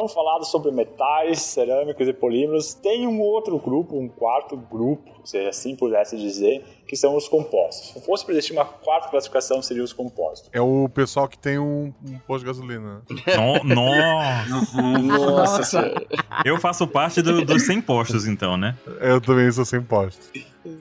falado 0.08 0.44
sobre 0.44 0.70
metais, 0.70 1.40
cerâmicos 1.42 2.06
e 2.08 2.12
polímeros, 2.12 2.74
tem 2.74 3.06
um 3.06 3.20
outro 3.20 3.58
grupo, 3.58 3.96
um 3.96 4.08
quarto 4.08 4.56
grupo, 4.56 5.10
se 5.24 5.38
assim 5.46 5.74
pudesse 5.74 6.16
dizer, 6.16 6.62
que 6.86 6.96
são 6.96 7.16
os 7.16 7.26
compostos. 7.28 7.90
Se 7.92 8.00
fosse 8.04 8.24
para 8.24 8.34
existir 8.34 8.52
uma 8.52 8.64
quarta 8.64 9.08
classificação, 9.08 9.62
seriam 9.62 9.84
os 9.84 9.92
compostos. 9.92 10.50
É 10.52 10.60
o 10.60 10.88
pessoal 10.88 11.26
que 11.28 11.38
tem 11.38 11.58
um, 11.58 11.92
um 12.06 12.18
posto 12.26 12.40
de 12.40 12.46
gasolina. 12.46 13.02
No- 13.08 13.74
nossa! 13.74 14.82
Nossa 14.82 15.62
senhora. 15.62 16.06
Eu 16.44 16.58
faço 16.58 16.86
parte 16.86 17.22
do- 17.22 17.44
dos 17.44 17.62
100 17.66 17.80
postos, 17.80 18.26
então, 18.26 18.56
né? 18.56 18.76
Eu 19.00 19.20
também 19.20 19.50
sou 19.50 19.64
sem 19.64 19.82
postos. 19.82 20.30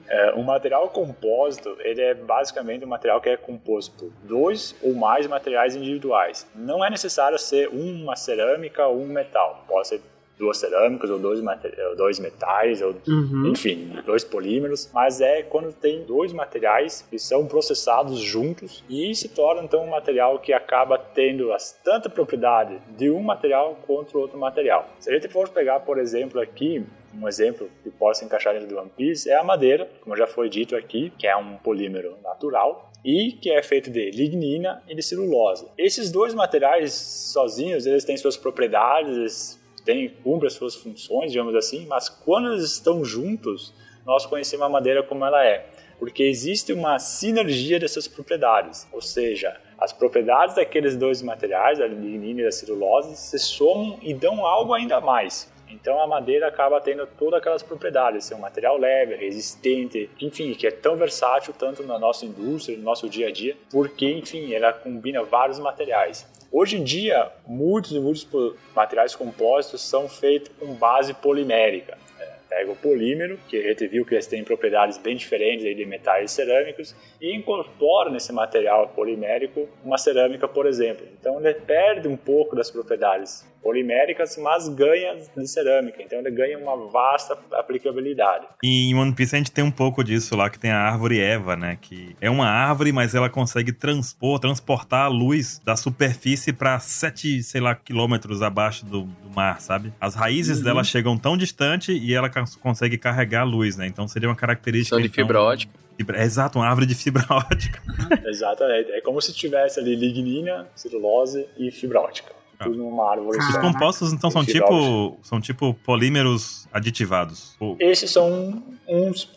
É, 0.08 0.34
um 0.34 0.42
material 0.42 0.88
compósito, 0.88 1.76
ele 1.80 2.00
é 2.00 2.14
basicamente 2.14 2.84
um 2.84 2.88
material 2.88 3.20
que 3.20 3.28
é 3.28 3.36
composto 3.36 3.92
por 3.96 4.10
dois 4.26 4.74
ou 4.82 4.94
mais 4.94 5.26
materiais 5.26 5.76
individuais. 5.76 6.46
Não 6.54 6.82
é 6.84 6.88
necessário 6.88 7.38
ser 7.38 7.68
uma 7.68 8.16
cerâmica 8.16 8.86
ou 8.86 9.00
um 9.02 9.06
metal. 9.06 9.62
Pode 9.68 9.88
ser 9.88 10.00
duas 10.38 10.58
cerâmicas 10.58 11.10
ou 11.10 11.18
dois, 11.18 11.40
ou 11.40 11.96
dois 11.96 12.18
metais, 12.18 12.82
ou 12.82 12.94
Uhum. 13.06 13.48
enfim, 13.48 13.92
dois 14.04 14.24
polímeros, 14.24 14.90
mas 14.92 15.20
é 15.20 15.42
quando 15.42 15.72
tem 15.72 16.04
dois 16.04 16.32
materiais 16.32 17.06
que 17.08 17.18
são 17.18 17.46
processados 17.46 18.18
juntos 18.20 18.84
e 18.88 19.14
se 19.14 19.28
torna 19.28 19.62
então 19.62 19.84
um 19.84 19.90
material 19.90 20.38
que 20.38 20.52
acaba 20.52 20.98
tendo 20.98 21.52
as, 21.52 21.72
tanta 21.84 22.08
propriedade 22.08 22.78
de 22.96 23.10
um 23.10 23.20
material 23.22 23.78
quanto 23.86 24.18
outro 24.18 24.38
material. 24.38 24.88
Se 24.98 25.10
a 25.10 25.14
gente 25.14 25.28
for 25.28 25.48
pegar, 25.48 25.80
por 25.80 25.98
exemplo, 25.98 26.40
aqui 26.40 26.84
um 27.20 27.28
exemplo 27.28 27.70
que 27.82 27.90
possa 27.90 28.24
encaixar 28.24 28.54
dentro 28.54 28.68
do 28.68 28.76
One 28.78 28.90
Piece 28.96 29.30
é 29.30 29.36
a 29.36 29.44
madeira, 29.44 29.88
como 30.00 30.16
já 30.16 30.26
foi 30.26 30.48
dito 30.48 30.74
aqui, 30.74 31.12
que 31.16 31.26
é 31.26 31.36
um 31.36 31.56
polímero 31.58 32.16
natural 32.22 32.90
e 33.04 33.32
que 33.32 33.50
é 33.50 33.62
feito 33.62 33.90
de 33.90 34.10
lignina 34.10 34.82
e 34.88 34.94
de 34.94 35.02
celulose. 35.02 35.66
Esses 35.76 36.10
dois 36.10 36.34
materiais 36.34 36.92
sozinhos, 36.92 37.86
eles 37.86 38.04
têm 38.04 38.16
suas 38.16 38.36
propriedades, 38.36 39.60
têm, 39.84 40.08
cumprem 40.08 40.46
as 40.46 40.54
suas 40.54 40.74
funções, 40.74 41.32
digamos 41.32 41.54
assim, 41.54 41.86
mas 41.86 42.08
quando 42.08 42.52
eles 42.52 42.64
estão 42.64 43.04
juntos, 43.04 43.74
nós 44.04 44.26
conhecemos 44.26 44.66
a 44.66 44.68
madeira 44.68 45.02
como 45.02 45.24
ela 45.24 45.44
é. 45.44 45.66
Porque 45.98 46.24
existe 46.24 46.72
uma 46.72 46.98
sinergia 46.98 47.78
dessas 47.78 48.08
propriedades, 48.08 48.86
ou 48.92 49.00
seja, 49.00 49.56
as 49.78 49.92
propriedades 49.92 50.56
daqueles 50.56 50.96
dois 50.96 51.22
materiais, 51.22 51.80
a 51.80 51.86
lignina 51.86 52.42
e 52.42 52.46
a 52.46 52.52
celulose, 52.52 53.16
se 53.16 53.38
somam 53.38 53.98
e 54.02 54.12
dão 54.12 54.44
algo 54.44 54.74
ainda 54.74 55.00
mais. 55.00 55.52
Então 55.68 56.00
a 56.00 56.06
madeira 56.06 56.46
acaba 56.46 56.80
tendo 56.80 57.06
todas 57.06 57.40
aquelas 57.40 57.62
propriedades, 57.62 58.24
ser 58.24 58.34
um 58.34 58.38
material 58.38 58.78
leve, 58.78 59.16
resistente, 59.16 60.08
enfim, 60.20 60.54
que 60.54 60.66
é 60.66 60.70
tão 60.70 60.96
versátil 60.96 61.52
tanto 61.52 61.82
na 61.82 61.98
nossa 61.98 62.24
indústria, 62.24 62.76
no 62.76 62.84
nosso 62.84 63.08
dia 63.08 63.28
a 63.28 63.32
dia, 63.32 63.56
porque, 63.70 64.10
enfim, 64.10 64.52
ela 64.52 64.72
combina 64.72 65.22
vários 65.24 65.58
materiais. 65.58 66.26
Hoje 66.56 66.76
em 66.76 66.84
dia, 66.84 67.32
muitos 67.44 67.90
e 67.90 67.98
muitos 67.98 68.28
materiais 68.76 69.16
compostos 69.16 69.82
são 69.82 70.08
feitos 70.08 70.52
com 70.56 70.72
base 70.74 71.12
polimérica. 71.12 71.98
É, 72.20 72.34
Pega 72.48 72.70
o 72.70 72.76
polímero, 72.76 73.40
que 73.48 73.56
a 73.56 73.62
gente 73.62 73.88
viu 73.88 74.06
que 74.06 74.14
eles 74.14 74.28
têm 74.28 74.44
propriedades 74.44 74.96
bem 74.96 75.16
diferentes 75.16 75.64
de 75.64 75.84
metais 75.84 76.30
cerâmicos, 76.30 76.94
e 77.20 77.34
incorpora 77.34 78.08
nesse 78.08 78.32
material 78.32 78.86
polimérico 78.86 79.68
uma 79.84 79.98
cerâmica, 79.98 80.46
por 80.46 80.64
exemplo. 80.64 81.04
Então 81.18 81.40
ele 81.40 81.54
perde 81.54 82.06
um 82.06 82.16
pouco 82.16 82.54
das 82.54 82.70
propriedades 82.70 83.44
poliméricas, 83.64 84.36
mas 84.36 84.68
ganha 84.68 85.16
de 85.36 85.48
cerâmica. 85.48 86.02
Então 86.02 86.18
ele 86.20 86.30
ganha 86.30 86.58
uma 86.58 86.76
vasta 86.90 87.36
aplicabilidade. 87.54 88.46
E 88.62 88.90
em 88.90 88.94
One 88.94 89.12
Piece 89.14 89.34
a 89.34 89.38
gente 89.38 89.50
tem 89.50 89.64
um 89.64 89.70
pouco 89.70 90.04
disso 90.04 90.36
lá, 90.36 90.48
que 90.50 90.58
tem 90.58 90.70
a 90.70 90.78
árvore 90.78 91.18
Eva, 91.18 91.56
né? 91.56 91.78
Que 91.80 92.14
é 92.20 92.28
uma 92.30 92.46
árvore, 92.46 92.92
mas 92.92 93.14
ela 93.14 93.28
consegue 93.30 93.72
transpor, 93.72 94.38
transportar 94.38 95.06
a 95.06 95.08
luz 95.08 95.60
da 95.64 95.74
superfície 95.76 96.52
para 96.52 96.78
7, 96.78 97.42
sei 97.42 97.60
lá, 97.60 97.74
quilômetros 97.74 98.42
abaixo 98.42 98.84
do, 98.84 99.02
do 99.02 99.30
mar, 99.34 99.60
sabe? 99.60 99.92
As 100.00 100.14
raízes 100.14 100.58
Uhum. 100.58 100.64
dela 100.64 100.84
chegam 100.84 101.16
tão 101.16 101.36
distante 101.36 101.92
e 101.92 102.14
ela 102.14 102.28
cons- 102.28 102.56
consegue 102.56 102.98
carregar 102.98 103.40
a 103.40 103.44
luz, 103.44 103.76
né? 103.76 103.86
Então 103.86 104.06
seria 104.06 104.28
uma 104.28 104.36
característica. 104.36 104.94
São 104.94 105.00
de 105.00 105.06
então, 105.08 105.24
fibra 105.24 105.40
ótica. 105.40 105.72
fibra- 105.96 106.18
é, 106.18 106.24
exato, 106.24 106.58
uma 106.58 106.68
árvore 106.68 106.86
de 106.86 106.94
fibra 106.94 107.24
ótica. 107.30 107.80
Exatamente. 108.26 108.90
É 108.92 109.00
como 109.00 109.20
se 109.20 109.32
tivesse 109.32 109.80
ali 109.80 109.94
lignina, 109.96 110.68
celulose 110.74 111.46
e 111.56 111.70
fibra 111.70 112.00
ótica. 112.00 112.32
Tudo 112.64 112.76
numa 112.78 113.10
árvore 113.10 113.38
Os 113.38 113.56
compostos, 113.58 114.12
então, 114.12 114.30
são 114.30 114.44
tipo, 114.44 115.18
são 115.22 115.40
tipo 115.40 115.74
polímeros 115.84 116.66
aditivados. 116.72 117.54
Ou- 117.60 117.76
Esses 117.80 118.10
são 118.10 118.62
uns 118.88 119.32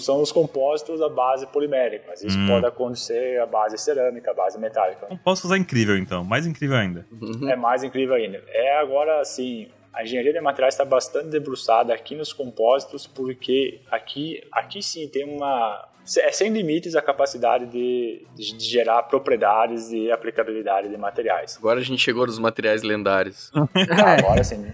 são 0.00 0.22
os 0.22 0.32
compostos 0.32 1.00
à 1.02 1.08
base 1.08 1.46
polimérica, 1.48 2.04
mas 2.08 2.22
isso 2.22 2.38
Hum. 2.38 2.46
pode 2.46 2.66
acontecer 2.66 3.40
à 3.40 3.46
base 3.46 3.76
cerâmica, 3.76 4.30
à 4.30 4.34
base 4.34 4.58
metálica. 4.58 5.06
Compostos 5.06 5.50
é 5.50 5.56
incrível, 5.56 5.96
então. 5.98 6.24
Mais 6.24 6.46
incrível 6.46 6.76
ainda. 6.76 7.06
É 7.48 7.56
mais 7.56 7.82
incrível 7.84 8.14
ainda. 8.14 8.42
É 8.48 8.78
agora 8.78 9.20
assim, 9.20 9.68
a 9.92 10.04
engenharia 10.04 10.32
de 10.32 10.40
materiais 10.40 10.74
está 10.74 10.84
bastante 10.84 11.28
debruçada 11.28 11.92
aqui 11.92 12.14
nos 12.14 12.32
compósitos, 12.32 13.06
porque 13.06 13.80
aqui, 13.90 14.42
aqui 14.52 14.82
sim 14.82 15.06
tem 15.08 15.24
uma 15.24 15.86
é 16.16 16.32
sem 16.32 16.50
limites 16.50 16.94
a 16.94 17.02
capacidade 17.02 17.66
de, 17.66 18.26
de 18.34 18.58
gerar 18.58 19.02
propriedades 19.04 19.90
e 19.90 20.10
aplicabilidade 20.10 20.88
de 20.88 20.96
materiais. 20.96 21.56
Agora 21.58 21.80
a 21.80 21.82
gente 21.82 22.02
chegou 22.02 22.26
nos 22.26 22.38
materiais 22.38 22.82
lendários. 22.82 23.50
agora 23.54 24.42
sim. 24.42 24.66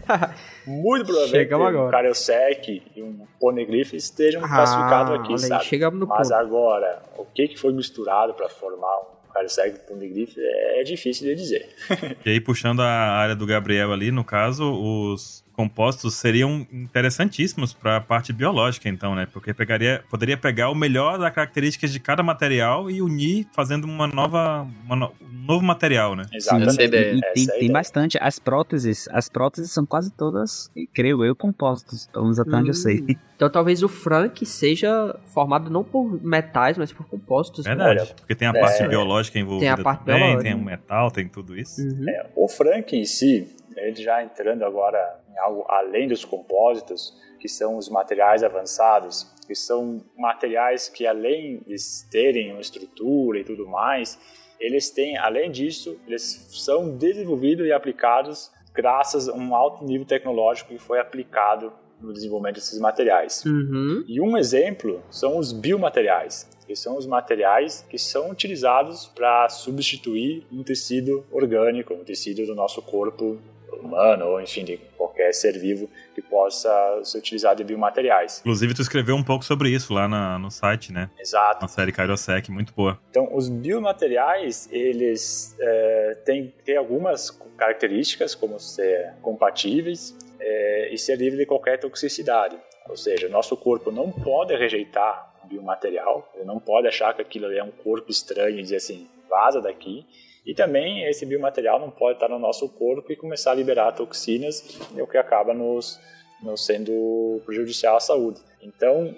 Muito 0.66 1.06
provavelmente 1.06 1.54
um 1.54 1.90
Karyosek 1.90 2.82
e 2.94 3.02
um 3.02 3.26
Poneglyph 3.40 3.94
estejam 3.94 4.44
ah, 4.44 4.48
classificados 4.48 5.20
aqui, 5.20 5.38
sabe? 5.38 5.64
Chegamos 5.64 6.00
no 6.00 6.06
Mas 6.06 6.28
ponto. 6.28 6.40
agora, 6.40 7.02
o 7.16 7.24
que, 7.24 7.48
que 7.48 7.58
foi 7.58 7.72
misturado 7.72 8.34
para 8.34 8.48
formar 8.48 8.98
um 8.98 9.32
Karyosek 9.32 9.76
e 9.76 9.78
Poneglyph 9.80 10.36
é, 10.38 10.80
é 10.80 10.84
difícil 10.84 11.26
de 11.26 11.34
dizer. 11.34 11.68
e 12.24 12.30
aí, 12.30 12.40
puxando 12.40 12.80
a 12.80 12.86
área 12.86 13.34
do 13.34 13.46
Gabriel 13.46 13.92
ali, 13.92 14.10
no 14.10 14.24
caso, 14.24 14.64
os 14.72 15.43
compostos 15.54 16.14
seriam 16.14 16.66
interessantíssimos 16.72 17.72
para 17.72 17.96
a 17.96 18.00
parte 18.00 18.32
biológica, 18.32 18.88
então, 18.88 19.14
né? 19.14 19.26
Porque 19.32 19.54
pegaria, 19.54 20.04
poderia 20.10 20.36
pegar 20.36 20.68
o 20.70 20.74
melhor 20.74 21.18
das 21.18 21.32
características 21.32 21.92
de 21.92 22.00
cada 22.00 22.22
material 22.22 22.90
e 22.90 23.00
unir 23.00 23.46
fazendo 23.52 23.84
uma 23.84 24.06
nova, 24.06 24.66
uma 24.84 24.96
no, 24.96 25.12
um 25.22 25.46
novo 25.46 25.64
material, 25.64 26.16
né? 26.16 26.24
Exatamente. 26.32 26.72
Sim, 26.72 26.82
e, 26.82 27.18
e 27.18 27.46
tem, 27.46 27.58
tem 27.60 27.72
bastante. 27.72 28.18
As 28.20 28.38
próteses, 28.38 29.08
as 29.12 29.28
próteses 29.28 29.70
são 29.70 29.86
quase 29.86 30.10
todas, 30.10 30.70
creio 30.92 31.24
eu, 31.24 31.34
compostos. 31.36 32.08
Pelo 32.08 32.24
menos 32.24 32.40
até 32.40 32.56
onde 32.56 32.70
eu 32.70 32.74
sei. 32.74 33.00
Hum. 33.00 33.14
Então 33.36 33.50
talvez 33.50 33.82
o 33.82 33.88
Frank 33.88 34.44
seja 34.46 35.18
formado 35.32 35.68
não 35.68 35.82
por 35.82 36.22
metais, 36.22 36.78
mas 36.78 36.92
por 36.92 37.06
compostos. 37.06 37.64
Verdade, 37.64 38.00
né? 38.00 38.06
porque 38.16 38.34
tem 38.34 38.46
a 38.48 38.52
parte 38.52 38.82
é, 38.82 38.88
biológica 38.88 39.38
envolvida 39.38 39.74
tem 39.74 39.80
a 39.80 39.84
parte 39.84 40.04
também, 40.04 40.20
biológica. 40.20 40.42
tem 40.44 40.54
o 40.54 40.64
metal, 40.64 41.10
tem 41.10 41.28
tudo 41.28 41.58
isso. 41.58 41.80
Uhum. 41.80 42.08
É, 42.08 42.30
o 42.36 42.48
Frank 42.48 42.96
em 42.96 43.04
si, 43.04 43.48
ele 43.76 44.02
já 44.02 44.22
entrando 44.22 44.64
agora 44.64 45.20
em 45.28 45.38
algo 45.38 45.64
além 45.68 46.08
dos 46.08 46.24
compósitos, 46.24 47.14
que 47.38 47.48
são 47.48 47.76
os 47.76 47.88
materiais 47.88 48.42
avançados, 48.42 49.30
que 49.46 49.54
são 49.54 50.02
materiais 50.16 50.88
que 50.88 51.06
além 51.06 51.60
de 51.66 51.76
terem 52.10 52.52
uma 52.52 52.60
estrutura 52.60 53.38
e 53.38 53.44
tudo 53.44 53.66
mais, 53.68 54.18
eles 54.58 54.90
têm, 54.90 55.18
além 55.18 55.50
disso, 55.50 56.00
eles 56.06 56.48
são 56.50 56.96
desenvolvidos 56.96 57.66
e 57.66 57.72
aplicados 57.72 58.50
graças 58.72 59.28
a 59.28 59.34
um 59.34 59.54
alto 59.54 59.84
nível 59.84 60.06
tecnológico 60.06 60.70
que 60.70 60.78
foi 60.78 60.98
aplicado 60.98 61.72
no 62.00 62.12
desenvolvimento 62.12 62.56
desses 62.56 62.78
materiais. 62.78 63.44
Uhum. 63.44 64.04
E 64.06 64.20
um 64.20 64.36
exemplo 64.36 65.02
são 65.10 65.38
os 65.38 65.52
biomateriais, 65.52 66.48
que 66.66 66.74
são 66.74 66.96
os 66.96 67.06
materiais 67.06 67.86
que 67.88 67.98
são 67.98 68.30
utilizados 68.30 69.06
para 69.06 69.48
substituir 69.48 70.46
um 70.50 70.62
tecido 70.62 71.24
orgânico, 71.30 71.94
um 71.94 72.04
tecido 72.04 72.46
do 72.46 72.54
nosso 72.54 72.82
corpo 72.82 73.38
humano 73.86 74.26
ou 74.26 74.40
enfim 74.40 74.64
de 74.64 74.76
qualquer 74.96 75.32
ser 75.32 75.58
vivo 75.58 75.88
que 76.14 76.22
possa 76.22 76.70
ser 77.04 77.18
utilizado 77.18 77.62
em 77.62 77.64
biomateriais. 77.64 78.40
Inclusive 78.40 78.74
tu 78.74 78.82
escreveu 78.82 79.16
um 79.16 79.22
pouco 79.22 79.44
sobre 79.44 79.70
isso 79.70 79.92
lá 79.92 80.08
na, 80.08 80.38
no 80.38 80.50
site, 80.50 80.92
né? 80.92 81.10
Exato. 81.18 81.62
Na 81.62 81.68
série 81.68 81.92
Kairosec, 81.92 82.50
muito 82.50 82.72
boa. 82.74 82.98
Então 83.10 83.28
os 83.34 83.48
biomateriais 83.48 84.68
eles 84.70 85.56
é, 85.60 86.18
têm, 86.24 86.52
têm 86.64 86.76
algumas 86.76 87.30
características 87.56 88.34
como 88.34 88.58
ser 88.58 89.14
compatíveis 89.22 90.16
é, 90.40 90.92
e 90.92 90.98
ser 90.98 91.16
livre 91.16 91.38
de 91.38 91.46
qualquer 91.46 91.78
toxicidade. 91.78 92.56
Ou 92.88 92.96
seja, 92.96 93.28
nosso 93.28 93.56
corpo 93.56 93.90
não 93.90 94.10
pode 94.10 94.54
rejeitar 94.54 95.32
biomaterial, 95.44 96.30
ele 96.34 96.44
não 96.44 96.58
pode 96.58 96.86
achar 96.86 97.14
que 97.14 97.22
aquilo 97.22 97.50
é 97.50 97.62
um 97.62 97.70
corpo 97.70 98.10
estranho 98.10 98.58
e 98.58 98.62
dizer 98.62 98.76
assim, 98.76 99.08
vaza 99.28 99.60
daqui. 99.60 100.06
E 100.44 100.54
também 100.54 101.04
esse 101.04 101.24
biomaterial 101.24 101.80
não 101.80 101.90
pode 101.90 102.16
estar 102.16 102.28
no 102.28 102.38
nosso 102.38 102.68
corpo 102.68 103.10
e 103.10 103.16
começar 103.16 103.52
a 103.52 103.54
liberar 103.54 103.92
toxinas, 103.92 104.78
o 104.92 105.06
que 105.06 105.16
acaba 105.16 105.54
nos, 105.54 105.98
nos 106.42 106.66
sendo 106.66 107.40
prejudicial 107.46 107.96
à 107.96 108.00
saúde. 108.00 108.40
Então, 108.62 109.14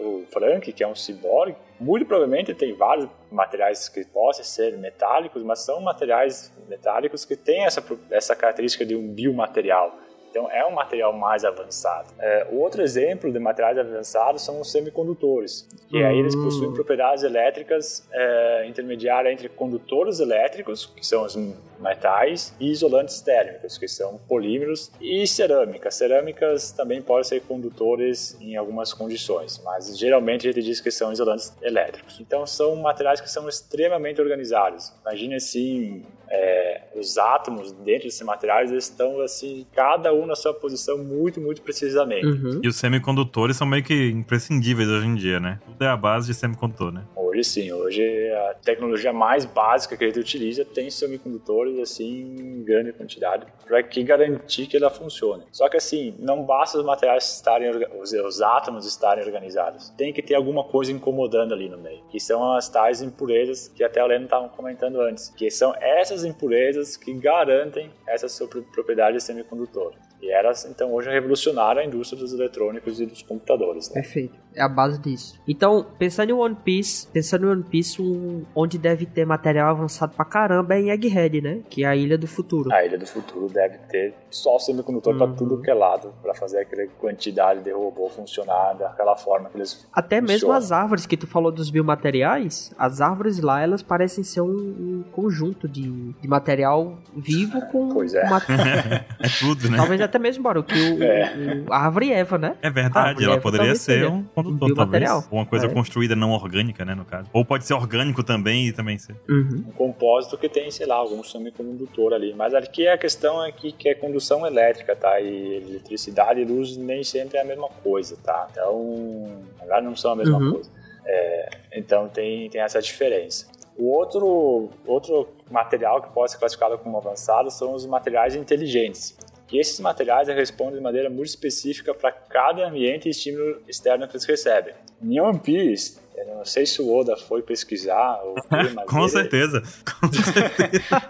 uh, 0.00 0.04
o 0.04 0.26
Frank, 0.26 0.72
que 0.72 0.82
é 0.82 0.86
um 0.86 0.94
ciborgue, 0.94 1.56
muito 1.80 2.06
provavelmente 2.06 2.54
tem 2.54 2.72
vários 2.74 3.08
materiais 3.30 3.88
que 3.88 4.04
possam 4.04 4.44
ser 4.44 4.76
metálicos, 4.76 5.42
mas 5.42 5.60
são 5.60 5.80
materiais 5.80 6.52
metálicos 6.68 7.24
que 7.24 7.36
têm 7.36 7.64
essa, 7.64 7.84
essa 8.10 8.34
característica 8.34 8.84
de 8.84 8.96
um 8.96 9.06
biomaterial. 9.06 9.96
Então, 10.30 10.50
é 10.50 10.64
um 10.66 10.72
material 10.72 11.12
mais 11.12 11.44
avançado. 11.44 12.08
É, 12.18 12.46
o 12.50 12.56
outro 12.58 12.82
exemplo 12.82 13.32
de 13.32 13.38
materiais 13.38 13.78
avançados 13.78 14.42
são 14.42 14.60
os 14.60 14.70
semicondutores, 14.70 15.68
que 15.88 16.02
aí 16.02 16.18
eles 16.18 16.34
possuem 16.34 16.72
propriedades 16.72 17.24
elétricas 17.24 18.06
é, 18.12 18.66
intermediárias 18.66 19.32
entre 19.32 19.48
condutores 19.48 20.20
elétricos, 20.20 20.86
que 20.86 21.06
são 21.06 21.24
os 21.24 21.36
metais, 21.80 22.54
e 22.60 22.70
isolantes 22.70 23.20
térmicos, 23.20 23.78
que 23.78 23.88
são 23.88 24.18
polímeros, 24.28 24.90
e 25.00 25.26
cerâmica. 25.26 25.90
Cerâmicas 25.90 26.72
também 26.72 27.00
podem 27.00 27.24
ser 27.24 27.40
condutores 27.42 28.36
em 28.40 28.56
algumas 28.56 28.92
condições, 28.92 29.60
mas 29.64 29.98
geralmente 29.98 30.48
a 30.48 30.52
gente 30.52 30.64
diz 30.64 30.80
que 30.80 30.90
são 30.90 31.12
isolantes 31.12 31.54
elétricos. 31.62 32.20
Então, 32.20 32.46
são 32.46 32.76
materiais 32.76 33.20
que 33.20 33.30
são 33.30 33.48
extremamente 33.48 34.20
organizados. 34.20 34.92
Imagine 35.02 35.36
assim, 35.36 36.04
é, 36.30 36.82
os 36.94 37.18
átomos 37.18 37.72
dentro 37.72 38.04
desses 38.04 38.22
materiais 38.22 38.70
estão 38.70 39.20
assim, 39.20 39.66
cada 39.72 40.12
um 40.12 40.26
na 40.26 40.34
sua 40.34 40.54
posição 40.54 40.98
muito, 40.98 41.40
muito 41.40 41.62
precisamente. 41.62 42.26
Uhum. 42.26 42.60
E 42.62 42.68
os 42.68 42.76
semicondutores 42.76 43.56
são 43.56 43.66
meio 43.66 43.82
que 43.82 44.10
imprescindíveis 44.10 44.88
hoje 44.88 45.06
em 45.06 45.14
dia, 45.14 45.40
né? 45.40 45.58
Tudo 45.64 45.82
é 45.82 45.88
a 45.88 45.96
base 45.96 46.26
de 46.26 46.34
semicondutor, 46.34 46.92
né? 46.92 47.04
Hoje 47.16 47.44
sim, 47.44 47.72
hoje 47.72 48.02
a 48.32 48.54
tecnologia 48.54 49.12
mais 49.12 49.44
básica 49.44 49.96
que 49.96 50.04
a 50.04 50.06
gente 50.08 50.18
utiliza 50.18 50.64
tem 50.64 50.90
semicondutores 50.90 51.78
assim 51.78 52.36
em 52.38 52.64
grande 52.64 52.92
quantidade 52.92 53.46
para 53.66 53.82
que 53.82 54.02
garantir 54.02 54.66
que 54.66 54.76
ela 54.76 54.90
funcione. 54.90 55.44
Só 55.52 55.68
que 55.68 55.76
assim, 55.76 56.14
não 56.18 56.42
basta 56.42 56.78
os 56.78 56.84
materiais 56.84 57.34
estarem 57.34 57.70
os, 58.00 58.12
os 58.12 58.42
átomos 58.42 58.86
estarem 58.86 59.24
organizados. 59.24 59.90
Tem 59.90 60.12
que 60.12 60.22
ter 60.22 60.34
alguma 60.34 60.64
coisa 60.64 60.90
incomodando 60.90 61.52
ali 61.52 61.68
no 61.68 61.78
meio, 61.78 62.02
que 62.10 62.18
são 62.18 62.52
as 62.52 62.68
tais 62.68 63.02
impurezas 63.02 63.68
que 63.68 63.84
até 63.84 64.02
o 64.02 64.06
Leno 64.06 64.24
estava 64.24 64.48
comentando 64.48 65.00
antes, 65.00 65.30
que 65.30 65.50
são 65.50 65.74
essas 65.80 66.17
impurezas 66.24 66.96
que 66.96 67.12
garantem 67.12 67.90
essa 68.06 68.28
propriedade 68.72 69.16
de 69.16 69.22
semicondutor. 69.22 69.94
E 70.20 70.30
elas, 70.30 70.64
então, 70.64 70.92
hoje 70.92 71.10
revolucionaram 71.10 71.80
a 71.80 71.84
indústria 71.84 72.20
dos 72.20 72.32
eletrônicos 72.32 73.00
e 73.00 73.06
dos 73.06 73.22
computadores. 73.22 73.88
Né? 73.88 73.94
Perfeito. 73.94 74.34
É 74.54 74.62
a 74.62 74.68
base 74.68 75.00
disso. 75.00 75.40
Então, 75.46 75.86
pensando 75.98 76.30
em 76.30 76.32
One 76.32 76.56
Piece, 76.56 77.06
pensando 77.06 77.46
em 77.46 77.50
One 77.50 77.62
Piece, 77.62 78.02
um, 78.02 78.44
onde 78.54 78.76
deve 78.76 79.06
ter 79.06 79.24
material 79.24 79.70
avançado 79.70 80.14
pra 80.16 80.24
caramba 80.24 80.74
é 80.74 80.80
em 80.80 80.90
Egghead, 80.90 81.40
né? 81.40 81.60
Que 81.70 81.84
é 81.84 81.86
a 81.86 81.94
Ilha 81.94 82.18
do 82.18 82.26
Futuro. 82.26 82.72
A 82.72 82.84
Ilha 82.84 82.98
do 82.98 83.06
Futuro 83.06 83.48
deve 83.48 83.78
ter 83.88 84.14
só 84.30 84.58
semicondutor 84.58 85.12
uhum. 85.12 85.18
pra 85.18 85.36
tudo 85.36 85.62
que 85.62 85.70
é 85.70 85.74
lado, 85.74 86.12
pra 86.20 86.34
fazer 86.34 86.58
aquela 86.60 86.88
quantidade 86.98 87.60
de 87.62 87.70
robô 87.70 88.08
funcionar 88.08 88.74
daquela 88.74 89.16
forma 89.16 89.48
que 89.48 89.56
eles 89.56 89.86
Até 89.92 90.20
funcionam. 90.20 90.34
mesmo 90.34 90.52
as 90.52 90.72
árvores 90.72 91.06
que 91.06 91.16
tu 91.16 91.26
falou 91.26 91.52
dos 91.52 91.70
biomateriais, 91.70 92.74
as 92.76 93.00
árvores 93.00 93.40
lá, 93.40 93.62
elas 93.62 93.82
parecem 93.82 94.24
ser 94.24 94.40
um, 94.40 94.48
um 94.48 95.04
conjunto 95.12 95.68
de, 95.68 95.88
de 96.12 96.28
material 96.28 96.98
vivo 97.16 97.60
com... 97.66 97.90
Pois 97.90 98.14
é. 98.14 98.24
Uma... 98.24 98.38
é 99.20 99.28
tudo, 99.38 99.70
né? 99.70 99.76
Talvez 99.76 100.00
até 100.08 100.18
mesmo, 100.18 100.42
Baro, 100.42 100.62
que 100.62 100.74
o, 100.74 101.02
é. 101.02 101.64
o, 101.66 101.72
a 101.72 101.78
árvore 101.84 102.12
Eva, 102.12 102.38
né? 102.38 102.56
É 102.62 102.70
verdade, 102.70 103.24
ela 103.24 103.34
Eva 103.34 103.42
poderia 103.42 103.74
ser 103.74 104.06
um 104.06 104.24
condutor, 104.24 104.72
um 104.72 104.74
talvez. 104.74 105.28
Uma 105.30 105.46
coisa 105.46 105.66
é. 105.66 105.68
construída 105.68 106.16
não 106.16 106.32
orgânica, 106.32 106.84
né, 106.84 106.94
no 106.94 107.04
caso. 107.04 107.28
Ou 107.32 107.44
pode 107.44 107.64
ser 107.64 107.74
orgânico 107.74 108.22
também 108.22 108.68
e 108.68 108.72
também 108.72 108.98
ser. 108.98 109.14
Uhum. 109.28 109.64
Um 109.68 109.72
compósito 109.72 110.36
que 110.36 110.48
tem, 110.48 110.70
sei 110.70 110.86
lá, 110.86 110.96
algum 110.96 111.22
semicondutor 111.22 112.12
ali. 112.12 112.34
Mas 112.34 112.54
aqui 112.54 112.88
a 112.88 112.98
questão 112.98 113.44
é 113.44 113.52
que, 113.52 113.72
que 113.72 113.88
é 113.88 113.94
condução 113.94 114.46
elétrica, 114.46 114.96
tá? 114.96 115.20
E 115.20 115.56
eletricidade 115.56 116.40
e 116.40 116.44
luz 116.44 116.76
nem 116.76 117.04
sempre 117.04 117.38
é 117.38 117.42
a 117.42 117.44
mesma 117.44 117.68
coisa, 117.82 118.16
tá? 118.22 118.48
Então, 118.50 119.26
na 119.66 119.80
não 119.80 119.94
são 119.94 120.12
a 120.12 120.16
mesma 120.16 120.38
uhum. 120.38 120.52
coisa. 120.52 120.70
É, 121.06 121.48
então 121.72 122.08
tem, 122.08 122.50
tem 122.50 122.60
essa 122.60 122.80
diferença. 122.80 123.46
O 123.78 123.92
outro, 123.92 124.70
outro 124.86 125.28
material 125.50 126.02
que 126.02 126.12
pode 126.12 126.32
ser 126.32 126.38
classificado 126.38 126.76
como 126.78 126.98
avançado 126.98 127.50
são 127.50 127.74
os 127.74 127.86
materiais 127.86 128.34
inteligentes. 128.34 129.16
E 129.50 129.58
esses 129.58 129.80
materiais 129.80 130.28
respondem 130.28 130.76
de 130.76 130.82
maneira 130.82 131.08
muito 131.08 131.28
específica 131.28 131.94
para 131.94 132.12
cada 132.12 132.66
ambiente 132.66 133.08
e 133.08 133.10
estímulo 133.10 133.62
externo 133.66 134.06
que 134.06 134.12
eles 134.14 134.24
recebem. 134.24 134.74
Em 135.02 135.20
One 135.20 135.38
Piece, 135.38 135.98
eu 136.20 136.36
não 136.36 136.44
sei 136.44 136.66
se 136.66 136.80
o 136.80 136.94
Oda 136.94 137.16
foi 137.16 137.42
pesquisar 137.42 138.20
ou 138.24 138.34
mas 138.74 138.86
Com 138.86 139.00
ele... 139.00 139.08
certeza. 139.08 139.62
Com 140.00 140.08
certeza. 140.12 141.04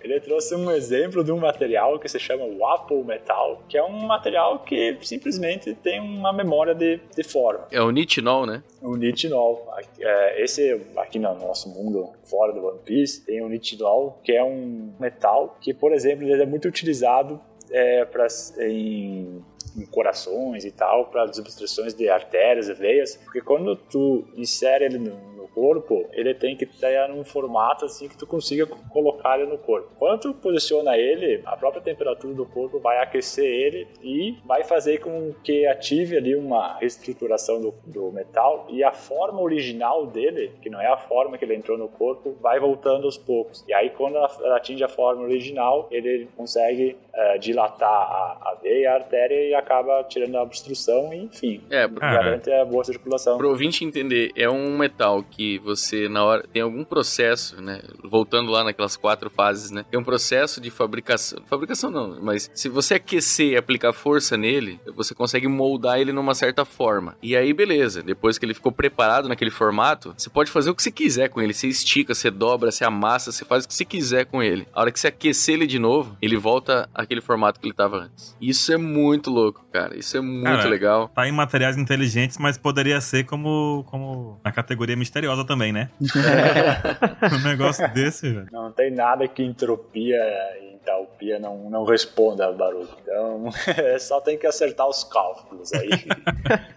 ele 0.00 0.20
trouxe 0.20 0.54
um 0.54 0.70
exemplo 0.70 1.22
de 1.22 1.32
um 1.32 1.38
material 1.38 1.98
que 1.98 2.08
se 2.08 2.18
chama 2.18 2.44
Wapo 2.58 3.04
Metal, 3.04 3.62
que 3.68 3.76
é 3.76 3.82
um 3.82 4.06
material 4.06 4.60
que 4.60 4.98
simplesmente 5.02 5.74
tem 5.74 6.00
uma 6.00 6.32
memória 6.32 6.74
de, 6.74 7.00
de 7.14 7.22
forma. 7.22 7.66
É 7.70 7.80
o 7.80 7.90
nitinol, 7.90 8.46
né? 8.46 8.62
O 8.82 8.96
nitinol. 8.96 9.68
É, 9.98 10.42
esse 10.42 10.80
aqui 10.96 11.18
no 11.18 11.34
nosso 11.34 11.68
mundo, 11.68 12.10
fora 12.24 12.52
do 12.52 12.64
One 12.64 12.78
Piece, 12.84 13.24
tem 13.24 13.42
o 13.42 13.48
nitinol, 13.48 14.20
que 14.24 14.32
é 14.32 14.42
um 14.42 14.92
metal 14.98 15.56
que, 15.60 15.72
por 15.74 15.92
exemplo, 15.92 16.26
ele 16.26 16.42
é 16.42 16.46
muito 16.46 16.66
utilizado 16.66 17.40
é, 17.70 18.04
pra, 18.04 18.26
em 18.58 19.42
em 19.76 19.86
corações 19.86 20.64
e 20.64 20.70
tal, 20.70 21.06
para 21.06 21.26
desobstruções 21.26 21.94
de 21.94 22.08
artérias 22.08 22.68
e 22.68 22.74
veias, 22.74 23.16
porque 23.16 23.40
quando 23.40 23.76
tu 23.76 24.24
insere 24.36 24.84
ele 24.84 24.98
no, 24.98 25.29
no 25.40 25.48
corpo, 25.48 26.06
ele 26.12 26.34
tem 26.34 26.56
que 26.56 26.64
estar 26.64 27.08
num 27.08 27.24
formato 27.24 27.84
assim 27.84 28.08
que 28.08 28.16
tu 28.16 28.26
consiga 28.26 28.66
colocar 28.66 29.38
ele 29.38 29.50
no 29.50 29.58
corpo. 29.58 29.88
Quando 29.98 30.20
tu 30.20 30.34
posiciona 30.34 30.96
ele, 30.96 31.40
a 31.44 31.56
própria 31.56 31.82
temperatura 31.82 32.34
do 32.34 32.46
corpo 32.46 32.78
vai 32.78 32.98
aquecer 32.98 33.44
ele 33.44 33.88
e 34.02 34.36
vai 34.44 34.64
fazer 34.64 34.98
com 34.98 35.32
que 35.42 35.66
ative 35.66 36.16
ali 36.16 36.34
uma 36.34 36.78
reestruturação 36.78 37.60
do, 37.60 37.74
do 37.86 38.12
metal 38.12 38.66
e 38.68 38.84
a 38.84 38.92
forma 38.92 39.40
original 39.40 40.06
dele, 40.06 40.52
que 40.60 40.68
não 40.68 40.80
é 40.80 40.86
a 40.86 40.96
forma 40.96 41.38
que 41.38 41.44
ele 41.44 41.54
entrou 41.54 41.78
no 41.78 41.88
corpo, 41.88 42.36
vai 42.40 42.60
voltando 42.60 43.04
aos 43.04 43.16
poucos. 43.16 43.64
E 43.66 43.72
aí 43.72 43.90
quando 43.90 44.16
ela 44.16 44.56
atinge 44.56 44.84
a 44.84 44.88
forma 44.88 45.22
original, 45.22 45.88
ele 45.90 46.28
consegue 46.36 46.96
uh, 47.14 47.38
dilatar 47.38 47.88
a, 47.88 48.38
a 48.50 48.58
veia, 48.62 48.92
a 48.92 48.94
artéria 48.94 49.48
e 49.48 49.54
acaba 49.54 50.04
tirando 50.04 50.36
a 50.36 50.42
obstrução, 50.42 51.12
e, 51.12 51.24
enfim, 51.24 51.62
é, 51.70 51.86
garante 51.88 52.50
a 52.52 52.64
boa 52.64 52.84
circulação. 52.84 53.38
Para 53.38 53.46
o 53.46 53.50
ouvinte 53.50 53.84
entender, 53.84 54.30
é 54.36 54.48
um 54.48 54.76
metal 54.76 55.22
que 55.30 55.58
você, 55.58 56.08
na 56.08 56.24
hora, 56.24 56.46
tem 56.52 56.62
algum 56.62 56.84
processo, 56.84 57.60
né? 57.60 57.80
Voltando 58.02 58.50
lá 58.50 58.64
naquelas 58.64 58.96
quatro 58.96 59.30
fases, 59.30 59.70
né? 59.70 59.84
Tem 59.90 59.98
um 59.98 60.04
processo 60.04 60.60
de 60.60 60.70
fabricação. 60.70 61.40
Fabricação 61.46 61.90
não, 61.90 62.18
mas 62.20 62.50
se 62.54 62.68
você 62.68 62.94
aquecer 62.94 63.52
e 63.52 63.56
aplicar 63.56 63.92
força 63.92 64.36
nele, 64.36 64.80
você 64.94 65.14
consegue 65.14 65.48
moldar 65.48 65.98
ele 65.98 66.12
numa 66.12 66.34
certa 66.34 66.64
forma. 66.64 67.16
E 67.22 67.36
aí, 67.36 67.52
beleza. 67.52 68.02
Depois 68.02 68.38
que 68.38 68.44
ele 68.44 68.54
ficou 68.54 68.72
preparado 68.72 69.28
naquele 69.28 69.50
formato, 69.50 70.14
você 70.16 70.28
pode 70.28 70.50
fazer 70.50 70.70
o 70.70 70.74
que 70.74 70.82
você 70.82 70.90
quiser 70.90 71.28
com 71.28 71.40
ele. 71.40 71.54
Você 71.54 71.68
estica, 71.68 72.14
você 72.14 72.30
dobra, 72.30 72.70
você 72.70 72.84
amassa, 72.84 73.32
você 73.32 73.44
faz 73.44 73.64
o 73.64 73.68
que 73.68 73.74
você 73.74 73.84
quiser 73.84 74.26
com 74.26 74.42
ele. 74.42 74.66
A 74.72 74.80
hora 74.80 74.90
que 74.90 74.98
você 74.98 75.08
aquecer 75.08 75.54
ele 75.54 75.66
de 75.66 75.78
novo, 75.78 76.16
ele 76.20 76.36
volta 76.36 76.88
àquele 76.94 77.20
formato 77.20 77.60
que 77.60 77.66
ele 77.66 77.72
estava 77.72 77.98
antes. 77.98 78.36
Isso 78.40 78.72
é 78.72 78.76
muito 78.76 79.30
louco, 79.30 79.64
cara. 79.72 79.96
Isso 79.96 80.16
é 80.16 80.20
muito 80.20 80.44
cara, 80.44 80.68
legal. 80.68 81.08
Tá 81.08 81.28
em 81.28 81.32
materiais 81.32 81.76
inteligentes, 81.76 82.38
mas 82.38 82.56
poderia 82.58 83.00
ser 83.00 83.24
como, 83.24 83.84
como 83.88 84.40
na 84.44 84.52
categoria 84.52 84.96
misteriosa 85.20 85.44
também, 85.44 85.72
né? 85.72 85.90
É. 86.00 87.26
um 87.36 87.48
negócio 87.48 87.86
desse, 87.92 88.32
velho. 88.32 88.46
Não 88.50 88.72
tem 88.72 88.90
nada 88.90 89.28
que 89.28 89.42
entropia 89.42 90.16
e 90.62 90.74
entalpia 90.74 91.38
não, 91.38 91.68
não 91.68 91.84
responda 91.84 92.46
a 92.46 92.52
barulho. 92.52 92.88
Então, 93.02 93.50
só 94.00 94.20
tem 94.20 94.38
que 94.38 94.46
acertar 94.46 94.88
os 94.88 95.04
cálculos 95.04 95.72
aí. 95.72 95.90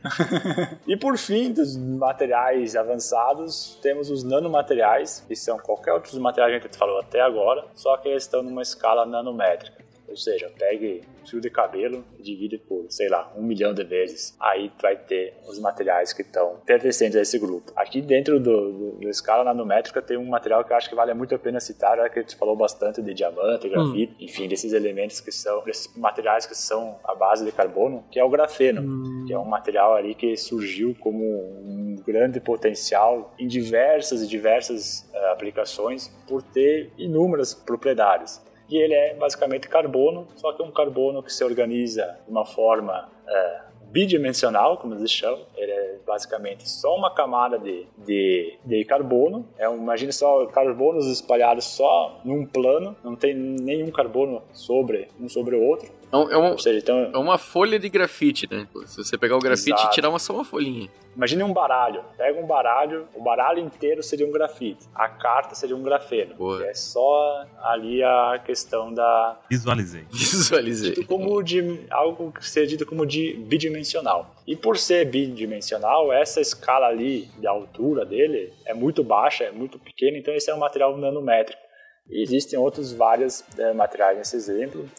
e 0.85 0.97
por 0.97 1.17
fim, 1.17 1.51
dos 1.53 1.77
materiais 1.77 2.75
avançados, 2.75 3.79
temos 3.81 4.09
os 4.09 4.23
nanomateriais, 4.23 5.23
que 5.27 5.35
são 5.35 5.57
qualquer 5.57 5.93
outros 5.93 6.17
materiais 6.17 6.51
que 6.53 6.67
a 6.67 6.69
gente 6.69 6.77
falou 6.77 6.99
até 6.99 7.21
agora, 7.21 7.65
só 7.73 7.95
que 7.97 8.09
eles 8.09 8.23
estão 8.23 8.43
numa 8.43 8.61
escala 8.61 9.05
nanométrica. 9.05 9.82
Ou 10.13 10.17
seja, 10.17 10.47
pegue 10.59 11.01
um 11.23 11.27
fio 11.27 11.41
de 11.41 11.49
cabelo 11.49 12.05
e 12.19 12.21
divide 12.21 12.59
por, 12.59 12.85
sei 12.87 13.09
lá, 13.09 13.33
um 13.35 13.41
milhão 13.41 13.73
de 13.73 13.83
vezes. 13.83 14.37
Aí 14.39 14.69
tu 14.69 14.83
vai 14.83 14.95
ter 14.95 15.33
os 15.47 15.57
materiais 15.57 16.13
que 16.13 16.21
estão 16.21 16.61
pertencentes 16.63 17.15
a 17.15 17.21
esse 17.21 17.39
grupo. 17.39 17.73
Aqui 17.75 17.99
dentro 17.99 18.39
do, 18.39 18.71
do, 18.71 18.91
do, 18.99 19.09
escala 19.09 19.43
nanométrica 19.43 20.03
tem 20.03 20.15
um 20.15 20.25
material 20.25 20.63
que 20.63 20.71
eu 20.71 20.77
acho 20.77 20.87
que 20.87 20.93
vale 20.95 21.11
muito 21.15 21.33
a 21.33 21.39
pena 21.39 21.59
citar, 21.59 21.97
já 21.97 22.07
que 22.09 22.19
a 22.19 22.21
gente 22.21 22.35
falou 22.35 22.55
bastante 22.55 23.01
de 23.01 23.11
diamante, 23.11 23.67
grafite, 23.67 24.13
hum. 24.13 24.17
enfim, 24.19 24.47
desses 24.47 24.71
elementos 24.71 25.19
que 25.19 25.31
são, 25.31 25.63
desses 25.63 25.91
materiais 25.97 26.45
que 26.45 26.55
são 26.55 26.99
a 27.03 27.15
base 27.15 27.43
de 27.43 27.51
carbono, 27.51 28.05
que 28.11 28.19
é 28.19 28.23
o 28.23 28.29
grafeno, 28.29 28.83
hum. 28.83 29.25
que 29.25 29.33
é 29.33 29.39
um 29.39 29.45
material 29.45 29.95
ali 29.95 30.13
que 30.13 30.37
surgiu 30.37 30.95
como 30.99 31.23
um 31.23 31.95
grande 32.05 32.39
potencial 32.39 33.33
em 33.39 33.47
diversas 33.47 34.21
e 34.21 34.27
diversas 34.27 35.09
uh, 35.11 35.31
aplicações 35.31 36.09
por 36.27 36.43
ter 36.43 36.91
inúmeras 36.99 37.55
propriedades 37.55 38.39
e 38.73 38.77
ele 38.77 38.95
é 38.95 39.13
basicamente 39.13 39.67
carbono, 39.69 40.27
só 40.35 40.51
que 40.51 40.63
um 40.63 40.71
carbono 40.71 41.21
que 41.21 41.31
se 41.31 41.43
organiza 41.43 42.17
de 42.25 42.31
uma 42.31 42.43
forma 42.43 43.07
é, 43.27 43.61
bidimensional, 43.91 44.77
como 44.77 44.95
eles 44.95 45.11
chamam. 45.11 45.45
Ele 45.55 45.71
é 45.71 45.97
basicamente 46.03 46.67
só 46.67 46.97
uma 46.97 47.13
camada 47.13 47.59
de, 47.59 47.85
de, 47.99 48.57
de 48.65 48.83
carbono. 48.83 49.45
É 49.59 49.71
imagine 49.71 50.11
só 50.11 50.47
carbonos 50.47 51.05
espalhados 51.05 51.65
só 51.65 52.19
num 52.25 52.47
plano, 52.47 52.97
não 53.03 53.15
tem 53.15 53.35
nenhum 53.35 53.91
carbono 53.91 54.41
sobre 54.51 55.07
um 55.21 55.29
sobre 55.29 55.55
o 55.55 55.63
outro. 55.63 55.91
É, 56.13 56.37
um, 56.37 56.57
seja, 56.59 56.77
então, 56.77 57.09
é 57.11 57.17
uma 57.17 57.39
folha 57.39 57.79
de 57.79 57.89
grafite, 57.89 58.47
né? 58.49 58.67
Se 58.85 58.97
você 58.97 59.17
pegar 59.17 59.35
o 59.35 59.39
grafite 59.39 59.71
Exato. 59.71 59.87
e 59.87 59.91
tirar 59.91 60.09
uma, 60.09 60.19
só 60.19 60.33
uma 60.33 60.45
folhinha. 60.45 60.87
Imagine 61.15 61.43
um 61.43 61.51
baralho. 61.51 62.03
Pega 62.15 62.39
um 62.39 62.45
baralho, 62.45 63.07
o 63.15 63.21
baralho 63.21 63.59
inteiro 63.59 64.03
seria 64.03 64.27
um 64.27 64.31
grafite. 64.31 64.85
A 64.93 65.09
carta 65.09 65.55
seria 65.55 65.75
um 65.75 65.81
grafeno. 65.81 66.35
Boa. 66.35 66.63
É 66.65 66.73
só 66.75 67.45
ali 67.63 68.03
a 68.03 68.39
questão 68.45 68.93
da. 68.93 69.39
Visualizei. 69.49 70.05
Visualizei. 70.11 71.03
Como 71.05 71.41
de 71.41 71.81
algo 71.89 72.31
que 72.31 72.47
seria 72.47 72.69
dito 72.69 72.85
como 72.85 73.07
de 73.07 73.33
bidimensional. 73.33 74.35
E 74.45 74.55
por 74.55 74.77
ser 74.77 75.05
bidimensional, 75.05 76.13
essa 76.13 76.39
escala 76.39 76.87
ali 76.87 77.27
de 77.39 77.47
altura 77.47 78.05
dele 78.05 78.53
é 78.65 78.73
muito 78.73 79.03
baixa, 79.03 79.45
é 79.45 79.51
muito 79.51 79.79
pequena, 79.79 80.17
então 80.17 80.33
esse 80.33 80.49
é 80.49 80.53
um 80.53 80.59
material 80.59 80.95
nanométrico. 80.95 81.61
E 82.09 82.21
existem 82.21 82.59
outros 82.59 82.91
vários 82.91 83.43
é, 83.57 83.73
materiais 83.73 84.17
nesse 84.17 84.35
exemplo. 84.35 84.89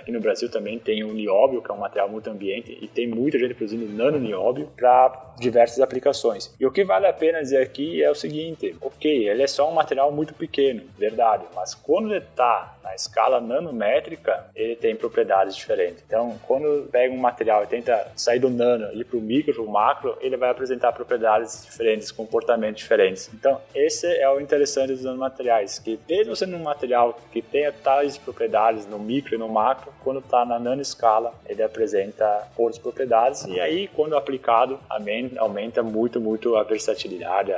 Aqui 0.00 0.10
no 0.10 0.20
Brasil 0.20 0.50
também 0.50 0.78
tem 0.78 1.04
o 1.04 1.12
nióbio, 1.12 1.62
que 1.62 1.70
é 1.70 1.74
um 1.74 1.78
material 1.78 2.08
muito 2.08 2.30
ambiente, 2.30 2.76
e 2.80 2.88
tem 2.88 3.06
muita 3.06 3.38
gente 3.38 3.54
produzindo 3.54 3.86
nano 3.86 4.18
nióbio 4.18 4.70
para 4.76 5.34
diversas 5.38 5.80
aplicações. 5.80 6.54
E 6.58 6.66
o 6.66 6.70
que 6.70 6.84
vale 6.84 7.06
a 7.06 7.12
pena 7.12 7.40
dizer 7.40 7.62
aqui 7.62 8.02
é 8.02 8.10
o 8.10 8.14
seguinte: 8.14 8.74
ok, 8.80 9.28
ele 9.28 9.42
é 9.42 9.46
só 9.46 9.70
um 9.70 9.74
material 9.74 10.10
muito 10.10 10.34
pequeno, 10.34 10.82
verdade, 10.98 11.44
mas 11.54 11.74
quando 11.74 12.10
ele 12.10 12.24
está 12.24 12.76
na 12.82 12.94
escala 12.94 13.40
nanométrica, 13.40 14.46
ele 14.54 14.74
tem 14.74 14.96
propriedades 14.96 15.54
diferentes. 15.54 16.02
Então, 16.06 16.38
quando 16.46 16.88
pega 16.90 17.12
um 17.12 17.18
material 17.18 17.62
e 17.64 17.66
tenta 17.66 18.10
sair 18.16 18.38
do 18.38 18.50
nano 18.50 18.88
e 18.92 19.00
ir 19.00 19.04
para 19.04 19.18
o 19.18 19.20
micro, 19.20 19.54
para 19.54 19.62
o 19.62 19.70
macro, 19.70 20.16
ele 20.20 20.36
vai 20.36 20.50
apresentar 20.50 20.92
propriedades 20.92 21.64
diferentes, 21.64 22.10
comportamentos 22.10 22.80
diferentes. 22.80 23.30
Então, 23.32 23.60
esse 23.74 24.06
é 24.06 24.28
o 24.30 24.40
interessante 24.40 24.92
dos 24.92 25.04
nanomateriais, 25.04 25.78
que 25.78 25.98
mesmo 26.08 26.34
sendo 26.34 26.56
um 26.56 26.62
material 26.62 27.18
que 27.30 27.42
tenha 27.42 27.72
tais 27.72 28.16
propriedades 28.18 28.86
no 28.86 28.98
micro 28.98 29.34
e 29.34 29.38
no 29.38 29.48
macro, 29.48 29.89
quando 30.02 30.20
está 30.20 30.44
na 30.44 30.58
nanoscala, 30.58 31.32
ele 31.46 31.62
apresenta 31.62 32.48
outras 32.56 32.78
propriedades. 32.78 33.44
E 33.46 33.60
aí, 33.60 33.88
quando 33.88 34.16
aplicado, 34.16 34.78
aumenta 35.38 35.82
muito, 35.82 36.20
muito 36.20 36.56
a 36.56 36.62
versatilidade, 36.62 37.52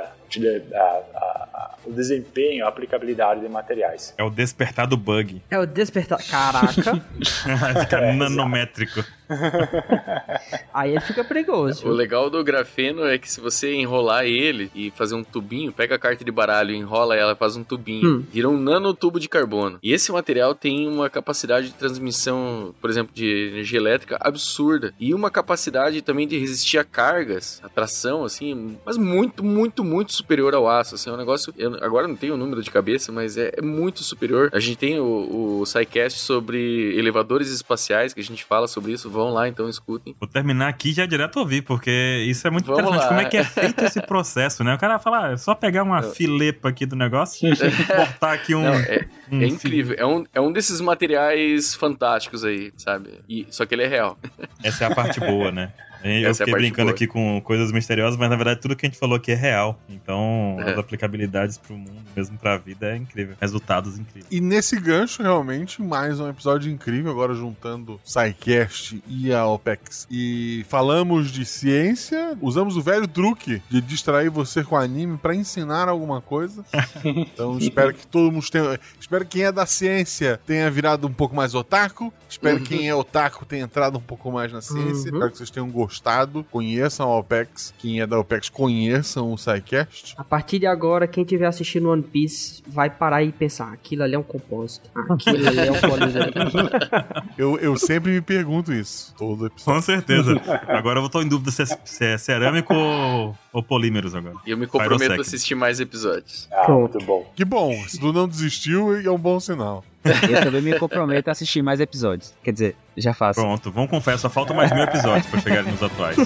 a, 0.73 0.79
a, 1.15 1.75
o 1.85 1.91
desempenho, 1.91 2.65
a 2.65 2.69
aplicabilidade 2.69 3.41
de 3.41 3.49
materiais. 3.49 4.13
É 4.17 4.23
o 4.23 4.29
despertar 4.29 4.87
do 4.87 4.97
bug. 4.97 5.41
É 5.49 5.59
o 5.59 5.65
despertar. 5.65 6.19
Caraca! 6.25 6.73
Fica 7.81 7.97
é, 7.97 8.13
nanométrico. 8.13 9.03
Aí 10.73 10.91
ele 10.91 10.99
fica 11.01 11.23
perigoso. 11.23 11.87
O 11.87 11.91
legal 11.91 12.29
do 12.29 12.43
grafeno 12.43 13.05
é 13.05 13.17
que 13.17 13.29
se 13.29 13.39
você 13.39 13.73
enrolar 13.73 14.25
ele 14.25 14.71
e 14.75 14.91
fazer 14.91 15.15
um 15.15 15.23
tubinho, 15.23 15.71
pega 15.71 15.95
a 15.95 15.99
carta 15.99 16.23
de 16.23 16.31
baralho, 16.31 16.75
enrola 16.75 17.15
ela, 17.15 17.35
faz 17.35 17.55
um 17.55 17.63
tubinho, 17.63 18.17
hum. 18.17 18.25
vira 18.31 18.49
um 18.49 18.57
nanotubo 18.57 19.19
de 19.19 19.29
carbono. 19.29 19.79
E 19.81 19.93
esse 19.93 20.11
material 20.11 20.53
tem 20.53 20.87
uma 20.87 21.09
capacidade 21.09 21.67
de 21.67 21.73
transmissão, 21.73 22.73
por 22.79 22.89
exemplo, 22.89 23.13
de 23.13 23.49
energia 23.49 23.79
elétrica 23.79 24.17
absurda 24.19 24.93
e 24.99 25.13
uma 25.13 25.29
capacidade 25.29 26.01
também 26.01 26.27
de 26.27 26.37
resistir 26.37 26.77
a 26.77 26.83
cargas, 26.83 27.61
a 27.63 27.69
tração, 27.69 28.23
assim, 28.23 28.77
mas 28.85 28.97
muito, 28.97 29.43
muito, 29.43 29.83
muito 29.83 30.11
superior 30.23 30.55
ao 30.55 30.67
aço. 30.67 30.95
Assim, 30.95 31.09
é 31.09 31.13
um 31.13 31.17
negócio. 31.17 31.53
Eu 31.57 31.75
agora 31.83 32.07
não 32.07 32.15
tenho 32.15 32.33
o 32.33 32.37
número 32.37 32.61
de 32.61 32.71
cabeça, 32.71 33.11
mas 33.11 33.37
é, 33.37 33.51
é 33.57 33.61
muito 33.61 34.03
superior. 34.03 34.49
A 34.53 34.59
gente 34.59 34.77
tem 34.77 34.99
o, 34.99 35.59
o 35.59 35.65
SciCast 35.65 36.19
sobre 36.19 36.97
elevadores 36.97 37.49
espaciais, 37.49 38.13
que 38.13 38.19
a 38.19 38.23
gente 38.23 38.43
fala 38.43 38.67
sobre 38.67 38.93
isso. 38.93 39.09
Vão 39.09 39.29
lá, 39.29 39.47
então 39.47 39.69
escutem. 39.69 40.15
Vou 40.19 40.27
terminar 40.27 40.69
aqui 40.69 40.93
já 40.93 41.05
direto 41.05 41.37
ouvir, 41.37 41.61
porque 41.61 42.25
isso 42.27 42.47
é 42.47 42.49
muito 42.49 42.65
Vamos 42.65 42.81
interessante. 42.81 43.03
Lá. 43.03 43.07
Como 43.09 43.21
é 43.21 43.25
que 43.25 43.37
é 43.37 43.43
feito 43.45 43.83
esse 43.83 44.01
processo, 44.01 44.63
né? 44.63 44.73
O 44.73 44.79
cara 44.79 44.97
fala, 44.99 45.27
ah, 45.27 45.31
é 45.33 45.37
só 45.37 45.53
pegar 45.53 45.83
uma 45.83 46.01
filepa 46.01 46.69
aqui 46.69 46.85
do 46.85 46.95
negócio 46.95 47.47
e 47.51 47.55
botar 47.95 48.33
aqui 48.33 48.55
um. 48.55 48.63
Não, 48.63 48.73
é, 48.73 49.07
um 49.31 49.41
é 49.41 49.45
incrível. 49.45 49.95
É 49.97 50.05
um, 50.05 50.25
é 50.33 50.41
um 50.41 50.51
desses 50.51 50.79
materiais 50.81 51.75
fantásticos 51.75 52.43
aí, 52.43 52.71
sabe? 52.77 53.21
E, 53.27 53.45
só 53.49 53.65
que 53.65 53.75
ele 53.75 53.83
é 53.83 53.87
real. 53.87 54.17
Essa 54.63 54.85
é 54.85 54.87
a 54.87 54.95
parte 54.95 55.19
boa, 55.19 55.51
né? 55.51 55.73
Eu 56.03 56.29
Essa 56.29 56.43
fiquei 56.43 56.53
é 56.53 56.57
brincando 56.57 56.87
boa. 56.87 56.93
aqui 56.93 57.07
com 57.07 57.39
coisas 57.41 57.71
misteriosas, 57.71 58.19
mas 58.19 58.29
na 58.29 58.35
verdade 58.35 58.59
tudo 58.59 58.75
que 58.75 58.85
a 58.85 58.89
gente 58.89 58.99
falou 58.99 59.15
aqui 59.15 59.31
é 59.31 59.35
real. 59.35 59.79
Então, 59.87 60.57
é. 60.59 60.71
as 60.71 60.77
aplicabilidades 60.77 61.57
pro 61.57 61.77
mundo, 61.77 62.01
mesmo 62.15 62.37
pra 62.37 62.57
vida, 62.57 62.91
é 62.91 62.97
incrível. 62.97 63.35
Resultados 63.39 63.97
incríveis. 63.97 64.27
E 64.29 64.41
nesse 64.41 64.77
gancho, 64.79 65.23
realmente, 65.23 65.81
mais 65.81 66.19
um 66.19 66.29
episódio 66.29 66.71
incrível, 66.71 67.11
agora 67.11 67.33
juntando 67.33 67.99
SciCast 68.03 69.01
e 69.07 69.33
a 69.33 69.45
OPEX. 69.45 70.05
E 70.11 70.65
falamos 70.67 71.31
de 71.31 71.45
ciência, 71.45 72.37
usamos 72.41 72.75
o 72.75 72.81
velho 72.81 73.07
truque 73.07 73.61
de 73.69 73.79
distrair 73.79 74.29
você 74.29 74.63
com 74.63 74.75
anime 74.75 75.17
para 75.17 75.33
ensinar 75.33 75.87
alguma 75.87 76.21
coisa. 76.21 76.63
Então, 77.33 77.57
espero 77.57 77.93
que 77.93 78.05
todo 78.07 78.31
mundo 78.31 78.45
tenha. 78.49 78.79
Espero 78.99 79.25
que 79.25 79.31
quem 79.37 79.45
é 79.45 79.51
da 79.51 79.65
ciência 79.65 80.39
tenha 80.45 80.69
virado 80.69 81.07
um 81.07 81.13
pouco 81.13 81.35
mais 81.35 81.53
otaku. 81.53 82.13
Espero 82.29 82.59
que 82.59 82.77
quem 82.77 82.87
é 82.87 82.95
otaku 82.95 83.45
tenha 83.45 83.63
entrado 83.63 83.97
um 83.97 84.01
pouco 84.01 84.31
mais 84.31 84.51
na 84.51 84.61
ciência. 84.61 85.11
Uhum. 85.11 85.17
Espero 85.17 85.31
que 85.31 85.37
vocês 85.37 85.49
tenham 85.49 85.69
gostado 85.69 85.92
gostado, 85.93 86.43
conheçam 86.49 87.11
a 87.11 87.19
OPEX. 87.19 87.73
Quem 87.77 88.01
é 88.01 88.07
da 88.07 88.19
OPEX, 88.19 88.49
conheçam 88.49 89.31
o 89.31 89.37
SciCast. 89.37 90.15
A 90.17 90.23
partir 90.23 90.57
de 90.57 90.65
agora, 90.65 91.07
quem 91.07 91.23
estiver 91.23 91.45
assistindo 91.45 91.89
One 91.89 92.01
Piece 92.01 92.63
vai 92.67 92.89
parar 92.89 93.23
e 93.23 93.31
pensar: 93.31 93.71
aquilo 93.71 94.03
ali 94.03 94.15
é 94.15 94.19
um 94.19 94.23
compósito. 94.23 94.89
Aquilo 95.09 95.47
ali 95.47 95.59
é 95.59 95.71
um 95.71 95.75
eu, 97.37 97.57
eu 97.59 97.77
sempre 97.77 98.11
me 98.11 98.21
pergunto 98.21 98.73
isso. 98.73 99.13
Todo 99.15 99.45
episódio. 99.45 99.73
Com 99.73 99.81
certeza. 99.81 100.41
Agora 100.67 100.99
eu 100.99 101.09
tô 101.09 101.21
em 101.21 101.27
dúvida 101.27 101.51
se 101.51 101.61
é, 101.61 101.65
se 101.65 102.05
é 102.05 102.17
cerâmico 102.17 102.73
ou, 102.73 103.37
ou, 103.51 103.61
polímeros 103.61 104.15
agora. 104.15 104.35
E 104.45 104.51
eu 104.51 104.57
me 104.57 104.65
comprometo 104.65 105.13
a 105.13 105.21
assistir 105.21 105.55
mais 105.55 105.79
episódios. 105.79 106.49
Ah, 106.51 106.71
muito 106.71 106.97
bom. 106.99 107.29
Que 107.35 107.45
bom. 107.45 107.73
Se 107.87 107.99
tu 107.99 108.11
não 108.11 108.27
desistiu, 108.27 108.95
é 108.95 109.11
um 109.11 109.17
bom 109.17 109.39
sinal. 109.39 109.83
Eu 110.03 110.43
também 110.43 110.61
me 110.61 110.77
comprometo 110.77 111.29
a 111.29 111.31
assistir 111.31 111.61
mais 111.61 111.79
episódios. 111.79 112.33
Quer 112.43 112.51
dizer, 112.51 112.75
já 112.97 113.13
faço. 113.13 113.39
Pronto, 113.39 113.71
vamos 113.71 113.89
confessar, 113.89 114.17
só 114.17 114.29
falta 114.29 114.53
mais 114.53 114.71
mil 114.71 114.83
episódios 114.83 115.25
pra 115.27 115.39
chegar 115.39 115.63
nos 115.63 115.81
atuais. 115.81 116.17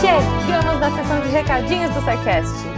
Chegamos 0.00 0.80
na 0.80 0.90
sessão 0.96 1.20
de 1.20 1.28
recadinhos 1.28 1.94
do 1.94 2.00
SciCast. 2.00 2.77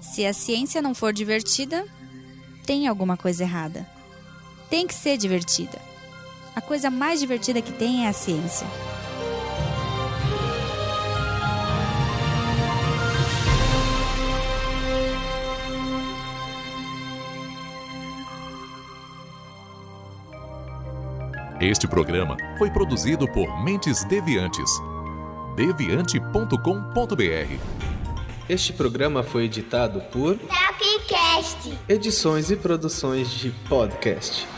Se 0.00 0.24
a 0.24 0.32
ciência 0.32 0.80
não 0.80 0.94
for 0.94 1.12
divertida, 1.12 1.84
tem 2.64 2.86
alguma 2.86 3.16
coisa 3.16 3.42
errada. 3.42 3.84
Tem 4.70 4.86
que 4.86 4.94
ser 4.94 5.16
divertida. 5.16 5.78
A 6.56 6.60
coisa 6.62 6.90
mais 6.90 7.20
divertida 7.20 7.60
que 7.60 7.70
tem 7.70 8.06
é 8.06 8.08
a 8.08 8.14
ciência. 8.14 8.66
Este 21.60 21.86
programa 21.86 22.38
foi 22.56 22.70
produzido 22.70 23.30
por 23.30 23.62
Mentes 23.62 24.02
Deviantes. 24.04 24.70
deviante.com.br. 25.56 26.56
Este 28.48 28.72
programa 28.72 29.22
foi 29.22 29.44
editado 29.44 30.00
por 30.10 30.38
Tapcast. 30.38 31.78
Edições 31.86 32.50
e 32.50 32.56
produções 32.56 33.28
de 33.30 33.50
podcast. 33.68 34.55